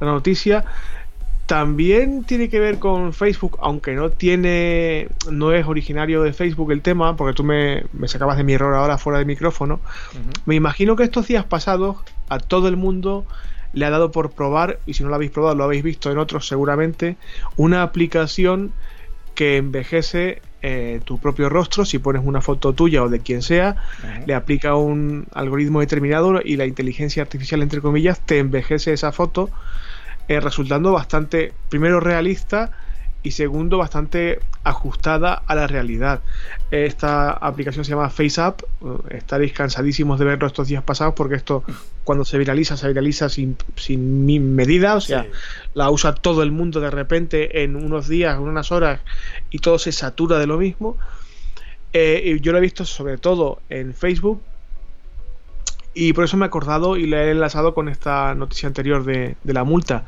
la 0.00 0.06
noticia. 0.06 0.64
También 1.48 2.24
tiene 2.24 2.50
que 2.50 2.60
ver 2.60 2.78
con 2.78 3.14
Facebook, 3.14 3.56
aunque 3.62 3.94
no 3.94 4.10
tiene, 4.10 5.08
no 5.30 5.54
es 5.54 5.66
originario 5.66 6.22
de 6.22 6.34
Facebook 6.34 6.72
el 6.72 6.82
tema, 6.82 7.16
porque 7.16 7.32
tú 7.32 7.42
me, 7.42 7.84
sacabas 8.04 8.36
de 8.36 8.44
mi 8.44 8.52
error 8.52 8.74
ahora 8.74 8.98
fuera 8.98 9.18
de 9.18 9.24
micrófono. 9.24 9.80
Me 10.44 10.56
imagino 10.56 10.94
que 10.94 11.04
estos 11.04 11.26
días 11.26 11.46
pasados 11.46 11.96
a 12.28 12.38
todo 12.38 12.68
el 12.68 12.76
mundo 12.76 13.24
le 13.72 13.86
ha 13.86 13.90
dado 13.90 14.12
por 14.12 14.32
probar, 14.32 14.78
y 14.84 14.92
si 14.92 15.02
no 15.02 15.08
lo 15.08 15.14
habéis 15.14 15.30
probado, 15.30 15.54
lo 15.54 15.64
habéis 15.64 15.82
visto 15.82 16.12
en 16.12 16.18
otros 16.18 16.46
seguramente, 16.46 17.16
una 17.56 17.82
aplicación 17.82 18.72
que 19.34 19.56
envejece 19.56 20.42
eh, 20.60 21.00
tu 21.06 21.18
propio 21.18 21.48
rostro, 21.48 21.86
si 21.86 21.98
pones 21.98 22.20
una 22.26 22.42
foto 22.42 22.74
tuya 22.74 23.02
o 23.02 23.08
de 23.08 23.20
quien 23.20 23.40
sea, 23.40 23.76
le 24.26 24.34
aplica 24.34 24.74
un 24.74 25.26
algoritmo 25.32 25.80
determinado 25.80 26.42
y 26.44 26.56
la 26.56 26.66
inteligencia 26.66 27.22
artificial, 27.22 27.62
entre 27.62 27.80
comillas, 27.80 28.20
te 28.20 28.38
envejece 28.38 28.92
esa 28.92 29.12
foto 29.12 29.48
eh, 30.28 30.40
resultando 30.40 30.92
bastante, 30.92 31.52
primero 31.68 32.00
realista 32.00 32.70
y 33.22 33.32
segundo 33.32 33.78
bastante 33.78 34.40
ajustada 34.62 35.42
a 35.46 35.54
la 35.54 35.66
realidad. 35.66 36.20
Esta 36.70 37.30
aplicación 37.30 37.84
se 37.84 37.90
llama 37.90 38.10
FaceApp, 38.10 38.62
eh, 38.62 39.16
estaréis 39.16 39.52
cansadísimos 39.52 40.18
de 40.18 40.24
verlo 40.24 40.46
estos 40.46 40.68
días 40.68 40.82
pasados 40.82 41.14
porque 41.14 41.34
esto 41.34 41.64
cuando 42.04 42.24
se 42.24 42.38
viraliza, 42.38 42.76
se 42.76 42.88
viraliza 42.88 43.28
sin, 43.28 43.56
sin 43.76 44.54
medida, 44.54 44.94
o 44.94 45.00
sea, 45.00 45.26
la 45.74 45.90
usa 45.90 46.14
todo 46.14 46.42
el 46.42 46.52
mundo 46.52 46.80
de 46.80 46.90
repente 46.90 47.62
en 47.62 47.76
unos 47.76 48.08
días, 48.08 48.36
en 48.36 48.42
unas 48.42 48.72
horas 48.72 49.00
y 49.50 49.58
todo 49.58 49.78
se 49.78 49.92
satura 49.92 50.38
de 50.38 50.46
lo 50.46 50.58
mismo. 50.58 50.96
Eh, 51.92 52.38
yo 52.42 52.52
lo 52.52 52.58
he 52.58 52.60
visto 52.60 52.84
sobre 52.84 53.16
todo 53.16 53.60
en 53.70 53.94
Facebook 53.94 54.42
y 55.98 56.12
por 56.12 56.22
eso 56.22 56.36
me 56.36 56.44
he 56.44 56.46
acordado 56.46 56.96
y 56.96 57.08
le 57.08 57.24
he 57.24 57.30
enlazado 57.32 57.74
con 57.74 57.88
esta 57.88 58.32
noticia 58.36 58.68
anterior 58.68 59.04
de, 59.04 59.34
la 59.42 59.64
multa. 59.64 60.04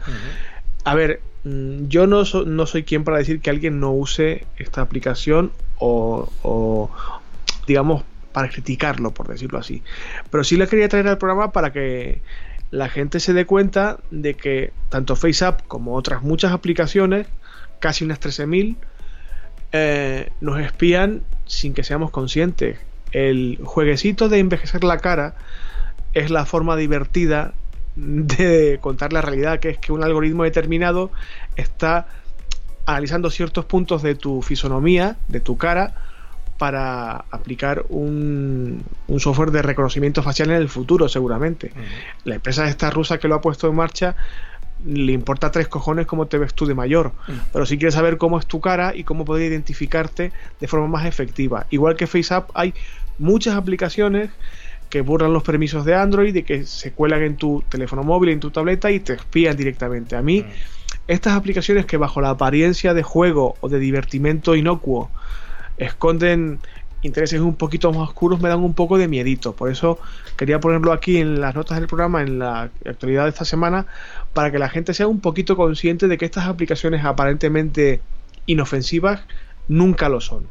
A 0.85 0.95
ver, 0.95 1.21
mm, 1.43 1.89
yo 1.89 2.07
no, 2.07 2.23
no 2.47 2.67
soy 2.67 2.85
quien 2.85 3.03
para 3.03 3.19
decir 3.19 3.41
que 3.41 3.51
alguien 3.51 3.81
no 3.81 3.91
use 3.91 4.47
esta 4.57 4.83
aplicación 4.83 5.51
o, 5.81 6.91
digamos, 7.67 8.05
para 8.31 8.49
criticarlo, 8.49 9.11
por 9.11 9.27
decirlo 9.27 9.59
así. 9.59 9.83
Pero 10.31 10.45
sí 10.45 10.57
le 10.57 10.69
quería 10.69 10.89
traer 10.89 11.09
al 11.09 11.19
programa 11.19 11.51
para 11.51 11.73
que 11.73 12.23
la 12.71 12.89
gente 12.89 13.19
se 13.19 13.33
dé 13.33 13.45
cuenta 13.45 13.99
de 14.13 14.35
que 14.35 14.73
tanto 14.91 15.17
FaceApp 15.17 15.67
como 15.67 15.97
otras 15.97 16.23
muchas 16.23 16.53
aplicaciones, 16.53 17.27
casi 17.81 18.05
unas 18.05 18.21
13.000, 18.21 18.77
eh, 19.73 20.31
nos 20.41 20.61
espían 20.61 21.23
sin 21.47 21.75
que 21.75 21.83
seamos 21.83 22.13
conscientes. 22.13 22.79
El 23.11 23.59
jueguecito 23.65 24.29
de 24.29 24.39
envejecer 24.39 24.85
la 24.85 24.99
cara 24.99 25.35
es 26.15 26.31
la 26.31 26.47
forma 26.47 26.77
divertida 26.77 27.55
de 27.97 28.79
contar 28.81 29.13
la 29.13 29.21
realidad, 29.21 29.61
que 29.61 29.71
es 29.71 29.79
que 29.79 29.93
un 29.93 30.03
algoritmo 30.03 30.45
determinado 30.45 31.11
está 31.57 32.07
analizando 32.87 33.31
ciertos 33.31 33.65
puntos 33.65 34.03
de 34.03 34.15
tu 34.15 34.43
fisonomía, 34.43 35.17
de 35.29 35.41
tu 35.41 35.57
cara, 35.57 35.95
para 36.59 37.25
aplicar 37.31 37.87
un, 37.89 38.85
software 39.19 39.51
de 39.51 39.63
reconocimiento 39.63 40.23
facial 40.23 40.51
en 40.51 40.57
el 40.57 40.69
futuro, 40.69 41.09
seguramente. 41.09 41.73
La 42.25 42.35
empresa 42.35 42.69
esta 42.69 42.91
rusa 42.91 43.19
que 43.19 43.29
lo 43.29 43.37
ha 43.37 43.41
puesto 43.41 43.69
en 43.69 43.77
marcha 43.77 44.15
le 44.85 45.13
importa 45.13 45.51
tres 45.51 45.69
cojones 45.69 46.07
cómo 46.07 46.27
te 46.27 46.39
ves 46.39 46.55
tú 46.55 46.67
de 46.67 46.75
mayor, 46.75 47.13
pero 47.53 47.67
si 47.67 47.77
quieres 47.77 47.95
saber 47.95 48.19
cómo 48.19 48.39
es 48.39 48.47
tu 48.47 48.61
cara 48.61 48.95
y 48.95 49.05
cómo 49.05 49.25
poder 49.25 49.51
identificarte 49.51 50.33
de 50.59 50.69
forma 50.69 50.87
más 50.87 51.07
efectiva. 51.07 51.67
Igual 51.71 51.97
que 51.97 52.07
FaceApp, 52.07 52.51
hay 52.55 52.75
muchas 53.19 53.57
aplicaciones 53.57 54.31
que 54.91 55.01
borran 55.01 55.33
los 55.33 55.43
permisos 55.43 55.85
de 55.85 55.95
Android 55.95 56.35
y 56.35 56.43
que 56.43 56.67
se 56.67 56.93
cuelan 56.93 57.23
en 57.23 57.37
tu 57.37 57.63
teléfono 57.69 58.03
móvil, 58.03 58.31
en 58.31 58.41
tu 58.41 58.51
tableta 58.51 58.91
y 58.91 59.01
te 59.01 59.15
espían 59.15 59.57
directamente. 59.57 60.17
A 60.17 60.23
mí, 60.23 60.43
mm. 60.43 60.47
estas 61.07 61.35
aplicaciones 61.35 61.87
que 61.87 61.97
bajo 61.97 62.21
la 62.21 62.31
apariencia 62.31 62.93
de 62.93 63.03
juego 63.03 63.55
o 63.61 63.69
de 63.69 63.79
divertimento 63.79 64.57
inocuo 64.57 65.11
esconden 65.79 66.59
intereses 67.03 67.41
un 67.41 67.55
poquito 67.55 67.93
más 67.93 68.11
oscuros 68.11 68.41
me 68.41 68.49
dan 68.49 68.61
un 68.61 68.75
poco 68.75 68.99
de 68.99 69.09
miedito. 69.09 69.55
Por 69.55 69.71
eso 69.71 69.99
quería 70.37 70.61
ponerlo 70.61 70.93
aquí 70.93 71.19
en 71.19 71.41
las 71.41 71.55
notas 71.55 71.79
del 71.79 71.87
programa, 71.87 72.23
en 72.23 72.39
la 72.39 72.71
actualidad 72.85 73.25
de 73.25 73.31
esta 73.31 73.45
semana, 73.45 73.87
para 74.35 74.51
que 74.51 74.59
la 74.59 74.69
gente 74.69 74.93
sea 74.93 75.07
un 75.07 75.21
poquito 75.21 75.57
consciente 75.57 76.09
de 76.09 76.19
que 76.19 76.25
estas 76.25 76.47
aplicaciones 76.47 77.05
aparentemente 77.05 78.01
inofensivas 78.47 79.23
nunca 79.71 80.09
lo 80.09 80.21
son. 80.21 80.47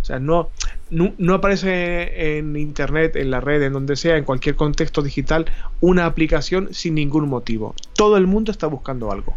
O 0.00 0.04
sea, 0.04 0.20
no, 0.20 0.50
no, 0.90 1.34
aparece 1.34 2.38
en 2.38 2.56
internet, 2.56 3.16
en 3.16 3.30
la 3.30 3.40
red, 3.40 3.62
en 3.62 3.72
donde 3.72 3.96
sea, 3.96 4.16
en 4.16 4.24
cualquier 4.24 4.54
contexto 4.54 5.02
digital, 5.02 5.46
una 5.80 6.06
aplicación 6.06 6.72
sin 6.72 6.94
ningún 6.94 7.28
motivo. 7.28 7.74
Todo 7.94 8.16
el 8.16 8.26
mundo 8.26 8.52
está 8.52 8.66
buscando 8.66 9.10
algo. 9.10 9.36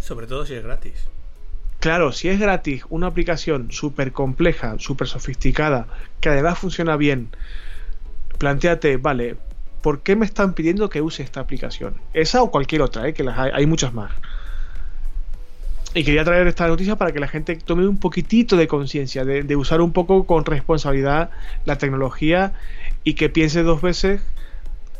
Sobre 0.00 0.26
todo 0.26 0.46
si 0.46 0.54
es 0.54 0.64
gratis. 0.64 1.08
Claro, 1.78 2.12
si 2.12 2.28
es 2.28 2.40
gratis, 2.40 2.84
una 2.88 3.06
aplicación 3.06 3.70
súper 3.70 4.12
compleja, 4.12 4.76
súper 4.78 5.06
sofisticada, 5.06 5.86
que 6.20 6.28
además 6.28 6.58
funciona 6.58 6.96
bien, 6.96 7.30
planteate, 8.38 8.96
vale, 8.96 9.36
¿por 9.80 10.00
qué 10.02 10.16
me 10.16 10.26
están 10.26 10.54
pidiendo 10.54 10.90
que 10.90 11.00
use 11.00 11.22
esta 11.22 11.40
aplicación? 11.40 11.94
Esa 12.12 12.42
o 12.42 12.50
cualquier 12.50 12.82
otra, 12.82 13.08
¿eh? 13.08 13.14
que 13.14 13.22
las 13.22 13.38
hay 13.38 13.66
muchas 13.66 13.94
más. 13.94 14.10
Y 15.92 16.04
quería 16.04 16.22
traer 16.24 16.46
esta 16.46 16.68
noticia 16.68 16.96
para 16.96 17.12
que 17.12 17.18
la 17.18 17.26
gente 17.26 17.56
tome 17.56 17.86
un 17.86 17.98
poquitito 17.98 18.56
de 18.56 18.68
conciencia, 18.68 19.24
de, 19.24 19.56
usar 19.56 19.80
un 19.80 19.92
poco 19.92 20.24
con 20.24 20.44
responsabilidad 20.44 21.30
la 21.64 21.78
tecnología 21.78 22.52
y 23.02 23.14
que 23.14 23.28
piense 23.28 23.64
dos 23.64 23.82
veces 23.82 24.20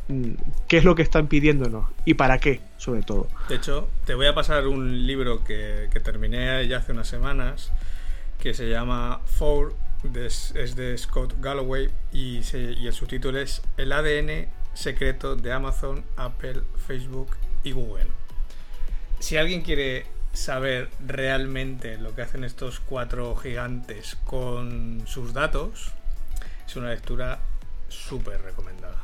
mm, 0.09 0.33
qué 0.67 0.79
es 0.79 0.85
lo 0.85 0.97
que 0.97 1.03
están 1.03 1.29
pidiéndonos 1.29 1.89
y 2.05 2.15
para 2.15 2.39
qué, 2.39 2.61
sobre 2.77 3.03
todo. 3.03 3.29
De 3.49 3.57
hecho, 3.57 3.89
te 4.05 4.15
voy 4.15 4.27
a 4.27 4.35
pasar 4.35 4.67
un 4.67 5.07
libro 5.07 5.45
que, 5.45 5.89
terminé 6.03 6.67
ya 6.67 6.79
hace 6.79 6.91
unas 6.91 7.07
semanas 7.07 7.71
que 8.41 8.53
se 8.53 8.69
llama 8.69 9.21
Four, 9.27 9.75
es 10.15 10.75
de 10.75 10.99
Scott 10.99 11.35
Galloway 11.41 11.89
y 12.13 12.39
el 12.39 12.93
subtítulo 12.93 13.39
es 13.39 13.63
El 13.77 13.93
ADN 13.93 14.49
secreto 14.75 15.37
de 15.37 15.53
Amazon, 15.53 16.05
Apple, 16.17 16.63
Facebook 16.87 17.37
y 17.63 17.73
Google. 17.73 18.07
Si 19.21 19.37
alguien 19.37 19.61
quiere 19.61 20.07
saber 20.33 20.89
realmente 21.07 21.99
lo 21.99 22.15
que 22.15 22.23
hacen 22.23 22.45
estos 22.45 22.81
cuatro 22.81 23.35
gigantes 23.37 24.17
con 24.25 25.03
sus 25.07 25.33
datos, 25.33 25.93
es 26.67 26.77
una 26.77 26.91
lectura 26.91 27.39
súper 27.89 28.41
recomendada. 28.43 28.97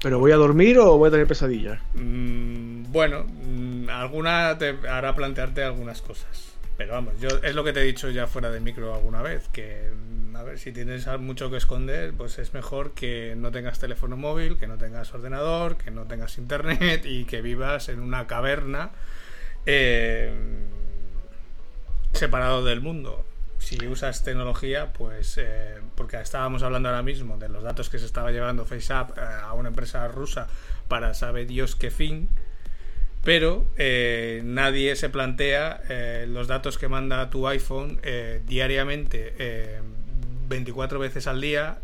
¿Pero 0.00 0.18
voy 0.18 0.32
a 0.32 0.36
dormir 0.36 0.78
o 0.78 0.96
voy 0.96 1.08
a 1.08 1.10
tener 1.10 1.26
pesadillas? 1.26 1.80
Mm, 1.94 2.92
bueno, 2.92 3.24
mm, 3.24 3.88
alguna 3.90 4.56
te 4.58 4.76
hará 4.88 5.14
plantearte 5.14 5.64
algunas 5.64 6.02
cosas. 6.02 6.54
Pero 6.76 6.92
vamos, 6.92 7.14
yo 7.20 7.28
es 7.42 7.56
lo 7.56 7.64
que 7.64 7.72
te 7.72 7.80
he 7.80 7.84
dicho 7.84 8.08
ya 8.08 8.28
fuera 8.28 8.52
de 8.52 8.60
micro 8.60 8.94
alguna 8.94 9.20
vez, 9.20 9.48
que 9.48 9.90
mm, 9.92 10.36
a 10.36 10.44
ver, 10.44 10.60
si 10.60 10.70
tienes 10.70 11.08
mucho 11.18 11.50
que 11.50 11.56
esconder, 11.56 12.12
pues 12.12 12.38
es 12.38 12.54
mejor 12.54 12.92
que 12.92 13.34
no 13.36 13.50
tengas 13.50 13.80
teléfono 13.80 14.16
móvil, 14.16 14.56
que 14.58 14.68
no 14.68 14.78
tengas 14.78 15.12
ordenador, 15.12 15.76
que 15.76 15.90
no 15.90 16.04
tengas 16.04 16.38
internet 16.38 17.04
y 17.04 17.24
que 17.24 17.42
vivas 17.42 17.88
en 17.88 17.98
una 17.98 18.28
caverna 18.28 18.90
eh, 19.70 20.32
separado 22.14 22.64
del 22.64 22.80
mundo. 22.80 23.22
Si 23.58 23.86
usas 23.86 24.24
tecnología, 24.24 24.94
pues 24.94 25.36
eh, 25.36 25.76
porque 25.94 26.18
estábamos 26.18 26.62
hablando 26.62 26.88
ahora 26.88 27.02
mismo 27.02 27.36
de 27.36 27.50
los 27.50 27.62
datos 27.62 27.90
que 27.90 27.98
se 27.98 28.06
estaba 28.06 28.32
llevando 28.32 28.64
FaceApp 28.64 29.18
eh, 29.18 29.20
a 29.20 29.52
una 29.52 29.68
empresa 29.68 30.08
rusa 30.08 30.46
para 30.88 31.12
sabe 31.12 31.44
Dios 31.44 31.76
qué 31.76 31.90
fin, 31.90 32.30
pero 33.22 33.66
nadie 34.42 34.96
se 34.96 35.10
plantea 35.10 35.82
los 36.28 36.46
datos 36.46 36.78
que 36.78 36.88
manda 36.88 37.28
tu 37.28 37.46
iPhone 37.46 38.00
diariamente, 38.46 39.82
24 40.48 40.98
veces 40.98 41.26
al 41.26 41.42
día, 41.42 41.78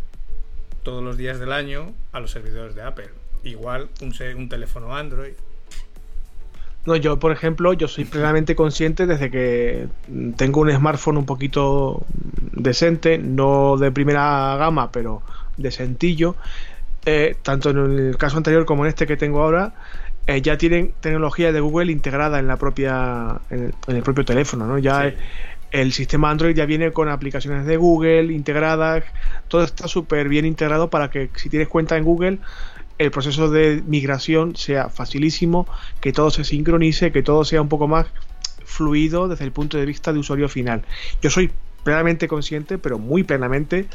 todos 0.85 1.05
los 1.05 1.19
días 1.19 1.39
del 1.39 1.53
año, 1.53 1.93
a 2.13 2.21
los 2.21 2.31
servidores 2.31 2.75
de 2.75 2.81
Apple. 2.81 3.11
Igual 3.43 3.91
un, 4.01 4.15
un 4.37 4.49
teléfono 4.49 4.97
Android, 4.97 5.35
no, 6.87 6.97
yo, 6.97 7.19
por 7.19 7.33
ejemplo, 7.33 7.73
yo 7.73 7.89
soy 7.89 8.05
plenamente 8.05 8.55
consciente 8.55 9.07
desde 9.07 9.31
que 9.31 9.89
tengo 10.37 10.61
un 10.61 10.71
smartphone 10.71 11.17
un 11.17 11.27
poquito 11.27 12.05
decente, 12.53 13.17
no 13.17 13.77
de 13.79 13.91
primera 13.91 14.57
gama, 14.57 14.93
pero 14.93 15.23
decentillo, 15.57 16.37
eh, 17.07 17.37
tanto 17.43 17.71
en 17.71 17.79
el 17.79 18.17
caso 18.19 18.37
anterior 18.37 18.67
como 18.67 18.85
en 18.85 18.91
este 18.91 19.07
que 19.07 19.17
tengo 19.17 19.43
ahora, 19.43 19.73
eh, 20.27 20.43
ya 20.43 20.59
tienen 20.59 20.93
tecnología 21.01 21.53
de 21.53 21.61
Google 21.61 21.91
integrada 21.91 22.39
en 22.39 22.47
la 22.47 22.57
propia 22.57 23.41
en 23.51 23.73
el, 23.87 24.03
propio 24.03 24.25
teléfono, 24.25 24.67
¿no? 24.67 24.79
Ya 24.79 25.13
el 25.71 25.93
sistema 25.93 26.31
Android 26.31 26.55
ya 26.55 26.67
viene 26.67 26.93
con 26.93 27.09
aplicaciones 27.09 27.67
de 27.67 27.77
Google 27.77 28.33
integradas, 28.33 29.05
todo 29.49 29.65
está 29.65 29.89
súper 29.89 30.29
bien 30.29 30.45
integrado 30.45 30.89
para 30.89 31.11
que 31.11 31.31
si 31.35 31.49
tienes 31.49 31.69
cuenta 31.69 31.97
en 31.97 32.05
Google 32.05 32.39
el 32.99 33.11
proceso 33.11 33.51
de 33.51 33.83
migración 33.87 34.57
sea 34.57 34.89
facilísimo, 34.89 35.67
que 36.01 36.13
todo 36.13 36.31
se 36.31 36.45
sincronice, 36.45 37.13
que 37.13 37.23
todo 37.23 37.45
sea 37.45 37.61
un 37.61 37.69
poco 37.69 37.89
más 37.89 38.07
fluido 38.65 39.29
desde 39.29 39.45
el 39.45 39.53
punto 39.53 39.79
de 39.79 39.87
vista 39.87 40.13
de 40.13 40.19
usuario 40.19 40.49
final. 40.49 40.83
Yo 41.23 41.31
soy 41.31 41.51
plenamente 41.83 42.29
consciente, 42.29 42.79
pero 42.79 42.99
muy 42.99 43.25
plenamente, 43.25 43.87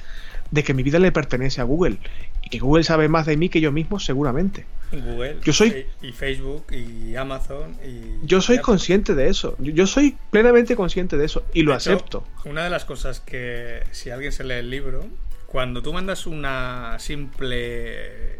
de 0.51 0.63
que 0.63 0.73
mi 0.73 0.83
vida 0.83 0.99
le 0.99 1.11
pertenece 1.11 1.61
a 1.61 1.63
Google 1.63 1.97
y 2.43 2.49
que 2.49 2.59
Google 2.59 2.83
sabe 2.83 3.07
más 3.07 3.25
de 3.25 3.37
mí 3.37 3.49
que 3.49 3.61
yo 3.61 3.71
mismo 3.71 3.99
seguramente. 3.99 4.65
Google 4.91 5.37
yo 5.43 5.53
soy, 5.53 5.85
y 6.01 6.11
Facebook 6.13 6.65
y 6.71 7.15
Amazon 7.15 7.77
y 7.85 8.25
yo 8.25 8.41
soy 8.41 8.57
consciente 8.57 9.13
de 9.13 9.29
eso 9.29 9.55
yo, 9.59 9.85
soy 9.85 10.17
plenamente 10.31 10.75
consciente 10.75 11.15
de 11.15 11.25
eso 11.25 11.43
y 11.53 11.61
lo 11.61 11.75
acepto 11.75 12.23
una 12.43 12.63
de 12.63 12.71
las 12.71 12.85
cosas 12.85 13.19
que 13.19 13.83
si 13.91 14.09
alguien 14.09 14.31
se 14.31 14.43
lee 14.43 14.55
el 14.55 14.71
libro 14.71 15.05
cuando 15.45 15.83
tú 15.83 15.93
mandas 15.93 16.25
una 16.25 16.97
simple 16.97 18.39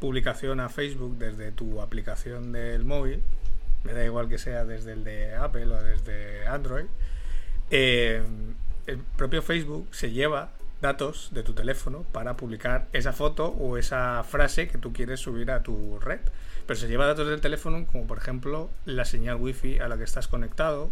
publicación 0.00 0.60
a 0.60 0.68
Facebook 0.68 1.18
desde 1.18 1.52
tu 1.52 1.80
aplicación 1.80 2.52
del 2.52 2.84
móvil 2.84 3.22
me 3.84 3.92
da 3.92 4.04
igual 4.04 4.28
que 4.28 4.38
sea 4.38 4.64
desde 4.64 4.92
el 4.92 5.04
de 5.04 5.34
Apple 5.34 5.66
o 5.66 5.82
desde 5.82 6.46
Android 6.46 6.86
eh, 7.70 8.22
el 8.86 8.98
propio 8.98 9.42
Facebook 9.42 9.88
se 9.92 10.10
lleva 10.10 10.50
datos 10.80 11.28
de 11.32 11.42
tu 11.42 11.52
teléfono 11.52 12.04
para 12.12 12.36
publicar 12.36 12.88
esa 12.92 13.12
foto 13.12 13.46
o 13.48 13.76
esa 13.76 14.24
frase 14.24 14.68
que 14.68 14.78
tú 14.78 14.92
quieres 14.92 15.20
subir 15.20 15.50
a 15.50 15.62
tu 15.62 15.98
red. 16.00 16.20
Pero 16.66 16.78
se 16.78 16.88
lleva 16.88 17.06
datos 17.06 17.28
del 17.28 17.40
teléfono 17.40 17.86
como 17.86 18.06
por 18.06 18.18
ejemplo 18.18 18.70
la 18.84 19.04
señal 19.04 19.36
wifi 19.36 19.78
a 19.78 19.88
la 19.88 19.96
que 19.96 20.04
estás 20.04 20.28
conectado, 20.28 20.90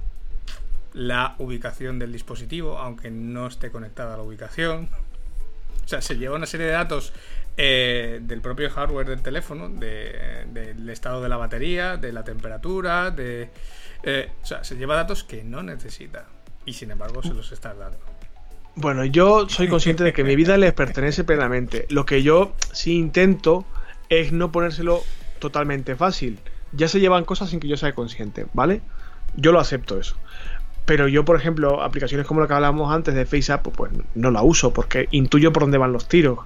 la 0.92 1.34
ubicación 1.38 1.98
del 1.98 2.12
dispositivo, 2.12 2.78
aunque 2.78 3.10
no 3.10 3.46
esté 3.46 3.70
conectada 3.70 4.14
a 4.14 4.16
la 4.16 4.22
ubicación. 4.22 4.88
O 5.84 5.90
sea, 5.90 6.02
se 6.02 6.18
lleva 6.18 6.36
una 6.36 6.44
serie 6.44 6.66
de 6.66 6.72
datos 6.72 7.14
eh, 7.60 8.20
del 8.22 8.40
propio 8.40 8.70
hardware 8.70 9.08
del 9.08 9.20
teléfono, 9.20 9.68
del 9.68 10.88
estado 10.88 11.20
de 11.20 11.28
la 11.28 11.36
batería, 11.36 11.96
de 11.96 12.12
la 12.12 12.22
temperatura, 12.22 13.10
de... 13.10 13.50
Eh, 14.04 14.30
o 14.40 14.46
sea, 14.46 14.62
se 14.62 14.76
lleva 14.76 14.94
datos 14.94 15.24
que 15.24 15.42
no 15.42 15.64
necesita 15.64 16.26
y 16.64 16.74
sin 16.74 16.92
embargo 16.92 17.20
se 17.20 17.34
los 17.34 17.50
estás 17.50 17.76
dando. 17.76 17.98
Bueno, 18.76 19.04
yo 19.04 19.48
soy 19.48 19.66
consciente 19.66 20.04
de 20.04 20.12
que 20.12 20.22
mi 20.22 20.36
vida 20.36 20.56
les 20.56 20.72
pertenece 20.72 21.24
plenamente. 21.24 21.86
Lo 21.90 22.06
que 22.06 22.22
yo 22.22 22.54
sí 22.72 22.94
intento 22.94 23.66
es 24.08 24.30
no 24.30 24.52
ponérselo 24.52 25.02
totalmente 25.40 25.96
fácil. 25.96 26.38
Ya 26.70 26.86
se 26.86 27.00
llevan 27.00 27.24
cosas 27.24 27.50
sin 27.50 27.58
que 27.58 27.66
yo 27.66 27.76
sea 27.76 27.92
consciente, 27.92 28.46
¿vale? 28.54 28.82
Yo 29.34 29.50
lo 29.50 29.58
acepto 29.58 29.98
eso. 29.98 30.14
Pero 30.84 31.08
yo, 31.08 31.24
por 31.24 31.34
ejemplo, 31.34 31.82
aplicaciones 31.82 32.24
como 32.24 32.40
la 32.40 32.46
que 32.46 32.54
hablábamos 32.54 32.94
antes 32.94 33.16
de 33.16 33.26
FaceApp, 33.26 33.66
pues 33.66 33.90
no 34.14 34.30
la 34.30 34.42
uso 34.42 34.72
porque 34.72 35.08
intuyo 35.10 35.52
por 35.52 35.64
dónde 35.64 35.78
van 35.78 35.92
los 35.92 36.06
tiros. 36.06 36.38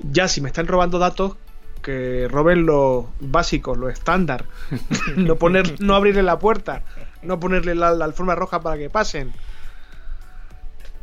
Ya 0.00 0.28
si 0.28 0.40
me 0.40 0.48
están 0.48 0.66
robando 0.66 0.98
datos, 0.98 1.36
que 1.82 2.26
roben 2.28 2.66
los 2.66 3.06
básicos, 3.20 3.78
los 3.78 3.92
estándar. 3.92 4.44
no 5.16 5.36
poner, 5.36 5.80
no 5.80 5.94
abrirle 5.94 6.22
la 6.22 6.38
puerta, 6.38 6.82
no 7.22 7.38
ponerle 7.38 7.74
la, 7.74 7.92
la 7.92 8.04
alfombra 8.04 8.34
roja 8.34 8.60
para 8.60 8.76
que 8.76 8.90
pasen. 8.90 9.32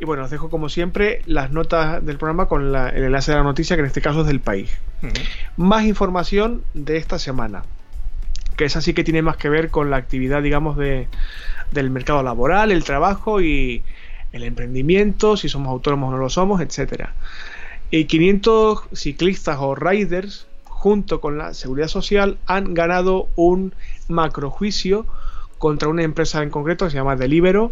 Y 0.00 0.04
bueno, 0.04 0.24
os 0.24 0.30
dejo 0.30 0.50
como 0.50 0.68
siempre 0.68 1.22
las 1.26 1.50
notas 1.52 2.04
del 2.04 2.18
programa 2.18 2.46
con 2.46 2.74
el 2.74 3.04
enlace 3.04 3.30
de 3.30 3.38
la 3.38 3.44
noticia, 3.44 3.76
que 3.76 3.80
en 3.80 3.86
este 3.86 4.00
caso 4.00 4.22
es 4.22 4.26
del 4.26 4.40
país. 4.40 4.70
Más 5.56 5.84
información 5.84 6.64
de 6.74 6.96
esta 6.96 7.18
semana, 7.18 7.62
que 8.56 8.64
es 8.64 8.76
así 8.76 8.92
que 8.92 9.04
tiene 9.04 9.22
más 9.22 9.36
que 9.36 9.48
ver 9.48 9.70
con 9.70 9.90
la 9.90 9.96
actividad, 9.96 10.42
digamos, 10.42 10.76
de, 10.76 11.08
del 11.70 11.90
mercado 11.90 12.22
laboral, 12.22 12.72
el 12.72 12.84
trabajo 12.84 13.40
y 13.40 13.84
el 14.32 14.42
emprendimiento, 14.42 15.36
si 15.36 15.48
somos 15.48 15.70
autónomos 15.70 16.08
o 16.08 16.12
no 16.12 16.18
lo 16.18 16.28
somos, 16.28 16.60
etcétera. 16.60 17.14
Y 17.96 18.06
500 18.06 18.88
ciclistas 18.92 19.58
o 19.60 19.76
riders, 19.76 20.48
junto 20.64 21.20
con 21.20 21.38
la 21.38 21.54
Seguridad 21.54 21.86
Social, 21.86 22.38
han 22.44 22.74
ganado 22.74 23.28
un 23.36 23.72
macrojuicio 24.08 25.06
contra 25.58 25.86
una 25.86 26.02
empresa 26.02 26.42
en 26.42 26.50
concreto 26.50 26.86
que 26.86 26.90
se 26.90 26.96
llama 26.96 27.14
Delibero, 27.14 27.70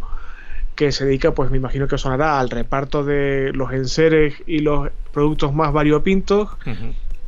que 0.77 0.93
se 0.93 1.07
dedica, 1.07 1.33
pues 1.33 1.51
me 1.51 1.57
imagino 1.57 1.89
que 1.89 1.99
sonará 1.99 2.39
al 2.39 2.51
reparto 2.51 3.03
de 3.03 3.51
los 3.53 3.73
enseres 3.73 4.35
y 4.47 4.61
los 4.61 4.91
productos 5.13 5.53
más 5.55 5.73
variopintos, 5.73 6.51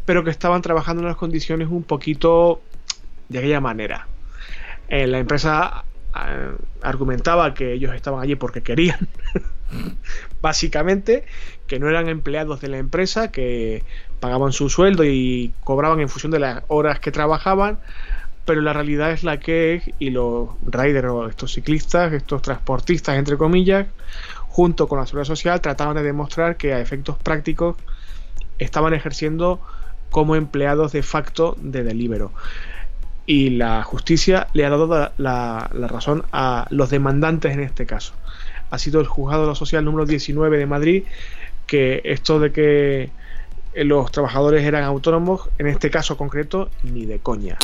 pero 0.05 0.22
que 0.22 0.30
estaban 0.30 0.62
trabajando 0.62 1.03
en 1.03 1.09
las 1.09 1.16
condiciones 1.16 1.66
un 1.70 1.82
poquito 1.82 2.62
de 3.28 3.40
aquella 3.40 3.61
manera. 3.61 4.07
Eh, 4.86 5.09
la 5.09 5.18
empresa 5.18 5.82
ah, 6.12 6.53
argumentaba 6.80 7.55
que 7.55 7.72
ellos 7.72 7.92
estaban 7.92 8.22
allí 8.22 8.36
porque 8.36 8.62
querían, 8.62 9.09
básicamente, 10.40 11.24
que 11.66 11.78
no 11.78 11.88
eran 11.88 12.08
empleados 12.08 12.60
de 12.60 12.68
la 12.68 12.78
empresa, 12.78 13.30
que 13.30 13.82
pagaban 14.20 14.52
su 14.52 14.68
sueldo 14.68 15.04
y 15.04 15.52
cobraban 15.64 16.00
en 16.00 16.08
función 16.08 16.32
de 16.32 16.38
las 16.38 16.62
horas 16.68 17.00
que 17.00 17.10
trabajaban, 17.10 17.78
pero 18.44 18.60
la 18.60 18.72
realidad 18.72 19.10
es 19.10 19.24
la 19.24 19.38
que 19.38 19.74
es 19.74 19.90
y 19.98 20.10
los 20.10 20.50
riders 20.66 21.08
o 21.08 21.28
estos 21.28 21.52
ciclistas, 21.52 22.12
estos 22.12 22.42
transportistas 22.42 23.16
entre 23.16 23.36
comillas, 23.36 23.86
junto 24.48 24.86
con 24.86 24.98
la 24.98 25.06
seguridad 25.06 25.26
social 25.26 25.60
trataban 25.60 25.96
de 25.96 26.02
demostrar 26.02 26.56
que 26.56 26.74
a 26.74 26.80
efectos 26.80 27.16
prácticos 27.18 27.76
estaban 28.58 28.94
ejerciendo 28.94 29.60
como 30.10 30.36
empleados 30.36 30.92
de 30.92 31.02
facto 31.02 31.56
de 31.60 31.82
Delibero. 31.82 32.32
Y 33.26 33.50
la 33.50 33.82
justicia 33.82 34.48
le 34.52 34.64
ha 34.64 34.70
dado 34.70 35.12
la, 35.16 35.68
razón 35.72 36.24
a 36.30 36.66
los 36.70 36.90
demandantes 36.90 37.52
en 37.52 37.60
este 37.60 37.86
caso. 37.86 38.12
Ha 38.70 38.78
sido 38.78 39.00
el 39.00 39.06
juzgado 39.06 39.42
de 39.42 39.48
lo 39.48 39.54
social 39.54 39.84
número 39.84 40.04
19 40.06 40.58
de 40.58 40.66
Madrid 40.66 41.04
que 41.66 42.02
esto 42.04 42.40
de 42.40 42.52
que 42.52 43.10
los 43.74 44.10
trabajadores 44.12 44.64
eran 44.64 44.84
autónomos, 44.84 45.48
en 45.58 45.66
este 45.66 45.90
caso 45.90 46.16
concreto, 46.16 46.70
ni 46.82 47.06
de 47.06 47.18
coña. 47.18 47.58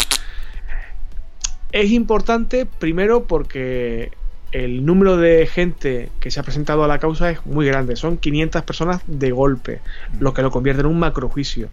Es 1.72 1.90
importante 1.90 2.66
primero 2.66 3.24
porque 3.24 4.10
el 4.52 4.84
número 4.84 5.16
de 5.16 5.46
gente 5.46 6.10
que 6.18 6.30
se 6.30 6.40
ha 6.40 6.42
presentado 6.42 6.82
a 6.82 6.88
la 6.88 6.98
causa 6.98 7.30
es 7.30 7.46
muy 7.46 7.66
grande, 7.66 7.94
son 7.94 8.16
500 8.16 8.62
personas 8.62 9.02
de 9.06 9.30
golpe, 9.30 9.80
lo 10.18 10.34
que 10.34 10.42
lo 10.42 10.50
convierte 10.50 10.80
en 10.80 10.86
un 10.86 10.98
macrojuicio. 10.98 11.68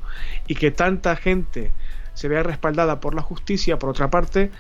Y 0.48 0.56
que 0.56 0.70
tanta 0.70 1.16
gente 1.16 1.72
se 2.14 2.28
vea 2.28 2.44
respaldada 2.44 3.00
por 3.00 3.16
la 3.16 3.24
justicia, 3.24 3.80
por 3.80 3.90
otra 3.90 4.10
parte, 4.10 4.52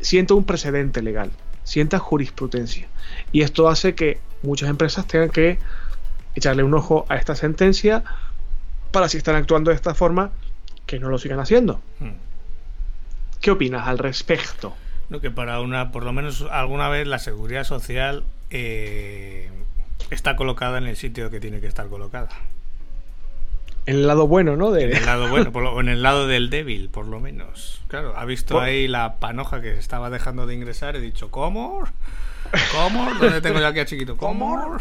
sienta 0.00 0.34
un 0.34 0.44
precedente 0.44 1.02
legal, 1.02 1.30
sienta 1.62 1.98
jurisprudencia. 1.98 2.88
Y 3.32 3.42
esto 3.42 3.68
hace 3.68 3.94
que 3.94 4.18
muchas 4.42 4.70
empresas 4.70 5.06
tengan 5.06 5.30
que 5.30 5.58
echarle 6.34 6.62
un 6.62 6.74
ojo 6.74 7.06
a 7.08 7.16
esta 7.16 7.34
sentencia 7.34 8.02
para 8.90 9.08
si 9.08 9.18
están 9.18 9.36
actuando 9.36 9.70
de 9.70 9.76
esta 9.76 9.94
forma, 9.94 10.30
que 10.86 10.98
no 10.98 11.08
lo 11.08 11.18
sigan 11.18 11.40
haciendo. 11.40 11.80
Hmm. 11.98 12.12
¿Qué 13.40 13.50
opinas 13.50 13.86
al 13.88 13.98
respecto? 13.98 14.74
No, 15.08 15.20
que 15.20 15.30
para 15.30 15.60
una, 15.60 15.92
por 15.92 16.04
lo 16.04 16.12
menos 16.12 16.46
alguna 16.50 16.88
vez 16.88 17.06
la 17.06 17.18
seguridad 17.18 17.64
social 17.64 18.24
eh, 18.50 19.50
está 20.10 20.36
colocada 20.36 20.78
en 20.78 20.86
el 20.86 20.96
sitio 20.96 21.30
que 21.30 21.40
tiene 21.40 21.60
que 21.60 21.66
estar 21.66 21.88
colocada. 21.88 22.28
En 23.86 23.96
el 23.96 24.06
lado 24.06 24.26
bueno, 24.26 24.56
¿no? 24.56 24.74
En 24.76 24.96
el 24.96 25.04
lado 25.04 25.28
bueno, 25.28 25.50
o 25.52 25.80
en 25.80 25.88
el 25.88 26.02
lado 26.02 26.26
del 26.26 26.48
débil, 26.48 26.88
por 26.88 27.06
lo 27.06 27.20
menos. 27.20 27.82
Claro, 27.88 28.14
ha 28.16 28.24
visto 28.24 28.58
ahí 28.60 28.88
la 28.88 29.16
panoja 29.16 29.60
que 29.60 29.76
estaba 29.76 30.08
dejando 30.08 30.46
de 30.46 30.54
ingresar, 30.54 30.96
he 30.96 31.00
dicho, 31.00 31.30
¿cómo? 31.30 31.84
¿Cómo? 32.72 33.12
¿Dónde 33.20 33.42
tengo 33.42 33.60
yo 33.60 33.66
aquí 33.66 33.80
a 33.80 33.84
chiquito? 33.84 34.16
¿Cómo? 34.16 34.78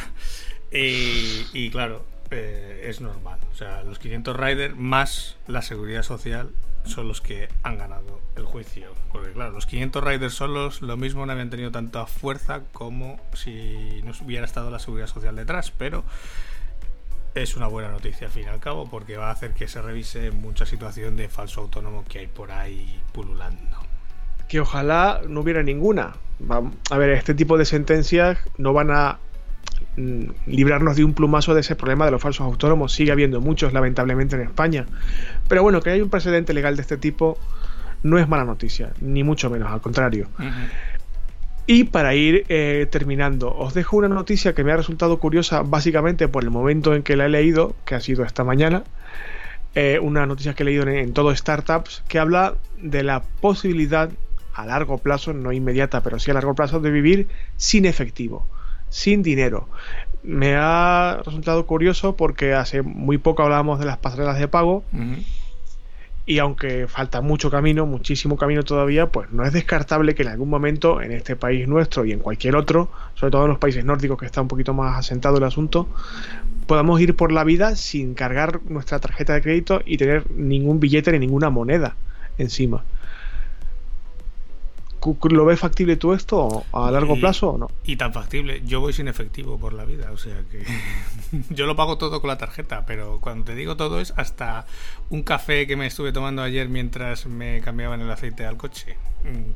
Y, 0.74 1.70
claro, 1.70 2.04
eh, 2.32 2.86
es 2.88 3.00
normal. 3.00 3.40
O 3.52 3.56
sea, 3.56 3.84
los 3.84 4.00
500 4.00 4.36
Riders 4.36 4.76
más 4.76 5.38
la 5.48 5.62
seguridad 5.62 6.02
social 6.02 6.50
son 6.86 7.08
los 7.08 7.22
que 7.22 7.48
han 7.62 7.78
ganado 7.78 8.20
el 8.36 8.46
juicio. 8.46 8.88
Porque 9.12 9.32
claro, 9.32 9.52
los 9.52 9.66
500 9.68 10.04
Riders 10.04 10.34
solos 10.34 10.82
lo 10.82 10.98
mismo 10.98 11.26
no 11.26 11.32
habían 11.32 11.50
tenido 11.50 11.72
tanta 11.72 12.06
fuerza 12.08 12.62
como 12.72 13.20
si 13.34 14.02
no 14.04 14.12
hubiera 14.22 14.46
estado 14.46 14.72
la 14.72 14.80
seguridad 14.80 15.08
social 15.08 15.36
detrás, 15.36 15.72
pero 15.72 16.04
es 17.36 17.56
una 17.56 17.68
buena 17.68 17.90
noticia 17.90 18.28
al 18.28 18.34
fin 18.34 18.44
y 18.46 18.48
al 18.48 18.60
cabo 18.60 18.90
porque 18.90 19.18
va 19.18 19.30
a 19.30 19.32
hacer 19.32 19.54
que 19.54 19.68
se 19.68 19.82
revise 19.82 20.32
mucha 20.32 20.66
situación 20.66 21.16
de 21.16 21.30
falso 21.30 21.62
autónomo 21.62 22.04
que 22.08 22.20
hay 22.20 22.28
por 22.28 22.52
ahí 22.52 23.00
pululando. 23.12 23.78
Que 24.48 24.60
ojalá 24.60 25.22
no 25.28 25.42
hubiera 25.42 25.64
ninguna. 25.64 26.16
A 26.90 26.98
ver, 26.98 27.12
este 27.12 27.34
tipo 27.34 27.58
de 27.58 27.66
sentencias 27.66 28.38
no 28.58 28.74
van 28.74 28.92
a 28.92 29.20
librarnos 29.96 30.96
de 30.96 31.04
un 31.04 31.14
plumazo 31.14 31.54
de 31.54 31.62
ese 31.62 31.76
problema 31.76 32.06
de 32.06 32.12
los 32.12 32.22
falsos 32.22 32.46
autónomos. 32.46 32.94
Sigue 32.94 33.12
habiendo 33.12 33.42
muchos, 33.42 33.74
lamentablemente, 33.74 34.36
en 34.36 34.42
España. 34.42 34.86
Pero 35.48 35.64
bueno, 35.64 35.82
que 35.82 35.92
hay 35.92 36.02
un 36.02 36.10
precedente 36.10 36.54
legal 36.54 36.76
de 36.76 36.82
este 36.82 36.98
tipo 36.98 37.38
no 38.04 38.20
es 38.20 38.28
mala 38.28 38.44
noticia, 38.44 38.92
ni 39.02 39.24
mucho 39.24 39.50
menos, 39.50 39.72
al 39.72 39.82
contrario. 39.82 40.28
Y 41.66 41.86
para 41.86 42.14
ir 42.14 42.46
eh, 42.50 42.88
terminando, 42.92 43.56
os 43.56 43.74
dejo 43.74 43.98
una 43.98 44.10
noticia 44.10 44.54
que 44.54 44.64
me 44.66 44.74
ha 44.74 44.78
resultado 44.78 45.18
curiosa 45.20 45.62
básicamente 45.62 46.28
por 46.28 46.44
el 46.44 46.50
momento 46.50 46.94
en 46.94 47.04
que 47.04 47.16
la 47.16 47.26
he 47.26 47.30
leído, 47.30 47.76
que 47.86 47.96
ha 47.96 48.02
sido 48.02 48.26
esta 48.26 48.44
mañana. 48.44 48.84
eh, 49.76 49.98
una 50.00 50.26
noticia 50.28 50.54
que 50.54 50.64
he 50.64 50.66
leído 50.68 50.84
en, 50.84 50.90
en, 50.90 51.14
todo 51.14 51.36
Startups 51.36 52.04
que 52.08 52.20
habla 52.20 52.56
de 52.78 53.02
la 53.02 53.24
posibilidad 53.42 54.12
a 54.54 54.66
largo 54.68 55.00
plazo, 55.00 55.34
no 55.34 55.52
inmediata, 55.52 56.04
pero 56.04 56.20
sí 56.20 56.30
a 56.30 56.36
largo 56.36 56.54
plazo, 56.54 56.80
de 56.80 56.92
vivir 56.92 57.28
sin 57.58 57.86
efectivo, 57.86 58.48
sin 58.94 59.24
dinero. 59.24 59.68
Me 60.22 60.56
ha 60.56 61.20
resultado 61.26 61.66
curioso 61.66 62.16
porque 62.16 62.54
hace 62.54 62.84
muy 62.84 63.18
poco 63.18 63.42
hablábamos 63.42 63.80
de 63.80 63.86
las 63.86 63.98
pasarelas 63.98 64.38
de 64.38 64.48
pago. 64.48 64.84
Uh 64.94 64.98
-huh. 64.98 65.24
Y 66.26 66.40
aunque 66.40 66.88
falta 66.88 67.20
mucho 67.20 67.50
camino, 67.50 67.86
muchísimo 67.86 68.38
camino 68.38 68.64
todavía, 68.64 69.08
pues 69.08 69.30
no 69.32 69.44
es 69.44 69.52
descartable 69.52 70.16
que 70.16 70.22
en 70.22 70.30
algún 70.30 70.50
momento 70.50 71.02
en 71.02 71.12
este 71.12 71.36
país 71.36 71.68
nuestro 71.68 72.06
y 72.06 72.14
en 72.14 72.20
cualquier 72.20 72.56
otro, 72.56 72.88
sobre 73.16 73.32
todo 73.32 73.44
en 73.44 73.50
los 73.50 73.58
países 73.58 73.84
nórdicos 73.84 74.18
que 74.18 74.28
está 74.28 74.42
un 74.42 74.48
poquito 74.48 74.74
más 74.74 74.98
asentado 74.98 75.38
el 75.38 75.44
asunto, 75.44 75.88
podamos 76.66 77.02
ir 77.02 77.16
por 77.18 77.34
la 77.34 77.44
vida 77.44 77.76
sin 77.76 78.14
cargar 78.14 78.62
nuestra 78.70 79.00
tarjeta 79.00 79.34
de 79.34 79.42
crédito 79.42 79.82
y 79.86 79.98
tener 79.98 80.32
ningún 80.32 80.80
billete 80.80 81.12
ni 81.12 81.20
ninguna 81.20 81.50
moneda 81.50 81.96
encima. 82.38 82.84
¿Lo 85.30 85.46
ves 85.46 85.60
factible 85.60 85.98
tú 85.98 86.14
esto 86.14 86.64
a 86.72 86.92
largo 86.92 87.16
y, 87.16 87.20
plazo 87.20 87.50
o 87.52 87.58
no? 87.58 87.70
Y 87.84 87.96
tan 87.96 88.14
factible. 88.14 88.62
Yo 88.66 88.80
voy 88.80 88.94
sin 88.94 89.08
efectivo 89.08 89.58
por 89.58 89.74
la 89.74 89.86
vida, 89.86 90.12
o 90.12 90.18
sea 90.18 90.44
que 90.50 90.64
yo 91.50 91.66
lo 91.66 91.76
pago 91.76 91.98
todo 91.98 92.22
con 92.22 92.30
la 92.30 92.38
tarjeta, 92.38 92.86
pero 92.86 93.20
cuando 93.20 93.46
te 93.46 93.56
digo 93.56 93.76
todo 93.76 94.00
es 94.00 94.14
hasta 94.18 94.66
un 95.10 95.24
café 95.24 95.68
que 95.68 95.76
me 95.76 95.88
estuve 95.88 96.12
tomando 96.12 96.42
ayer 96.42 96.70
mientras 96.70 97.26
me 97.26 97.62
cambiaban 97.62 98.02
el 98.02 98.10
aceite 98.10 98.46
al 98.46 98.58
coche, 98.58 98.96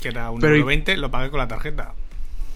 que 0.01 0.07
era 0.09 0.31
un 0.31 0.43
euro 0.43 0.65
20, 0.65 0.97
lo 0.97 1.11
pagué 1.11 1.29
con 1.29 1.39
la 1.39 1.47
tarjeta. 1.47 1.93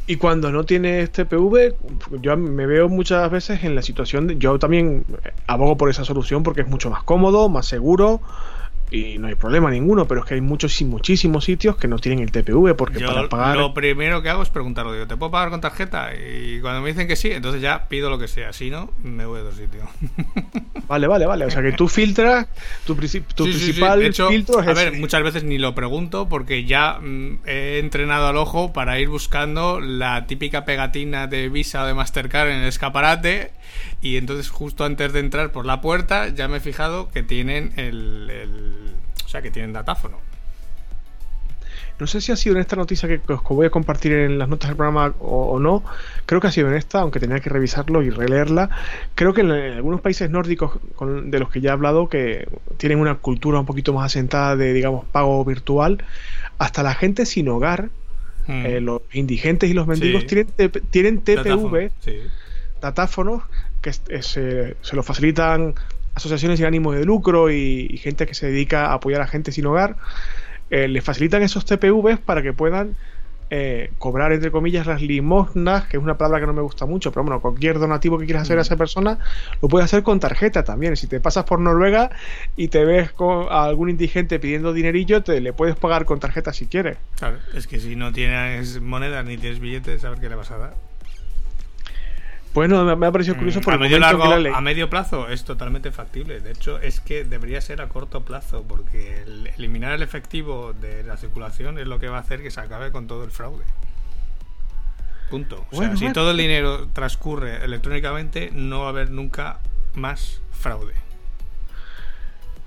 Y 0.07 0.17
cuando 0.17 0.51
no 0.51 0.65
tienes 0.65 1.11
TPV, 1.11 1.75
yo 2.19 2.35
me 2.35 2.65
veo 2.65 2.89
muchas 2.89 3.29
veces 3.31 3.63
en 3.63 3.75
la 3.75 3.81
situación 3.81 4.27
de, 4.27 4.37
yo 4.37 4.57
también 4.59 5.05
abogo 5.47 5.77
por 5.77 5.89
esa 5.89 6.03
solución 6.03 6.43
porque 6.43 6.61
es 6.61 6.67
mucho 6.67 6.89
más 6.89 7.03
cómodo, 7.03 7.47
más 7.47 7.67
seguro 7.67 8.19
y 8.91 9.17
no 9.17 9.27
hay 9.27 9.35
problema 9.35 9.71
ninguno, 9.71 10.05
pero 10.05 10.19
es 10.21 10.27
que 10.27 10.33
hay 10.33 10.41
muchos 10.41 10.79
y 10.81 10.85
muchísimos 10.85 11.45
sitios 11.45 11.77
que 11.77 11.87
no 11.87 11.97
tienen 11.97 12.19
el 12.19 12.31
TPV 12.31 12.75
porque 12.75 12.99
Yo 12.99 13.07
para 13.07 13.29
pagar 13.29 13.55
lo 13.55 13.73
primero 13.73 14.21
que 14.21 14.29
hago 14.29 14.43
es 14.43 14.49
preguntarlo, 14.49 14.91
digo, 14.91 15.07
¿te 15.07 15.15
puedo 15.15 15.31
pagar 15.31 15.49
con 15.49 15.61
tarjeta? 15.61 16.09
Y 16.13 16.59
cuando 16.59 16.81
me 16.81 16.89
dicen 16.89 17.07
que 17.07 17.15
sí, 17.15 17.31
entonces 17.31 17.61
ya 17.61 17.87
pido 17.87 18.09
lo 18.09 18.19
que 18.19 18.27
sea, 18.27 18.51
si 18.51 18.69
no, 18.69 18.91
me 19.01 19.25
voy 19.25 19.39
a 19.39 19.43
otro 19.43 19.55
sitio. 19.55 19.87
Vale, 20.87 21.07
vale, 21.07 21.25
vale, 21.25 21.45
o 21.45 21.49
sea 21.49 21.61
que 21.61 21.71
tú 21.71 21.87
filtras, 21.87 22.47
tu, 22.85 22.95
tu 22.95 23.07
sí, 23.07 23.21
principal 23.21 23.99
sí, 23.99 24.03
sí. 24.03 24.09
Hecho, 24.09 24.27
filtro 24.27 24.59
es 24.59 24.67
A 24.67 24.73
ver, 24.73 24.91
muchas 24.91 25.23
veces 25.23 25.45
ni 25.45 25.57
lo 25.57 25.73
pregunto 25.73 26.27
porque 26.27 26.65
ya 26.65 26.99
mm, 26.99 27.39
he 27.45 27.79
entrenado 27.79 28.27
al 28.27 28.35
ojo 28.35 28.73
para 28.73 28.99
ir 28.99 29.07
buscando 29.07 29.79
la 29.79 30.27
típica 30.27 30.65
pegatina 30.65 31.27
de 31.27 31.47
Visa 31.47 31.83
o 31.83 31.87
de 31.87 31.93
Mastercard 31.93 32.49
en 32.49 32.57
el 32.57 32.67
escaparate 32.67 33.51
y 34.01 34.17
entonces 34.17 34.49
justo 34.49 34.83
antes 34.85 35.13
de 35.13 35.19
entrar 35.19 35.51
por 35.51 35.65
la 35.65 35.81
puerta 35.81 36.29
ya 36.29 36.47
me 36.47 36.57
he 36.57 36.59
fijado 36.59 37.09
que 37.09 37.23
tienen 37.23 37.73
el, 37.77 38.29
el 38.29 38.93
o 39.25 39.29
sea, 39.29 39.41
que 39.41 39.51
tienen 39.51 39.73
datáfono. 39.73 40.17
No 42.01 42.07
sé 42.07 42.19
si 42.19 42.31
ha 42.31 42.35
sido 42.35 42.55
en 42.55 42.61
esta 42.61 42.75
noticia 42.75 43.07
que 43.07 43.21
os 43.31 43.43
voy 43.43 43.67
a 43.67 43.69
compartir 43.69 44.13
en 44.13 44.39
las 44.39 44.49
notas 44.49 44.71
del 44.71 44.75
programa 44.75 45.13
o, 45.19 45.51
o, 45.51 45.59
no. 45.59 45.83
Creo 46.25 46.41
que 46.41 46.47
ha 46.47 46.51
sido 46.51 46.67
en 46.67 46.73
esta, 46.73 47.01
aunque 47.01 47.19
tenía 47.19 47.39
que 47.39 47.51
revisarlo 47.51 48.01
y 48.01 48.09
releerla. 48.09 48.71
Creo 49.13 49.35
que 49.35 49.41
en, 49.41 49.51
en 49.51 49.73
algunos 49.73 50.01
países 50.01 50.31
nórdicos 50.31 50.79
con, 50.95 51.29
de 51.29 51.37
los 51.37 51.51
que 51.51 51.61
ya 51.61 51.69
he 51.69 51.73
hablado, 51.73 52.09
que 52.09 52.47
tienen 52.77 52.97
una 52.97 53.15
cultura 53.19 53.59
un 53.59 53.67
poquito 53.67 53.93
más 53.93 54.07
asentada 54.07 54.55
de, 54.55 54.73
digamos, 54.73 55.05
pago 55.05 55.45
virtual, 55.45 56.03
hasta 56.57 56.81
la 56.81 56.95
gente 56.95 57.27
sin 57.27 57.47
hogar, 57.49 57.89
hmm. 58.47 58.65
eh, 58.65 58.81
los 58.81 59.03
indigentes 59.13 59.69
y 59.69 59.73
los 59.73 59.85
mendigos, 59.85 60.23
sí. 60.23 60.27
tienen, 60.27 60.71
tienen 60.89 61.21
TPV, 61.21 61.91
sí. 61.99 62.17
Datáfonos, 62.81 63.43
que 63.81 63.93
se, 63.93 64.75
se 64.81 64.95
lo 64.95 65.03
facilitan 65.03 65.75
asociaciones 66.13 66.59
sin 66.59 66.65
ánimo 66.65 66.91
de 66.91 67.05
lucro 67.05 67.49
y, 67.49 67.87
y, 67.89 67.97
gente 67.97 68.25
que 68.25 68.33
se 68.33 68.47
dedica 68.47 68.87
a 68.87 68.93
apoyar 68.95 69.21
a 69.21 69.27
gente 69.27 69.51
sin 69.51 69.65
hogar, 69.65 69.95
eh, 70.69 70.87
les 70.87 71.03
facilitan 71.03 71.41
esos 71.41 71.65
TPVs 71.65 72.19
para 72.19 72.41
que 72.41 72.53
puedan 72.53 72.95
eh, 73.53 73.91
cobrar, 73.97 74.31
entre 74.31 74.49
comillas, 74.49 74.87
las 74.87 75.01
limosnas, 75.01 75.85
que 75.87 75.97
es 75.97 76.03
una 76.03 76.17
palabra 76.17 76.39
que 76.39 76.47
no 76.47 76.53
me 76.53 76.61
gusta 76.61 76.85
mucho, 76.85 77.11
pero 77.11 77.25
bueno, 77.25 77.41
cualquier 77.41 77.79
donativo 77.79 78.17
que 78.17 78.23
quieras 78.23 78.43
hacer 78.43 78.57
a 78.57 78.61
esa 78.61 78.77
persona, 78.77 79.19
lo 79.61 79.67
puedes 79.67 79.83
hacer 79.83 80.03
con 80.03 80.21
tarjeta 80.21 80.63
también. 80.63 80.95
Si 80.95 81.07
te 81.07 81.19
pasas 81.19 81.43
por 81.43 81.59
Noruega 81.59 82.11
y 82.55 82.69
te 82.69 82.85
ves 82.85 83.11
con 83.11 83.47
a 83.49 83.65
algún 83.65 83.89
indigente 83.89 84.39
pidiendo 84.39 84.71
dinerillo, 84.71 85.21
te 85.21 85.41
le 85.41 85.51
puedes 85.51 85.75
pagar 85.75 86.05
con 86.05 86.21
tarjeta 86.21 86.53
si 86.53 86.67
quieres. 86.67 86.97
Claro, 87.17 87.39
es 87.53 87.67
que 87.67 87.81
si 87.81 87.97
no 87.97 88.13
tienes 88.13 88.79
monedas 88.79 89.25
ni 89.25 89.37
tienes 89.37 89.59
billetes, 89.59 90.05
a 90.05 90.11
ver 90.11 90.19
qué 90.19 90.29
le 90.29 90.35
vas 90.35 90.51
a 90.51 90.57
dar. 90.57 90.90
Bueno, 92.53 92.83
me 92.97 93.05
ha 93.05 93.11
parecido 93.11 93.37
curioso 93.37 93.61
por 93.61 93.75
a 93.75 93.77
medio, 93.77 93.97
largo, 93.97 94.23
a 94.23 94.61
medio 94.61 94.89
plazo 94.89 95.29
es 95.29 95.45
totalmente 95.45 95.91
factible. 95.91 96.41
De 96.41 96.51
hecho, 96.51 96.79
es 96.79 96.99
que 96.99 97.23
debería 97.23 97.61
ser 97.61 97.81
a 97.81 97.87
corto 97.87 98.25
plazo, 98.25 98.65
porque 98.67 99.21
el 99.21 99.47
eliminar 99.47 99.93
el 99.93 100.01
efectivo 100.01 100.73
de 100.73 101.03
la 101.03 101.15
circulación 101.15 101.79
es 101.79 101.87
lo 101.87 101.99
que 101.99 102.09
va 102.09 102.17
a 102.17 102.21
hacer 102.21 102.41
que 102.41 102.51
se 102.51 102.59
acabe 102.59 102.91
con 102.91 103.07
todo 103.07 103.23
el 103.23 103.31
fraude. 103.31 103.63
Punto. 105.29 105.65
O 105.71 105.77
bueno, 105.77 105.95
sea, 105.95 106.09
si 106.09 106.13
todo 106.13 106.31
el 106.31 106.37
dinero 106.37 106.89
transcurre 106.89 107.63
electrónicamente, 107.63 108.51
no 108.51 108.81
va 108.81 108.87
a 108.87 108.89
haber 108.89 109.11
nunca 109.11 109.59
más 109.93 110.41
fraude. 110.51 110.93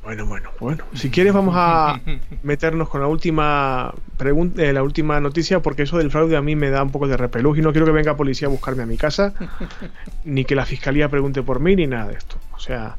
Bueno, 0.05 0.27
bueno, 0.27 0.51
bueno. 0.61 0.85
Si 0.93 1.11
quieres 1.11 1.33
vamos 1.33 1.55
a 1.57 1.99
meternos 2.43 2.91
con 2.91 3.01
la 3.01 3.07
última 3.07 3.95
pregunta, 4.19 4.63
eh, 4.63 4.73
la 4.75 4.83
última 4.83 5.19
noticia, 5.19 5.61
porque 5.61 5.83
eso 5.85 5.97
del 5.97 6.11
fraude 6.11 6.37
a 6.37 6.43
mí 6.43 6.55
me 6.57 6.69
da 6.69 6.83
un 6.83 6.91
poco 6.91 7.09
de 7.09 7.17
repelús 7.17 7.57
y 7.57 7.63
no 7.63 7.73
quiero 7.73 7.87
que 7.87 7.93
venga 7.93 8.15
policía 8.15 8.49
a 8.49 8.51
buscarme 8.51 8.83
a 8.83 8.87
mi 8.87 8.99
casa, 8.99 9.33
ni 10.25 10.45
que 10.45 10.55
la 10.55 10.67
fiscalía 10.67 11.09
pregunte 11.09 11.43
por 11.43 11.59
mí, 11.59 11.75
ni 11.75 11.87
nada 11.87 12.09
de 12.09 12.17
esto. 12.17 12.37
O 12.53 12.59
sea, 12.59 12.97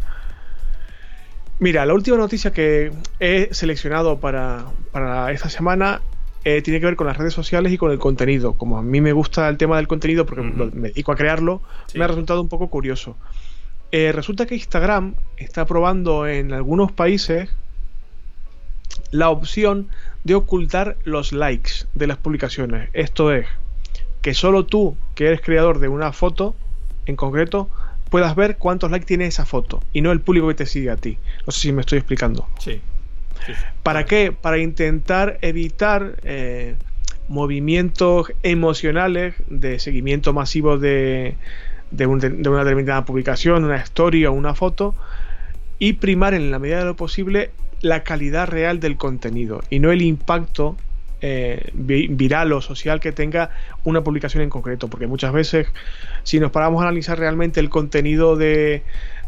mira, 1.60 1.86
la 1.86 1.93
última 1.93 2.18
noticia 2.18 2.51
que 2.51 2.91
he 3.20 3.49
seleccionado 3.51 4.20
para, 4.20 4.66
para 4.91 5.32
esta 5.32 5.49
semana 5.49 6.01
eh, 6.43 6.64
tiene 6.64 6.80
que 6.80 6.88
ver 6.88 6.95
con 6.95 7.06
las 7.06 7.18
redes 7.18 7.34
sociales 7.34 7.72
y 7.72 7.78
con 7.78 7.91
el 7.91 7.99
contenido. 7.99 8.53
Como 8.53 8.80
a 8.80 8.82
mí 8.82 8.99
me 8.99 9.14
gusta 9.14 9.47
el 9.47 9.58
tema 9.58 9.78
del 9.78 9.88
contenido, 9.88 10.26
porque 10.26 10.41
uh 10.41 10.45
-huh. 10.45 10.74
me 10.74 10.88
dedico 10.88 11.12
a 11.12 11.16
crearlo, 11.16 11.62
sí. 11.86 11.99
me 11.99 12.06
ha 12.06 12.08
resultado 12.08 12.41
un 12.41 12.49
poco 12.49 12.68
curioso. 12.70 13.16
Eh, 13.91 14.11
resulta 14.11 14.45
que 14.45 14.55
Instagram 14.55 15.15
está 15.38 15.65
probando 15.65 16.27
en 16.27 16.53
algunos 16.53 16.91
países 16.91 17.49
la 19.11 19.29
opción 19.29 19.88
de 20.23 20.36
ocultar 20.36 20.97
los 21.03 21.31
likes 21.31 21.86
de 21.93 22.07
las 22.07 22.17
publicaciones. 22.17 22.89
Esto 22.93 23.31
es, 23.31 23.47
que 24.21 24.33
solo 24.33 24.65
tú, 24.65 24.97
que 25.13 25.27
eres 25.27 25.41
creador 25.41 25.79
de 25.79 25.88
una 25.88 26.11
foto 26.11 26.55
en 27.05 27.15
concreto, 27.15 27.69
puedas 28.09 28.36
ver 28.36 28.57
cuántos 28.57 28.91
likes 28.91 29.05
tiene 29.05 29.27
esa 29.27 29.45
foto 29.45 29.83
y 29.93 30.01
no 30.01 30.11
el 30.11 30.21
público 30.21 30.47
que 30.47 30.55
te 30.55 30.65
sigue 30.65 30.89
a 30.89 30.97
ti. 30.97 31.17
No 31.45 31.51
sé 31.51 31.59
si 31.59 31.71
me 31.71 31.81
estoy 31.81 31.99
explicando. 31.99 32.47
Sí. 32.59 32.81
sí. 33.45 33.53
¿Para 33.83 34.05
qué? 34.05 34.31
Para 34.31 34.57
intentar 34.57 35.38
evitar 35.41 36.15
eh, 36.23 36.75
movimientos 37.27 38.31
emocionales 38.43 39.36
de 39.47 39.79
seguimiento 39.79 40.33
masivo 40.33 40.77
de, 40.77 41.36
de, 41.91 42.05
un, 42.05 42.19
de, 42.19 42.49
una 42.49 42.63
determinada 42.63 43.05
publicación, 43.05 43.63
una 43.63 43.77
story 43.77 44.25
o 44.25 44.33
una 44.33 44.55
foto 44.55 44.95
y 45.79 45.93
primar 45.93 46.33
en 46.33 46.51
la 46.51 46.59
medida 46.59 46.79
de 46.79 46.86
lo 46.86 46.95
posible 46.95 47.51
la 47.81 48.03
calidad 48.03 48.47
real 48.47 48.79
del 48.79 48.97
contenido 48.97 49.61
y 49.69 49.79
no 49.79 49.91
el 49.91 50.01
impacto 50.01 50.77
eh, 51.21 51.69
viral 51.73 52.53
o 52.53 52.61
social 52.61 52.99
que 52.99 53.11
tenga 53.11 53.51
una 53.83 54.03
publicación 54.03 54.43
en 54.43 54.49
concreto, 54.49 54.89
porque 54.89 55.07
muchas 55.07 55.33
veces 55.33 55.67
si 56.23 56.39
nos 56.39 56.51
paramos 56.51 56.81
a 56.81 56.88
analizar 56.88 57.17
realmente 57.17 57.59
el 57.59 57.69
contenido 57.69 58.36
de, 58.36 58.83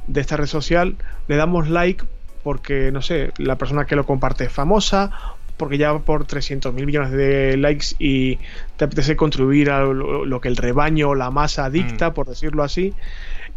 de 0.07 0.21
esta 0.21 0.37
red 0.37 0.47
social, 0.47 0.95
le 1.27 1.35
damos 1.35 1.69
like 1.69 2.05
porque, 2.43 2.91
no 2.91 3.01
sé, 3.01 3.31
la 3.37 3.57
persona 3.57 3.85
que 3.85 3.95
lo 3.95 4.05
comparte 4.05 4.45
es 4.45 4.51
famosa 4.51 5.11
porque 5.57 5.77
ya 5.77 5.97
por 5.99 6.25
300 6.25 6.73
mil 6.73 6.85
millones 6.85 7.11
de 7.11 7.57
likes 7.57 7.87
y 7.99 8.37
te 8.77 8.85
apetece 8.85 9.15
contribuir 9.15 9.71
a 9.71 9.81
lo, 9.81 10.25
lo 10.25 10.41
que 10.41 10.47
el 10.47 10.55
rebaño 10.55 11.09
o 11.09 11.15
la 11.15 11.31
masa 11.31 11.69
dicta, 11.69 12.11
mm. 12.11 12.13
por 12.13 12.27
decirlo 12.27 12.63
así, 12.63 12.93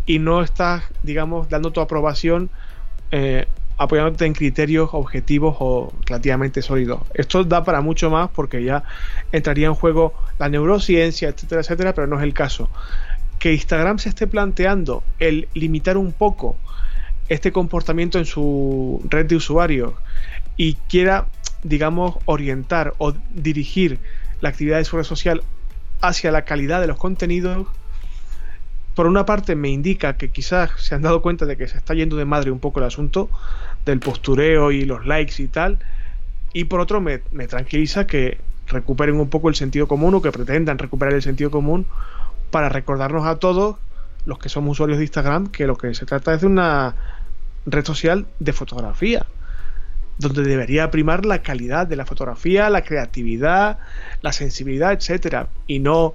y 0.06 0.18
no 0.18 0.42
estás, 0.42 0.82
digamos, 1.02 1.48
dando 1.48 1.72
tu 1.72 1.80
aprobación 1.80 2.50
eh, 3.12 3.46
apoyándote 3.76 4.26
en 4.26 4.34
criterios 4.34 4.90
objetivos 4.92 5.56
o 5.58 5.92
relativamente 6.04 6.60
sólidos. 6.60 7.00
Esto 7.14 7.44
da 7.44 7.64
para 7.64 7.80
mucho 7.80 8.10
más 8.10 8.28
porque 8.28 8.62
ya 8.62 8.84
entraría 9.32 9.68
en 9.68 9.74
juego 9.74 10.12
la 10.38 10.48
neurociencia, 10.50 11.30
etcétera, 11.30 11.62
etcétera, 11.62 11.94
pero 11.94 12.06
no 12.06 12.18
es 12.18 12.22
el 12.22 12.34
caso. 12.34 12.68
Que 13.38 13.54
Instagram 13.54 13.98
se 13.98 14.10
esté 14.10 14.26
planteando 14.26 15.02
el 15.18 15.48
limitar 15.54 15.96
un 15.96 16.12
poco 16.12 16.56
este 17.30 17.52
comportamiento 17.52 18.18
en 18.18 18.26
su 18.26 19.00
red 19.08 19.24
de 19.26 19.36
usuarios 19.36 19.94
y 20.60 20.74
quiera 20.90 21.26
digamos, 21.62 22.16
orientar 22.24 22.94
o 22.98 23.14
dirigir 23.34 23.98
la 24.40 24.50
actividad 24.50 24.76
de 24.76 24.84
su 24.84 24.96
red 24.96 25.04
social 25.04 25.42
hacia 26.00 26.30
la 26.30 26.44
calidad 26.44 26.80
de 26.80 26.86
los 26.86 26.98
contenidos, 26.98 27.66
por 28.94 29.06
una 29.06 29.24
parte 29.24 29.54
me 29.54 29.70
indica 29.70 30.16
que 30.16 30.30
quizás 30.30 30.70
se 30.78 30.94
han 30.94 31.02
dado 31.02 31.22
cuenta 31.22 31.46
de 31.46 31.56
que 31.56 31.66
se 31.66 31.78
está 31.78 31.94
yendo 31.94 32.16
de 32.16 32.24
madre 32.24 32.50
un 32.50 32.58
poco 32.58 32.80
el 32.80 32.86
asunto 32.86 33.30
del 33.84 34.00
postureo 34.00 34.70
y 34.70 34.84
los 34.84 35.06
likes 35.06 35.42
y 35.42 35.48
tal, 35.48 35.78
y 36.52 36.64
por 36.64 36.80
otro 36.80 37.00
me, 37.00 37.22
me 37.32 37.46
tranquiliza 37.46 38.06
que 38.06 38.38
recuperen 38.66 39.18
un 39.18 39.30
poco 39.30 39.48
el 39.48 39.54
sentido 39.54 39.86
común 39.86 40.14
o 40.14 40.22
que 40.22 40.32
pretendan 40.32 40.78
recuperar 40.78 41.14
el 41.14 41.22
sentido 41.22 41.50
común 41.50 41.86
para 42.50 42.68
recordarnos 42.68 43.26
a 43.26 43.36
todos 43.36 43.76
los 44.26 44.38
que 44.38 44.50
somos 44.50 44.72
usuarios 44.72 44.98
de 44.98 45.04
Instagram 45.04 45.46
que 45.46 45.66
lo 45.66 45.76
que 45.76 45.94
se 45.94 46.06
trata 46.06 46.34
es 46.34 46.42
de 46.42 46.46
una 46.46 46.94
red 47.66 47.84
social 47.84 48.26
de 48.38 48.52
fotografía, 48.52 49.26
donde 50.20 50.42
debería 50.42 50.90
primar 50.90 51.24
la 51.24 51.42
calidad 51.42 51.86
de 51.86 51.96
la 51.96 52.04
fotografía, 52.04 52.68
la 52.70 52.82
creatividad, 52.82 53.78
la 54.20 54.32
sensibilidad, 54.32 54.92
etcétera, 54.92 55.48
y 55.66 55.78
no 55.78 56.14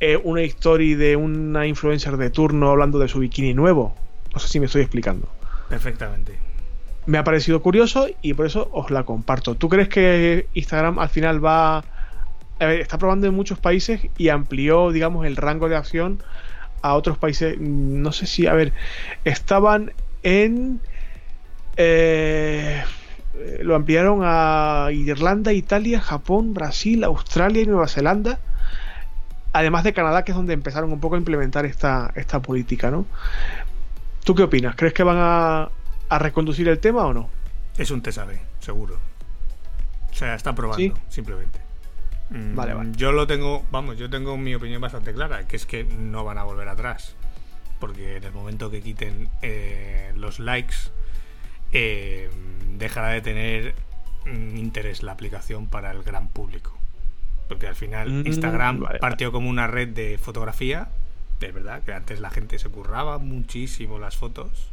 eh, 0.00 0.20
una 0.22 0.42
historia 0.42 0.96
de 0.96 1.14
una 1.14 1.66
influencer 1.66 2.16
de 2.16 2.30
turno 2.30 2.70
hablando 2.70 2.98
de 2.98 3.06
su 3.06 3.20
bikini 3.20 3.54
nuevo. 3.54 3.94
No 4.34 4.40
sé 4.40 4.48
si 4.48 4.58
me 4.58 4.66
estoy 4.66 4.82
explicando. 4.82 5.28
Perfectamente. 5.68 6.36
Me 7.06 7.18
ha 7.18 7.24
parecido 7.24 7.62
curioso 7.62 8.08
y 8.20 8.34
por 8.34 8.46
eso 8.46 8.68
os 8.72 8.90
la 8.90 9.04
comparto. 9.04 9.54
¿Tú 9.54 9.68
crees 9.68 9.88
que 9.88 10.48
Instagram 10.54 10.98
al 10.98 11.08
final 11.08 11.44
va... 11.44 11.84
está 12.58 12.98
probando 12.98 13.28
en 13.28 13.34
muchos 13.34 13.58
países 13.58 14.00
y 14.18 14.28
amplió, 14.28 14.90
digamos, 14.90 15.24
el 15.26 15.36
rango 15.36 15.68
de 15.68 15.76
acción 15.76 16.22
a 16.80 16.94
otros 16.94 17.18
países? 17.18 17.60
No 17.60 18.10
sé 18.10 18.26
si, 18.26 18.48
a 18.48 18.54
ver, 18.54 18.72
estaban 19.24 19.92
en... 20.24 20.80
Eh, 21.76 22.82
lo 23.62 23.74
ampliaron 23.74 24.20
a 24.22 24.88
Irlanda, 24.92 25.52
Italia, 25.52 26.00
Japón, 26.00 26.54
Brasil, 26.54 27.04
Australia 27.04 27.62
y 27.62 27.66
Nueva 27.66 27.88
Zelanda 27.88 28.38
además 29.52 29.84
de 29.84 29.92
Canadá, 29.92 30.24
que 30.24 30.32
es 30.32 30.36
donde 30.36 30.54
empezaron 30.54 30.92
un 30.92 31.00
poco 31.00 31.14
a 31.14 31.18
implementar 31.18 31.66
esta, 31.66 32.10
esta 32.14 32.40
política, 32.40 32.90
¿no? 32.90 33.06
¿Tú 34.24 34.34
qué 34.34 34.42
opinas? 34.44 34.74
¿Crees 34.76 34.94
que 34.94 35.02
van 35.02 35.18
a, 35.18 35.70
reconducir 36.18 36.68
el 36.68 36.78
tema 36.78 37.06
o 37.06 37.14
no? 37.14 37.28
Es 37.76 37.90
un 37.90 38.02
TSAB, 38.02 38.32
seguro. 38.60 38.98
O 40.10 40.14
sea, 40.14 40.34
está 40.34 40.54
probando, 40.54 40.94
simplemente. 41.08 41.58
Mm, 42.30 42.54
vale, 42.54 42.74
vale. 42.74 42.90
Yo 42.96 43.12
lo 43.12 43.26
tengo, 43.26 43.64
vamos, 43.70 43.96
yo 43.96 44.10
tengo 44.10 44.36
mi 44.36 44.54
opinión 44.54 44.80
bastante 44.80 45.12
clara, 45.12 45.46
que 45.46 45.56
es 45.56 45.66
que 45.66 45.84
no 45.84 46.24
van 46.24 46.38
a 46.38 46.44
volver 46.44 46.68
atrás. 46.68 47.14
Porque 47.80 48.18
en 48.18 48.24
el 48.24 48.32
momento 48.32 48.70
que 48.70 48.80
quiten 48.80 49.28
eh, 49.40 50.12
los 50.14 50.38
likes, 50.38 50.76
eh, 51.72 52.30
dejará 52.78 53.08
de 53.08 53.20
tener 53.20 53.74
interés 54.26 55.02
la 55.02 55.12
aplicación 55.12 55.66
para 55.66 55.90
el 55.90 56.02
gran 56.02 56.28
público. 56.28 56.76
Porque 57.48 57.66
al 57.66 57.74
final 57.74 58.10
mm, 58.10 58.26
Instagram 58.26 58.84
partió 59.00 59.32
como 59.32 59.48
una 59.48 59.66
red 59.66 59.88
de 59.88 60.18
fotografía, 60.18 60.88
de 61.40 61.52
verdad, 61.52 61.82
que 61.82 61.92
antes 61.92 62.20
la 62.20 62.30
gente 62.30 62.58
se 62.58 62.68
curraba 62.68 63.18
muchísimo 63.18 63.98
las 63.98 64.16
fotos. 64.16 64.68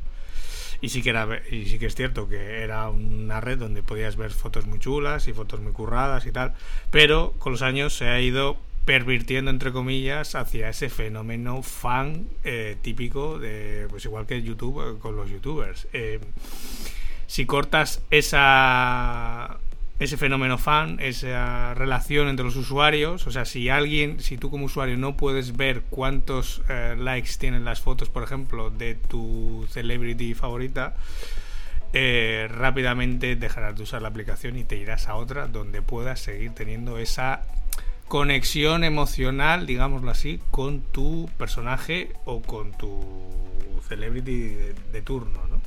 Y 0.82 0.90
sí 0.90 1.02
que 1.02 1.10
era 1.10 1.28
y 1.52 1.66
sí 1.66 1.78
que 1.78 1.88
es 1.88 1.96
cierto 1.96 2.30
que 2.30 2.64
era 2.64 2.90
una 2.90 3.42
red 3.42 3.58
donde 3.58 3.84
podías 3.84 4.16
ver 4.16 4.32
fotos 4.32 4.66
muy 4.66 4.80
chulas 4.80 5.28
y 5.28 5.34
fotos 5.34 5.60
muy 5.60 5.74
curradas 5.74 6.26
y 6.26 6.32
tal, 6.32 6.54
pero 6.90 7.34
con 7.38 7.52
los 7.52 7.62
años 7.64 7.94
se 7.94 8.08
ha 8.08 8.22
ido 8.22 8.58
pervirtiendo 8.86 9.52
entre 9.52 9.72
comillas 9.72 10.36
hacia 10.36 10.70
ese 10.70 10.90
fenómeno 10.90 11.62
fan 11.62 12.28
eh, 12.44 12.78
típico 12.82 13.38
de 13.38 13.88
pues 13.90 14.06
igual 14.06 14.26
que 14.26 14.42
YouTube 14.42 14.82
eh, 14.82 15.00
con 15.00 15.16
los 15.16 15.30
youtubers 15.30 15.88
eh, 15.94 16.20
si 17.28 17.46
cortas 17.46 18.02
esa 18.10 19.60
ese 20.00 20.16
fenómeno 20.16 20.58
fan, 20.58 20.98
esa 21.02 21.74
relación 21.74 22.30
entre 22.30 22.46
los 22.46 22.56
usuarios. 22.56 23.28
O 23.28 23.32
sea, 23.32 23.44
si 23.44 23.68
alguien, 23.68 24.22
si 24.22 24.38
tú 24.38 24.50
como 24.50 24.64
usuario 24.64 24.96
no 24.96 25.18
puedes 25.18 25.58
ver 25.58 25.82
cuántos 25.90 26.62
likes 26.98 27.32
tienen 27.38 27.66
las 27.66 27.82
fotos, 27.82 28.08
por 28.08 28.24
ejemplo, 28.24 28.70
de 28.70 28.96
tu 28.96 29.68
celebrity 29.70 30.36
favorita, 30.36 30.96
rápidamente 31.92 33.36
dejarás 33.36 33.76
de 33.76 33.84
usar 33.84 34.02
la 34.02 34.08
aplicación 34.08 34.58
y 34.58 34.64
te 34.64 34.78
irás 34.78 35.10
a 35.10 35.16
otra 35.16 35.48
donde 35.48 35.82
puedas 35.82 36.22
seguir 36.22 36.52
teniendo 36.52 36.98
esa 36.98 37.42
conexión 38.10 38.84
emocional, 38.84 39.66
digámoslo 39.66 40.12
así, 40.12 40.42
con 40.52 40.82
tu 40.82 41.30
personaje 41.38 42.12
o 42.26 42.42
con 42.42 42.74
tu 42.74 43.00
celebrity 43.88 44.56
de 44.92 45.02
turno, 45.02 45.48
¿no? 45.48 45.62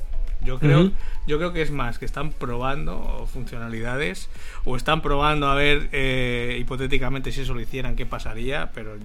Yo 0.45 0.59
creo, 0.59 0.91
yo 1.25 1.37
creo 1.37 1.53
que 1.53 1.61
es 1.61 1.71
más, 1.71 1.99
que 1.99 2.05
están 2.05 2.31
probando 2.31 3.27
funcionalidades 3.31 4.29
o 4.65 4.75
están 4.75 5.01
probando 5.01 5.47
a 5.47 5.55
ver 5.55 5.87
eh, 5.93 6.57
hipotéticamente 6.59 7.31
si 7.31 7.41
eso 7.41 7.53
lo 7.53 7.61
hicieran, 7.61 7.95
qué 7.95 8.05
pasaría, 8.05 8.71
pero 8.73 8.97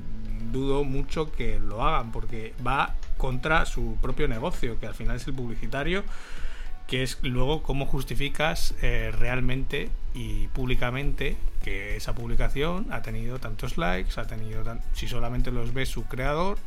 dudo 0.51 0.83
mucho 0.83 1.31
que 1.31 1.61
lo 1.61 1.85
hagan 1.85 2.11
porque 2.11 2.55
va 2.67 2.97
contra 3.17 3.67
su 3.67 3.97
propio 4.03 4.27
negocio, 4.27 4.81
que 4.81 4.87
al 4.87 4.95
final 4.95 5.17
es 5.17 5.27
el 5.27 5.35
publicitario, 5.35 6.03
que 6.89 7.05
es 7.05 7.19
luego 7.23 7.63
cómo 7.63 7.87
justificas 7.87 8.75
eh, 8.83 9.13
realmente 9.17 9.91
y 10.15 10.49
públicamente 10.49 11.37
que 11.63 11.97
esa 11.97 12.15
publicación 12.15 12.87
ha 12.91 13.03
tenido 13.03 13.39
tantos 13.39 13.77
likes, 13.79 14.19
ha 14.21 14.27
tenido 14.27 14.65
si 14.95 15.07
solamente 15.07 15.53
los 15.53 15.73
ve 15.73 15.87
su 15.87 16.05
creador 16.05 16.59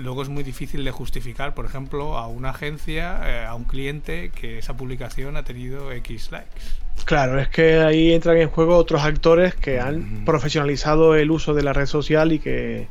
luego 0.00 0.22
es 0.22 0.28
muy 0.28 0.42
difícil 0.42 0.84
de 0.84 0.90
justificar, 0.90 1.54
por 1.54 1.66
ejemplo, 1.66 2.16
a 2.16 2.26
una 2.26 2.50
agencia, 2.50 3.20
eh, 3.24 3.44
a 3.44 3.54
un 3.54 3.64
cliente, 3.64 4.30
que 4.30 4.58
esa 4.58 4.76
publicación 4.76 5.36
ha 5.36 5.44
tenido 5.44 5.92
X 5.92 6.30
likes. 6.32 6.60
Claro, 7.04 7.40
es 7.40 7.48
que 7.48 7.80
ahí 7.80 8.12
entran 8.12 8.36
en 8.38 8.48
juego 8.48 8.76
otros 8.76 9.02
actores 9.02 9.54
que 9.54 9.80
han 9.80 10.24
profesionalizado 10.24 11.14
el 11.14 11.30
uso 11.30 11.54
de 11.54 11.62
la 11.62 11.72
red 11.72 11.86
social 11.86 12.32
y 12.32 12.38
que... 12.38 12.88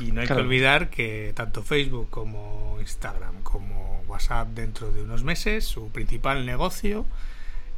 Y 0.00 0.12
no 0.12 0.22
hay 0.22 0.26
que 0.26 0.32
olvidar 0.32 0.88
que 0.90 1.32
tanto 1.34 1.62
Facebook 1.62 2.08
como 2.10 2.78
Instagram 2.80 3.42
como 3.42 4.02
WhatsApp 4.08 4.48
dentro 4.48 4.90
de 4.92 5.02
unos 5.02 5.22
meses, 5.24 5.64
su 5.64 5.90
principal 5.90 6.46
negocio 6.46 7.06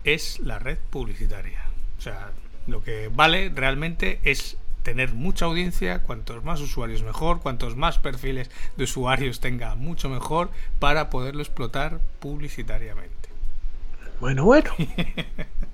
es 0.05 0.39
la 0.41 0.59
red 0.59 0.79
publicitaria. 0.91 1.61
O 1.99 2.01
sea, 2.01 2.31
lo 2.67 2.83
que 2.83 3.11
vale 3.13 3.51
realmente 3.55 4.21
es 4.23 4.57
tener 4.83 5.13
mucha 5.13 5.45
audiencia, 5.45 6.03
cuantos 6.03 6.45
más 6.45 6.61
usuarios 6.61 7.03
mejor, 7.03 7.41
cuantos 7.41 7.77
más 7.77 7.99
perfiles 7.99 8.51
de 8.77 8.85
usuarios 8.85 9.41
tenga 9.41 9.75
mucho 9.75 10.09
mejor 10.09 10.51
para 10.79 11.11
poderlo 11.11 11.43
explotar 11.43 12.01
publicitariamente. 12.21 13.29
Bueno, 14.21 14.45
bueno. 14.45 14.71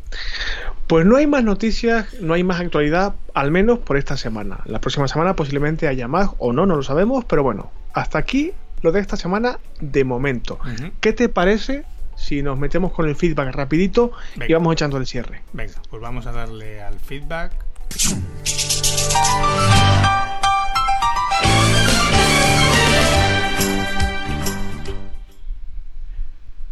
Pues 0.86 1.04
no 1.04 1.16
hay 1.16 1.26
más 1.26 1.44
noticias, 1.44 2.14
no 2.20 2.32
hay 2.34 2.42
más 2.42 2.60
actualidad, 2.60 3.14
al 3.34 3.50
menos 3.50 3.78
por 3.78 3.98
esta 3.98 4.16
semana. 4.16 4.60
La 4.64 4.80
próxima 4.80 5.06
semana 5.06 5.36
posiblemente 5.36 5.86
haya 5.86 6.08
más 6.08 6.30
o 6.38 6.52
no, 6.52 6.64
no 6.64 6.76
lo 6.76 6.82
sabemos, 6.82 7.24
pero 7.26 7.42
bueno, 7.42 7.70
hasta 7.92 8.18
aquí 8.18 8.52
lo 8.80 8.92
de 8.92 9.00
esta 9.00 9.16
semana 9.16 9.58
de 9.80 10.04
momento. 10.04 10.58
¿Qué 11.00 11.12
te 11.12 11.28
parece 11.28 11.84
si 12.16 12.42
nos 12.42 12.58
metemos 12.58 12.92
con 12.92 13.06
el 13.08 13.16
feedback 13.16 13.54
rapidito 13.54 14.12
y 14.48 14.52
vamos 14.52 14.72
echando 14.72 14.96
el 14.96 15.06
cierre? 15.06 15.42
Venga, 15.52 15.74
pues 15.90 16.00
vamos 16.00 16.26
a 16.26 16.32
darle 16.32 16.80
al 16.80 16.98
feedback. 16.98 17.52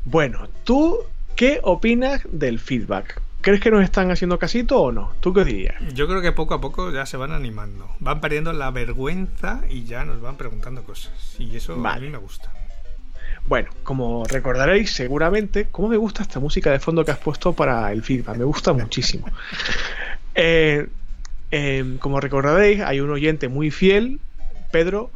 Bueno, 0.05 0.49
¿tú 0.65 1.01
qué 1.35 1.61
opinas 1.63 2.23
del 2.31 2.61
feedback? 2.61 3.21
¿Crees 3.47 3.61
que 3.61 3.71
nos 3.71 3.85
están 3.85 4.11
haciendo 4.11 4.41
casito 4.41 4.81
o 4.81 4.91
no? 4.91 5.13
¿Tú 5.21 5.33
qué 5.33 5.45
dirías? 5.45 5.77
Yo 5.95 6.09
creo 6.09 6.21
que 6.21 6.33
poco 6.33 6.55
a 6.55 6.61
poco 6.61 6.91
ya 6.91 7.07
se 7.07 7.17
van 7.17 7.31
animando. 7.31 7.89
Van 8.01 8.21
perdiendo 8.21 8.53
la 8.53 8.73
vergüenza 8.73 9.63
y 9.71 9.85
ya 9.85 10.05
nos 10.05 10.21
van 10.21 10.37
preguntando 10.37 10.83
cosas. 10.83 11.37
Y 11.39 11.55
eso 11.55 11.75
a 11.87 11.99
mí 12.01 12.09
me 12.09 12.19
gusta. 12.19 12.51
Bueno, 13.47 13.71
como 13.85 14.25
recordaréis 14.25 14.91
seguramente, 14.91 15.69
¿cómo 15.71 15.87
me 15.87 15.97
gusta 15.97 16.23
esta 16.23 16.41
música 16.41 16.73
de 16.73 16.81
fondo 16.81 17.05
que 17.05 17.13
has 17.13 17.19
puesto 17.19 17.53
para 17.53 17.93
el 17.93 18.03
feedback? 18.03 18.37
Me 18.37 18.45
gusta 18.45 18.73
muchísimo. 18.73 19.29
Eh, 20.39 20.87
Em, 21.51 21.99
como 21.99 22.21
recordaréis, 22.21 22.81
hay 22.81 23.01
un 23.01 23.11
oyente 23.11 23.49
muy 23.49 23.71
fiel, 23.71 24.21
Pedro, 24.73 25.11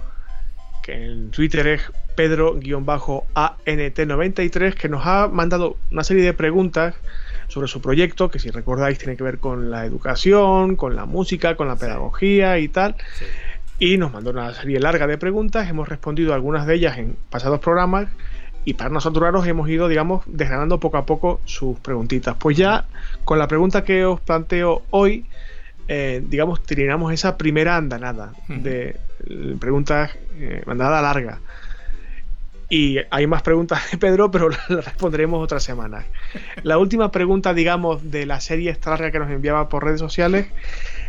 que 0.83 0.93
en 0.93 1.31
Twitter 1.33 1.67
es 1.67 1.83
Pedro-ANT93, 2.15 4.75
que 4.75 4.89
nos 4.89 5.05
ha 5.07 5.29
mandado 5.29 5.77
una 5.91 6.05
serie 6.05 6.23
de 6.23 6.33
preguntas 6.33 6.95
sobre 7.51 7.69
su 7.69 7.81
proyecto, 7.81 8.31
que 8.31 8.39
si 8.39 8.51
recordáis 8.51 8.99
tiene 8.99 9.17
que 9.17 9.25
ver 9.25 9.39
con 9.39 9.71
la 9.71 9.85
educación, 9.85 10.77
con 10.77 10.95
la 10.95 11.05
música, 11.05 11.57
con 11.57 11.69
la 11.69 11.77
pedagogía 11.77 12.59
y 12.59 12.69
tal. 12.69 12.95
Y 13.79 13.99
nos 13.99 14.13
mandó 14.13 14.31
una 14.31 14.55
serie 14.55 14.79
larga 14.79 15.07
de 15.07 15.19
preguntas, 15.19 15.69
hemos 15.69 15.89
respondido 15.89 16.33
algunas 16.33 16.67
de 16.67 16.75
ellas 16.75 16.99
en 16.99 17.17
pasados 17.29 17.61
programas 17.61 18.09
y 18.65 18.75
para 18.75 18.91
nosotros 18.91 19.47
hemos 19.47 19.69
ido, 19.69 19.89
digamos, 19.89 20.23
desgranando 20.27 20.79
poco 20.79 20.99
a 20.99 21.07
poco 21.07 21.41
sus 21.45 21.79
preguntitas. 21.81 22.37
Pues 22.39 22.57
ya 22.57 22.85
con 23.25 23.39
la 23.39 23.49
pregunta 23.49 23.83
que 23.83 24.05
os 24.05 24.21
planteo 24.21 24.83
hoy, 24.91 25.25
eh, 25.89 26.23
digamos, 26.29 26.63
terminamos 26.63 27.13
esa 27.13 27.37
primera 27.37 27.77
andanada 27.77 28.33
de 28.49 28.97
preguntas, 29.59 30.11
eh, 30.39 30.63
andanada 30.67 31.03
larga. 31.03 31.41
Y 32.71 32.99
hay 33.11 33.27
más 33.27 33.43
preguntas 33.43 33.91
de 33.91 33.99
Pedro, 33.99 34.31
pero 34.31 34.49
las 34.69 34.85
responderemos 34.85 35.43
otra 35.43 35.61
semana. 35.61 36.07
La 36.63 36.79
última 36.79 37.11
pregunta, 37.11 37.53
digamos, 37.53 38.11
de 38.11 38.25
la 38.25 38.41
serie 38.41 38.75
larga 38.87 39.11
que 39.11 39.19
nos 39.19 39.31
enviaba 39.31 39.69
por 39.69 39.85
redes 39.85 40.01
sociales, 40.01 40.47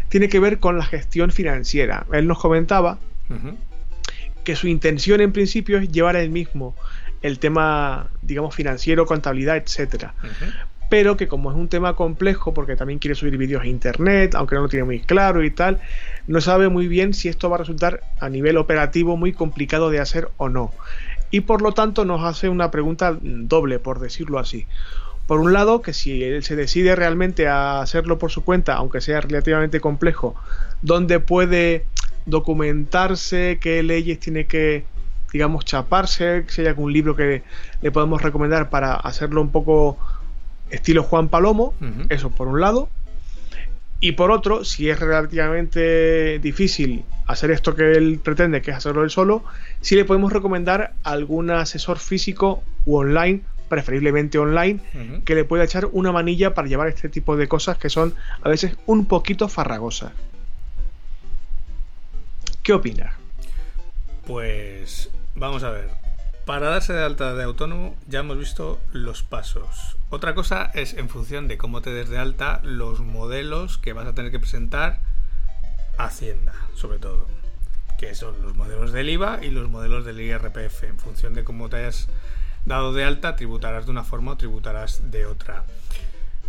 tiene 0.09 0.27
que 0.27 0.39
ver 0.39 0.59
con 0.59 0.77
la 0.77 0.85
gestión 0.85 1.31
financiera. 1.31 2.05
Él 2.11 2.27
nos 2.27 2.39
comentaba 2.39 2.97
que 4.43 4.55
su 4.55 4.67
intención 4.67 5.21
en 5.21 5.31
principio 5.31 5.77
es 5.77 5.89
llevar 5.89 6.17
el 6.17 6.29
mismo 6.29 6.75
el 7.21 7.37
tema, 7.37 8.09
digamos, 8.23 8.55
financiero, 8.55 9.05
contabilidad, 9.05 9.55
etcétera 9.55 10.15
pero 10.91 11.15
que 11.15 11.29
como 11.29 11.49
es 11.49 11.55
un 11.55 11.69
tema 11.69 11.95
complejo, 11.95 12.53
porque 12.53 12.75
también 12.75 12.99
quiere 12.99 13.15
subir 13.15 13.37
vídeos 13.37 13.61
a 13.61 13.65
internet, 13.65 14.35
aunque 14.35 14.55
no 14.55 14.63
lo 14.63 14.67
tiene 14.67 14.83
muy 14.83 14.99
claro 14.99 15.41
y 15.41 15.49
tal, 15.49 15.79
no 16.27 16.41
sabe 16.41 16.67
muy 16.67 16.89
bien 16.89 17.13
si 17.13 17.29
esto 17.29 17.49
va 17.49 17.55
a 17.55 17.59
resultar 17.59 18.01
a 18.19 18.27
nivel 18.27 18.57
operativo 18.57 19.15
muy 19.15 19.31
complicado 19.31 19.89
de 19.89 20.01
hacer 20.01 20.27
o 20.35 20.49
no. 20.49 20.73
Y 21.31 21.41
por 21.41 21.61
lo 21.61 21.71
tanto 21.71 22.05
nos 22.05 22.23
hace 22.23 22.49
una 22.49 22.69
pregunta 22.69 23.17
doble, 23.21 23.79
por 23.79 23.99
decirlo 23.99 24.37
así. 24.37 24.67
Por 25.27 25.39
un 25.39 25.53
lado, 25.53 25.81
que 25.81 25.93
si 25.93 26.23
él 26.23 26.43
se 26.43 26.57
decide 26.57 26.95
realmente 26.95 27.47
a 27.47 27.81
hacerlo 27.81 28.19
por 28.19 28.31
su 28.31 28.43
cuenta, 28.43 28.75
aunque 28.75 28.99
sea 28.99 29.21
relativamente 29.21 29.79
complejo, 29.79 30.35
¿dónde 30.81 31.19
puede 31.19 31.85
documentarse, 32.25 33.57
qué 33.61 33.81
leyes 33.81 34.19
tiene 34.19 34.45
que, 34.45 34.83
digamos, 35.31 35.63
chaparse, 35.63 36.43
si 36.49 36.61
hay 36.61 36.67
algún 36.67 36.91
libro 36.91 37.15
que 37.15 37.43
le 37.81 37.91
podemos 37.91 38.21
recomendar 38.21 38.69
para 38.69 38.93
hacerlo 38.93 39.41
un 39.41 39.51
poco 39.51 39.97
estilo 40.69 41.03
Juan 41.03 41.29
Palomo, 41.29 41.73
eso 42.09 42.29
por 42.29 42.47
un 42.47 42.59
lado. 42.59 42.89
Y 43.99 44.13
por 44.13 44.31
otro, 44.31 44.65
si 44.65 44.89
es 44.89 44.99
relativamente 44.99 46.39
difícil 46.39 47.05
hacer 47.31 47.51
esto 47.51 47.75
que 47.75 47.93
él 47.93 48.19
pretende, 48.23 48.61
que 48.61 48.71
es 48.71 48.77
hacerlo 48.77 49.03
él 49.03 49.09
solo, 49.09 49.43
si 49.81 49.95
le 49.95 50.05
podemos 50.05 50.31
recomendar 50.31 50.93
algún 51.03 51.51
asesor 51.51 51.99
físico 51.99 52.63
u 52.85 52.97
online, 52.97 53.41
preferiblemente 53.69 54.37
online, 54.37 54.79
que 55.23 55.35
le 55.35 55.45
pueda 55.45 55.63
echar 55.63 55.87
una 55.91 56.11
manilla 56.11 56.53
para 56.53 56.67
llevar 56.67 56.87
este 56.87 57.09
tipo 57.09 57.37
de 57.37 57.47
cosas 57.47 57.77
que 57.77 57.89
son 57.89 58.13
a 58.41 58.49
veces 58.49 58.75
un 58.85 59.05
poquito 59.05 59.47
farragosas. 59.47 60.11
¿Qué 62.63 62.73
opinas? 62.73 63.13
Pues 64.27 65.09
vamos 65.35 65.63
a 65.63 65.71
ver. 65.71 65.89
Para 66.45 66.69
darse 66.69 66.93
de 66.93 67.03
alta 67.03 67.33
de 67.33 67.43
autónomo 67.43 67.95
ya 68.07 68.19
hemos 68.19 68.37
visto 68.37 68.79
los 68.91 69.23
pasos. 69.23 69.97
Otra 70.09 70.35
cosa 70.35 70.69
es 70.73 70.93
en 70.93 71.07
función 71.07 71.47
de 71.47 71.57
cómo 71.57 71.81
te 71.81 71.91
des 71.91 72.09
de 72.09 72.17
alta 72.17 72.59
los 72.63 72.99
modelos 72.99 73.77
que 73.77 73.93
vas 73.93 74.07
a 74.07 74.13
tener 74.13 74.31
que 74.31 74.39
presentar 74.39 74.99
Hacienda, 75.97 76.53
sobre 76.75 76.99
todo. 76.99 77.27
Que 77.99 78.15
son 78.15 78.41
los 78.41 78.55
modelos 78.55 78.91
del 78.91 79.09
IVA 79.09 79.43
y 79.43 79.51
los 79.51 79.69
modelos 79.69 80.05
del 80.05 80.19
IRPF. 80.19 80.83
En 80.83 80.99
función 80.99 81.33
de 81.33 81.43
cómo 81.43 81.69
te 81.69 81.77
hayas 81.77 82.07
dado 82.65 82.93
de 82.93 83.03
alta, 83.03 83.35
tributarás 83.35 83.85
de 83.85 83.91
una 83.91 84.03
forma 84.03 84.31
o 84.31 84.37
tributarás 84.37 85.11
de 85.11 85.25
otra. 85.25 85.65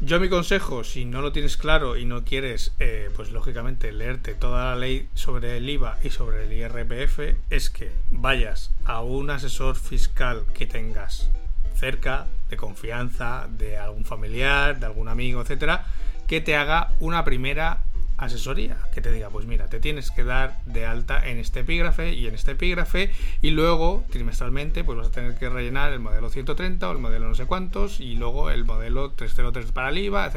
Yo 0.01 0.19
mi 0.19 0.29
consejo, 0.29 0.83
si 0.83 1.05
no 1.05 1.23
lo 1.23 1.31
tienes 1.31 1.57
claro 1.57 1.97
y 1.97 2.05
no 2.05 2.25
quieres, 2.25 2.73
eh, 2.81 3.09
pues 3.15 3.31
lógicamente 3.31 3.93
leerte 3.93 4.35
toda 4.35 4.65
la 4.65 4.77
ley 4.77 5.09
sobre 5.15 5.57
el 5.59 5.69
IVA 5.69 5.99
y 6.03 6.11
sobre 6.11 6.45
el 6.45 6.53
IRPF, 6.53 7.37
es 7.51 7.71
que 7.71 7.93
vayas 8.11 8.73
a 8.85 9.01
un 9.03 9.31
asesor 9.31 9.77
fiscal 9.77 10.45
que 10.55 10.67
tengas 10.67 11.31
cerca, 11.77 12.27
de 12.51 12.57
confianza, 12.57 13.47
de 13.49 13.79
algún 13.79 14.05
familiar, 14.05 14.81
de 14.81 14.87
algún 14.87 15.09
amigo, 15.09 15.41
etcétera, 15.41 15.87
que 16.27 16.41
te 16.41 16.57
haga 16.57 16.93
una 16.99 17.25
primera 17.25 17.85
asesoría, 18.25 18.77
que 18.95 19.01
te 19.01 19.11
diga, 19.13 19.31
pues 19.31 19.47
mira, 19.47 19.67
te 19.67 19.81
tienes 19.81 20.11
que 20.11 20.25
dar 20.25 20.59
de 20.67 20.87
alta 20.87 21.29
en 21.29 21.39
este 21.39 21.61
epígrafe 21.61 22.15
y 22.15 22.27
en 22.27 22.35
este 22.35 22.53
epígrafe 22.53 23.11
y 23.41 23.51
luego 23.51 24.05
trimestralmente 24.11 24.85
pues 24.85 24.99
vas 24.99 25.09
a 25.09 25.11
tener 25.11 25.37
que 25.37 25.49
rellenar 25.49 25.93
el 25.93 26.01
modelo 26.01 26.31
130 26.31 26.89
o 26.89 26.93
el 26.93 26.99
modelo 26.99 27.29
no 27.29 27.35
sé 27.35 27.47
cuántos 27.47 28.01
y 28.01 28.15
luego 28.15 28.51
el 28.51 28.65
modelo 28.65 29.11
303 29.11 29.73
para 29.73 29.89
el 29.89 29.99
IVA, 29.99 30.31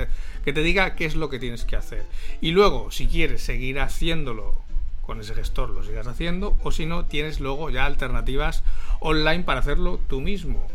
que 0.44 0.54
te 0.54 0.62
diga 0.62 0.96
qué 0.96 1.06
es 1.06 1.16
lo 1.16 1.30
que 1.30 1.40
tienes 1.40 1.66
que 1.66 1.76
hacer. 1.76 2.06
Y 2.42 2.52
luego, 2.52 2.92
si 2.92 3.08
quieres 3.08 3.44
seguir 3.44 3.80
haciéndolo 3.80 4.62
con 5.02 5.20
ese 5.20 5.36
gestor, 5.36 5.70
lo 5.70 5.84
sigas 5.84 6.08
haciendo 6.08 6.58
o 6.64 6.72
si 6.72 6.86
no, 6.86 7.06
tienes 7.06 7.40
luego 7.40 7.70
ya 7.70 7.86
alternativas 7.86 8.64
online 9.00 9.44
para 9.44 9.60
hacerlo 9.60 10.00
tú 10.08 10.22
mismo. 10.22 10.66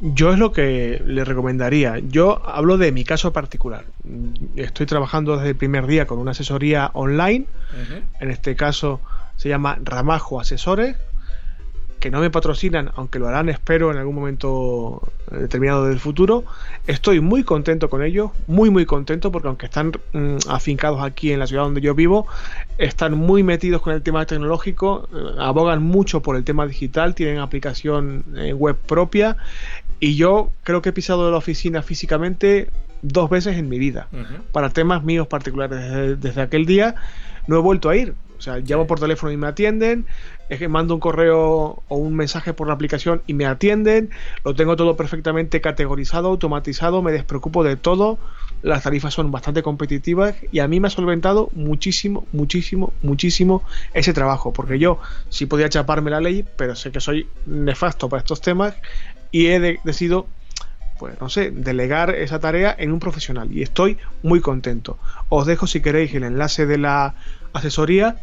Yo 0.00 0.32
es 0.32 0.38
lo 0.38 0.52
que 0.52 1.02
le 1.04 1.24
recomendaría. 1.24 1.98
Yo 1.98 2.40
hablo 2.48 2.78
de 2.78 2.90
mi 2.90 3.04
caso 3.04 3.32
particular. 3.34 3.84
Estoy 4.56 4.86
trabajando 4.86 5.36
desde 5.36 5.50
el 5.50 5.56
primer 5.56 5.86
día 5.86 6.06
con 6.06 6.18
una 6.18 6.30
asesoría 6.30 6.90
online. 6.94 7.46
En 8.18 8.30
este 8.30 8.56
caso 8.56 9.00
se 9.36 9.50
llama 9.50 9.78
Ramajo 9.82 10.40
Asesores, 10.40 10.96
que 12.00 12.10
no 12.10 12.20
me 12.20 12.30
patrocinan, 12.30 12.90
aunque 12.96 13.18
lo 13.18 13.28
harán, 13.28 13.50
espero, 13.50 13.90
en 13.90 13.98
algún 13.98 14.14
momento 14.14 15.02
determinado 15.30 15.84
del 15.84 16.00
futuro. 16.00 16.44
Estoy 16.86 17.20
muy 17.20 17.44
contento 17.44 17.90
con 17.90 18.02
ellos, 18.02 18.30
muy, 18.46 18.70
muy 18.70 18.86
contento, 18.86 19.30
porque 19.30 19.48
aunque 19.48 19.66
están 19.66 19.92
mm, 20.12 20.36
afincados 20.48 21.02
aquí 21.02 21.30
en 21.30 21.38
la 21.38 21.46
ciudad 21.46 21.64
donde 21.64 21.82
yo 21.82 21.94
vivo, 21.94 22.26
están 22.78 23.18
muy 23.18 23.42
metidos 23.42 23.82
con 23.82 23.92
el 23.92 24.00
tema 24.02 24.24
tecnológico, 24.24 25.08
eh, 25.12 25.36
abogan 25.38 25.82
mucho 25.82 26.22
por 26.22 26.36
el 26.36 26.44
tema 26.44 26.66
digital, 26.66 27.14
tienen 27.14 27.38
aplicación 27.38 28.24
web 28.54 28.76
propia 28.76 29.36
y 30.00 30.16
yo 30.16 30.50
creo 30.64 30.82
que 30.82 30.88
he 30.88 30.92
pisado 30.92 31.30
la 31.30 31.36
oficina 31.36 31.82
físicamente 31.82 32.70
dos 33.02 33.30
veces 33.30 33.56
en 33.56 33.68
mi 33.68 33.78
vida, 33.78 34.08
para 34.52 34.70
temas 34.70 35.04
míos 35.04 35.26
particulares. 35.26 36.20
Desde, 36.20 36.40
aquel 36.40 36.66
día 36.66 36.94
no 37.46 37.56
he 37.56 37.60
vuelto 37.60 37.88
a 37.90 37.96
ir. 37.96 38.14
O 38.38 38.42
sea, 38.42 38.56
llamo 38.56 38.86
por 38.86 38.98
teléfono 38.98 39.30
y 39.30 39.36
me 39.36 39.46
atienden, 39.46 40.06
es 40.48 40.58
que 40.58 40.66
mando 40.66 40.94
un 40.94 41.00
correo 41.00 41.82
o 41.86 41.96
un 41.96 42.16
mensaje 42.16 42.54
por 42.54 42.66
la 42.66 42.72
aplicación 42.72 43.20
y 43.26 43.34
me 43.34 43.44
atienden, 43.44 44.08
lo 44.46 44.54
tengo 44.54 44.76
todo 44.76 44.96
perfectamente 44.96 45.60
categorizado, 45.60 46.28
automatizado, 46.28 47.02
me 47.02 47.12
despreocupo 47.12 47.62
de 47.62 47.76
todo, 47.76 48.18
las 48.62 48.82
tarifas 48.82 49.12
son 49.12 49.30
bastante 49.30 49.62
competitivas 49.62 50.36
y 50.52 50.60
a 50.60 50.68
mí 50.68 50.80
me 50.80 50.86
ha 50.86 50.90
solventado 50.90 51.50
muchísimo, 51.52 52.26
muchísimo, 52.32 52.94
muchísimo 53.02 53.62
ese 53.92 54.14
trabajo, 54.14 54.54
porque 54.54 54.78
yo 54.78 54.98
sí 55.28 55.44
podía 55.44 55.68
chaparme 55.68 56.10
la 56.10 56.20
ley, 56.20 56.42
pero 56.56 56.74
sé 56.76 56.90
que 56.90 57.00
soy 57.00 57.28
nefasto 57.44 58.08
para 58.08 58.20
estos 58.20 58.40
temas 58.40 58.74
y 59.30 59.46
he 59.46 59.80
decidido 59.84 60.26
pues 61.00 61.18
no 61.18 61.30
sé, 61.30 61.50
delegar 61.50 62.10
esa 62.10 62.40
tarea 62.40 62.76
en 62.78 62.92
un 62.92 63.00
profesional 63.00 63.50
y 63.50 63.62
estoy 63.62 63.96
muy 64.22 64.42
contento. 64.42 64.98
Os 65.30 65.46
dejo 65.46 65.66
si 65.66 65.80
queréis 65.80 66.14
el 66.14 66.24
enlace 66.24 66.66
de 66.66 66.76
la 66.76 67.14
asesoría 67.54 68.18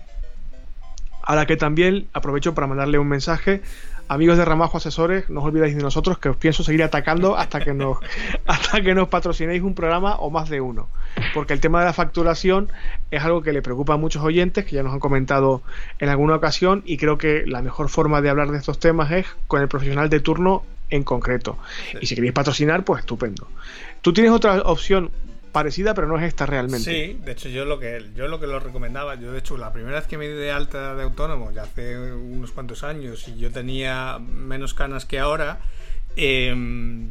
a 1.23 1.35
la 1.35 1.47
que 1.47 1.57
también 1.57 2.07
aprovecho 2.13 2.53
para 2.53 2.67
mandarle 2.67 2.99
un 2.99 3.07
mensaje. 3.07 3.63
Amigos 4.07 4.37
de 4.37 4.45
Ramajo 4.45 4.77
Asesores, 4.77 5.27
no 5.27 5.41
os 5.41 5.47
olvidéis 5.47 5.75
de 5.75 5.81
nosotros 5.81 6.19
que 6.19 6.29
os 6.29 6.37
pienso 6.37 6.63
seguir 6.63 6.83
atacando 6.83 7.35
hasta 7.35 7.59
que 7.61 7.73
nos 7.73 7.97
hasta 8.45 8.79
que 8.81 8.93
nos 8.93 9.07
patrocinéis 9.07 9.63
un 9.63 9.73
programa 9.73 10.15
o 10.17 10.29
más 10.29 10.47
de 10.47 10.61
uno. 10.61 10.87
Porque 11.33 11.53
el 11.53 11.59
tema 11.59 11.79
de 11.79 11.85
la 11.85 11.93
facturación 11.93 12.71
es 13.09 13.23
algo 13.23 13.41
que 13.41 13.53
le 13.53 13.63
preocupa 13.63 13.95
a 13.95 13.97
muchos 13.97 14.23
oyentes 14.23 14.65
que 14.65 14.75
ya 14.75 14.83
nos 14.83 14.93
han 14.93 14.99
comentado 14.99 15.63
en 15.97 16.09
alguna 16.09 16.35
ocasión 16.35 16.83
y 16.85 16.97
creo 16.97 17.17
que 17.17 17.43
la 17.47 17.63
mejor 17.63 17.89
forma 17.89 18.21
de 18.21 18.29
hablar 18.29 18.51
de 18.51 18.59
estos 18.59 18.79
temas 18.79 19.11
es 19.11 19.25
con 19.47 19.63
el 19.63 19.67
profesional 19.67 20.09
de 20.09 20.19
turno 20.19 20.63
en 20.89 21.03
concreto. 21.03 21.57
Y 22.01 22.05
si 22.05 22.15
queréis 22.15 22.33
patrocinar, 22.33 22.83
pues 22.83 23.01
estupendo. 23.01 23.47
Tú 24.01 24.13
tienes 24.13 24.31
otra 24.31 24.61
opción 24.61 25.11
parecida, 25.51 25.93
pero 25.93 26.07
no 26.07 26.17
es 26.17 26.23
esta 26.23 26.45
realmente. 26.45 26.83
Sí, 26.83 27.19
de 27.23 27.31
hecho 27.31 27.49
yo 27.49 27.65
lo 27.65 27.79
que 27.79 28.11
yo 28.15 28.27
lo 28.27 28.39
que 28.39 28.47
lo 28.47 28.59
recomendaba, 28.59 29.15
yo 29.15 29.31
de 29.31 29.39
hecho 29.39 29.57
la 29.57 29.73
primera 29.73 29.97
vez 29.97 30.07
que 30.07 30.17
me 30.17 30.27
di 30.27 30.33
de 30.33 30.51
alta 30.51 30.95
de 30.95 31.03
autónomo, 31.03 31.51
ya 31.51 31.63
hace 31.63 32.13
unos 32.13 32.51
cuantos 32.51 32.83
años, 32.83 33.27
y 33.27 33.37
yo 33.37 33.51
tenía 33.51 34.19
menos 34.19 34.73
canas 34.73 35.05
que 35.05 35.19
ahora, 35.19 35.59
em, 36.15 37.09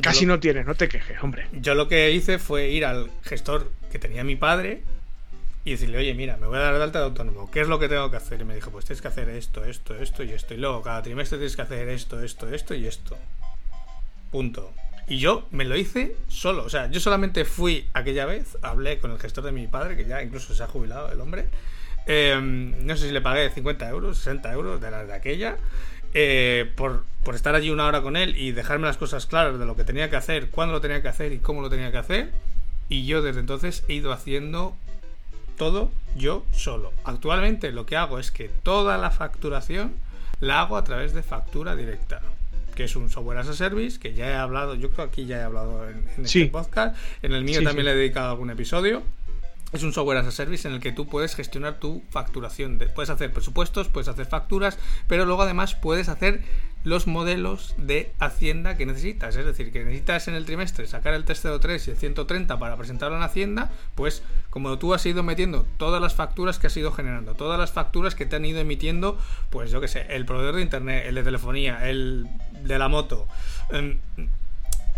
Casi 0.00 0.24
no 0.24 0.38
tienes, 0.38 0.66
no 0.66 0.74
te 0.76 0.88
quejes, 0.88 1.22
hombre. 1.22 1.46
Yo 1.52 1.74
lo 1.74 1.88
que 1.88 2.12
hice 2.12 2.38
fue 2.38 2.68
ir 2.68 2.84
al 2.84 3.10
gestor 3.22 3.70
que 3.90 3.98
tenía 3.98 4.22
mi 4.22 4.36
padre 4.36 4.82
y 5.70 5.74
decirle, 5.74 5.98
oye, 5.98 6.14
mira, 6.14 6.36
me 6.36 6.48
voy 6.48 6.56
a 6.56 6.62
dar 6.62 6.76
de 6.76 6.82
alta 6.82 6.98
de 6.98 7.04
autónomo, 7.04 7.48
¿qué 7.48 7.60
es 7.60 7.68
lo 7.68 7.78
que 7.78 7.88
tengo 7.88 8.10
que 8.10 8.16
hacer? 8.16 8.40
Y 8.40 8.44
me 8.44 8.56
dijo, 8.56 8.72
pues 8.72 8.84
tienes 8.84 9.00
que 9.00 9.06
hacer 9.06 9.28
esto, 9.28 9.64
esto, 9.64 9.94
esto 9.94 10.24
y 10.24 10.32
esto. 10.32 10.52
Y 10.54 10.56
luego 10.56 10.82
cada 10.82 11.00
trimestre 11.00 11.38
tienes 11.38 11.54
que 11.54 11.62
hacer 11.62 11.88
esto, 11.88 12.20
esto, 12.20 12.52
esto 12.52 12.74
y 12.74 12.88
esto. 12.88 13.16
Punto. 14.32 14.72
Y 15.06 15.18
yo 15.18 15.46
me 15.52 15.64
lo 15.64 15.76
hice 15.76 16.16
solo. 16.26 16.64
O 16.64 16.68
sea, 16.68 16.90
yo 16.90 16.98
solamente 16.98 17.44
fui 17.44 17.88
aquella 17.92 18.26
vez, 18.26 18.58
hablé 18.62 18.98
con 18.98 19.12
el 19.12 19.20
gestor 19.20 19.44
de 19.44 19.52
mi 19.52 19.68
padre, 19.68 19.96
que 19.96 20.06
ya 20.06 20.20
incluso 20.22 20.54
se 20.54 20.62
ha 20.64 20.66
jubilado 20.66 21.12
el 21.12 21.20
hombre. 21.20 21.46
Em, 22.06 22.84
no 22.84 22.96
sé 22.96 23.06
si 23.06 23.12
le 23.12 23.20
pagué 23.20 23.48
50 23.50 23.88
euros, 23.90 24.18
60 24.18 24.52
euros 24.52 24.80
de 24.80 24.90
la 24.90 25.04
de 25.04 25.14
aquella. 25.14 25.56
Eh, 26.14 26.68
por, 26.74 27.04
por 27.22 27.36
estar 27.36 27.54
allí 27.54 27.70
una 27.70 27.86
hora 27.86 28.02
con 28.02 28.16
él 28.16 28.34
y 28.36 28.50
dejarme 28.50 28.88
las 28.88 28.96
cosas 28.96 29.26
claras 29.26 29.56
de 29.56 29.66
lo 29.66 29.76
que 29.76 29.84
tenía 29.84 30.10
que 30.10 30.16
hacer, 30.16 30.50
cuándo 30.50 30.74
lo 30.74 30.80
tenía 30.80 31.00
que 31.00 31.06
hacer 31.06 31.32
y 31.32 31.38
cómo 31.38 31.62
lo 31.62 31.70
tenía 31.70 31.92
que 31.92 31.98
hacer. 31.98 32.32
Y 32.88 33.06
yo 33.06 33.22
desde 33.22 33.38
entonces 33.38 33.84
he 33.86 33.94
ido 33.94 34.12
haciendo 34.12 34.76
todo 35.60 35.90
yo 36.16 36.46
solo. 36.52 36.90
Actualmente 37.04 37.70
lo 37.70 37.84
que 37.84 37.94
hago 37.94 38.18
es 38.18 38.30
que 38.30 38.48
toda 38.48 38.96
la 38.96 39.10
facturación 39.10 39.92
la 40.40 40.62
hago 40.62 40.78
a 40.78 40.84
través 40.84 41.12
de 41.12 41.22
factura 41.22 41.76
directa 41.76 42.22
que 42.74 42.84
es 42.84 42.96
un 42.96 43.10
software 43.10 43.36
as 43.36 43.48
a 43.48 43.52
service, 43.52 43.98
que 43.98 44.14
ya 44.14 44.30
he 44.30 44.34
hablado, 44.34 44.74
yo 44.74 44.88
creo 44.90 45.04
que 45.04 45.20
aquí 45.20 45.26
ya 45.26 45.40
he 45.40 45.42
hablado 45.42 45.86
en, 45.86 46.24
este 46.24 46.46
podcast, 46.46 46.96
en 47.20 47.32
el 47.32 47.44
mío 47.44 47.62
también 47.62 47.84
le 47.84 47.92
he 47.92 47.94
dedicado 47.94 48.30
algún 48.30 48.48
episodio. 48.48 49.02
Es 49.74 49.82
un 49.82 49.92
software 49.92 50.16
as 50.16 50.28
a 50.28 50.30
service 50.30 50.66
en 50.66 50.72
el 50.72 50.80
que 50.80 50.92
tú 50.92 51.06
puedes 51.06 51.34
gestionar 51.34 51.78
tu 51.78 52.02
facturación. 52.08 52.78
Puedes 52.94 53.10
hacer 53.10 53.30
presupuestos, 53.30 53.88
puedes 53.88 54.08
hacer 54.08 54.24
facturas, 54.24 54.78
pero 55.08 55.26
luego 55.26 55.42
además 55.42 55.74
puedes 55.74 56.08
hacer 56.08 56.42
los 56.84 57.06
modelos 57.06 57.74
de 57.76 58.12
Hacienda 58.18 58.76
que 58.76 58.86
necesitas. 58.86 59.36
Es 59.36 59.44
decir, 59.44 59.72
que 59.72 59.84
necesitas 59.84 60.28
en 60.28 60.34
el 60.34 60.46
trimestre 60.46 60.86
sacar 60.86 61.14
el 61.14 61.24
303 61.24 61.88
y 61.88 61.90
el 61.90 61.96
130 61.96 62.58
para 62.58 62.76
presentarlo 62.76 63.16
en 63.16 63.22
Hacienda, 63.22 63.70
pues 63.94 64.22
como 64.50 64.78
tú 64.78 64.94
has 64.94 65.04
ido 65.06 65.22
metiendo 65.22 65.66
todas 65.76 66.00
las 66.00 66.14
facturas 66.14 66.58
que 66.58 66.66
has 66.66 66.76
ido 66.76 66.92
generando, 66.92 67.34
todas 67.34 67.58
las 67.58 67.72
facturas 67.72 68.14
que 68.14 68.26
te 68.26 68.36
han 68.36 68.44
ido 68.44 68.60
emitiendo, 68.60 69.18
pues 69.50 69.70
yo 69.70 69.80
que 69.80 69.88
sé, 69.88 70.06
el 70.10 70.26
proveedor 70.26 70.56
de 70.56 70.62
internet, 70.62 71.04
el 71.06 71.14
de 71.14 71.22
telefonía, 71.22 71.88
el 71.88 72.28
de 72.62 72.78
la 72.78 72.88
moto, 72.88 73.26
em, 73.70 73.98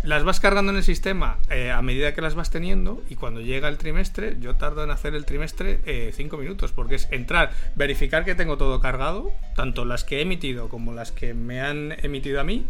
las 0.03 0.23
vas 0.23 0.39
cargando 0.39 0.71
en 0.71 0.77
el 0.77 0.83
sistema 0.83 1.37
eh, 1.49 1.71
a 1.71 1.81
medida 1.81 2.13
que 2.13 2.21
las 2.21 2.35
vas 2.35 2.49
teniendo 2.49 3.01
y 3.09 3.15
cuando 3.15 3.39
llega 3.39 3.69
el 3.69 3.77
trimestre, 3.77 4.37
yo 4.39 4.55
tardo 4.55 4.83
en 4.83 4.91
hacer 4.91 5.15
el 5.15 5.25
trimestre 5.25 6.11
5 6.13 6.37
minutos, 6.37 6.73
porque 6.73 6.95
es 6.95 7.07
entrar, 7.11 7.51
verificar 7.75 8.25
que 8.25 8.35
tengo 8.35 8.57
todo 8.57 8.81
cargado, 8.81 9.31
tanto 9.55 9.85
las 9.85 10.03
que 10.03 10.19
he 10.19 10.21
emitido 10.21 10.67
como 10.67 10.93
las 10.93 11.11
que 11.11 11.33
me 11.33 11.61
han 11.61 11.93
emitido 12.03 12.41
a 12.41 12.43
mí, 12.43 12.65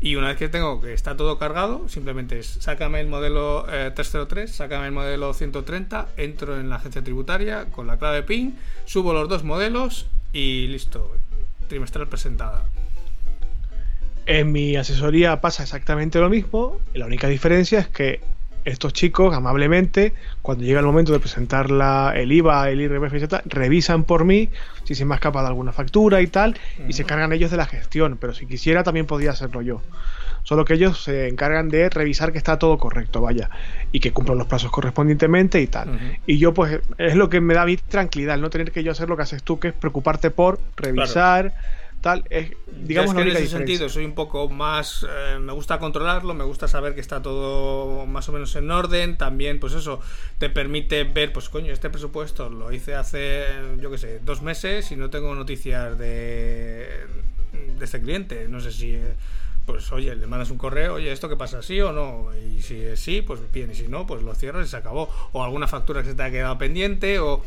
y 0.00 0.16
una 0.16 0.28
vez 0.28 0.36
que 0.36 0.48
tengo 0.48 0.80
que 0.80 0.92
está 0.92 1.16
todo 1.16 1.38
cargado, 1.38 1.88
simplemente 1.88 2.38
es 2.38 2.46
sácame 2.46 3.00
el 3.00 3.06
modelo 3.06 3.64
303, 3.94 4.50
sácame 4.50 4.86
el 4.86 4.92
modelo 4.92 5.32
130, 5.32 6.08
entro 6.16 6.58
en 6.58 6.70
la 6.70 6.76
agencia 6.76 7.04
tributaria 7.04 7.66
con 7.66 7.86
la 7.86 7.98
clave 7.98 8.22
PIN, 8.22 8.58
subo 8.84 9.12
los 9.12 9.28
dos 9.28 9.44
modelos 9.44 10.06
y 10.32 10.66
listo, 10.66 11.14
trimestral 11.68 12.08
presentada. 12.08 12.64
En 14.26 14.52
mi 14.52 14.76
asesoría 14.76 15.40
pasa 15.40 15.62
exactamente 15.62 16.18
lo 16.20 16.30
mismo. 16.30 16.78
La 16.94 17.06
única 17.06 17.28
diferencia 17.28 17.80
es 17.80 17.88
que 17.88 18.20
estos 18.64 18.92
chicos, 18.92 19.34
amablemente, 19.34 20.12
cuando 20.40 20.64
llega 20.64 20.78
el 20.78 20.86
momento 20.86 21.12
de 21.12 21.18
presentar 21.18 21.66
el 22.14 22.32
IVA, 22.32 22.70
el 22.70 22.80
IRPF, 22.80 23.14
etc., 23.14 23.42
revisan 23.46 24.04
por 24.04 24.24
mí 24.24 24.50
si 24.84 24.94
se 24.94 25.04
me 25.04 25.14
ha 25.14 25.16
escapado 25.16 25.48
alguna 25.48 25.72
factura 25.72 26.20
y 26.20 26.28
tal, 26.28 26.56
y 26.88 26.92
se 26.92 27.02
encargan 27.02 27.32
ellos 27.32 27.50
de 27.50 27.56
la 27.56 27.66
gestión. 27.66 28.16
Pero 28.20 28.34
si 28.34 28.46
quisiera, 28.46 28.84
también 28.84 29.06
podría 29.06 29.32
hacerlo 29.32 29.62
yo. 29.62 29.82
Solo 30.44 30.64
que 30.64 30.74
ellos 30.74 31.02
se 31.02 31.28
encargan 31.28 31.68
de 31.68 31.88
revisar 31.88 32.32
que 32.32 32.38
está 32.38 32.58
todo 32.58 32.78
correcto, 32.78 33.20
vaya, 33.20 33.50
y 33.90 34.00
que 34.00 34.12
cumplan 34.12 34.38
los 34.38 34.46
plazos 34.46 34.70
correspondientemente 34.70 35.60
y 35.60 35.66
tal. 35.66 36.18
Y 36.26 36.38
yo, 36.38 36.54
pues, 36.54 36.80
es 36.98 37.16
lo 37.16 37.28
que 37.28 37.40
me 37.40 37.54
da 37.54 37.64
mí 37.64 37.76
tranquilidad, 37.76 38.36
el 38.36 38.40
no 38.40 38.50
tener 38.50 38.70
que 38.70 38.84
yo 38.84 38.92
hacer 38.92 39.08
lo 39.08 39.16
que 39.16 39.22
haces 39.22 39.42
tú, 39.42 39.58
que 39.58 39.68
es 39.68 39.74
preocuparte 39.74 40.30
por 40.30 40.60
revisar 40.76 41.52
tal. 42.02 42.24
Es, 42.28 42.50
digamos, 42.82 43.14
que 43.14 43.22
en 43.22 43.28
ese 43.28 43.46
sentido 43.46 43.88
soy 43.88 44.04
un 44.04 44.14
poco 44.14 44.48
más. 44.50 45.06
Eh, 45.08 45.38
me 45.38 45.52
gusta 45.52 45.78
controlarlo, 45.78 46.34
me 46.34 46.44
gusta 46.44 46.68
saber 46.68 46.94
que 46.94 47.00
está 47.00 47.22
todo 47.22 48.04
más 48.04 48.28
o 48.28 48.32
menos 48.32 48.54
en 48.56 48.70
orden. 48.70 49.16
También, 49.16 49.58
pues 49.58 49.72
eso, 49.72 50.00
te 50.38 50.50
permite 50.50 51.04
ver, 51.04 51.32
pues 51.32 51.48
coño, 51.48 51.72
este 51.72 51.88
presupuesto 51.88 52.50
lo 52.50 52.70
hice 52.72 52.94
hace, 52.94 53.46
yo 53.80 53.90
qué 53.90 53.98
sé, 53.98 54.20
dos 54.22 54.42
meses 54.42 54.92
y 54.92 54.96
no 54.96 55.08
tengo 55.08 55.34
noticias 55.34 55.98
de, 55.98 57.06
de 57.78 57.84
este 57.84 58.02
cliente. 58.02 58.46
No 58.48 58.60
sé 58.60 58.72
si. 58.72 58.98
Pues 59.64 59.92
oye, 59.92 60.16
le 60.16 60.26
mandas 60.26 60.50
un 60.50 60.58
correo, 60.58 60.94
oye, 60.94 61.12
¿esto 61.12 61.28
qué 61.28 61.36
pasa? 61.36 61.62
¿Sí 61.62 61.80
o 61.80 61.92
no? 61.92 62.30
Y 62.36 62.62
si 62.62 62.80
es 62.82 62.98
sí, 62.98 63.22
pues 63.22 63.40
bien, 63.52 63.70
y 63.70 63.76
si 63.76 63.86
no, 63.86 64.08
pues 64.08 64.24
lo 64.24 64.34
cierras 64.34 64.66
y 64.66 64.70
se 64.70 64.76
acabó. 64.76 65.08
O 65.30 65.44
alguna 65.44 65.68
factura 65.68 66.02
que 66.02 66.08
se 66.08 66.14
te 66.16 66.22
ha 66.24 66.32
quedado 66.32 66.58
pendiente, 66.58 67.20
o 67.20 67.44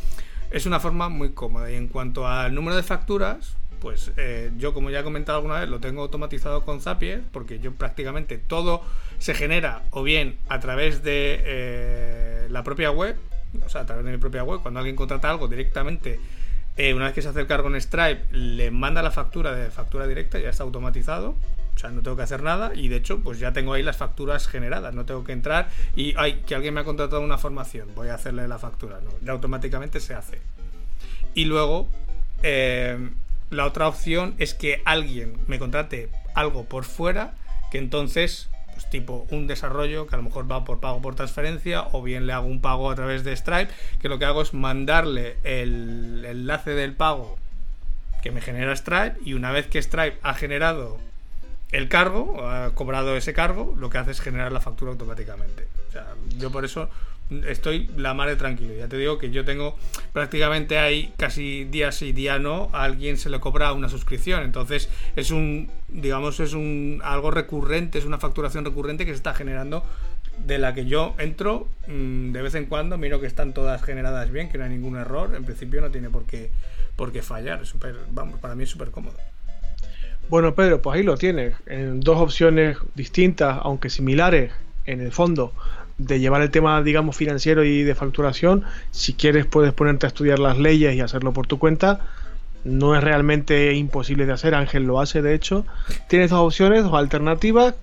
es 0.49 0.65
una 0.65 0.79
forma 0.79 1.09
muy 1.09 1.33
cómoda. 1.33 1.69
Y 1.69 1.75
en 1.75 1.89
cuanto 1.89 2.25
al 2.25 2.55
número 2.55 2.77
de 2.77 2.83
facturas, 2.83 3.57
pues 3.85 4.11
eh, 4.17 4.49
yo, 4.57 4.73
como 4.73 4.89
ya 4.89 5.01
he 5.01 5.03
comentado 5.03 5.37
alguna 5.37 5.59
vez, 5.59 5.69
lo 5.69 5.79
tengo 5.79 6.01
automatizado 6.01 6.65
con 6.65 6.81
Zapier, 6.81 7.21
porque 7.31 7.59
yo 7.59 7.71
prácticamente 7.71 8.39
todo 8.39 8.81
se 9.19 9.35
genera 9.35 9.83
o 9.91 10.01
bien 10.01 10.39
a 10.49 10.59
través 10.59 11.03
de 11.03 11.39
eh, 11.45 12.47
la 12.49 12.63
propia 12.63 12.89
web, 12.89 13.15
o 13.63 13.69
sea, 13.69 13.81
a 13.81 13.85
través 13.85 14.03
de 14.03 14.11
mi 14.11 14.17
propia 14.17 14.43
web, 14.43 14.61
cuando 14.63 14.79
alguien 14.79 14.95
contrata 14.95 15.29
algo 15.29 15.47
directamente, 15.47 16.19
eh, 16.77 16.95
una 16.95 17.05
vez 17.05 17.13
que 17.13 17.21
se 17.21 17.27
hace 17.27 17.41
el 17.41 17.45
cargo 17.45 17.67
en 17.67 17.79
Stripe, 17.79 18.25
le 18.31 18.71
manda 18.71 19.03
la 19.03 19.11
factura 19.11 19.53
de 19.53 19.69
factura 19.69 20.07
directa, 20.07 20.39
ya 20.39 20.49
está 20.49 20.63
automatizado. 20.63 21.35
O 21.75 21.77
sea, 21.77 21.91
no 21.91 22.01
tengo 22.01 22.17
que 22.17 22.23
hacer 22.23 22.41
nada 22.41 22.71
y 22.73 22.87
de 22.87 22.95
hecho, 22.95 23.19
pues 23.19 23.37
ya 23.37 23.53
tengo 23.53 23.73
ahí 23.73 23.83
las 23.83 23.97
facturas 23.97 24.47
generadas. 24.47 24.95
No 24.95 25.05
tengo 25.05 25.23
que 25.23 25.33
entrar 25.33 25.69
y, 25.95 26.15
ay, 26.17 26.41
que 26.47 26.55
alguien 26.55 26.73
me 26.73 26.79
ha 26.79 26.85
contratado 26.85 27.21
una 27.21 27.37
formación, 27.37 27.89
voy 27.93 28.07
a 28.07 28.15
hacerle 28.15 28.47
la 28.47 28.57
factura. 28.57 28.99
No, 29.03 29.11
ya 29.21 29.33
automáticamente 29.33 29.99
se 29.99 30.15
hace. 30.15 30.41
Y 31.35 31.45
luego, 31.45 31.87
la 33.49 33.65
otra 33.65 33.87
opción 33.87 34.35
es 34.37 34.53
que 34.53 34.81
alguien 34.85 35.37
me 35.47 35.59
contrate 35.59 36.09
algo 36.33 36.65
por 36.65 36.83
fuera, 36.83 37.33
que 37.71 37.77
entonces, 37.77 38.49
pues 38.73 38.89
tipo 38.89 39.25
un 39.29 39.47
desarrollo 39.47 40.07
que 40.07 40.15
a 40.15 40.17
lo 40.17 40.23
mejor 40.23 40.51
va 40.51 40.65
por 40.65 40.79
pago 40.79 41.01
por 41.01 41.15
transferencia, 41.15 41.87
o 41.91 42.01
bien 42.01 42.27
le 42.27 42.33
hago 42.33 42.47
un 42.47 42.61
pago 42.61 42.91
a 42.91 42.95
través 42.95 43.23
de 43.23 43.35
Stripe, 43.35 43.71
que 44.01 44.09
lo 44.09 44.19
que 44.19 44.25
hago 44.25 44.41
es 44.41 44.53
mandarle 44.53 45.37
el 45.43 46.23
enlace 46.25 46.71
del 46.71 46.93
pago 46.93 47.37
que 48.21 48.31
me 48.31 48.41
genera 48.41 48.75
Stripe, 48.75 49.17
y 49.23 49.33
una 49.33 49.51
vez 49.51 49.67
que 49.67 49.81
Stripe 49.81 50.17
ha 50.23 50.33
generado 50.33 50.97
el 51.71 51.89
cargo, 51.89 52.47
ha 52.47 52.73
cobrado 52.73 53.17
ese 53.17 53.33
cargo, 53.33 53.75
lo 53.77 53.89
que 53.89 53.97
hace 53.97 54.11
es 54.11 54.21
generar 54.21 54.51
la 54.51 54.61
factura 54.61 54.91
automáticamente. 54.91 55.67
O 55.89 55.91
sea, 55.91 56.07
yo 56.37 56.51
por 56.51 56.65
eso 56.65 56.89
estoy 57.47 57.89
la 57.97 58.13
madre 58.13 58.35
tranquilo. 58.35 58.73
Ya 58.75 58.87
te 58.87 58.97
digo 58.97 59.17
que 59.17 59.31
yo 59.31 59.45
tengo 59.45 59.75
prácticamente 60.13 60.77
ahí 60.77 61.13
casi 61.17 61.65
día 61.65 61.91
sí, 61.91 62.11
día 62.11 62.39
no, 62.39 62.69
a 62.73 62.83
alguien 62.83 63.17
se 63.17 63.29
le 63.29 63.39
cobra 63.39 63.73
una 63.73 63.89
suscripción. 63.89 64.43
Entonces 64.43 64.89
es 65.15 65.31
un, 65.31 65.69
digamos, 65.87 66.39
es 66.39 66.53
un 66.53 67.01
algo 67.03 67.31
recurrente, 67.31 67.97
es 67.97 68.05
una 68.05 68.17
facturación 68.17 68.65
recurrente 68.65 69.05
que 69.05 69.11
se 69.11 69.17
está 69.17 69.33
generando 69.33 69.83
de 70.37 70.57
la 70.57 70.73
que 70.73 70.85
yo 70.85 71.15
entro 71.17 71.67
mm, 71.87 72.31
de 72.31 72.41
vez 72.41 72.55
en 72.55 72.65
cuando, 72.65 72.97
miro 72.97 73.21
que 73.21 73.27
están 73.27 73.53
todas 73.53 73.81
generadas 73.81 74.31
bien, 74.31 74.49
que 74.49 74.57
no 74.57 74.65
hay 74.65 74.69
ningún 74.69 74.95
error. 74.97 75.33
En 75.35 75.45
principio 75.45 75.81
no 75.81 75.89
tiene 75.91 76.09
por 76.09 76.25
qué, 76.25 76.51
por 76.95 77.11
qué 77.11 77.21
fallar. 77.21 77.65
Super, 77.65 77.95
vamos, 78.11 78.39
para 78.39 78.55
mí 78.55 78.63
es 78.63 78.69
súper 78.69 78.91
cómodo. 78.91 79.17
Bueno, 80.27 80.55
Pedro, 80.55 80.81
pues 80.81 80.97
ahí 80.97 81.03
lo 81.03 81.17
tienes. 81.17 81.55
En 81.67 81.99
dos 81.99 82.17
opciones 82.17 82.77
distintas, 82.95 83.59
aunque 83.61 83.89
similares 83.89 84.51
en 84.85 85.01
el 85.01 85.11
fondo, 85.11 85.53
de 85.97 86.19
llevar 86.19 86.41
el 86.41 86.51
tema, 86.51 86.81
digamos, 86.81 87.15
financiero 87.15 87.63
y 87.63 87.83
de 87.83 87.95
facturación. 87.95 88.63
Si 88.91 89.13
quieres, 89.13 89.45
puedes 89.45 89.73
ponerte 89.73 90.05
a 90.05 90.09
estudiar 90.09 90.39
las 90.39 90.57
leyes 90.57 90.95
y 90.95 91.01
hacerlo 91.01 91.33
por 91.33 91.47
tu 91.47 91.59
cuenta. 91.59 92.01
No 92.63 92.95
es 92.95 93.03
realmente 93.03 93.73
imposible 93.73 94.25
de 94.25 94.33
hacer, 94.33 94.55
Ángel 94.55 94.83
lo 94.83 94.99
hace, 94.99 95.21
de 95.21 95.33
hecho. 95.35 95.65
Tienes 96.09 96.31
dos 96.31 96.39
opciones, 96.39 96.83
dos 96.83 96.93
alternativas. 96.93 97.75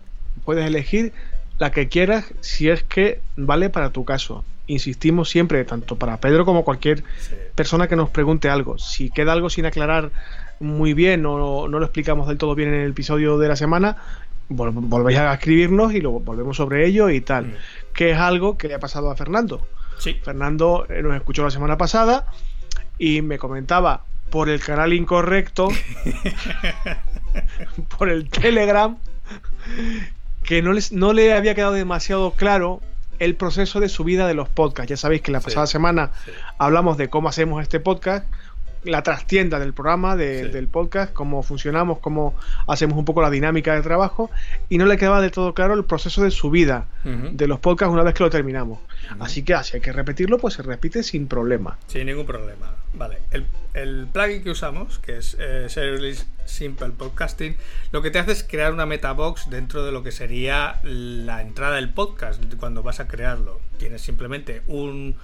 Puedes 0.44 0.66
elegir 0.66 1.12
la 1.58 1.70
que 1.70 1.88
quieras 1.88 2.32
si 2.40 2.68
es 2.68 2.82
que 2.82 3.20
vale 3.36 3.70
para 3.70 3.90
tu 3.90 4.04
caso. 4.04 4.44
Insistimos 4.66 5.28
siempre, 5.28 5.64
tanto 5.64 5.96
para 5.96 6.18
Pedro 6.18 6.44
como 6.44 6.64
cualquier 6.64 7.04
persona 7.54 7.88
que 7.88 7.96
nos 7.96 8.10
pregunte 8.10 8.48
algo. 8.48 8.78
Si 8.78 9.10
queda 9.10 9.32
algo 9.32 9.50
sin 9.50 9.66
aclarar 9.66 10.10
muy 10.60 10.94
bien 10.94 11.26
o 11.26 11.68
no 11.68 11.78
lo 11.78 11.84
explicamos 11.84 12.28
del 12.28 12.38
todo 12.38 12.54
bien 12.54 12.72
en 12.72 12.80
el 12.80 12.90
episodio 12.90 13.38
de 13.38 13.48
la 13.48 13.56
semana, 13.56 13.96
volvéis 14.48 15.18
a 15.18 15.34
escribirnos 15.34 15.94
y 15.94 16.00
luego 16.00 16.20
volvemos 16.20 16.56
sobre 16.56 16.86
ello 16.86 17.10
y 17.10 17.20
tal. 17.20 17.46
Mm. 17.46 17.54
Que 17.94 18.10
es 18.12 18.18
algo 18.18 18.56
que 18.56 18.68
le 18.68 18.74
ha 18.74 18.80
pasado 18.80 19.10
a 19.10 19.16
Fernando. 19.16 19.66
Sí. 19.98 20.14
Fernando 20.22 20.86
eh, 20.88 21.02
nos 21.02 21.14
escuchó 21.14 21.42
la 21.44 21.50
semana 21.50 21.78
pasada 21.78 22.26
y 22.98 23.22
me 23.22 23.38
comentaba 23.38 24.04
por 24.30 24.48
el 24.48 24.60
canal 24.60 24.92
incorrecto, 24.92 25.68
por 27.98 28.08
el 28.08 28.28
Telegram, 28.30 28.96
que 30.42 30.62
no, 30.62 30.72
les, 30.72 30.92
no 30.92 31.12
le 31.12 31.34
había 31.34 31.54
quedado 31.54 31.72
demasiado 31.72 32.32
claro 32.32 32.80
el 33.18 33.36
proceso 33.36 33.78
de 33.78 33.88
subida 33.88 34.26
de 34.26 34.34
los 34.34 34.48
podcasts. 34.48 34.90
Ya 34.90 34.96
sabéis 34.96 35.22
que 35.22 35.30
la 35.30 35.40
pasada 35.40 35.66
semana 35.66 36.10
hablamos 36.58 36.96
de 36.96 37.08
cómo 37.08 37.28
hacemos 37.28 37.62
este 37.62 37.78
podcast 37.78 38.26
la 38.84 39.02
trastienda 39.02 39.58
del 39.58 39.72
programa, 39.72 40.16
del 40.16 40.68
podcast, 40.68 41.12
cómo 41.12 41.42
funcionamos, 41.42 41.98
cómo 41.98 42.34
hacemos 42.66 42.98
un 42.98 43.04
poco 43.04 43.22
la 43.22 43.30
dinámica 43.30 43.74
de 43.74 43.82
trabajo, 43.82 44.30
y 44.68 44.78
no 44.78 44.86
le 44.86 44.96
quedaba 44.96 45.20
de 45.20 45.30
todo 45.30 45.54
claro 45.54 45.74
el 45.74 45.84
proceso 45.84 46.22
de 46.22 46.30
subida 46.30 46.86
de 47.04 47.46
los 47.46 47.60
podcasts 47.60 47.92
una 47.92 48.02
vez 48.02 48.14
que 48.14 48.24
lo 48.24 48.30
terminamos. 48.30 48.80
Así 49.20 49.42
que 49.42 49.56
si 49.62 49.76
hay 49.76 49.82
que 49.82 49.92
repetirlo, 49.92 50.38
pues 50.38 50.54
se 50.54 50.62
repite 50.62 51.02
sin 51.02 51.26
problema. 51.26 51.78
Sin 51.86 52.06
ningún 52.06 52.26
problema. 52.26 52.74
Vale, 52.94 53.18
el, 53.30 54.06
plugin 54.12 54.42
que 54.42 54.50
usamos, 54.50 54.98
que 54.98 55.16
es 55.16 55.36
eh, 55.40 55.66
Simple 56.44 56.90
Podcasting, 56.90 57.56
lo 57.90 58.02
que 58.02 58.10
te 58.10 58.18
hace 58.18 58.32
es 58.32 58.44
crear 58.44 58.72
una 58.72 58.84
metabox 58.84 59.48
dentro 59.48 59.84
de 59.84 59.92
lo 59.92 60.02
que 60.02 60.12
sería 60.12 60.80
la 60.82 61.40
entrada 61.40 61.76
del 61.76 61.90
podcast 61.90 62.42
cuando 62.56 62.82
vas 62.82 63.00
a 63.00 63.08
crearlo. 63.08 63.60
Tienes 63.78 64.02
simplemente 64.02 64.62
un, 64.66 65.16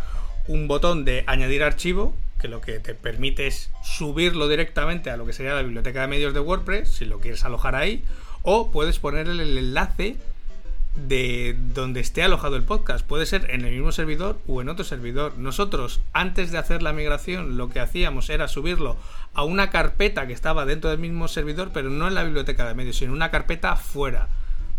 un 0.49 0.66
botón 0.66 1.05
de 1.05 1.22
añadir 1.26 1.62
archivo 1.62 2.14
que 2.40 2.49
lo 2.49 2.61
que 2.61 2.78
te 2.80 2.94
permite 2.94 3.46
es 3.46 3.70
subirlo 3.82 4.49
directamente 4.49 5.11
a 5.11 5.16
lo 5.16 5.26
que 5.26 5.32
sería 5.32 5.55
la 5.55 5.62
biblioteca 5.62 6.03
de 6.03 6.07
medios 6.07 6.34
de 6.34 6.40
WordPress, 6.40 6.88
si 6.88 7.05
lo 7.05 7.20
quieres 7.20 7.44
alojar 7.44 7.74
ahí, 7.74 8.05
o 8.42 8.70
puedes 8.70 8.99
ponerle 8.99 9.42
el 9.42 9.59
enlace 9.59 10.16
de 10.94 11.57
donde 11.74 12.01
esté 12.01 12.22
alojado 12.22 12.57
el 12.57 12.62
podcast. 12.62 13.07
Puede 13.07 13.26
ser 13.26 13.51
en 13.51 13.64
el 13.64 13.72
mismo 13.72 13.92
servidor 13.92 14.38
o 14.46 14.61
en 14.61 14.68
otro 14.68 14.84
servidor. 14.84 15.36
Nosotros, 15.36 16.01
antes 16.12 16.51
de 16.51 16.59
hacer 16.59 16.82
la 16.82 16.92
migración, 16.92 17.57
lo 17.57 17.68
que 17.70 17.80
hacíamos 17.80 18.30
era 18.30 18.49
subirlo 18.49 18.96
a 19.34 19.44
una 19.44 19.70
carpeta 19.70 20.26
que 20.26 20.32
estaba 20.32 20.64
dentro 20.64 20.90
del 20.90 20.99
mismo 20.99 21.28
servidor, 21.28 21.70
pero 21.72 21.90
no 21.90 22.09
en 22.09 22.14
la 22.14 22.24
biblioteca 22.24 22.66
de 22.66 22.74
medios, 22.74 22.97
sino 22.97 23.10
en 23.10 23.16
una 23.16 23.31
carpeta 23.31 23.77
fuera 23.77 24.28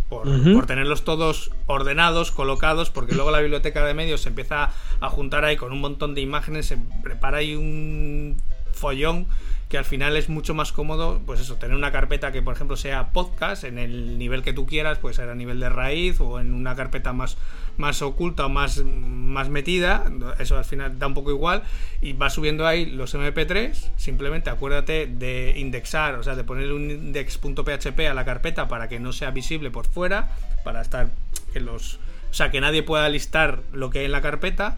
por, 0.10 0.66
tenerlos 0.66 1.04
todos 1.04 1.52
ordenados, 1.68 2.32
colocados, 2.32 2.90
porque 2.90 3.14
luego 3.14 3.32
la 3.32 3.40
biblioteca 3.40 3.86
de 3.86 3.94
medios 3.94 4.22
se 4.22 4.30
empieza 4.30 4.72
a 5.00 5.10
juntar 5.10 5.46
ahí 5.46 5.56
con 5.56 5.72
un 5.72 5.80
montón 5.80 6.16
de 6.16 6.22
imágenes, 6.22 6.66
se 6.66 6.78
prepara 7.04 7.38
ahí 7.38 7.56
un 7.56 8.42
follón 8.74 9.28
que 9.70 9.78
al 9.78 9.86
final 9.86 10.18
es 10.18 10.30
mucho 10.30 10.56
más 10.56 10.72
cómodo, 10.72 11.22
pues 11.28 11.40
eso, 11.40 11.58
tener 11.58 11.78
una 11.78 11.92
carpeta 11.92 12.32
que, 12.32 12.42
por 12.42 12.56
ejemplo, 12.56 12.76
sea 12.76 13.14
podcast 13.14 13.64
en 13.64 13.78
el 13.78 14.18
nivel 14.18 14.42
que 14.42 14.52
tú 14.52 14.66
quieras, 14.66 14.98
puede 14.98 15.14
ser 15.14 15.30
a 15.30 15.36
nivel 15.36 15.60
de 15.60 15.70
raíz 15.70 16.20
o 16.20 16.40
en 16.40 16.56
una 16.56 16.76
carpeta 16.76 17.14
más, 17.14 17.38
más 17.78 18.02
oculta 18.02 18.48
o 18.48 18.50
más, 18.50 18.84
más 18.84 19.50
metida, 19.50 20.06
eso 20.40 20.58
al 20.58 20.66
final 20.66 20.98
da 20.98 21.06
un 21.06 21.14
poco 21.14 21.30
igual, 21.30 21.62
y 22.02 22.14
va 22.14 22.32
subiendo 22.32 22.66
ahí 22.66 22.88
los 22.88 23.14
MP3, 23.14 23.92
simplemente 23.96 24.50
acuérdate 24.50 25.06
de 25.06 25.54
indexar, 25.56 26.16
o 26.16 26.24
sea, 26.24 26.36
de 26.36 26.44
poner 26.44 26.74
un 26.74 26.90
index.php 26.90 28.00
a 28.10 28.16
la 28.16 28.26
carpeta 28.26 28.68
para 28.68 28.90
que 28.90 29.00
no 29.00 29.14
sea 29.14 29.30
visible 29.30 29.70
por 29.70 29.86
fuera, 29.86 30.30
para 30.64 30.82
estar 30.82 31.10
en 31.54 31.66
los... 31.66 32.00
O 32.32 32.34
sea, 32.34 32.50
que 32.50 32.60
nadie 32.60 32.82
pueda 32.82 33.08
listar 33.10 33.60
lo 33.72 33.92
que 33.92 34.00
hay 34.00 34.06
en 34.06 34.14
la 34.14 34.22
carpeta, 34.22 34.78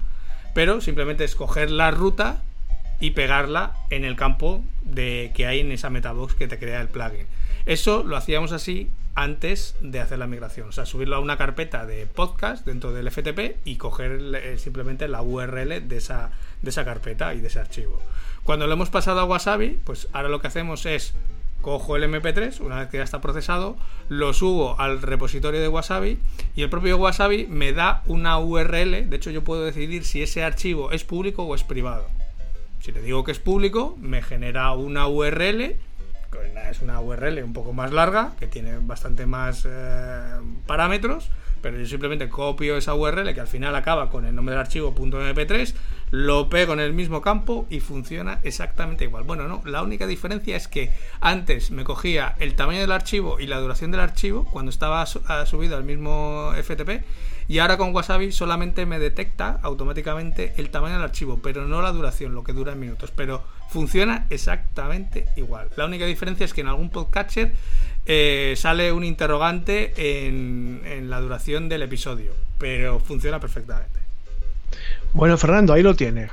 pero 0.53 0.81
simplemente 0.81 1.23
escoger 1.23 1.71
la 1.71 1.91
ruta 1.91 2.41
y 3.01 3.11
pegarla 3.11 3.75
en 3.89 4.05
el 4.05 4.15
campo 4.15 4.63
de 4.83 5.31
que 5.35 5.47
hay 5.47 5.59
en 5.59 5.71
esa 5.73 5.89
metabox 5.89 6.35
que 6.35 6.47
te 6.47 6.57
crea 6.57 6.79
el 6.79 6.87
plugin. 6.87 7.25
Eso 7.65 8.03
lo 8.03 8.15
hacíamos 8.15 8.53
así 8.53 8.89
antes 9.15 9.75
de 9.81 9.99
hacer 9.99 10.19
la 10.19 10.27
migración, 10.27 10.69
o 10.69 10.71
sea, 10.71 10.85
subirlo 10.85 11.17
a 11.17 11.19
una 11.19 11.37
carpeta 11.37 11.85
de 11.85 12.05
podcast 12.05 12.65
dentro 12.65 12.93
del 12.93 13.11
FTP 13.11 13.57
y 13.65 13.75
coger 13.75 14.21
eh, 14.35 14.57
simplemente 14.57 15.07
la 15.07 15.21
URL 15.21 15.87
de 15.87 15.97
esa, 15.97 16.31
de 16.61 16.69
esa 16.69 16.85
carpeta 16.85 17.33
y 17.33 17.41
de 17.41 17.47
ese 17.47 17.59
archivo. 17.59 17.99
Cuando 18.43 18.67
lo 18.67 18.73
hemos 18.73 18.89
pasado 18.89 19.19
a 19.19 19.25
Wasabi, 19.25 19.79
pues 19.83 20.07
ahora 20.13 20.29
lo 20.29 20.39
que 20.39 20.47
hacemos 20.47 20.85
es 20.85 21.13
cojo 21.61 21.95
el 21.95 22.03
MP3, 22.03 22.59
una 22.61 22.79
vez 22.79 22.89
que 22.89 22.97
ya 22.97 23.03
está 23.03 23.21
procesado, 23.21 23.77
lo 24.09 24.33
subo 24.33 24.79
al 24.79 25.01
repositorio 25.01 25.61
de 25.61 25.67
Wasabi 25.67 26.17
y 26.55 26.63
el 26.63 26.69
propio 26.69 26.97
Wasabi 26.97 27.47
me 27.47 27.73
da 27.73 28.01
una 28.05 28.39
URL, 28.39 29.09
de 29.09 29.15
hecho 29.15 29.29
yo 29.29 29.43
puedo 29.43 29.63
decidir 29.63 30.03
si 30.05 30.23
ese 30.23 30.43
archivo 30.43 30.91
es 30.91 31.03
público 31.03 31.43
o 31.43 31.53
es 31.53 31.63
privado. 31.63 32.07
Si 32.81 32.91
le 32.91 33.01
digo 33.01 33.23
que 33.23 33.31
es 33.31 33.39
público, 33.39 33.95
me 33.99 34.23
genera 34.23 34.71
una 34.71 35.07
URL, 35.07 35.61
es 35.61 36.81
una 36.81 36.99
URL 36.99 37.43
un 37.43 37.53
poco 37.53 37.73
más 37.73 37.91
larga, 37.91 38.33
que 38.39 38.47
tiene 38.47 38.79
bastante 38.79 39.27
más 39.27 39.67
eh, 39.69 40.39
parámetros, 40.65 41.29
pero 41.61 41.77
yo 41.77 41.85
simplemente 41.85 42.27
copio 42.27 42.77
esa 42.77 42.95
URL 42.95 43.35
que 43.35 43.39
al 43.39 43.47
final 43.47 43.75
acaba 43.75 44.09
con 44.09 44.25
el 44.25 44.33
nombre 44.33 44.55
del 44.55 44.61
archivo 44.61 44.95
.mp3, 44.95 45.75
lo 46.09 46.49
pego 46.49 46.73
en 46.73 46.79
el 46.79 46.91
mismo 46.91 47.21
campo 47.21 47.67
y 47.69 47.81
funciona 47.81 48.39
exactamente 48.41 49.03
igual. 49.03 49.25
Bueno, 49.25 49.47
no, 49.47 49.61
la 49.65 49.83
única 49.83 50.07
diferencia 50.07 50.57
es 50.57 50.67
que 50.67 50.91
antes 51.19 51.69
me 51.69 51.83
cogía 51.83 52.35
el 52.39 52.55
tamaño 52.55 52.79
del 52.79 52.91
archivo 52.91 53.39
y 53.39 53.45
la 53.45 53.59
duración 53.59 53.91
del 53.91 53.99
archivo 53.99 54.45
cuando 54.45 54.71
estaba 54.71 55.05
subido 55.05 55.77
al 55.77 55.83
mismo 55.83 56.51
FTP 56.59 57.03
y 57.51 57.59
ahora 57.59 57.75
con 57.75 57.93
Wasabi 57.93 58.31
solamente 58.31 58.85
me 58.85 58.97
detecta 58.97 59.59
automáticamente 59.61 60.53
el 60.55 60.69
tamaño 60.69 60.93
del 60.93 61.03
archivo, 61.03 61.41
pero 61.43 61.67
no 61.67 61.81
la 61.81 61.91
duración, 61.91 62.33
lo 62.33 62.45
que 62.45 62.53
dura 62.53 62.71
en 62.71 62.79
minutos. 62.79 63.11
Pero 63.13 63.43
funciona 63.69 64.25
exactamente 64.29 65.27
igual. 65.35 65.67
La 65.75 65.85
única 65.85 66.05
diferencia 66.05 66.45
es 66.45 66.53
que 66.53 66.61
en 66.61 66.69
algún 66.69 66.89
podcatcher 66.89 67.51
eh, 68.05 68.53
sale 68.55 68.93
un 68.93 69.03
interrogante 69.03 69.91
en, 70.27 71.09
la 71.09 71.19
duración 71.19 71.67
del 71.67 71.81
episodio, 71.81 72.31
pero 72.57 73.01
funciona 73.01 73.41
perfectamente. 73.41 73.99
Bueno, 75.11 75.37
Fernando, 75.37 75.73
ahí 75.73 75.83
lo 75.83 75.93
tienes. 75.93 76.31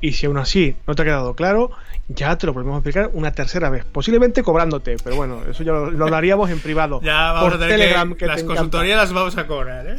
Y 0.00 0.12
si 0.12 0.24
aún 0.24 0.38
así 0.38 0.76
no 0.86 0.94
te 0.94 1.02
ha 1.02 1.04
quedado 1.04 1.34
claro, 1.34 1.72
ya 2.08 2.38
te 2.38 2.46
lo 2.46 2.54
podemos 2.54 2.78
explicar 2.78 3.10
una 3.12 3.32
tercera 3.32 3.68
vez, 3.68 3.84
posiblemente 3.84 4.42
cobrándote, 4.42 4.96
pero 5.04 5.16
bueno, 5.16 5.42
eso 5.46 5.62
ya 5.62 5.72
lo, 5.72 6.04
hablaríamos 6.04 6.48
en 6.48 6.58
privado. 6.58 7.00
Ya 7.04 7.32
vamos 7.32 7.52
a 7.52 7.58
tener 7.58 7.78
Telegram, 7.78 8.14
que, 8.14 8.24
las 8.24 8.42
consultorías 8.44 8.96
las 8.96 9.12
vamos 9.12 9.36
a 9.36 9.46
cobrar, 9.46 9.86
¿eh? 9.88 9.96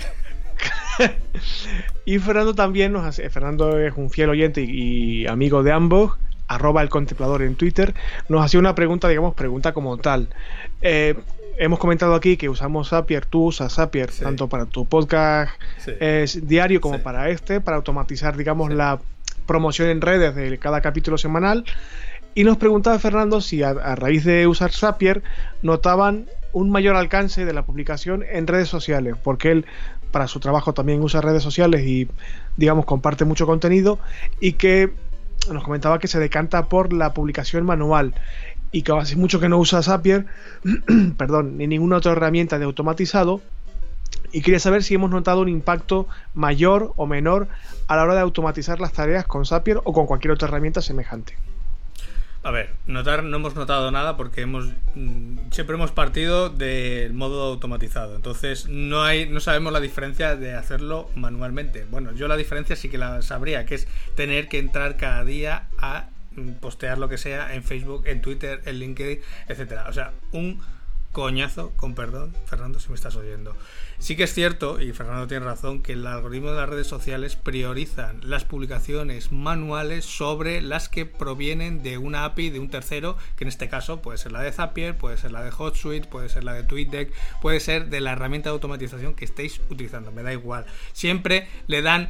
y 2.05 2.19
Fernando 2.19 2.53
también 2.53 2.93
nos 2.93 3.05
hace, 3.05 3.30
Fernando 3.30 3.80
es 3.80 3.93
un 3.95 4.09
fiel 4.09 4.30
oyente 4.30 4.61
y, 4.61 5.27
amigo 5.27 5.63
de 5.63 5.72
ambos, 5.72 6.17
arroba 6.47 6.81
el 6.81 6.89
contemplador 6.89 7.41
en 7.41 7.55
Twitter, 7.55 7.93
nos 8.30 8.43
hacía 8.43 8.59
una 8.59 8.76
pregunta, 8.76 9.07
digamos, 9.07 9.34
pregunta 9.34 9.73
como 9.73 9.97
tal. 9.97 10.30
Eh, 10.81 11.15
hemos 11.57 11.80
comentado 11.80 12.15
aquí 12.15 12.38
que 12.38 12.49
usamos 12.49 12.89
Zapier, 12.89 13.26
tú 13.26 13.45
usas 13.45 13.73
Zapier 13.73 14.11
tanto 14.11 14.47
para 14.47 14.65
tu 14.65 14.85
podcast 14.85 15.51
es 15.99 16.47
diario 16.47 16.81
como 16.81 16.99
para 16.99 17.30
este, 17.30 17.61
para 17.61 17.77
automatizar, 17.77 18.35
digamos, 18.38 18.73
la 18.73 18.99
promoción 19.45 19.89
en 19.89 20.01
redes 20.01 20.35
de 20.35 20.57
cada 20.57 20.81
capítulo 20.81 21.17
semanal. 21.17 21.65
Y 22.38 22.43
nos 22.43 22.57
preguntaba 22.57 22.99
Fernando 22.99 23.39
si 23.39 23.63
a, 23.63 23.69
a 23.69 23.95
raíz 23.95 24.26
de 24.26 24.45
usar 24.45 24.73
Zapier 24.73 25.23
notaban 25.61 26.26
un 26.51 26.69
mayor 26.69 26.95
alcance 26.95 27.45
de 27.45 27.53
la 27.53 27.65
publicación 27.65 28.23
en 28.30 28.47
redes 28.47 28.67
sociales, 28.67 29.15
porque 29.22 29.51
él 29.51 29.65
para 30.15 30.29
su 30.29 30.39
trabajo 30.39 30.73
también 30.73 31.03
usa 31.03 31.19
redes 31.19 31.43
sociales 31.43 31.85
y, 31.85 32.07
digamos, 32.55 32.85
comparte 32.85 33.25
mucho 33.25 33.45
contenido 33.45 33.99
y 34.39 34.53
que 34.53 34.93
nos 35.51 35.61
comentaba 35.61 35.99
que 35.99 36.07
se 36.07 36.21
decanta 36.21 36.69
por 36.69 36.93
la 36.93 37.13
publicación 37.13 37.65
manual 37.65 38.15
y 38.71 38.83
que 38.83 38.93
hace 38.93 39.17
mucho 39.17 39.41
que 39.41 39.49
no 39.49 39.57
usa 39.57 39.83
Zapier, 39.83 40.25
perdón, 41.17 41.57
ni 41.57 41.67
ninguna 41.67 41.97
otra 41.97 42.13
herramienta 42.13 42.57
de 42.57 42.63
automatizado 42.63 43.41
y 44.31 44.41
quería 44.41 44.61
saber 44.61 44.83
si 44.83 44.95
hemos 44.95 45.11
notado 45.11 45.41
un 45.41 45.49
impacto 45.49 46.07
mayor 46.33 46.93
o 46.95 47.07
menor 47.07 47.49
a 47.87 47.97
la 47.97 48.03
hora 48.03 48.15
de 48.15 48.21
automatizar 48.21 48.79
las 48.79 48.93
tareas 48.93 49.25
con 49.25 49.45
Zapier 49.45 49.81
o 49.83 49.91
con 49.91 50.05
cualquier 50.05 50.31
otra 50.31 50.47
herramienta 50.47 50.81
semejante. 50.81 51.35
A 52.45 52.51
ver, 52.51 52.69
notar 52.85 53.23
no 53.23 53.38
hemos 53.38 53.55
notado 53.55 53.89
nada 53.89 54.17
porque 54.17 54.41
hemos 54.41 54.67
mm, 54.93 55.49
siempre 55.49 55.77
hemos 55.77 55.89
partido 55.89 56.49
del 56.51 57.11
modo 57.11 57.41
automatizado. 57.41 58.15
Entonces 58.15 58.67
no 58.69 59.01
hay 59.01 59.27
no 59.27 59.39
sabemos 59.39 59.73
la 59.73 59.80
diferencia 59.80 60.35
de 60.35 60.53
hacerlo 60.53 61.09
manualmente. 61.15 61.88
Bueno, 61.89 62.11
yo 62.11 62.27
la 62.27 62.38
diferencia 62.38 62.76
sí 62.76 62.88
que 62.88 62.99
la 62.99 63.23
sabría, 63.23 63.65
que 63.65 63.73
es 63.73 63.88
tener 64.15 64.47
que 64.47 64.59
entrar 64.59 64.95
cada 64.95 65.26
día 65.26 65.69
a 65.80 66.09
mm, 66.35 66.51
postear 66.61 66.99
lo 66.99 67.09
que 67.09 67.17
sea 67.17 67.55
en 67.55 67.63
Facebook, 67.63 68.03
en 68.05 68.22
Twitter, 68.22 68.61
en 68.65 68.77
LinkedIn, 68.77 69.22
etcétera. 69.47 69.88
O 69.89 69.93
sea, 69.93 70.11
un 70.31 70.61
coñazo, 71.15 71.71
con 71.77 71.95
perdón, 71.95 72.33
Fernando, 72.45 72.77
si 72.81 72.89
me 72.89 72.95
estás 72.95 73.15
oyendo. 73.15 73.55
Sí 73.99 74.17
que 74.17 74.23
es 74.23 74.33
cierto, 74.33 74.81
y 74.81 74.91
Fernando 74.91 75.27
tiene 75.27 75.45
razón, 75.45 75.81
que 75.81 75.93
el 75.93 76.05
algoritmo 76.05 76.51
de 76.51 76.57
las 76.57 76.67
redes 76.67 76.87
sociales 76.87 77.37
priorizan 77.37 78.19
las 78.21 78.43
publicaciones 78.43 79.31
manuales 79.31 80.03
sobre 80.03 80.59
las 80.59 80.89
que 80.89 81.05
provienen 81.05 81.81
de 81.83 81.97
una 81.97 82.25
API 82.25 82.49
de 82.49 82.59
un 82.59 82.69
tercero, 82.69 83.15
que 83.37 83.45
en 83.45 83.47
este 83.47 83.69
caso 83.69 84.01
puede 84.01 84.17
ser 84.17 84.33
la 84.33 84.41
de 84.41 84.51
Zapier, 84.51 84.97
puede 84.97 85.15
ser 85.15 85.31
la 85.31 85.41
de 85.41 85.53
HotSuite, 85.57 86.09
puede 86.09 86.27
ser 86.27 86.43
la 86.43 86.51
de 86.51 86.63
TweetDeck, 86.63 87.13
puede 87.41 87.61
ser 87.61 87.87
de 87.87 88.01
la 88.01 88.11
herramienta 88.11 88.49
de 88.49 88.55
automatización 88.55 89.13
que 89.13 89.23
estéis 89.23 89.61
utilizando, 89.69 90.11
me 90.11 90.21
da 90.21 90.33
igual. 90.33 90.65
Siempre 90.91 91.47
le 91.67 91.81
dan 91.81 92.09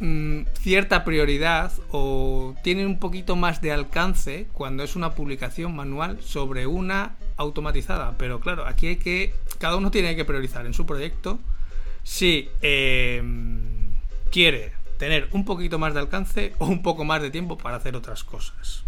mm, 0.00 0.42
cierta 0.60 1.02
prioridad 1.04 1.72
o 1.90 2.54
tienen 2.62 2.88
un 2.88 2.98
poquito 2.98 3.36
más 3.36 3.62
de 3.62 3.72
alcance 3.72 4.48
cuando 4.52 4.82
es 4.82 4.96
una 4.96 5.14
publicación 5.14 5.74
manual 5.74 6.20
sobre 6.20 6.66
una 6.66 7.16
automatizada. 7.36 8.16
Pero 8.18 8.40
claro, 8.40 8.66
aquí 8.66 8.88
hay 8.88 8.96
que. 8.96 9.34
Cada 9.58 9.76
uno 9.76 9.90
tiene 9.90 10.16
que 10.16 10.24
priorizar 10.24 10.66
en 10.66 10.74
su 10.74 10.86
proyecto 10.86 11.38
si 12.02 12.48
em, 12.60 13.94
quiere 14.30 14.72
tener 14.98 15.28
un 15.32 15.44
poquito 15.44 15.78
más 15.78 15.94
de 15.94 16.00
alcance 16.00 16.54
o 16.58 16.66
un 16.66 16.82
poco 16.82 17.04
más 17.04 17.22
de 17.22 17.30
tiempo 17.30 17.58
para 17.58 17.76
hacer 17.76 17.96
otras 17.96 18.24
cosas. 18.24 18.84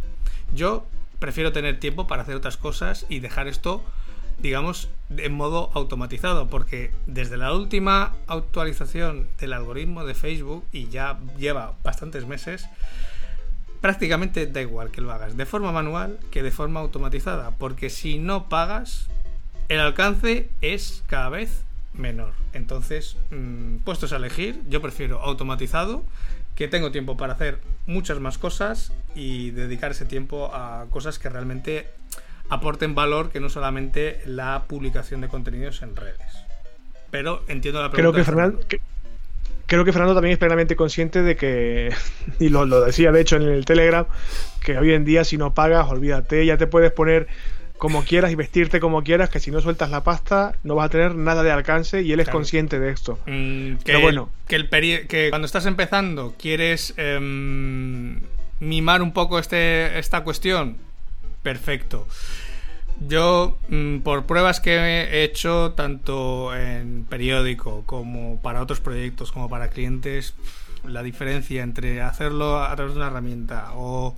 Yo 0.55 0.87
prefiero 1.19 1.53
tener 1.53 1.81
tiempo 1.81 2.07
para 2.07 2.23
hacer 2.23 2.37
otras 2.37 2.57
cosas 2.57 3.07
y 3.09 3.21
dejar 3.21 3.49
esto, 3.49 3.83
digamos, 4.39 4.89
en 5.17 5.33
modo 5.33 5.71
automatizado, 5.75 6.49
porque 6.49 6.93
desde 7.07 7.37
la 7.37 7.53
última 7.53 8.13
actualización 8.27 9.29
del 9.39 9.55
algoritmo 9.55 10.05
de 10.05 10.15
Facebook, 10.15 10.65
y 10.71 10.89
ya 10.89 11.19
lleva 11.39 11.75
bastantes 11.83 12.27
meses, 12.27 12.69
prácticamente 13.85 14.47
da 14.47 14.63
igual 14.63 14.91
que 14.91 15.03
lo 15.03 15.13
hagas 15.13 15.37
de 15.37 15.45
forma 15.45 15.71
manual 15.71 16.19
que 16.31 16.43
de 16.43 16.51
forma 16.51 16.81
automatizada, 16.81 17.51
porque 17.51 17.91
si 17.91 18.19
no 18.19 18.49
pagas, 18.49 19.11
el 19.69 19.79
alcance 19.79 20.49
es 20.63 21.05
cada 21.07 21.29
vez 21.29 21.65
menor. 21.93 22.33
Entonces, 22.55 23.19
mm, 23.31 23.85
puestos 23.85 24.15
a 24.15 24.17
elegir, 24.17 24.63
yo 24.71 24.81
prefiero 24.81 25.21
automatizado, 25.21 26.03
que 26.55 26.67
tengo 26.67 26.93
tiempo 26.93 27.19
para 27.19 27.35
hacer 27.35 27.59
muchas 27.85 28.21
más 28.21 28.39
cosas 28.39 28.91
y 29.15 29.51
dedicar 29.51 29.91
ese 29.91 30.07
tiempo 30.07 30.51
a 30.55 30.87
cosas 30.89 31.19
que 31.19 31.29
realmente 31.29 31.91
aporten 32.49 32.95
valor, 32.95 33.29
que 33.29 33.39
no 33.39 33.51
solamente 33.51 34.23
la 34.25 34.65
publicación 34.67 35.21
de 35.21 35.29
contenidos 35.29 35.83
en 35.83 35.95
redes. 35.95 36.47
Pero 37.11 37.45
entiendo 37.49 37.83
la 37.83 37.91
pregunta. 37.91 38.13
Creo 38.15 38.25
que, 38.25 38.25
Fernando, 38.25 38.61
creo 39.67 39.85
que 39.85 39.93
Fernando 39.93 40.15
también 40.15 40.33
es 40.33 40.39
plenamente 40.39 40.77
consciente 40.77 41.23
de 41.23 41.37
que, 41.37 41.93
y 42.41 42.49
lo, 42.49 42.67
decía 42.81 43.13
de 43.13 43.21
hecho 43.21 43.37
en 43.37 43.43
el 43.43 43.65
Telegram, 43.65 44.07
que 44.61 44.79
hoy 44.79 44.93
en 44.93 45.05
día 45.05 45.25
si 45.25 45.37
no 45.37 45.55
pagas, 45.55 45.89
olvídate, 45.89 46.45
ya 46.47 46.57
te 46.57 46.67
puedes 46.67 46.93
poner 46.93 47.29
como 47.79 48.05
quieras 48.05 48.31
y 48.31 48.35
vestirte 48.35 48.81
como 48.81 49.03
quieras, 49.03 49.31
que 49.31 49.41
si 49.41 49.51
no 49.51 49.61
sueltas 49.61 49.91
la 49.91 50.05
pasta 50.05 50.55
no 50.63 50.75
vas 50.75 50.87
a 50.87 50.89
tener 50.91 51.15
nada 51.17 51.43
de 51.43 51.51
alcance 51.51 52.03
y 52.03 52.13
él 52.13 52.21
es 52.21 52.29
consciente 52.29 52.79
de 52.79 52.91
esto. 52.91 53.19
Mm, 53.27 53.75
que, 53.77 53.85
Pero 53.85 54.01
bueno. 54.01 54.31
Que, 54.47 54.57
el 54.57 54.69
que 54.69 55.27
cuando 55.31 55.47
estás 55.47 55.67
empezando 55.67 56.35
quieres 56.39 56.95
em, 56.97 58.21
mimar 58.61 59.03
un 59.03 59.13
poco 59.13 59.39
este, 59.39 59.99
esta 59.99 60.23
cuestión, 60.23 60.77
perfecto. 61.43 62.07
Yo, 63.01 63.59
mm, 63.69 63.99
por 63.99 64.25
pruebas 64.25 64.61
que 64.61 64.77
he 64.77 65.25
hecho, 65.25 65.73
tanto 65.73 66.55
en 66.55 67.05
periódico 67.05 67.83
como 67.87 68.41
para 68.41 68.63
otros 68.63 68.81
proyectos, 68.81 69.33
como 69.33 69.49
para 69.49 69.69
clientes, 69.69 70.35
la 70.85 71.03
diferencia 71.03 71.63
entre 71.63 72.03
hacerlo 72.03 72.63
a 72.63 72.75
través 72.77 72.95
de 72.95 73.01
una 73.01 73.09
herramienta 73.09 73.73
o, 73.75 74.17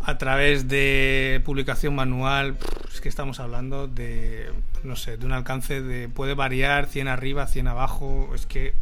a 0.00 0.18
través 0.18 0.68
de 0.68 1.42
publicación 1.44 1.94
manual, 1.94 2.56
es 2.92 3.00
que 3.00 3.08
estamos 3.08 3.38
hablando 3.38 3.86
de, 3.86 4.50
no 4.82 4.96
sé, 4.96 5.16
de 5.16 5.26
un 5.26 5.32
alcance 5.32 5.82
de, 5.82 6.08
puede 6.08 6.34
variar 6.34 6.86
100 6.86 7.08
arriba, 7.08 7.46
100 7.46 7.68
abajo, 7.68 8.30
es 8.34 8.46
que 8.46 8.72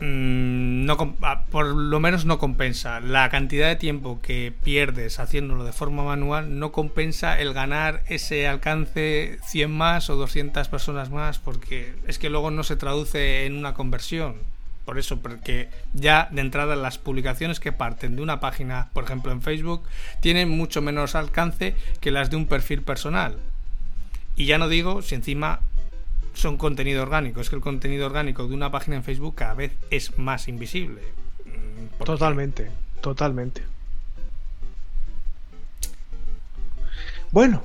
no, 0.00 1.16
ah, 1.22 1.44
por 1.50 1.66
lo 1.66 2.00
menos 2.00 2.26
no 2.26 2.38
compensa. 2.38 3.00
La 3.00 3.30
cantidad 3.30 3.68
de 3.68 3.76
tiempo 3.76 4.20
que 4.20 4.52
pierdes 4.62 5.18
haciéndolo 5.18 5.64
de 5.64 5.72
forma 5.72 6.04
manual 6.04 6.58
no 6.58 6.70
compensa 6.70 7.40
el 7.40 7.54
ganar 7.54 8.02
ese 8.08 8.46
alcance 8.46 9.38
100 9.46 9.70
más 9.70 10.10
o 10.10 10.16
200 10.16 10.68
personas 10.68 11.10
más 11.10 11.38
porque 11.38 11.94
es 12.06 12.18
que 12.18 12.30
luego 12.30 12.50
no 12.50 12.62
se 12.62 12.76
traduce 12.76 13.46
en 13.46 13.56
una 13.56 13.74
conversión. 13.74 14.34
Por 14.84 14.98
eso, 14.98 15.18
porque 15.18 15.68
ya 15.94 16.28
de 16.30 16.42
entrada 16.42 16.76
las 16.76 16.98
publicaciones 16.98 17.58
que 17.58 17.72
parten 17.72 18.14
de 18.14 18.22
una 18.22 18.38
página, 18.38 18.90
por 18.92 19.02
ejemplo 19.02 19.32
en 19.32 19.42
Facebook, 19.42 19.82
tienen 20.20 20.48
mucho 20.48 20.80
menos 20.80 21.16
alcance 21.16 21.74
que 22.00 22.12
las 22.12 22.30
de 22.30 22.36
un 22.36 22.46
perfil 22.46 22.82
personal. 22.82 23.36
Y 24.36 24.44
ya 24.44 24.58
no 24.58 24.68
digo 24.68 25.02
si 25.02 25.16
encima 25.16 25.60
son 26.36 26.56
contenido 26.56 27.02
orgánico, 27.02 27.40
es 27.40 27.50
que 27.50 27.56
el 27.56 27.62
contenido 27.62 28.06
orgánico 28.06 28.46
de 28.46 28.54
una 28.54 28.70
página 28.70 28.96
en 28.96 29.04
Facebook 29.04 29.34
cada 29.34 29.54
vez 29.54 29.72
es 29.90 30.18
más 30.18 30.48
invisible. 30.48 31.02
Mm, 31.44 32.04
totalmente, 32.04 32.70
totalmente. 33.00 33.62
Bueno, 37.30 37.62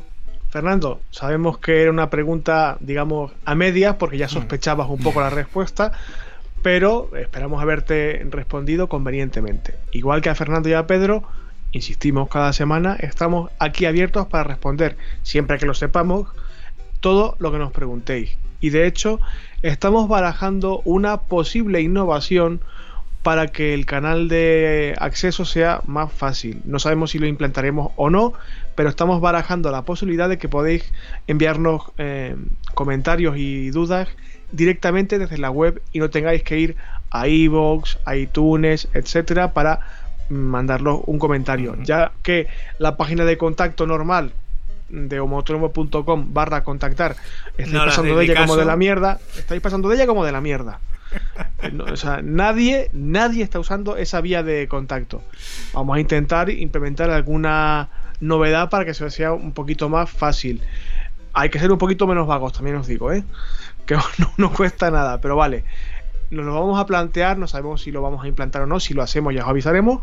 Fernando, 0.50 1.02
sabemos 1.12 1.60
que 1.60 1.82
era 1.82 1.92
una 1.92 2.10
pregunta, 2.10 2.78
digamos, 2.80 3.32
a 3.46 3.56
medias, 3.56 3.96
porque 3.98 4.18
ya 4.18 4.26
mm. 4.26 4.30
sospechabas 4.30 4.90
un 4.90 5.00
poco 5.00 5.22
la 5.22 5.30
respuesta 5.30 5.94
pero 6.62 7.10
esperamos 7.18 7.62
haberte 7.62 8.26
respondido 8.30 8.88
convenientemente. 8.88 9.76
Igual 9.92 10.22
que 10.22 10.30
a 10.30 10.36
Fernando 10.36 10.70
y 10.70 10.74
a 10.74 10.88
Pedro, 10.88 11.24
insistimos 11.72 12.30
cada 12.30 12.54
semana, 12.54 12.96
estamos 13.00 13.52
aquí 13.60 13.86
abiertos 13.86 14.28
para 14.28 14.44
responder, 14.44 14.98
siempre 15.24 15.58
que 15.58 15.66
lo 15.66 15.74
sepamos, 15.74 16.28
todo 17.02 17.36
lo 17.40 17.52
que 17.52 17.58
nos 17.58 17.72
preguntéis. 17.72 18.38
Y 18.62 18.70
de 18.70 18.88
hecho, 18.88 19.20
estamos 19.62 20.08
barajando 20.08 20.82
una 20.86 21.18
posible 21.18 21.82
innovación 21.82 22.62
para 23.24 23.48
que 23.48 23.74
el 23.74 23.86
canal 23.86 24.28
de 24.30 24.96
acceso 25.00 25.46
sea 25.46 25.82
más 25.86 26.12
fácil. 26.12 26.62
No 26.66 26.80
sabemos 26.80 27.12
si 27.12 27.20
lo 27.20 27.28
implantaremos 27.28 27.92
o 27.96 28.10
no, 28.10 28.34
pero 28.76 28.90
estamos 28.90 29.22
barajando 29.22 29.70
la 29.72 29.84
posibilidad 29.84 30.30
de 30.30 30.38
que 30.38 30.50
podéis 30.50 30.92
enviarnos 31.28 31.84
eh, 31.98 32.36
comentarios 32.74 33.38
y 33.38 33.70
dudas 33.70 34.10
directamente 34.52 35.20
desde 35.20 35.38
la 35.38 35.52
web 35.52 35.82
y 35.92 36.00
no 36.00 36.10
tengáis 36.10 36.44
que 36.44 36.60
ir 36.60 36.76
a 37.12 37.28
iVoox, 37.28 37.98
a 38.06 38.16
iTunes, 38.16 38.88
etcétera, 38.94 39.54
para 39.54 39.82
mandarlo 40.30 41.02
un 41.06 41.20
comentario. 41.20 41.76
Ya 41.84 42.14
que 42.24 42.48
la 42.80 42.98
página 42.98 43.26
de 43.26 43.38
contacto 43.38 43.86
normal 43.86 44.34
de 44.92 45.20
homoautónomo.com 45.20 46.34
barra 46.34 46.64
contactar 46.64 47.16
estáis 47.58 47.84
pasando 47.84 48.18
de 48.18 48.26
ella 48.26 48.42
como 48.42 48.56
de 48.58 48.66
la 48.66 48.76
mierda. 48.76 49.20
Estáis 49.38 49.62
pasando 49.62 49.90
de 49.90 49.96
ella 49.96 50.08
como 50.08 50.26
de 50.26 50.32
la 50.32 50.42
mierda. 50.42 50.80
o 51.92 51.96
sea, 51.96 52.22
nadie, 52.22 52.90
nadie 52.94 53.44
está 53.44 53.60
usando 53.60 53.98
esa 53.98 54.22
vía 54.22 54.44
de 54.44 54.68
contacto. 54.68 55.22
Vamos 55.74 55.98
a 55.98 56.00
intentar 56.00 56.50
implementar 56.50 57.10
alguna 57.10 57.90
novedad 58.20 58.70
para 58.70 58.86
que 58.86 58.94
sea 58.94 59.34
un 59.34 59.54
poquito 59.54 59.90
más 59.90 60.10
fácil. 60.10 60.62
Hay 61.34 61.50
que 61.50 61.60
ser 61.60 61.72
un 61.72 61.78
poquito 61.78 62.08
menos 62.08 62.28
vagos, 62.28 62.54
también 62.54 62.76
os 62.76 62.88
digo, 62.88 63.12
¿eh? 63.12 63.24
que 63.86 63.96
no 64.18 64.32
nos 64.38 64.52
cuesta 64.52 64.92
nada, 64.92 65.20
pero 65.22 65.36
vale, 65.36 65.64
nos 66.30 66.46
lo 66.46 66.54
vamos 66.54 66.80
a 66.80 66.86
plantear, 66.86 67.38
no 67.38 67.48
sabemos 67.48 67.82
si 67.82 67.92
lo 67.92 68.02
vamos 68.02 68.24
a 68.24 68.28
implantar 68.28 68.62
o 68.62 68.68
no, 68.68 68.80
si 68.80 68.94
lo 68.94 69.02
hacemos 69.02 69.34
ya 69.34 69.44
os 69.44 69.50
avisaremos, 69.50 70.02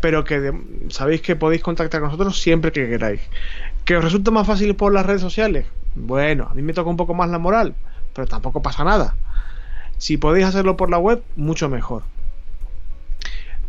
pero 0.00 0.24
que 0.24 0.52
sabéis 0.90 1.22
que 1.22 1.36
podéis 1.36 1.62
contactar 1.62 2.00
con 2.00 2.10
nosotros 2.10 2.40
siempre 2.40 2.72
que 2.72 2.88
queráis. 2.88 3.20
¿Que 3.88 3.96
os 3.96 4.04
resulta 4.04 4.30
más 4.30 4.46
fácil 4.46 4.76
por 4.76 4.92
las 4.92 5.06
redes 5.06 5.22
sociales? 5.22 5.64
Bueno, 5.94 6.46
a 6.50 6.52
mí 6.52 6.60
me 6.60 6.74
toca 6.74 6.90
un 6.90 6.98
poco 6.98 7.14
más 7.14 7.30
la 7.30 7.38
moral, 7.38 7.74
pero 8.12 8.26
tampoco 8.26 8.60
pasa 8.60 8.84
nada. 8.84 9.16
Si 9.96 10.18
podéis 10.18 10.44
hacerlo 10.44 10.76
por 10.76 10.90
la 10.90 10.98
web, 10.98 11.22
mucho 11.36 11.70
mejor. 11.70 12.02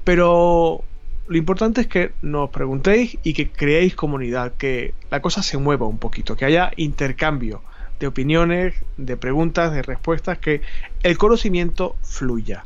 Pero 0.03 0.83
lo 1.29 1.37
importante 1.37 1.79
es 1.79 1.87
que 1.87 2.11
nos 2.21 2.49
preguntéis 2.49 3.17
y 3.23 3.31
que 3.31 3.49
creéis 3.49 3.95
comunidad, 3.95 4.51
que 4.57 4.93
la 5.09 5.21
cosa 5.21 5.41
se 5.41 5.57
mueva 5.57 5.87
un 5.87 5.99
poquito, 5.99 6.35
que 6.35 6.43
haya 6.43 6.73
intercambio 6.75 7.61
de 8.01 8.07
opiniones, 8.07 8.73
de 8.97 9.15
preguntas, 9.15 9.71
de 9.71 9.83
respuestas, 9.83 10.37
que 10.37 10.59
el 11.01 11.17
conocimiento 11.17 11.95
fluya. 12.01 12.65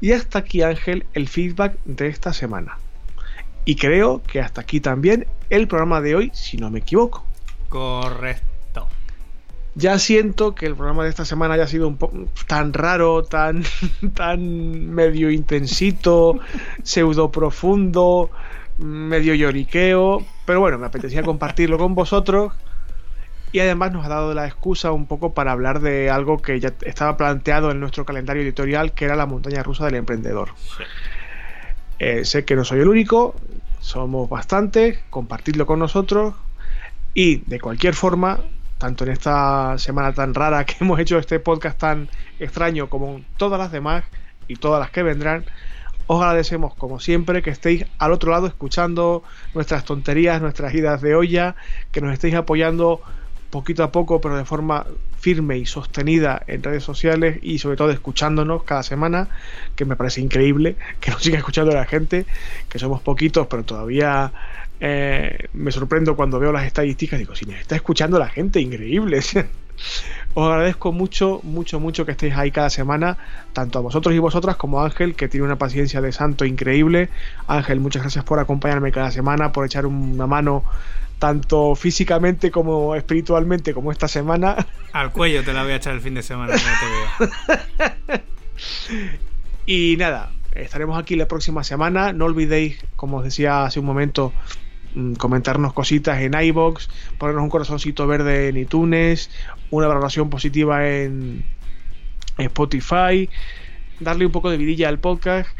Y 0.00 0.12
hasta 0.12 0.38
aquí, 0.38 0.62
Ángel, 0.62 1.04
el 1.12 1.28
feedback 1.28 1.76
de 1.84 2.06
esta 2.06 2.32
semana. 2.32 2.78
Y 3.68 3.76
creo 3.76 4.22
que 4.22 4.40
hasta 4.40 4.62
aquí 4.62 4.80
también 4.80 5.26
el 5.50 5.68
programa 5.68 6.00
de 6.00 6.14
hoy, 6.14 6.30
si 6.32 6.56
no 6.56 6.70
me 6.70 6.78
equivoco. 6.78 7.26
Correcto. 7.68 8.88
Ya 9.74 9.98
siento 9.98 10.54
que 10.54 10.64
el 10.64 10.74
programa 10.74 11.04
de 11.04 11.10
esta 11.10 11.26
semana 11.26 11.52
haya 11.52 11.66
sido 11.66 11.86
un 11.86 11.98
poco 11.98 12.16
tan 12.46 12.72
raro, 12.72 13.24
tan, 13.24 13.64
tan 14.14 14.88
medio 14.88 15.30
intensito, 15.30 16.38
pseudo 16.82 17.30
profundo, 17.30 18.30
medio 18.78 19.34
lloriqueo. 19.34 20.24
Pero 20.46 20.60
bueno, 20.60 20.78
me 20.78 20.86
apetecía 20.86 21.22
compartirlo 21.22 21.76
con 21.76 21.94
vosotros 21.94 22.54
y 23.52 23.58
además 23.58 23.92
nos 23.92 24.06
ha 24.06 24.08
dado 24.08 24.32
la 24.32 24.46
excusa 24.46 24.92
un 24.92 25.04
poco 25.04 25.34
para 25.34 25.52
hablar 25.52 25.80
de 25.80 26.08
algo 26.08 26.38
que 26.38 26.58
ya 26.58 26.72
estaba 26.86 27.18
planteado 27.18 27.70
en 27.70 27.80
nuestro 27.80 28.06
calendario 28.06 28.42
editorial, 28.42 28.92
que 28.92 29.04
era 29.04 29.14
la 29.14 29.26
montaña 29.26 29.62
rusa 29.62 29.84
del 29.84 29.96
emprendedor. 29.96 30.52
Eh, 31.98 32.24
sé 32.24 32.44
que 32.44 32.54
no 32.54 32.64
soy 32.64 32.80
el 32.80 32.88
único, 32.88 33.34
somos 33.88 34.28
bastantes, 34.28 34.98
compartidlo 35.08 35.64
con 35.64 35.78
nosotros. 35.78 36.34
Y 37.14 37.38
de 37.46 37.58
cualquier 37.58 37.94
forma, 37.94 38.38
tanto 38.76 39.04
en 39.04 39.12
esta 39.12 39.78
semana 39.78 40.12
tan 40.12 40.34
rara 40.34 40.64
que 40.64 40.76
hemos 40.80 41.00
hecho 41.00 41.18
este 41.18 41.40
podcast 41.40 41.78
tan 41.78 42.10
extraño 42.38 42.90
como 42.90 43.22
todas 43.38 43.58
las 43.58 43.72
demás 43.72 44.04
y 44.46 44.56
todas 44.56 44.78
las 44.78 44.90
que 44.90 45.02
vendrán, 45.02 45.46
os 46.06 46.22
agradecemos 46.22 46.74
como 46.74 47.00
siempre 47.00 47.42
que 47.42 47.50
estéis 47.50 47.86
al 47.98 48.12
otro 48.12 48.30
lado 48.30 48.46
escuchando 48.46 49.22
nuestras 49.54 49.84
tonterías, 49.84 50.42
nuestras 50.42 50.74
idas 50.74 51.00
de 51.00 51.14
olla, 51.14 51.56
que 51.90 52.02
nos 52.02 52.12
estéis 52.12 52.34
apoyando 52.34 53.00
poquito 53.50 53.82
a 53.82 53.92
poco, 53.92 54.20
pero 54.20 54.36
de 54.36 54.44
forma 54.44 54.86
firme 55.18 55.58
y 55.58 55.66
sostenida 55.66 56.42
en 56.46 56.62
redes 56.62 56.84
sociales 56.84 57.38
y 57.42 57.58
sobre 57.58 57.76
todo 57.76 57.90
escuchándonos 57.90 58.62
cada 58.62 58.82
semana, 58.82 59.28
que 59.74 59.84
me 59.84 59.96
parece 59.96 60.20
increíble 60.20 60.76
que 61.00 61.10
nos 61.10 61.22
siga 61.22 61.38
escuchando 61.38 61.72
la 61.72 61.84
gente, 61.84 62.26
que 62.68 62.78
somos 62.78 63.00
poquitos, 63.00 63.46
pero 63.48 63.64
todavía 63.64 64.32
eh, 64.80 65.48
me 65.54 65.72
sorprendo 65.72 66.14
cuando 66.14 66.38
veo 66.38 66.52
las 66.52 66.64
estadísticas, 66.64 67.18
digo, 67.18 67.34
si 67.34 67.46
me 67.46 67.58
está 67.58 67.74
escuchando 67.76 68.18
la 68.18 68.28
gente, 68.28 68.60
increíble. 68.60 69.20
Os 70.34 70.48
agradezco 70.48 70.92
mucho, 70.92 71.40
mucho, 71.42 71.80
mucho 71.80 72.04
que 72.04 72.12
estéis 72.12 72.34
ahí 72.34 72.50
cada 72.50 72.70
semana, 72.70 73.16
tanto 73.52 73.78
a 73.78 73.82
vosotros 73.82 74.14
y 74.14 74.18
vosotras 74.18 74.56
como 74.56 74.80
a 74.80 74.84
Ángel, 74.84 75.14
que 75.14 75.28
tiene 75.28 75.46
una 75.46 75.56
paciencia 75.56 76.00
de 76.00 76.12
santo 76.12 76.44
increíble. 76.44 77.08
Ángel, 77.46 77.80
muchas 77.80 78.02
gracias 78.02 78.24
por 78.24 78.38
acompañarme 78.38 78.92
cada 78.92 79.10
semana, 79.10 79.52
por 79.52 79.64
echar 79.64 79.86
una 79.86 80.26
mano 80.26 80.64
tanto 81.18 81.74
físicamente 81.74 82.50
como 82.50 82.94
espiritualmente, 82.94 83.74
como 83.74 83.92
esta 83.92 84.08
semana. 84.08 84.66
Al 84.92 85.12
cuello 85.12 85.42
te 85.44 85.52
la 85.52 85.62
voy 85.62 85.72
a 85.72 85.76
echar 85.76 85.94
el 85.94 86.00
fin 86.00 86.14
de 86.14 86.22
semana, 86.22 86.54
te 86.54 88.22
y 89.66 89.96
nada, 89.96 90.32
estaremos 90.52 90.98
aquí 90.98 91.16
la 91.16 91.28
próxima 91.28 91.64
semana. 91.64 92.12
No 92.12 92.26
olvidéis, 92.26 92.84
como 92.96 93.18
os 93.18 93.24
decía 93.24 93.64
hace 93.64 93.80
un 93.80 93.86
momento, 93.86 94.32
mm, 94.94 95.14
comentarnos 95.14 95.72
cositas 95.72 96.20
en 96.20 96.34
iBox, 96.34 96.88
ponernos 97.18 97.42
un 97.42 97.50
corazoncito 97.50 98.06
verde 98.06 98.48
en 98.48 98.56
iTunes, 98.56 99.30
una 99.70 99.88
valoración 99.88 100.30
positiva 100.30 100.88
en 100.88 101.44
Spotify, 102.38 103.28
darle 104.00 104.26
un 104.26 104.32
poco 104.32 104.50
de 104.50 104.56
vidilla 104.56 104.88
al 104.88 105.00
podcast 105.00 105.50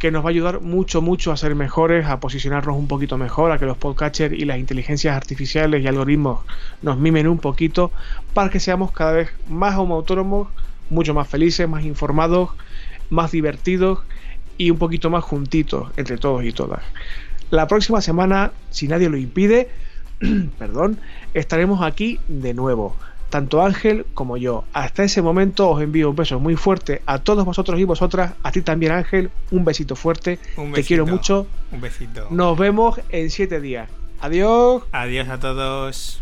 que 0.00 0.10
nos 0.10 0.24
va 0.24 0.28
a 0.28 0.30
ayudar 0.30 0.62
mucho, 0.62 1.02
mucho 1.02 1.30
a 1.30 1.36
ser 1.36 1.54
mejores, 1.54 2.06
a 2.06 2.20
posicionarnos 2.20 2.74
un 2.74 2.88
poquito 2.88 3.18
mejor, 3.18 3.52
a 3.52 3.58
que 3.58 3.66
los 3.66 3.76
podcatchers 3.76 4.34
y 4.34 4.46
las 4.46 4.58
inteligencias 4.58 5.14
artificiales 5.14 5.84
y 5.84 5.86
algoritmos 5.86 6.40
nos 6.80 6.98
mimen 6.98 7.28
un 7.28 7.38
poquito, 7.38 7.92
para 8.32 8.48
que 8.48 8.60
seamos 8.60 8.92
cada 8.92 9.12
vez 9.12 9.30
más 9.46 9.74
autónomos, 9.74 10.48
mucho 10.88 11.12
más 11.12 11.28
felices, 11.28 11.68
más 11.68 11.84
informados, 11.84 12.48
más 13.10 13.30
divertidos 13.30 13.98
y 14.56 14.70
un 14.70 14.78
poquito 14.78 15.10
más 15.10 15.22
juntitos 15.22 15.92
entre 15.98 16.16
todos 16.16 16.44
y 16.44 16.52
todas. 16.52 16.80
La 17.50 17.68
próxima 17.68 18.00
semana, 18.00 18.52
si 18.70 18.88
nadie 18.88 19.10
lo 19.10 19.18
impide, 19.18 19.68
perdón, 20.58 20.98
estaremos 21.34 21.82
aquí 21.82 22.18
de 22.26 22.54
nuevo 22.54 22.96
tanto 23.30 23.62
Ángel 23.62 24.04
como 24.14 24.36
yo. 24.36 24.64
Hasta 24.72 25.04
ese 25.04 25.22
momento 25.22 25.70
os 25.70 25.82
envío 25.82 26.10
un 26.10 26.16
beso 26.16 26.38
muy 26.38 26.56
fuerte 26.56 27.02
a 27.06 27.18
todos 27.18 27.44
vosotros 27.44 27.80
y 27.80 27.84
vosotras, 27.84 28.34
a 28.42 28.52
ti 28.52 28.62
también 28.62 28.92
Ángel, 28.92 29.30
un 29.50 29.64
besito 29.64 29.96
fuerte, 29.96 30.38
te 30.74 30.84
quiero 30.84 31.06
mucho. 31.06 31.46
Un 31.72 31.80
besito. 31.80 32.26
Nos 32.30 32.58
vemos 32.58 33.00
en 33.08 33.30
siete 33.30 33.60
días. 33.60 33.88
Adiós. 34.20 34.82
Adiós 34.92 35.28
a 35.28 35.38
todos. 35.40 36.20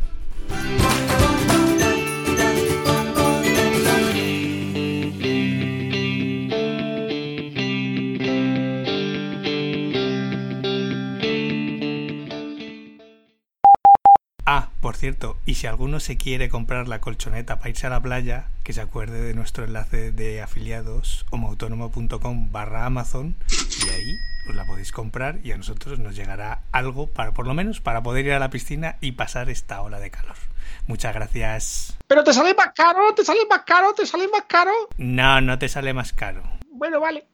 Ah, 14.51 14.71
por 14.81 14.97
cierto, 14.97 15.37
y 15.45 15.57
si 15.57 15.67
alguno 15.67 16.01
se 16.01 16.17
quiere 16.17 16.49
comprar 16.49 16.89
la 16.89 17.03
colchoneta 17.03 17.59
para 17.59 17.69
irse 17.69 17.87
a 17.87 17.91
la 17.91 18.01
playa, 18.01 18.47
que 18.65 18.73
se 18.73 18.81
acuerde 18.81 19.21
de 19.21 19.35
nuestro 19.35 19.65
enlace 19.65 20.11
de 20.11 20.41
afiliados 20.41 21.27
homoautónomo.com 21.29 22.51
barra 22.51 22.87
Amazon 22.87 23.37
y 23.51 23.91
ahí 23.91 24.17
os 24.49 24.55
la 24.55 24.65
podéis 24.65 24.91
comprar 24.91 25.41
y 25.45 25.53
a 25.53 25.59
nosotros 25.59 25.99
nos 25.99 26.17
llegará 26.17 26.63
algo 26.73 27.09
para 27.09 27.33
por 27.35 27.47
lo 27.47 27.53
menos 27.53 27.83
para 27.83 28.03
poder 28.03 28.25
ir 28.25 28.33
a 28.33 28.39
la 28.39 28.49
piscina 28.49 28.97
y 29.03 29.13
pasar 29.13 29.51
esta 29.51 29.83
ola 29.83 30.01
de 30.01 30.11
calor. 30.11 30.37
Muchas 30.87 31.13
gracias. 31.13 31.99
Pero 32.07 32.25
te 32.25 32.33
sale 32.33 32.55
más 32.55 32.71
caro, 32.75 33.15
te 33.15 33.27
sale 33.27 33.41
más 33.51 33.65
caro, 33.67 33.93
te 33.93 34.07
sale 34.07 34.29
más 34.29 34.45
caro. 34.49 34.73
No, 34.97 35.43
no 35.43 35.59
te 35.59 35.69
sale 35.69 35.93
más 35.93 36.15
caro. 36.15 36.43
Bueno, 36.71 37.01
vale. 37.01 37.27